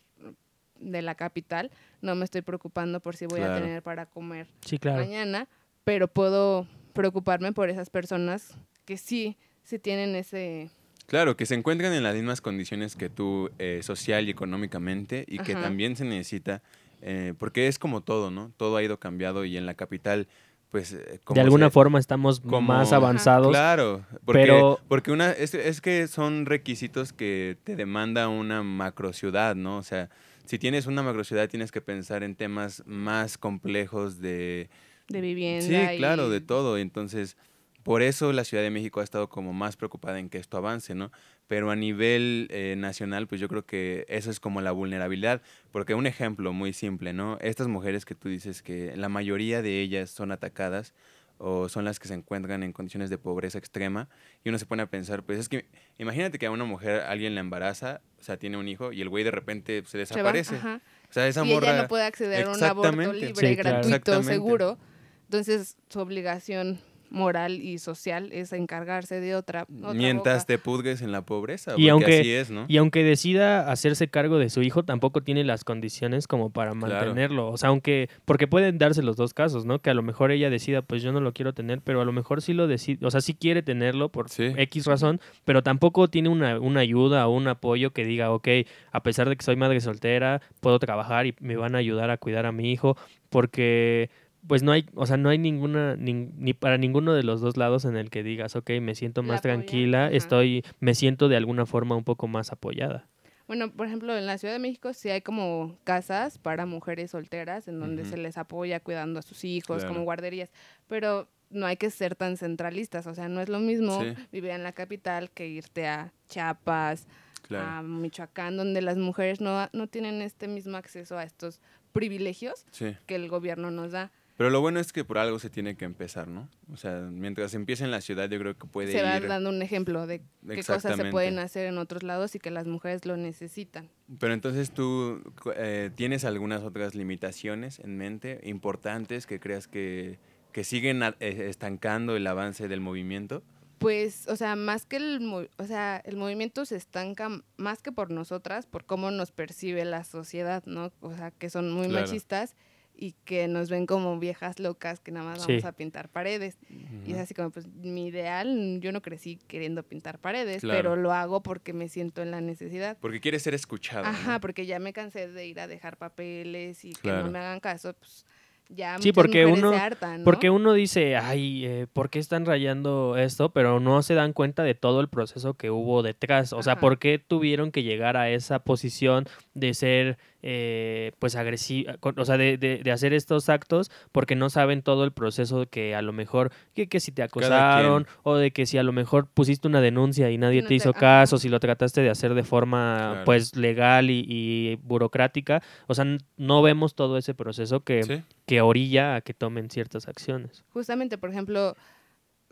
de 0.79 1.01
la 1.01 1.15
capital 1.15 1.71
no 2.01 2.15
me 2.15 2.25
estoy 2.25 2.41
preocupando 2.41 2.99
por 2.99 3.15
si 3.15 3.25
voy 3.25 3.41
a 3.41 3.55
tener 3.55 3.81
para 3.83 4.05
comer 4.05 4.47
Sí, 4.65 4.79
claro. 4.79 4.99
mañana, 4.99 5.47
pero 5.83 6.07
puedo 6.07 6.67
preocuparme 6.93 7.53
por 7.53 7.69
esas 7.69 7.89
personas 7.89 8.55
que 8.85 8.97
sí, 8.97 9.37
sí 9.63 9.79
tienen 9.79 10.15
ese... 10.15 10.69
Claro, 11.07 11.35
que 11.37 11.45
se 11.45 11.55
encuentran 11.55 11.93
en 11.93 12.03
las 12.03 12.15
mismas 12.15 12.41
condiciones 12.41 12.95
que 12.95 13.09
tú, 13.09 13.51
eh, 13.59 13.81
social 13.83 14.27
y 14.27 14.31
económicamente, 14.31 15.25
y 15.27 15.37
que 15.39 15.53
también 15.53 15.95
se 15.95 16.05
necesita, 16.05 16.61
eh, 17.01 17.33
porque 17.37 17.67
es 17.67 17.77
como 17.77 18.01
todo, 18.01 18.31
¿no? 18.31 18.51
Todo 18.57 18.77
ha 18.77 18.83
ido 18.83 18.97
cambiado 18.99 19.45
y 19.45 19.57
en 19.57 19.65
la 19.65 19.73
capital, 19.73 20.27
pues... 20.71 20.93
eh, 20.93 21.19
como 21.23 21.35
De 21.35 21.41
alguna 21.41 21.67
se- 21.67 21.71
forma 21.71 21.99
estamos 21.99 22.39
como- 22.39 22.61
más 22.61 22.93
avanzados. 22.93 23.49
Claro, 23.49 24.05
porque, 24.25 24.41
pero- 24.43 24.79
porque 24.87 25.11
una, 25.11 25.31
es, 25.31 25.53
es 25.53 25.81
que 25.81 26.07
son 26.07 26.45
requisitos 26.45 27.11
que 27.13 27.57
te 27.63 27.75
demanda 27.75 28.27
una 28.29 28.63
macrociudad, 28.63 29.55
¿no? 29.55 29.77
O 29.77 29.83
sea, 29.83 30.09
si 30.45 30.57
tienes 30.57 30.87
una 30.87 31.03
macrociudad 31.03 31.47
tienes 31.49 31.71
que 31.71 31.81
pensar 31.81 32.23
en 32.23 32.35
temas 32.35 32.81
más 32.85 33.37
complejos 33.37 34.19
de... 34.19 34.69
de 35.09 35.21
vivienda. 35.21 35.91
Sí, 35.91 35.97
claro, 35.97 36.29
de 36.29 36.41
todo. 36.41 36.77
Entonces, 36.77 37.37
por 37.83 38.01
eso 38.01 38.31
la 38.33 38.43
Ciudad 38.45 38.63
de 38.63 38.69
México 38.69 39.01
ha 39.01 39.03
estado 39.03 39.29
como 39.29 39.53
más 39.53 39.75
preocupada 39.75 40.19
en 40.19 40.29
que 40.29 40.37
esto 40.37 40.57
avance, 40.57 40.95
¿no? 40.95 41.11
Pero 41.47 41.69
a 41.69 41.75
nivel 41.75 42.47
eh, 42.49 42.75
nacional, 42.77 43.27
pues 43.27 43.41
yo 43.41 43.47
creo 43.49 43.65
que 43.65 44.05
eso 44.07 44.31
es 44.31 44.39
como 44.39 44.61
la 44.61 44.71
vulnerabilidad. 44.71 45.41
Porque 45.71 45.93
un 45.93 46.07
ejemplo 46.07 46.53
muy 46.53 46.71
simple, 46.73 47.13
¿no? 47.13 47.37
Estas 47.41 47.67
mujeres 47.67 48.05
que 48.05 48.15
tú 48.15 48.29
dices 48.29 48.61
que 48.61 48.95
la 48.95 49.09
mayoría 49.09 49.61
de 49.61 49.81
ellas 49.81 50.09
son 50.09 50.31
atacadas 50.31 50.93
o 51.37 51.67
son 51.67 51.83
las 51.83 51.99
que 51.99 52.07
se 52.07 52.13
encuentran 52.13 52.63
en 52.63 52.71
condiciones 52.71 53.09
de 53.09 53.17
pobreza 53.17 53.57
extrema 53.57 54.07
y 54.45 54.49
uno 54.49 54.57
se 54.59 54.65
pone 54.65 54.83
a 54.83 54.85
pensar, 54.89 55.23
pues 55.23 55.39
es 55.39 55.49
que 55.49 55.65
imagínate 55.97 56.39
que 56.39 56.45
a 56.45 56.51
una 56.51 56.63
mujer 56.63 57.01
alguien 57.01 57.35
la 57.35 57.41
embaraza, 57.41 58.01
o 58.19 58.23
sea, 58.23 58.37
tiene 58.37 58.55
un 58.55 58.67
hijo 58.69 58.93
y 58.93 59.01
el 59.01 59.09
güey 59.09 59.25
de 59.25 59.31
repente 59.31 59.81
se 59.83 59.91
se 59.91 59.97
desaparece. 59.97 60.55
ajá, 60.55 60.79
O 61.09 61.13
sea, 61.13 61.27
esa 61.27 61.43
y 61.45 61.53
morra... 61.53 61.71
ella 61.71 61.81
no 61.81 61.87
puede 61.89 62.05
acceder 62.05 62.45
a 62.45 62.51
un 62.51 62.63
aborto 62.63 63.11
libre, 63.11 63.49
Sí, 63.49 63.55
claro. 63.55 63.55
gratuito, 63.57 63.87
Exactamente. 63.95 64.31
seguro. 64.33 64.77
Entonces, 65.25 65.75
su 65.89 65.99
obligación 65.99 66.79
moral 67.13 67.61
y 67.61 67.77
social 67.77 68.29
es 68.33 68.51
encargarse 68.53 69.19
de 69.21 69.35
otra. 69.35 69.67
otra 69.69 69.93
Mientras 69.93 70.39
boca. 70.39 70.45
te 70.47 70.57
pudgues 70.57 71.01
en 71.03 71.11
la 71.11 71.21
pobreza, 71.21 71.71
Y 71.71 71.73
porque 71.73 71.89
aunque- 71.91 72.19
así 72.21 72.31
es, 72.33 72.49
¿no? 72.49 72.65
Y 72.67 72.77
aunque 72.77 73.03
decida 73.03 73.71
hacerse 73.71 74.07
cargo 74.09 74.39
de 74.39 74.49
su 74.49 74.63
hijo, 74.63 74.83
tampoco 74.83 75.21
tiene 75.21 75.43
las 75.43 75.63
condiciones 75.63 76.27
como 76.27 76.49
para 76.49 76.71
Claro. 76.71 76.87
mantenerlo. 76.87 77.49
O 77.51 77.57
sea, 77.57 77.69
aunque, 77.69 78.09
porque 78.25 78.47
pueden 78.47 78.79
darse 78.79 79.03
los 79.03 79.15
dos 79.15 79.33
casos, 79.33 79.63
¿no? 79.65 79.79
Que 79.79 79.91
a 79.91 79.93
lo 79.93 80.01
mejor 80.01 80.31
ella 80.31 80.49
decida, 80.49 80.81
pues 80.81 81.03
yo 81.03 81.11
no 81.11 81.19
lo 81.21 81.33
quiero 81.33 81.53
tener, 81.53 81.81
pero 81.81 82.01
a 82.01 82.05
lo 82.05 82.11
mejor 82.11 82.41
sí 82.41 82.53
lo 82.53 82.65
decide, 82.67 83.05
o 83.05 83.11
sea, 83.11 83.21
sí 83.21 83.35
quiere 83.35 83.61
tenerlo 83.61 84.09
por 84.09 84.29
Sí. 84.29 84.51
X 84.57 84.85
razón, 84.87 85.21
pero 85.45 85.61
tampoco 85.61 86.07
tiene 86.09 86.29
una, 86.29 86.59
una 86.59 86.79
ayuda 86.79 87.27
o 87.27 87.31
un 87.35 87.47
apoyo 87.47 87.91
que 87.91 88.05
diga, 88.05 88.31
ok, 88.31 88.47
a 88.91 89.03
pesar 89.03 89.29
de 89.29 89.35
que 89.35 89.43
soy 89.45 89.55
madre 89.55 89.79
soltera, 89.81 90.41
puedo 90.61 90.79
trabajar 90.79 91.27
y 91.27 91.35
me 91.39 91.55
van 91.57 91.75
a 91.75 91.77
ayudar 91.77 92.09
a 92.09 92.17
cuidar 92.17 92.47
a 92.47 92.51
mi 92.51 92.71
hijo, 92.71 92.97
porque 93.29 94.09
pues 94.47 94.63
no 94.63 94.71
hay, 94.71 94.85
o 94.95 95.05
sea, 95.05 95.17
no 95.17 95.29
hay 95.29 95.37
ninguna, 95.37 95.95
nin- 95.95 96.31
ni 96.37 96.53
para 96.53 96.77
ninguno 96.77 97.13
de 97.13 97.23
los 97.23 97.39
dos 97.41 97.57
lados 97.57 97.85
en 97.85 97.95
el 97.95 98.09
que 98.09 98.23
digas, 98.23 98.55
ok, 98.55 98.71
me 98.81 98.95
siento 98.95 99.23
más 99.23 99.41
tranquila, 99.41 100.05
ajá. 100.07 100.15
estoy, 100.15 100.63
me 100.79 100.95
siento 100.95 101.29
de 101.29 101.37
alguna 101.37 101.65
forma 101.65 101.95
un 101.95 102.03
poco 102.03 102.27
más 102.27 102.51
apoyada. 102.51 103.07
Bueno, 103.47 103.71
por 103.71 103.87
ejemplo, 103.87 104.17
en 104.17 104.25
la 104.25 104.37
Ciudad 104.37 104.53
de 104.53 104.59
México 104.59 104.93
sí 104.93 105.09
hay 105.09 105.21
como 105.21 105.77
casas 105.83 106.37
para 106.37 106.65
mujeres 106.65 107.11
solteras 107.11 107.67
en 107.67 107.79
donde 107.79 108.05
se 108.05 108.17
les 108.17 108.37
apoya 108.37 108.79
cuidando 108.79 109.19
a 109.19 109.21
sus 109.21 109.43
hijos, 109.43 109.79
Claro. 109.79 109.93
como 109.93 110.03
guarderías, 110.05 110.49
pero 110.87 111.27
no 111.49 111.65
hay 111.65 111.75
que 111.77 111.89
ser 111.89 112.15
tan 112.15 112.37
centralistas, 112.37 113.05
o 113.05 113.13
sea, 113.13 113.27
no 113.29 113.41
es 113.41 113.49
lo 113.49 113.59
mismo 113.59 114.01
Sí. 114.01 114.13
vivir 114.31 114.51
en 114.51 114.63
la 114.63 114.71
capital 114.71 115.29
que 115.29 115.47
irte 115.47 115.87
a 115.87 116.11
Chiapas, 116.29 117.05
Claro. 117.47 117.65
a 117.67 117.81
Michoacán, 117.83 118.55
donde 118.57 118.81
las 118.81 118.97
mujeres 118.97 119.41
no, 119.41 119.69
no 119.73 119.87
tienen 119.87 120.21
este 120.21 120.47
mismo 120.47 120.77
acceso 120.77 121.17
a 121.17 121.23
estos 121.23 121.59
privilegios 121.91 122.65
Sí. 122.71 122.95
que 123.05 123.15
el 123.15 123.27
gobierno 123.29 123.69
nos 123.71 123.91
da. 123.91 124.11
Pero 124.35 124.49
lo 124.49 124.61
bueno 124.61 124.79
es 124.79 124.91
que 124.91 125.03
por 125.03 125.19
algo 125.19 125.37
se 125.37 125.49
tiene 125.51 125.75
que 125.75 125.85
empezar, 125.85 126.27
¿no? 126.27 126.49
O 126.71 126.77
sea, 126.77 127.01
mientras 127.11 127.53
empiece 127.53 127.83
en 127.83 127.91
la 127.91 128.01
ciudad, 128.01 128.27
yo 128.29 128.39
creo 128.39 128.57
que 128.57 128.65
puede 128.65 128.91
se 128.91 129.03
va 129.03 129.17
ir. 129.17 129.27
dando 129.27 129.49
un 129.49 129.61
ejemplo 129.61 130.07
de 130.07 130.21
qué 130.47 130.63
cosas 130.63 130.95
se 130.97 131.05
pueden 131.05 131.37
hacer 131.37 131.67
en 131.67 131.77
otros 131.77 132.01
lados 132.01 132.33
y 132.33 132.39
que 132.39 132.49
las 132.49 132.65
mujeres 132.65 133.05
lo 133.05 133.15
necesitan. 133.15 133.89
Pero 134.19 134.33
entonces 134.33 134.71
tú 134.71 135.21
eh, 135.55 135.91
tienes 135.95 136.25
algunas 136.25 136.63
otras 136.63 136.95
limitaciones 136.95 137.79
en 137.79 137.95
mente 137.97 138.39
importantes 138.43 139.27
que 139.27 139.39
creas 139.39 139.67
que, 139.67 140.17
que 140.51 140.63
siguen 140.63 141.03
eh, 141.03 141.13
estancando 141.47 142.15
el 142.15 142.25
avance 142.25 142.67
del 142.67 142.81
movimiento. 142.81 143.43
Pues, 143.77 144.27
o 144.29 144.35
sea, 144.35 144.55
más 144.55 144.85
que 144.85 144.95
el, 144.95 145.47
o 145.57 145.63
sea, 145.65 145.97
el 146.05 146.15
movimiento 146.15 146.65
se 146.65 146.77
estanca 146.77 147.29
más 147.57 147.83
que 147.83 147.91
por 147.91 148.11
nosotras, 148.11 148.65
por 148.65 148.85
cómo 148.85 149.11
nos 149.11 149.31
percibe 149.31 149.83
la 149.85 150.05
sociedad, 150.05 150.63
¿no? 150.65 150.91
O 151.01 151.13
sea, 151.13 151.31
que 151.31 151.49
son 151.49 151.69
muy 151.71 151.87
Claro. 151.87 152.05
machistas 152.07 152.55
y 152.95 153.13
que 153.25 153.47
nos 153.47 153.69
ven 153.69 153.85
como 153.85 154.17
viejas 154.19 154.59
locas 154.59 154.99
que 154.99 155.11
nada 155.11 155.25
más 155.31 155.41
Sí. 155.43 155.53
vamos 155.53 155.65
a 155.65 155.71
pintar 155.73 156.09
paredes. 156.09 156.57
Y 157.05 157.11
es 157.13 157.17
así 157.17 157.33
como, 157.33 157.49
pues, 157.49 157.67
mi 157.67 158.07
ideal, 158.07 158.79
yo 158.81 158.91
no 158.91 159.01
crecí 159.01 159.39
queriendo 159.47 159.83
pintar 159.83 160.19
paredes, 160.19 160.61
Claro. 160.61 160.77
pero 160.77 160.95
lo 160.95 161.11
hago 161.11 161.41
porque 161.43 161.73
me 161.73 161.89
siento 161.89 162.21
en 162.21 162.31
la 162.31 162.39
necesidad. 162.41 162.97
Porque 163.01 163.19
quieres 163.19 163.41
ser 163.43 163.53
escuchado. 163.55 164.05
Ajá, 164.05 164.33
¿no? 164.33 164.39
porque 164.41 164.65
ya 164.65 164.79
me 164.79 164.93
cansé 164.93 165.27
de 165.27 165.47
ir 165.47 165.59
a 165.59 165.67
dejar 165.67 165.97
papeles 165.97 166.85
y 166.85 166.93
que 166.93 167.09
no 167.11 167.29
me 167.31 167.39
hagan 167.39 167.59
caso, 167.59 167.93
pues, 167.93 168.25
ya 168.69 168.97
Sí, 168.99 169.11
porque 169.11 169.45
uno- 169.45 169.71
se 169.71 169.77
hartan, 169.77 170.19
¿no? 170.19 170.23
Porque 170.23 170.49
uno 170.49 170.73
dice, 170.73 171.17
ay, 171.17 171.65
eh, 171.65 171.87
¿por 171.91 172.09
qué 172.09 172.19
están 172.19 172.45
rayando 172.45 173.17
esto? 173.17 173.49
Pero 173.51 173.79
no 173.79 174.01
se 174.01 174.13
dan 174.13 174.31
cuenta 174.33 174.63
de 174.63 174.73
todo 174.73 175.01
el 175.01 175.09
proceso 175.09 175.55
que 175.55 175.69
hubo 175.69 176.01
detrás. 176.01 176.53
O 176.53 176.63
sea. 176.63 176.79
¿por 176.79 176.97
qué 176.97 177.19
tuvieron 177.19 177.71
que 177.71 177.83
llegar 177.83 178.15
a 178.17 178.29
esa 178.29 178.59
posición 178.59 179.25
de 179.53 179.73
ser, 179.73 180.17
eh, 180.45 181.13
pues, 181.19 181.35
agresiva? 181.35 181.95
O 182.17 182.25
sea, 182.25 182.37
de, 182.37 182.57
de- 182.57 182.77
de 182.83 182.91
hacer 182.91 183.13
estos 183.13 183.47
actos 183.49 183.89
porque 184.11 184.35
no 184.35 184.49
saben 184.49 184.81
todo 184.83 185.03
el 185.05 185.11
proceso 185.13 185.65
que 185.69 185.95
a 185.95 186.01
lo 186.01 186.13
mejor, 186.13 186.51
que, 186.75 186.87
que 186.87 186.99
si 186.99 187.11
te 187.11 187.23
acosaron 187.23 188.05
o 188.23 188.35
de 188.35 188.51
que 188.51 188.65
si 188.65 188.77
a 188.77 188.83
lo 188.83 188.91
mejor 188.91 189.27
pusiste 189.27 189.67
una 189.67 189.81
denuncia 189.81 190.29
y 190.29 190.37
nadie 190.37 190.61
no 190.61 190.65
te 190.65 190.69
te- 190.69 190.75
hizo 190.75 190.89
ajá. 190.91 190.99
caso, 190.99 191.37
si 191.37 191.49
lo 191.49 191.59
trataste 191.59 192.01
de 192.01 192.09
hacer 192.09 192.33
de 192.33 192.43
forma, 192.43 192.97
Claro. 193.11 193.25
pues, 193.25 193.55
legal 193.55 194.09
y, 194.09 194.25
y 194.27 194.75
burocrática. 194.83 195.63
O 195.87 195.95
sea, 195.95 196.05
no 196.37 196.61
vemos 196.61 196.93
todo 196.95 197.17
ese 197.17 197.33
proceso 197.33 197.79
que, 197.81 198.03
Sí. 198.03 198.21
que 198.45 198.61
orilla 198.61 199.15
a 199.15 199.21
que 199.21 199.33
tomen 199.33 199.69
ciertas 199.69 200.07
acciones. 200.07 200.63
Justamente, 200.73 201.17
por 201.17 201.29
ejemplo, 201.29 201.75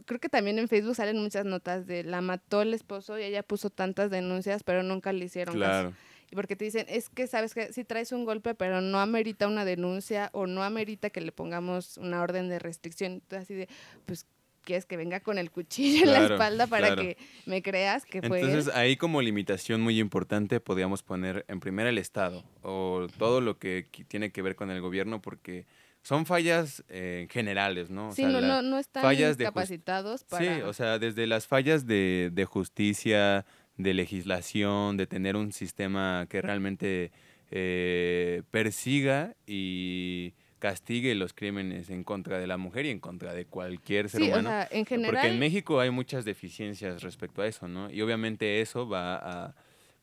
creo 0.05 0.19
que 0.19 0.29
también 0.29 0.57
en 0.59 0.67
Facebook 0.67 0.95
salen 0.95 1.17
muchas 1.21 1.45
notas 1.45 1.85
de 1.85 2.03
la 2.03 2.21
mató 2.21 2.61
el 2.61 2.73
esposo 2.73 3.19
y 3.19 3.23
ella 3.23 3.43
puso 3.43 3.69
tantas 3.69 4.09
denuncias, 4.09 4.63
pero 4.63 4.81
nunca 4.81 5.13
le 5.13 5.25
hicieron 5.25 5.59
caso. 5.59 5.69
Claro. 5.69 5.93
Porque 6.35 6.55
te 6.55 6.65
dicen, 6.65 6.85
es 6.89 7.09
que 7.09 7.27
sabes 7.27 7.53
que 7.53 7.73
si 7.73 7.83
traes 7.83 8.11
un 8.11 8.25
golpe, 8.25 8.55
pero 8.55 8.81
no 8.81 8.99
amerita 8.99 9.47
una 9.47 9.65
denuncia 9.65 10.29
o 10.33 10.47
no 10.47 10.63
amerita 10.63 11.09
que 11.09 11.21
le 11.21 11.31
pongamos 11.31 11.97
una 11.97 12.21
orden 12.21 12.49
de 12.49 12.59
restricción. 12.59 13.13
Entonces, 13.13 13.43
así 13.43 13.53
de, 13.53 13.67
pues, 14.05 14.25
quieres 14.63 14.85
que 14.85 14.95
venga 14.95 15.19
con 15.21 15.37
el 15.39 15.49
cuchillo 15.51 16.03
en 16.05 16.13
la 16.13 16.25
espalda 16.25 16.67
para 16.67 16.87
claro. 16.87 17.01
que 17.01 17.17
me 17.47 17.61
creas 17.63 18.05
que 18.05 18.21
fue 18.21 18.39
él? 18.41 18.47
Entonces 18.49 18.73
ahí 18.75 18.95
como 18.95 19.21
limitación 19.21 19.81
muy 19.81 19.99
importante 19.99 20.59
podríamos 20.59 21.01
poner 21.01 21.45
en 21.47 21.59
primera 21.59 21.89
el 21.89 21.97
Estado 21.97 22.43
o 22.61 23.07
todo 23.17 23.41
lo 23.41 23.57
que 23.57 23.87
tiene 24.07 24.31
que 24.31 24.41
ver 24.43 24.55
con 24.55 24.69
el 24.69 24.79
gobierno 24.79 25.19
porque 25.19 25.65
son 26.03 26.27
fallas 26.27 26.83
eh, 26.89 27.27
generales, 27.31 27.89
¿no? 27.89 28.09
O 28.09 28.11
Sí, 28.11 28.21
sea, 28.21 28.29
no, 28.29 28.39
no, 28.41 28.61
no 28.61 28.77
están 28.77 29.01
fallas 29.03 29.37
de 29.37 29.45
jus- 29.45 29.49
capacitados 29.49 30.23
para... 30.25 30.43
Sí, 30.57 30.61
o 30.61 30.73
sea, 30.73 30.99
desde 30.99 31.25
las 31.27 31.47
fallas 31.47 31.85
de, 31.87 32.29
de 32.31 32.45
justicia, 32.45 33.45
de 33.77 33.93
legislación, 33.93 34.97
de 34.97 35.07
tener 35.07 35.35
un 35.35 35.51
sistema 35.51 36.25
que 36.29 36.41
realmente 36.41 37.11
eh, 37.49 38.43
persiga 38.51 39.35
y 39.45 40.33
castigue 40.59 41.15
los 41.15 41.33
crímenes 41.33 41.89
en 41.89 42.03
contra 42.03 42.37
de 42.39 42.45
la 42.47 42.57
mujer 42.57 42.85
y 42.85 42.89
en 42.91 42.99
contra 42.99 43.33
de 43.33 43.45
cualquier 43.45 44.09
ser 44.09 44.21
Sí, 44.21 44.27
o 44.29 44.33
humano. 44.33 44.49
sea, 44.49 44.63
en 44.71 44.85
Porque 44.85 44.95
general... 44.95 45.25
en 45.27 45.39
México 45.39 45.79
hay 45.79 45.89
muchas 45.89 46.23
deficiencias 46.23 47.01
respecto 47.01 47.41
a 47.41 47.47
eso, 47.47 47.67
¿no? 47.67 47.89
Y 47.89 48.01
obviamente 48.03 48.61
eso 48.61 48.87
va 48.87 49.15
a, 49.15 49.55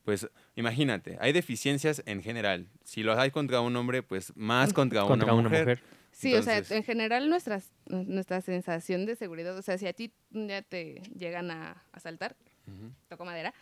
pues, 0.05 0.29
imagínate, 0.57 1.17
hay 1.21 1.33
deficiencias 1.33 2.03
en 2.07 2.23
general. 2.23 2.67
Si 2.83 3.05
lo 3.05 3.19
hay 3.19 3.31
contra 3.31 3.61
un 3.61 3.77
hombre, 3.77 4.03
pues 4.03 4.33
más 4.37 4.73
contra, 4.73 5.03
Contra 5.03 5.27
una, 5.33 5.35
una 5.35 5.49
mujer. 5.49 5.63
mujer. 5.65 5.83
Sí, 6.11 6.35
o 6.35 6.43
sea, 6.43 6.61
en 6.71 6.83
general 6.83 7.31
nuestras, 7.31 7.71
nuestra 7.87 8.41
sensación 8.41 9.07
de 9.07 9.15
seguridad, 9.15 9.57
o 9.57 9.63
sea, 9.63 9.79
si 9.79 9.87
a 9.87 9.93
ti 9.93 10.11
día 10.31 10.63
te 10.63 11.01
llegan 11.17 11.53
a 11.53 11.85
asaltar, 11.93 12.35
Ujú. 12.69 12.93
toco 13.09 13.25
madera, 13.25 13.53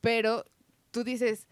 pero 0.00 0.44
tú 0.90 1.04
dices, 1.04 1.46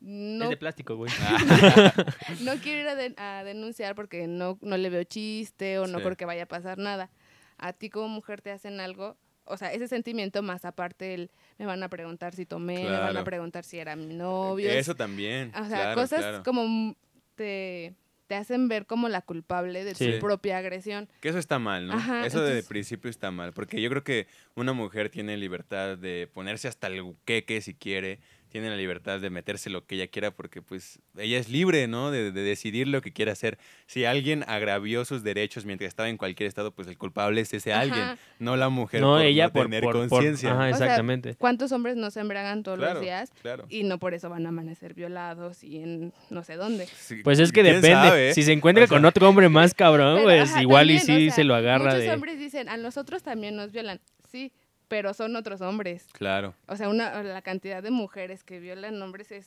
no, 0.00 0.44
Es 0.44 0.50
de 0.50 0.56
plástico, 0.56 0.96
güey. 0.96 1.12
no 2.42 2.56
quiero 2.56 2.80
ir 2.80 2.88
a, 2.88 2.94
den- 2.94 3.14
a 3.18 3.44
denunciar 3.44 3.94
porque 3.94 4.26
no, 4.26 4.58
no 4.62 4.76
le 4.76 4.88
veo 4.90 5.04
chiste 5.04 5.78
o 5.78 5.86
no 5.86 5.98
Sí. 5.98 6.04
porque 6.04 6.24
vaya 6.24 6.44
a 6.44 6.46
pasar 6.46 6.78
nada. 6.78 7.10
A 7.58 7.72
ti 7.74 7.90
como 7.90 8.08
mujer 8.08 8.40
te 8.40 8.50
hacen 8.50 8.80
algo, 8.80 9.16
o 9.44 9.56
sea, 9.58 9.72
ese 9.72 9.88
sentimiento 9.88 10.42
más 10.42 10.64
aparte 10.64 11.12
el, 11.14 11.30
me 11.58 11.66
van 11.66 11.82
a 11.82 11.88
preguntar 11.90 12.34
si 12.34 12.46
tomé, 12.46 12.84
me 12.84 12.90
van 12.90 13.08
a 13.08 13.10
Claro. 13.10 13.24
preguntar 13.24 13.64
si 13.64 13.78
era 13.78 13.94
mi 13.96 14.14
novio. 14.14 14.70
Eso 14.70 14.94
también. 14.94 15.50
O 15.54 15.64
sea, 15.66 15.68
claro, 15.94 16.00
cosas 16.00 16.20
claro. 16.20 16.42
como 16.44 16.94
te, 17.34 17.94
te 18.30 18.36
hacen 18.36 18.68
ver 18.68 18.86
como 18.86 19.08
la 19.08 19.22
culpable 19.22 19.82
de 19.82 19.96
Sí. 19.96 20.12
tu 20.12 20.18
propia 20.20 20.58
agresión. 20.58 21.08
Que 21.20 21.30
eso 21.30 21.38
está 21.40 21.58
mal, 21.58 21.88
¿no? 21.88 21.94
Ajá, 21.94 22.24
eso 22.24 22.38
de 22.40 22.46
entonces- 22.50 22.68
principio 22.68 23.10
está 23.10 23.32
mal, 23.32 23.52
porque 23.52 23.82
yo 23.82 23.90
creo 23.90 24.04
que 24.04 24.28
una 24.54 24.72
mujer 24.72 25.10
tiene 25.10 25.36
libertad 25.36 25.98
de 25.98 26.28
ponerse 26.32 26.68
hasta 26.68 26.86
el 26.86 27.16
queque 27.24 27.60
si 27.60 27.74
quiere, 27.74 28.20
tiene 28.50 28.68
la 28.68 28.76
libertad 28.76 29.20
de 29.20 29.30
meterse 29.30 29.70
lo 29.70 29.86
que 29.86 29.94
ella 29.94 30.08
quiera, 30.08 30.30
porque 30.32 30.60
pues 30.60 30.98
ella 31.16 31.38
es 31.38 31.48
libre, 31.48 31.88
¿no? 31.88 32.10
De, 32.10 32.32
de 32.32 32.42
decidir 32.42 32.86
lo 32.88 33.00
que 33.00 33.12
quiere 33.12 33.30
hacer. 33.30 33.56
Si 33.86 34.04
alguien 34.04 34.44
agravió 34.46 35.04
sus 35.06 35.22
derechos 35.22 35.64
mientras 35.64 35.88
estaba 35.88 36.08
en 36.10 36.18
cualquier 36.18 36.48
estado, 36.48 36.72
pues 36.74 36.86
el 36.88 36.98
culpable 36.98 37.40
es 37.40 37.54
ese 37.54 37.72
Ajá. 37.72 37.80
alguien, 37.82 38.04
no 38.38 38.56
la 38.56 38.68
mujer 38.68 39.00
No, 39.00 39.12
por 39.14 39.22
ella 39.22 39.46
no 39.46 39.52
por- 39.52 39.62
tener 39.64 39.82
por- 39.82 39.92
por- 39.96 40.08
conciencia. 40.08 40.50
ajá, 40.50 40.58
O 40.58 40.76
sea, 40.76 40.86
Exactamente. 40.86 41.34
¿Cuántos 41.36 41.72
hombres 41.72 41.96
no 41.96 42.10
se 42.10 42.20
embriagan 42.20 42.62
todos 42.62 42.78
Claro, 42.78 42.94
los 42.94 43.02
días? 43.02 43.32
claro. 43.40 43.64
Y 43.70 43.84
no 43.84 43.98
por 43.98 44.12
eso 44.12 44.28
van 44.28 44.44
a 44.44 44.50
amanecer 44.50 44.92
violados 44.94 45.64
y 45.64 45.78
en 45.78 46.12
no 46.28 46.42
sé 46.44 46.56
dónde. 46.56 46.86
Sí, 46.86 47.22
Pues 47.22 47.38
es 47.38 47.52
que 47.52 47.62
¿quién 47.62 47.76
depende. 47.80 47.90
sabe? 47.96 48.34
Si 48.34 48.42
se 48.42 48.52
encuentra 48.52 48.84
O 48.84 48.86
sea, 48.88 48.96
con 48.96 49.04
otro 49.04 49.28
hombre 49.28 49.48
más 49.48 49.72
cabrón, 49.74 50.16
Pero, 50.16 50.24
pues 50.26 50.50
ajá, 50.50 50.62
igual 50.62 50.90
y 50.90 50.98
sí 50.98 51.12
o 51.12 51.18
sea, 51.26 51.34
se 51.36 51.44
lo 51.44 51.54
agarra 51.54 51.84
Muchos 51.86 52.00
de... 52.00 52.10
hombres 52.12 52.38
dicen, 52.38 52.68
a 52.68 52.76
nosotros 52.76 53.22
también 53.22 53.54
nos 53.56 53.70
violan. 53.72 54.00
Sí, 54.30 54.52
pero 54.90 55.14
son 55.14 55.36
otros 55.36 55.60
hombres. 55.60 56.06
Claro. 56.12 56.52
O 56.66 56.74
sea, 56.76 56.88
una, 56.88 57.22
la 57.22 57.42
cantidad 57.42 57.80
de 57.80 57.92
mujeres 57.92 58.42
que 58.42 58.58
violan 58.58 59.00
hombres 59.00 59.30
es 59.30 59.46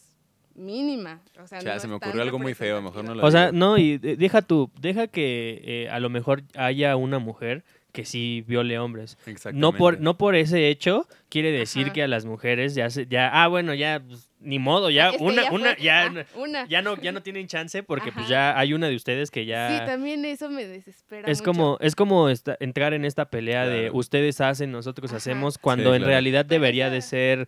mínima. 0.55 1.19
O 1.41 1.47
sea, 1.47 1.59
Ya, 1.59 1.73
no 1.75 1.79
se 1.81 1.87
me 1.89 1.95
ocurrió 1.95 2.21
algo 2.21 2.39
muy 2.39 2.53
feo, 2.53 2.81
mejor 2.81 3.03
no 3.03 3.13
lo 3.13 3.25
O 3.25 3.29
sea, 3.29 3.47
digo. 3.51 3.57
no, 3.57 3.77
y 3.77 3.97
de- 3.97 4.15
deja 4.15 4.41
tú, 4.41 4.71
deja 4.79 5.07
que 5.07 5.61
eh, 5.65 5.89
a 5.89 5.99
lo 5.99 6.09
mejor 6.09 6.43
haya 6.55 6.95
una 6.95 7.19
mujer 7.19 7.63
que 7.91 8.05
sí 8.05 8.43
viole 8.47 8.79
hombres. 8.79 9.17
No 9.17 9.23
por, 9.25 9.31
Exactamente. 9.33 10.03
no 10.03 10.17
por 10.17 10.35
ese 10.35 10.69
hecho 10.69 11.07
quiere 11.29 11.51
decir 11.51 11.85
Ajá. 11.87 11.93
que 11.93 12.03
a 12.03 12.07
las 12.07 12.25
mujeres 12.25 12.73
ya 12.73 12.89
se, 12.89 13.05
ya, 13.05 13.29
ah, 13.43 13.47
bueno, 13.49 13.73
ya, 13.73 14.01
pues, 14.07 14.29
ni 14.43 14.59
modo, 14.59 14.89
ya, 14.89 15.09
Es 15.09 15.17
que 15.17 15.23
una, 15.23 15.43
ya 15.43 15.51
una, 15.51 15.77
ya, 15.77 16.05
ah, 16.07 16.25
una. 16.35 16.67
ya 16.67 16.81
no, 16.81 16.95
ya 17.01 17.11
no 17.11 17.21
tienen 17.23 17.47
chance 17.47 17.81
porque 17.83 18.11
pues 18.11 18.27
ya 18.27 18.57
hay 18.59 18.73
una 18.73 18.87
de 18.87 18.95
ustedes 18.95 19.31
que 19.31 19.41
Sí, 19.41 19.47
ya 19.47 19.85
también 19.85 20.23
eso 20.25 20.49
me 20.49 20.65
desespera 20.67 21.29
es 21.31 21.39
mucho. 21.39 21.51
como, 21.51 21.77
es 21.81 21.95
como 21.95 22.29
esta- 22.29 22.57
entrar 22.59 22.93
en 22.93 23.05
esta 23.05 23.25
pelea 23.29 23.65
de 23.67 23.89
ustedes 23.91 24.41
hacen, 24.41 24.71
nosotros 24.71 25.11
Ajá. 25.11 25.17
hacemos, 25.17 25.57
cuando 25.57 25.89
Sí, 25.91 25.95
en 25.95 26.01
claro. 26.01 26.09
realidad 26.11 26.45
debería 26.45 26.89
de 26.89 27.01
ser 27.01 27.47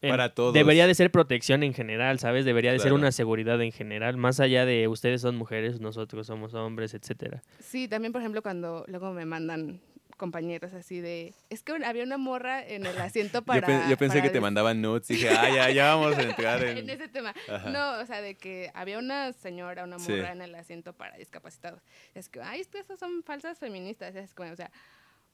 en- 0.00 0.10
Para 0.10 0.32
todos. 0.32 0.54
Debería 0.54 0.86
de 0.86 0.94
ser 0.94 1.10
protección 1.10 1.62
en 1.64 1.74
general, 1.74 2.20
¿sabes? 2.20 2.44
Debería 2.44 2.70
de 2.72 2.78
ser 2.78 2.92
una 2.92 3.10
seguridad 3.10 3.60
en 3.60 3.72
general, 3.72 4.16
más 4.16 4.38
allá 4.38 4.64
de 4.64 4.86
ustedes 4.86 5.20
son 5.22 5.34
mujeres, 5.36 5.80
nosotros 5.80 6.26
somos 6.28 6.54
hombres, 6.54 6.94
etcétera. 6.94 7.42
Sí, 7.58 7.88
también, 7.88 8.12
por 8.12 8.20
ejemplo, 8.22 8.40
cuando 8.42 8.84
luego 8.86 9.12
me 9.12 9.24
mandan 9.24 9.80
compañeros 10.18 10.74
así 10.74 11.00
de... 11.00 11.32
Es 11.48 11.62
que 11.62 11.72
había 11.82 12.02
una 12.04 12.18
morra 12.18 12.62
en 12.62 12.84
el 12.84 12.98
asiento 13.00 13.40
para... 13.46 13.60
yo, 13.60 13.66
pen- 13.66 13.88
yo 13.88 13.96
pensé 13.96 14.18
para 14.18 14.28
que 14.28 14.32
te 14.34 14.40
mandaban 14.42 14.82
nudes, 14.82 15.08
dije, 15.08 15.28
ah, 15.30 15.48
ya, 15.48 15.70
ya 15.70 15.94
vamos 15.94 16.18
a 16.18 16.22
entrar 16.22 16.62
en... 16.62 16.76
en 16.78 16.90
ese 16.90 17.08
tema. 17.08 17.32
Ajá. 17.48 17.70
No, 17.70 17.98
o 18.00 18.04
sea, 18.04 18.20
de 18.20 18.34
que 18.36 18.70
había 18.74 18.98
una 18.98 19.32
señora, 19.32 19.84
una 19.84 19.98
Sí. 19.98 20.12
morra 20.12 20.32
en 20.32 20.42
el 20.42 20.54
asiento 20.54 20.92
para 20.92 21.16
discapacitados. 21.16 21.80
Es 22.14 22.28
que, 22.28 22.42
ay, 22.42 22.60
es 22.60 22.68
que 22.68 22.78
esas 22.80 22.98
son 22.98 23.22
falsas 23.22 23.58
feministas. 23.58 24.14
Es 24.14 24.34
como, 24.34 24.52
o 24.52 24.56
sea, 24.56 24.70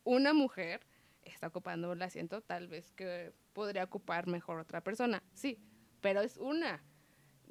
una 0.04 0.32
mujer 0.32 0.80
está 1.24 1.46
ocupando 1.48 1.92
el 1.94 2.02
asiento, 2.02 2.42
tal 2.42 2.68
vez 2.68 2.92
que 2.92 3.32
podría 3.54 3.82
ocupar 3.84 4.26
mejor 4.28 4.60
otra 4.60 4.82
persona. 4.82 5.22
Sí, 5.32 5.58
pero 6.00 6.20
es 6.20 6.36
una. 6.36 6.82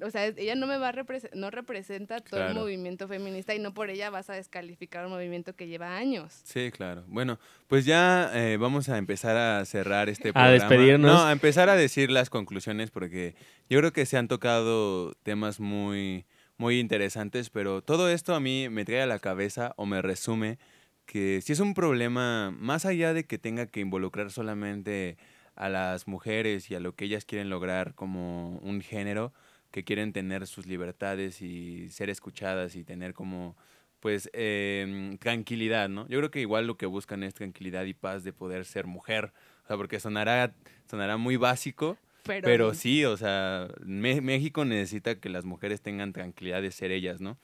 O 0.00 0.10
sea, 0.10 0.26
ella 0.26 0.54
no 0.54 0.66
me 0.66 0.76
va 0.76 0.88
a 0.88 0.94
no 1.34 1.50
representa 1.50 2.20
todo 2.20 2.46
el 2.46 2.54
movimiento 2.54 3.06
feminista 3.06 3.54
y 3.54 3.58
no 3.58 3.74
por 3.74 3.90
ella 3.90 4.10
vas 4.10 4.28
a 4.30 4.34
descalificar 4.34 5.06
un 5.06 5.12
movimiento 5.12 5.54
que 5.54 5.66
lleva 5.66 5.96
años. 5.96 6.40
Sí, 6.44 6.70
claro. 6.70 7.04
Bueno, 7.06 7.38
pues 7.68 7.84
ya 7.84 8.30
eh, 8.34 8.56
vamos 8.56 8.88
a 8.88 8.98
empezar 8.98 9.36
a 9.36 9.64
cerrar 9.64 10.08
este 10.08 10.30
A 10.30 10.32
programa. 10.32 10.52
despedirnos. 10.52 11.12
No, 11.12 11.24
a 11.24 11.32
empezar 11.32 11.68
a 11.68 11.76
decir 11.76 12.10
las 12.10 12.30
conclusiones 12.30 12.90
porque 12.90 13.34
yo 13.68 13.78
creo 13.78 13.92
que 13.92 14.06
se 14.06 14.16
han 14.16 14.28
tocado 14.28 15.14
temas 15.22 15.60
muy, 15.60 16.26
muy 16.56 16.80
interesantes, 16.80 17.50
pero 17.50 17.82
todo 17.82 18.08
esto 18.08 18.34
a 18.34 18.40
mí 18.40 18.68
me 18.68 18.84
trae 18.84 19.02
a 19.02 19.06
la 19.06 19.18
cabeza 19.18 19.74
o 19.76 19.86
me 19.86 20.02
resume 20.02 20.58
que 21.06 21.40
si 21.42 21.52
es 21.52 21.60
un 21.60 21.74
problema, 21.74 22.50
más 22.50 22.86
allá 22.86 23.12
de 23.12 23.24
que 23.24 23.38
tenga 23.38 23.66
que 23.66 23.80
involucrar 23.80 24.30
solamente 24.30 25.18
a 25.54 25.68
las 25.68 26.08
mujeres 26.08 26.70
y 26.70 26.74
a 26.74 26.80
lo 26.80 26.94
que 26.94 27.04
ellas 27.04 27.24
quieren 27.24 27.48
lograr 27.50 27.94
como 27.94 28.58
un 28.58 28.80
género, 28.80 29.32
que 29.74 29.82
quieren 29.82 30.12
tener 30.12 30.46
sus 30.46 30.66
libertades 30.66 31.42
y 31.42 31.88
ser 31.88 32.08
escuchadas 32.08 32.76
y 32.76 32.84
tener 32.84 33.12
como 33.12 33.56
pues 33.98 34.30
em, 34.32 35.18
tranquilidad, 35.18 35.88
¿no? 35.88 36.06
Yo 36.06 36.18
creo 36.18 36.30
que 36.30 36.40
igual 36.40 36.68
lo 36.68 36.76
que 36.76 36.86
buscan 36.86 37.24
es 37.24 37.34
tranquilidad 37.34 37.84
y 37.84 37.92
paz 37.92 38.22
de 38.22 38.32
poder 38.32 38.66
ser 38.66 38.86
mujer, 38.86 39.32
o 39.64 39.66
sea, 39.66 39.76
porque 39.76 39.98
sonará, 39.98 40.54
sonará 40.88 41.16
muy 41.16 41.36
básico, 41.36 41.98
Pero, 42.22 42.44
pero 42.44 42.72
sí, 42.72 43.04
o 43.04 43.16
sea, 43.16 43.66
México 43.84 44.64
necesita 44.64 45.16
que 45.16 45.28
las 45.28 45.44
mujeres 45.44 45.80
tengan 45.80 46.12
tranquilidad 46.12 46.62
de 46.62 46.70
ser 46.70 46.92
ellas, 46.92 47.20
¿no? 47.20 47.36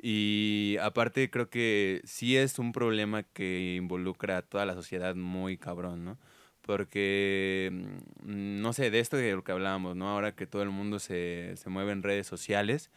Y 0.00 0.76
aparte 0.80 1.28
creo 1.28 1.50
que 1.50 2.02
sí 2.04 2.36
es 2.36 2.60
un 2.60 2.70
problema 2.70 3.24
que 3.24 3.74
involucra 3.74 4.36
a 4.36 4.42
toda 4.42 4.64
la 4.64 4.74
sociedad 4.74 5.16
muy 5.16 5.56
cabrón, 5.58 6.04
¿no? 6.04 6.18
Porque, 6.64 7.70
mm, 8.22 8.60
no 8.62 8.72
sé, 8.72 8.90
de 8.90 9.00
esto 9.00 9.16
de 9.16 9.32
lo 9.32 9.44
que 9.44 9.52
hablábamos, 9.52 9.96
¿no? 9.96 10.08
Ahora 10.08 10.32
que 10.32 10.46
todo 10.46 10.62
el 10.62 10.70
mundo 10.70 10.98
se, 10.98 11.52
se 11.56 11.68
mueve 11.68 11.92
en 11.92 12.02
redes 12.02 12.26
sociales, 12.26 12.90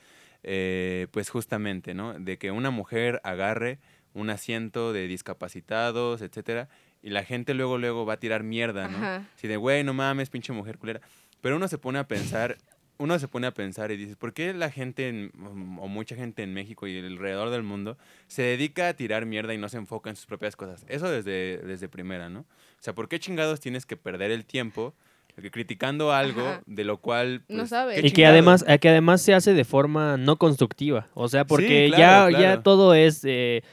eh, 0.43 1.07
pues 1.11 1.29
justamente, 1.29 1.93
¿no? 1.93 2.13
De 2.13 2.37
que 2.37 2.51
una 2.51 2.69
mujer 2.71 3.19
agarre 3.23 3.79
un 4.13 4.29
asiento 4.29 4.93
de 4.93 5.07
discapacitados, 5.07 6.21
etcétera, 6.21 6.69
y 7.01 7.09
la 7.09 7.23
gente 7.23 7.53
luego, 7.53 7.77
luego 7.77 8.05
va 8.05 8.13
a 8.13 8.19
tirar 8.19 8.43
mierda, 8.43 8.87
¿no? 8.87 8.97
Ajá. 8.97 9.27
Así 9.35 9.47
de, 9.47 9.57
güey, 9.57 9.83
no 9.83 9.93
mames, 9.93 10.29
pinche 10.29 10.53
mujer 10.53 10.77
culera. 10.77 11.01
Pero 11.41 11.57
uno 11.57 11.67
se 11.67 11.77
pone 11.77 11.99
a 11.99 12.07
pensar, 12.07 12.57
uno 12.99 13.17
se 13.19 13.27
pone 13.27 13.47
a 13.47 13.51
pensar 13.53 13.91
y 13.91 13.97
dice, 13.97 14.15
¿por 14.15 14.33
qué 14.33 14.53
la 14.53 14.71
gente, 14.71 15.07
en- 15.09 15.31
o 15.79 15.87
mucha 15.87 16.15
gente 16.15 16.43
en 16.43 16.53
México 16.53 16.87
y 16.87 16.97
alrededor 16.99 17.49
del 17.49 17.63
mundo, 17.63 17.97
se 18.27 18.41
dedica 18.41 18.89
a 18.89 18.93
tirar 18.93 19.25
mierda 19.25 19.53
y 19.53 19.57
no 19.57 19.69
se 19.69 19.77
enfoca 19.77 20.09
en 20.09 20.15
sus 20.15 20.25
propias 20.25 20.55
cosas? 20.55 20.85
Eso 20.87 21.09
desde, 21.09 21.59
desde 21.59 21.87
primera, 21.89 22.29
¿no? 22.29 22.39
O 22.41 22.45
sea, 22.81 22.93
¿por 22.93 23.07
qué 23.07 23.19
chingados 23.19 23.59
tienes 23.59 23.85
que 23.85 23.97
perder 23.97 24.31
el 24.31 24.45
tiempo 24.45 24.93
eh, 25.37 25.51
criticando 25.51 26.11
algo 26.11 26.41
Ajá. 26.41 26.61
de 26.65 26.83
lo 26.83 26.97
cual... 26.97 27.43
No 27.47 27.57
pues, 27.59 27.69
sabes. 27.69 28.01
¿qué 28.01 28.07
Y 28.07 28.11
que 28.11 28.25
además, 28.25 28.65
eh, 28.67 28.79
que 28.79 28.89
además 28.89 29.21
se 29.21 29.33
hace 29.33 29.53
de 29.53 29.65
forma 29.65 30.17
no 30.17 30.37
constructiva. 30.37 31.07
O 31.13 31.27
sea, 31.27 31.45
porque 31.45 31.91
claro, 31.93 32.31
ya, 32.31 32.39
ya 32.39 32.63
todo 32.63 32.95
es 32.95 33.21
eh, 33.23 33.63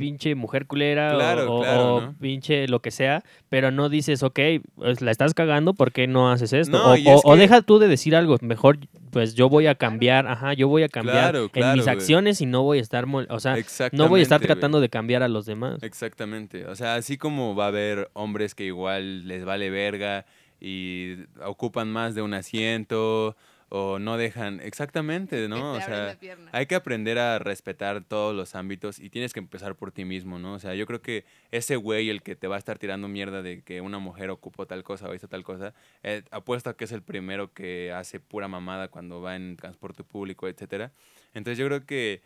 pinche 0.00 0.34
mujer 0.34 0.66
culera 0.66 1.14
o- 1.14 1.18
Claro, 1.18 1.54
o, 1.54 1.60
claro, 1.62 1.94
o 1.96 2.00
¿no? 2.00 2.14
pinche 2.20 2.66
lo 2.66 2.80
que 2.80 2.90
sea, 2.90 3.22
pero 3.48 3.70
no 3.70 3.88
dices, 3.88 4.22
ok, 4.22 4.38
pues, 4.74 5.00
la 5.00 5.10
estás 5.10 5.34
cagando, 5.34 5.74
¿por 5.74 5.92
qué 5.92 6.06
no 6.06 6.30
haces 6.30 6.52
esto? 6.52 6.76
No, 6.78 6.94
o, 7.24 7.36
deja 7.36 7.62
tú 7.62 7.78
de 7.78 7.86
decir 7.88 8.16
algo, 8.16 8.36
mejor 8.40 8.78
pues 9.10 9.34
yo 9.34 9.48
voy 9.48 9.66
a 9.66 9.74
cambiar, 9.74 10.26
ajá, 10.28 10.52
yo 10.54 10.68
voy 10.68 10.82
a 10.84 10.88
cambiar 10.88 11.32
Claro, 11.32 11.50
en 11.54 11.72
mis 11.74 11.86
acciones 11.88 12.40
y 12.40 12.46
no 12.46 12.62
voy 12.62 12.78
a 12.78 12.80
estar, 12.82 13.06
mol- 13.06 13.26
o 13.28 13.40
sea, 13.40 13.56
no 13.92 14.08
voy 14.08 14.20
a 14.20 14.22
estar 14.22 14.40
tratando 14.40 14.80
de 14.80 14.88
cambiar 14.88 15.22
a 15.22 15.28
los 15.28 15.46
demás. 15.46 15.82
Exactamente. 15.82 16.66
O 16.66 16.76
sea, 16.76 16.94
así 16.94 17.16
como 17.18 17.54
va 17.56 17.64
a 17.64 17.68
haber 17.68 18.08
hombres 18.12 18.54
que 18.54 18.64
igual 18.64 19.26
les 19.26 19.44
vale 19.44 19.68
verga 19.70 20.26
y 20.60 21.14
ocupan 21.44 21.90
más 21.90 22.14
de 22.14 22.22
un 22.22 22.34
asiento 22.34 23.36
o 23.70 24.00
no 24.00 24.16
dejan. 24.16 24.60
Exactamente, 24.60 25.48
¿no? 25.48 25.74
O 25.74 25.80
sea, 25.80 26.18
hay 26.52 26.66
que 26.66 26.74
aprender 26.74 27.18
a 27.18 27.38
respetar 27.38 28.02
todos 28.04 28.34
los 28.34 28.56
ámbitos 28.56 28.98
y 28.98 29.10
tienes 29.10 29.32
que 29.32 29.38
empezar 29.38 29.76
por 29.76 29.92
ti 29.92 30.04
mismo, 30.04 30.38
¿no? 30.40 30.54
O 30.54 30.58
sea, 30.58 30.74
yo 30.74 30.86
creo 30.86 31.00
que 31.00 31.24
ese 31.52 31.76
güey, 31.76 32.10
el 32.10 32.22
que 32.22 32.34
te 32.34 32.48
va 32.48 32.56
a 32.56 32.58
estar 32.58 32.78
tirando 32.78 33.06
mierda 33.06 33.42
de 33.42 33.62
que 33.62 33.80
una 33.80 34.00
mujer 34.00 34.30
ocupó 34.30 34.66
tal 34.66 34.82
cosa 34.82 35.08
o 35.08 35.14
hizo 35.14 35.28
tal 35.28 35.44
cosa, 35.44 35.72
eh, 36.02 36.24
apuesto 36.32 36.68
a 36.68 36.76
que 36.76 36.84
es 36.84 36.92
el 36.92 37.02
primero 37.02 37.52
que 37.52 37.92
hace 37.92 38.18
pura 38.18 38.48
mamada 38.48 38.88
cuando 38.88 39.22
va 39.22 39.36
en 39.36 39.56
transporte 39.56 40.02
público, 40.02 40.48
etcétera. 40.48 40.90
Entonces 41.32 41.56
yo 41.56 41.66
creo 41.66 41.86
que 41.86 42.22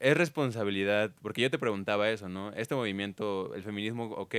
es 0.00 0.16
responsabilidad, 0.16 1.12
porque 1.22 1.42
yo 1.42 1.50
te 1.50 1.58
preguntaba 1.58 2.10
eso, 2.10 2.28
¿no? 2.28 2.52
Este 2.52 2.74
movimiento, 2.74 3.54
el 3.54 3.62
feminismo, 3.62 4.06
ok, 4.06 4.34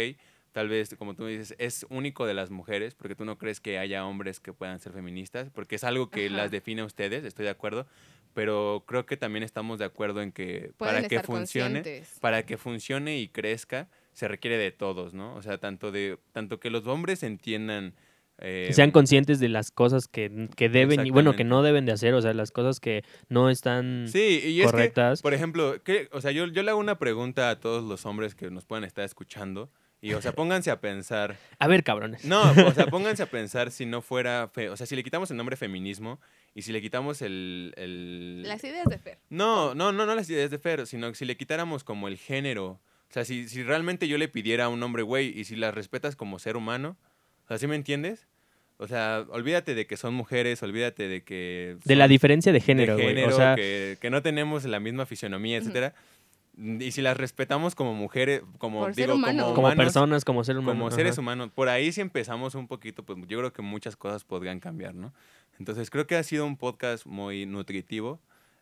tal 0.57 0.69
vez, 0.69 0.95
como 0.97 1.13
tú 1.13 1.27
dices, 1.27 1.53
es 1.59 1.85
único 1.91 2.25
de 2.25 2.33
las 2.33 2.49
mujeres, 2.49 2.95
porque 2.95 3.13
tú 3.13 3.25
no 3.25 3.37
crees 3.37 3.59
que 3.59 3.77
haya 3.77 4.03
hombres 4.07 4.39
que 4.39 4.53
puedan 4.53 4.79
ser 4.79 4.91
feministas, 4.91 5.51
porque 5.53 5.75
es 5.75 5.83
algo 5.83 6.09
que 6.09 6.25
Ajá. 6.25 6.35
las 6.35 6.49
define 6.49 6.81
a 6.81 6.85
ustedes, 6.85 7.23
estoy 7.25 7.45
de 7.45 7.51
acuerdo, 7.51 7.85
pero 8.33 8.83
creo 8.87 9.05
que 9.05 9.17
también 9.17 9.43
estamos 9.43 9.77
de 9.77 9.85
acuerdo 9.85 10.19
en 10.23 10.31
que 10.31 10.71
Pueden 10.77 10.95
para 10.95 11.07
que 11.07 11.19
funcione, 11.19 11.83
conscientes. 11.83 12.17
para 12.21 12.43
que 12.47 12.57
funcione 12.57 13.19
y 13.19 13.27
crezca, 13.27 13.87
se 14.13 14.27
requiere 14.27 14.57
de 14.57 14.71
todos, 14.71 15.13
¿no? 15.13 15.35
O 15.35 15.43
sea, 15.43 15.59
tanto 15.59 15.91
de 15.91 16.17
tanto 16.31 16.59
que 16.59 16.71
los 16.71 16.87
hombres 16.87 17.21
entiendan 17.21 17.93
eh, 18.39 18.65
Que 18.67 18.73
sean 18.73 18.89
conscientes 18.89 19.39
de 19.39 19.49
las 19.49 19.69
cosas 19.69 20.07
que, 20.07 20.49
que 20.55 20.69
deben 20.69 21.05
y 21.05 21.11
bueno, 21.11 21.35
que 21.35 21.43
no 21.43 21.61
deben 21.61 21.85
de 21.85 21.91
hacer, 21.91 22.15
o 22.15 22.21
sea, 22.23 22.33
las 22.33 22.49
cosas 22.49 22.79
que 22.79 23.03
no 23.29 23.51
están 23.51 24.07
Sí, 24.07 24.41
y 24.43 24.61
es 24.61 24.65
que, 24.65 24.71
correctas. 24.71 25.21
por 25.21 25.35
ejemplo, 25.35 25.83
¿qué- 25.83 26.09
o 26.11 26.19
sea, 26.19 26.31
yo, 26.31 26.47
yo 26.47 26.63
le 26.63 26.71
hago 26.71 26.79
una 26.79 26.97
pregunta 26.97 27.51
a 27.51 27.59
todos 27.59 27.83
los 27.83 28.07
hombres 28.07 28.33
que 28.33 28.49
nos 28.49 28.65
puedan 28.65 28.85
estar 28.85 29.05
escuchando. 29.05 29.69
Y, 29.99 30.13
o 30.13 30.21
sea, 30.21 30.31
pónganse 30.33 30.69
a 30.69 30.79
pensar. 30.79 31.37
A 31.59 31.67
ver, 31.67 31.83
cabrones. 31.83 32.23
No, 32.23 32.41
o 32.51 32.71
sea, 32.73 32.85
pónganse 32.91 33.23
a 33.23 33.25
pensar 33.25 33.71
si 33.71 33.85
no 33.85 34.01
fuera. 34.01 34.47
fe- 34.53 34.69
o 34.69 34.77
sea, 34.77 34.85
si 34.85 34.95
le 34.95 35.03
quitamos 35.03 35.31
el 35.31 35.37
nombre 35.37 35.55
feminismo 35.55 36.19
y 36.53 36.61
si 36.61 36.71
le 36.71 36.81
quitamos 36.81 37.21
el. 37.21 37.73
el- 37.77 38.43
Las 38.43 38.63
ideas 38.63 38.85
de 38.87 38.99
Fer. 38.99 39.17
No, 39.29 39.73
no, 39.73 39.91
no, 39.91 40.05
no 40.05 40.13
las 40.15 40.29
ideas 40.29 40.51
de 40.51 40.59
Fer, 40.59 40.85
sino 40.85 41.09
que 41.09 41.15
si 41.15 41.25
le 41.25 41.35
quitáramos 41.35 41.83
como 41.83 42.07
el 42.07 42.17
género. 42.17 42.79
O 43.09 43.13
sea, 43.13 43.25
si, 43.25 43.47
si 43.49 43.63
realmente 43.63 44.07
yo 44.07 44.17
le 44.17 44.27
pidiera 44.27 44.65
a 44.65 44.69
un 44.69 44.83
hombre, 44.83 45.01
güey, 45.01 45.27
y 45.39 45.45
si 45.45 45.55
las 45.55 45.73
respetas 45.73 46.15
como 46.15 46.39
ser 46.39 46.57
humano. 46.57 46.97
O 47.45 47.47
sea, 47.47 47.57
¿sí 47.57 47.65
me 47.65 47.75
entiendes? 47.75 48.27
O 48.79 48.85
sea, 48.87 49.25
olvídate 49.29 49.73
de 49.73 49.87
que 49.87 49.97
son 49.97 50.13
mujeres, 50.13 50.61
olvídate 50.61 51.07
de 51.07 51.23
que. 51.23 51.77
De 51.85 51.95
la 51.95 52.07
diferencia 52.07 52.51
de 52.51 52.59
de 52.59 52.65
género, 52.65 52.93
güey. 52.93 53.07
género, 53.07 53.29
O 53.33 53.35
sea, 53.35 53.55
que, 53.55 53.97
que 53.99 54.09
no 54.11 54.21
tenemos 54.21 54.65
la 54.65 54.79
misma 54.79 55.07
fisionomía, 55.07 55.57
etcétera. 55.57 55.95
Y 56.59 56.91
si 56.91 57.01
las 57.03 57.15
respetamos 57.15 57.75
como 57.75 57.93
mujeres, 57.93 58.41
como 58.57 58.79
Por 58.79 58.95
ser 58.95 59.05
digo, 59.05 59.15
humano. 59.15 59.43
como, 59.43 59.55
como 59.55 59.67
humanos, 59.67 59.85
personas, 59.85 60.25
como 60.25 60.43
ser 60.43 60.57
humano. 60.57 60.79
como 60.79 60.91
seres 60.91 61.11
ajá. 61.13 61.21
humanos, 61.21 61.51
por 61.53 61.69
ahí 61.69 61.91
si 61.91 62.01
empezamos 62.01 62.55
un 62.55 62.67
poquito, 62.67 63.03
pues 63.03 63.19
yo 63.27 63.37
creo 63.37 63.53
que 63.53 63.61
muchas 63.61 63.95
cosas 63.95 64.23
podrían 64.23 64.59
cambiar, 64.59 64.95
¿no? 64.95 65.13
Entonces 65.59 65.89
creo 65.91 66.07
que 66.07 66.15
ha 66.15 66.23
sido 66.23 66.45
un 66.45 66.57
podcast 66.57 67.05
muy 67.05 67.45
nutritivo. 67.45 68.19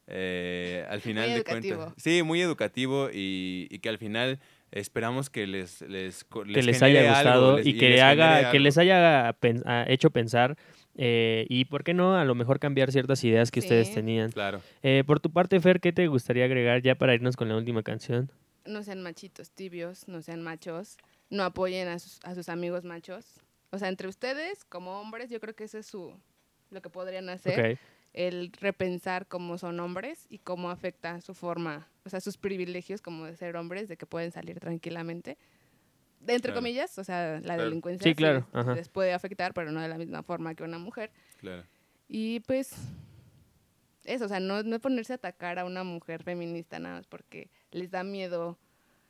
eh, 0.07 0.85
al 0.89 1.01
final 1.01 1.27
de 1.29 1.35
educativo. 1.37 1.77
cuentas. 1.77 1.95
Sí, 2.03 2.21
muy 2.21 2.39
educativo 2.41 3.09
y, 3.11 3.67
y 3.71 3.79
que 3.79 3.89
al 3.89 3.97
final 3.97 4.39
esperamos 4.71 5.29
que 5.31 5.47
les, 5.47 5.81
les, 5.81 6.23
que 6.25 6.61
les 6.61 6.81
haya 6.83 7.17
algo, 7.17 7.31
gustado 7.31 7.57
les- 7.57 7.65
y 7.67 7.77
que 7.77 7.89
les 7.89 8.01
haga 8.01 8.51
que 8.51 8.59
les 8.59 8.77
haya 8.77 9.35
pen- 9.39 9.63
ah, 9.65 9.85
hecho 9.87 10.11
pensar 10.11 10.57
eh, 10.95 11.45
y 11.49 11.65
por 11.65 11.83
qué 11.83 11.93
no 11.93 12.15
a 12.15 12.23
lo 12.23 12.35
mejor 12.35 12.59
cambiar 12.59 12.91
ciertas 12.91 13.23
ideas 13.23 13.51
que 13.51 13.59
ustedes 13.59 13.93
tenían 13.93 14.31
Claro. 14.31 14.61
Eh, 14.81 15.03
por 15.05 15.19
tu 15.19 15.29
parte 15.31 15.59
Fer 15.59 15.81
qué 15.81 15.91
te 15.91 16.07
gustaría 16.07 16.45
agregar 16.45 16.81
ya 16.81 16.95
para 16.95 17.13
irnos 17.13 17.35
con 17.35 17.49
la 17.49 17.57
última 17.57 17.83
canción 17.83 18.31
No 18.65 18.81
sean 18.81 19.01
machitos 19.01 19.51
tibios, 19.51 20.07
no 20.07 20.21
sean 20.21 20.41
machos. 20.41 20.97
No 21.29 21.43
apoyen 21.43 21.87
a 21.87 21.99
sus, 21.99 22.19
a 22.23 22.33
sus 22.35 22.49
amigos 22.49 22.83
machos. 22.83 23.41
O 23.71 23.77
sea, 23.77 23.89
entre 23.89 24.07
ustedes, 24.07 24.63
como 24.63 25.01
hombres, 25.01 25.29
yo 25.29 25.39
creo 25.39 25.53
que 25.55 25.65
eso 25.65 25.77
es 25.77 25.85
su, 25.85 26.13
lo 26.69 26.81
que 26.81 26.89
podrían 26.89 27.29
hacer. 27.29 27.77
El 28.13 28.53
repensar 28.53 29.27
cómo 29.27 29.57
son 29.57 29.79
hombres 29.81 30.25
y 30.29 30.37
cómo 30.37 30.69
afecta 30.69 31.19
su 31.19 31.33
forma, 31.33 31.89
o 32.05 32.09
sea, 32.09 32.21
sus 32.21 32.37
privilegios 32.37 33.01
como 33.01 33.25
de 33.25 33.35
ser 33.35 33.57
hombres, 33.57 33.89
de 33.89 33.97
que 33.97 34.05
pueden 34.05 34.31
salir 34.31 34.61
tranquilamente. 34.61 35.37
De 36.25 36.33
entre 36.33 36.51
Claro. 36.51 36.61
comillas, 36.61 36.97
o 36.97 37.03
sea, 37.03 37.35
la 37.35 37.41
Claro. 37.41 37.63
delincuencia 37.65 38.03
Sí, 38.09 38.15
claro, 38.15 38.47
ajá. 38.53 38.73
les 38.75 38.89
puede 38.89 39.13
afectar, 39.13 39.53
pero 39.53 39.71
no 39.71 39.79
de 39.81 39.87
la 39.87 39.97
misma 39.97 40.23
forma 40.23 40.55
que 40.55 40.63
una 40.63 40.77
mujer. 40.79 41.11
Claro. 41.37 41.63
Y 42.07 42.39
pues, 42.41 42.73
eso, 44.03 44.25
o 44.25 44.27
sea, 44.27 44.39
no, 44.39 44.63
no 44.63 44.79
ponerse 44.79 45.13
a 45.13 45.15
atacar 45.15 45.59
a 45.59 45.65
una 45.65 45.83
mujer 45.83 46.23
feminista 46.23 46.79
nada 46.79 46.95
más 46.97 47.07
porque 47.07 47.49
les 47.71 47.89
da 47.91 48.03
miedo 48.03 48.57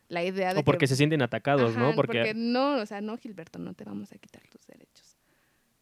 la 0.08 0.24
idea 0.24 0.54
de 0.54 0.60
o 0.60 0.64
porque 0.64 0.80
que... 0.82 0.88
se 0.88 0.96
sienten 0.96 1.22
atacados 1.22 1.76
no 1.76 1.88
Ajá, 1.88 1.96
porque, 1.96 2.34
no, 2.36 2.76
o 2.78 2.86
sea, 2.86 3.02
no, 3.02 3.18
Gilberto, 3.18 3.60
no 3.60 3.74
te 3.74 3.84
vamos 3.84 4.12
a 4.12 4.18
quitar 4.18 4.44
tus 4.50 4.66
derechos. 4.68 5.18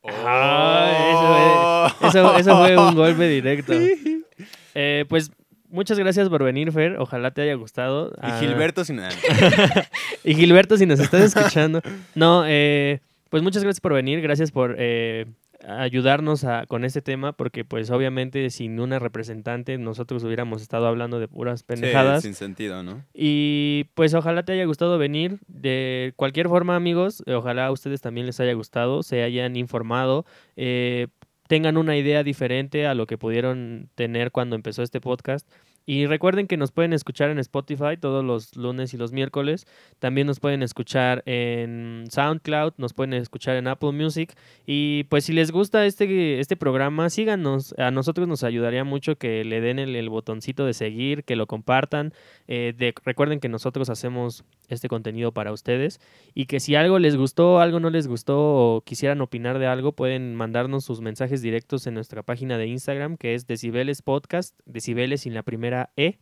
Ah, 0.05 1.95
eso, 2.01 2.07
eso, 2.07 2.37
eso 2.37 2.57
fue 2.57 2.77
un 2.77 2.95
golpe 2.95 3.27
directo 3.27 3.73
Eh, 4.75 5.05
pues 5.07 5.31
muchas 5.73 5.99
gracias 5.99 6.29
por 6.29 6.43
venir 6.43 6.71
Fer 6.71 6.95
ojalá 6.99 7.31
te 7.31 7.41
haya 7.41 7.55
gustado 7.55 8.11
Y 8.15 8.19
Ah, 8.21 8.37
Gilberto 8.39 8.85
sin 8.85 8.95
nada. 8.97 9.09
Y 10.23 10.35
Gilberto, 10.35 10.77
si 10.77 10.85
nos 10.85 10.99
estás 11.01 11.21
escuchando. 11.35 11.81
No, 12.15 12.43
eh, 12.47 12.99
pues 13.29 13.43
muchas 13.43 13.63
gracias 13.63 13.81
por 13.81 13.93
venir, 13.93 14.21
gracias 14.21 14.51
por 14.51 14.75
eh, 14.79 15.25
ayudarnos 15.67 16.43
a- 16.43 16.65
con 16.67 16.85
este 16.85 17.01
tema, 17.01 17.33
porque 17.33 17.65
pues 17.65 17.89
obviamente 17.91 18.49
sin 18.49 18.79
una 18.79 18.99
representante 18.99 19.77
nosotros 19.77 20.23
hubiéramos 20.23 20.61
estado 20.61 20.87
hablando 20.87 21.19
de 21.19 21.27
puras 21.27 21.61
Sí, 21.61 21.65
pendejadas. 21.67 22.21
sin 22.23 22.35
sentido, 22.35 22.83
¿no? 22.83 23.03
Y 23.13 23.85
pues 23.95 24.13
ojalá 24.13 24.43
te 24.43 24.53
haya 24.53 24.65
gustado 24.65 24.97
venir. 24.97 25.39
De 25.47 26.13
cualquier 26.15 26.47
forma, 26.47 26.75
amigos, 26.75 27.23
eh, 27.25 27.33
ojalá 27.33 27.65
a 27.67 27.71
ustedes 27.71 28.01
también 28.01 28.25
les 28.27 28.39
haya 28.39 28.53
gustado, 28.53 29.03
se 29.03 29.23
hayan 29.23 29.55
informado, 29.55 30.25
eh, 30.55 31.07
tengan 31.47 31.77
una 31.77 31.97
idea 31.97 32.23
diferente 32.23 32.87
a 32.87 32.93
lo 32.95 33.07
que 33.07 33.17
pudieron 33.17 33.89
tener 33.95 34.31
cuando 34.31 34.55
empezó 34.55 34.83
este 34.83 35.01
podcast. 35.01 35.47
Y 35.85 36.05
recuerden 36.05 36.47
que 36.47 36.55
nos 36.57 36.71
pueden 36.71 36.93
escuchar 36.93 37.29
en 37.29 37.39
Spotify 37.39 37.97
todos 37.99 38.23
los 38.23 38.55
lunes 38.55 38.93
y 38.93 38.97
los 38.97 39.11
miércoles. 39.11 39.67
También 39.99 40.27
nos 40.27 40.39
pueden 40.39 40.63
escuchar 40.63 41.23
en 41.25 42.05
SoundCloud, 42.09 42.73
nos 42.77 42.93
pueden 42.93 43.13
escuchar 43.13 43.57
en 43.57 43.67
Apple 43.67 43.91
Music. 43.91 44.33
Y 44.65 45.03
pues 45.05 45.25
si 45.25 45.33
les 45.33 45.51
gusta 45.51 45.85
este, 45.85 46.39
este 46.39 46.55
programa, 46.55 47.09
síganos. 47.09 47.75
A 47.77 47.91
nosotros 47.91 48.27
nos 48.27 48.43
ayudaría 48.43 48.83
mucho 48.83 49.17
que 49.17 49.43
le 49.43 49.59
den 49.59 49.79
el, 49.79 49.95
el 49.95 50.09
botoncito 50.09 50.65
de 50.65 50.73
seguir, 50.73 51.23
que 51.25 51.35
lo 51.35 51.47
compartan. 51.47 52.13
Eh, 52.47 52.73
de- 52.77 52.93
recuerden 53.03 53.39
que 53.39 53.49
nosotros 53.49 53.89
hacemos 53.89 54.45
este 54.69 54.87
contenido 54.87 55.33
para 55.33 55.51
ustedes 55.51 55.99
y 56.33 56.45
que 56.45 56.59
si 56.59 56.75
algo 56.75 56.97
les 56.97 57.17
gustó, 57.17 57.59
algo 57.59 57.79
no 57.79 57.89
les 57.89 58.07
gustó 58.07 58.37
o 58.39 58.81
quisieran 58.81 59.19
opinar 59.21 59.59
de 59.59 59.67
algo, 59.67 59.91
pueden 59.91 60.35
mandarnos 60.35 60.85
sus 60.85 61.01
mensajes 61.01 61.41
directos 61.41 61.85
en 61.87 61.93
nuestra 61.93 62.23
página 62.23 62.57
de 62.57 62.67
Instagram 62.67 63.17
que 63.17 63.33
es 63.35 63.47
Decibeles 63.47 64.01
Podcast, 64.01 64.57
Decibeles 64.65 65.21
sin 65.21 65.33
la 65.33 65.43
primera 65.43 65.72
E. 65.95 66.19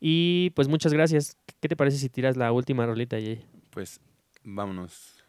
Y 0.00 0.50
pues 0.50 0.68
muchas 0.68 0.92
gracias. 0.92 1.36
¿Qué 1.60 1.68
te 1.68 1.76
parece 1.76 1.98
si 1.98 2.08
tiras 2.08 2.36
la 2.36 2.52
última 2.52 2.84
rolita, 2.84 3.16
Jay? 3.16 3.42
Pues 3.70 4.00
vámonos. 4.42 5.24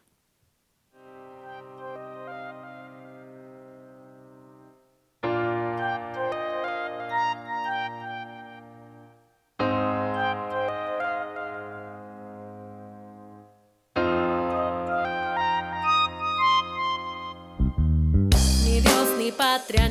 Ni 18.65 18.81
Dios, 18.81 19.17
ni 19.17 19.31
patria, 19.31 19.89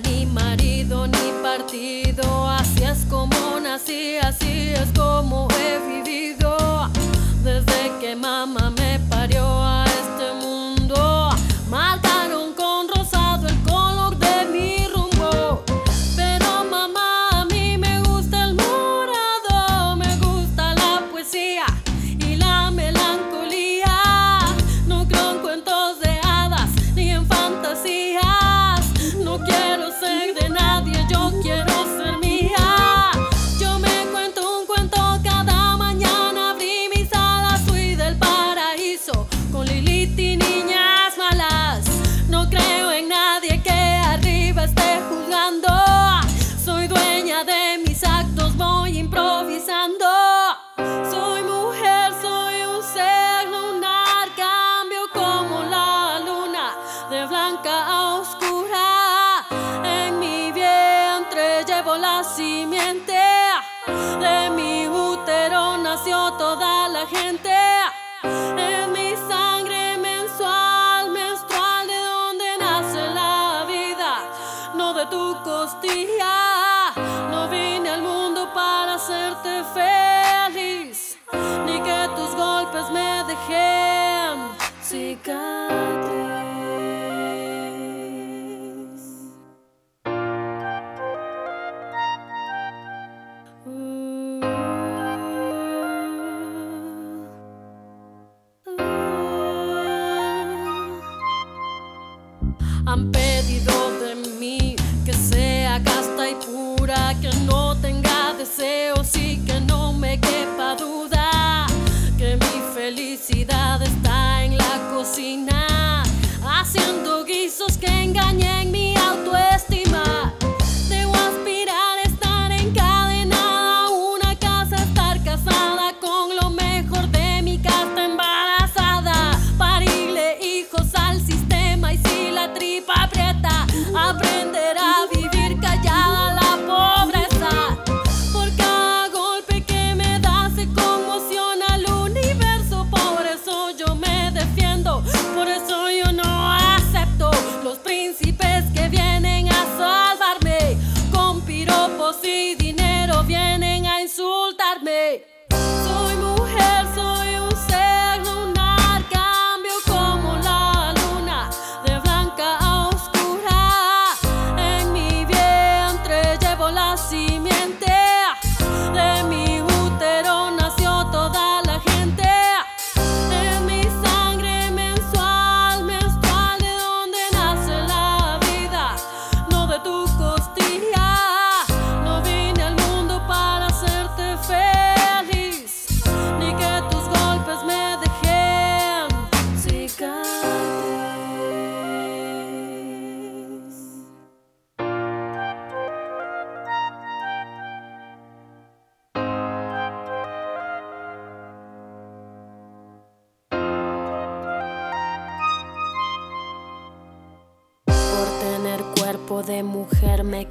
música. 84.94 86.03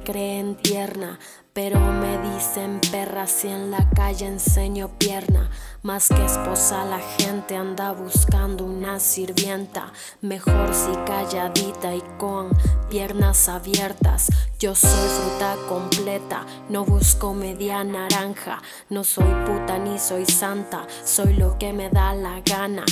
Creen 0.04 0.54
tierna, 0.56 1.18
pero 1.52 1.93
dicen 2.34 2.80
perra 2.90 3.26
si 3.26 3.48
en 3.48 3.70
la 3.70 3.88
calle 3.90 4.26
enseño 4.26 4.88
pierna. 4.98 5.50
Más 5.82 6.08
que 6.08 6.24
esposa 6.24 6.84
la 6.84 6.98
gente 6.98 7.56
anda 7.56 7.92
buscando 7.92 8.64
una 8.64 8.98
sirvienta, 9.00 9.92
mejor 10.22 10.74
si 10.74 10.92
calladita 11.04 11.94
y 11.94 12.02
con 12.18 12.48
piernas 12.88 13.48
abiertas. 13.48 14.28
Yo 14.58 14.74
soy 14.74 14.90
fruta 14.90 15.56
completa, 15.68 16.46
no 16.70 16.84
busco 16.84 17.34
media 17.34 17.84
naranja, 17.84 18.62
no 18.88 19.04
soy 19.04 19.30
puta 19.44 19.78
ni 19.78 19.98
soy 19.98 20.24
santa, 20.24 20.86
soy 21.04 21.34
lo 21.34 21.58
que 21.58 21.72
me 21.72 21.90
da 21.90 22.14
la 22.14 22.40
gana. 22.40 22.84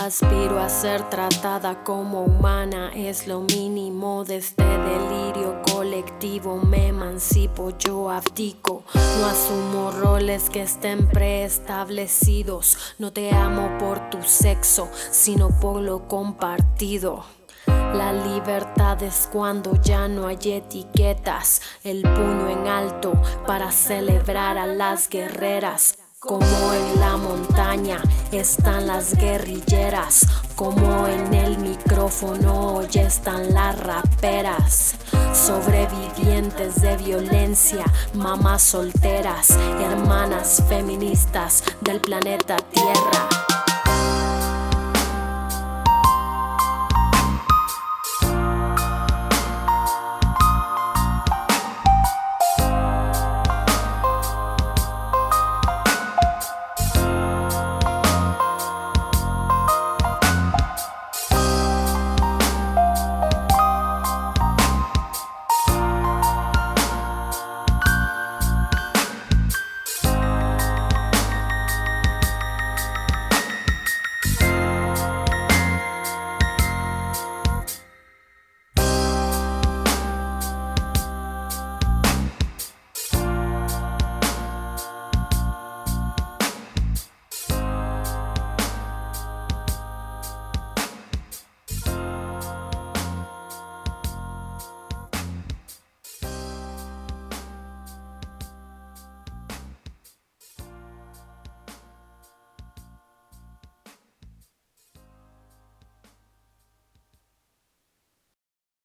Aspiro 0.00 0.58
a 0.58 0.68
ser 0.68 1.08
tratada 1.10 1.84
como 1.84 2.22
humana, 2.22 2.90
es 2.94 3.28
lo 3.28 3.40
mínimo 3.42 4.24
de 4.24 4.38
este 4.38 4.64
delirio 4.64 5.60
colectivo. 5.72 6.56
Me 6.56 6.88
emancipo, 6.88 7.76
yo 7.78 8.10
abdico. 8.10 8.82
No 8.94 9.26
asumo 9.26 9.90
roles 9.90 10.50
que 10.50 10.62
estén 10.62 11.06
preestablecidos. 11.08 12.94
No 12.98 13.12
te 13.12 13.34
amo 13.34 13.76
por 13.78 14.10
tu 14.10 14.22
sexo, 14.22 14.88
sino 15.10 15.50
por 15.60 15.80
lo 15.80 16.08
compartido. 16.08 17.24
La 17.66 18.12
libertad 18.12 19.02
es 19.02 19.28
cuando 19.32 19.74
ya 19.82 20.08
no 20.08 20.26
hay 20.26 20.38
etiquetas, 20.44 21.60
el 21.82 22.02
puño 22.02 22.48
en 22.48 22.66
alto 22.68 23.12
para 23.46 23.72
celebrar 23.72 24.58
a 24.58 24.66
las 24.66 25.08
guerreras. 25.08 25.99
Como 26.20 26.74
en 26.74 27.00
la 27.00 27.16
montaña 27.16 28.02
están 28.30 28.86
las 28.86 29.14
guerrilleras, 29.14 30.26
como 30.54 31.06
en 31.06 31.32
el 31.32 31.56
micrófono 31.56 32.74
hoy 32.74 32.88
están 32.92 33.54
las 33.54 33.80
raperas. 33.80 34.96
Sobrevivientes 35.32 36.82
de 36.82 36.98
violencia, 36.98 37.86
mamás 38.12 38.62
solteras, 38.62 39.48
hermanas 39.80 40.62
feministas 40.68 41.64
del 41.80 42.02
planeta 42.02 42.58
Tierra. 42.70 43.49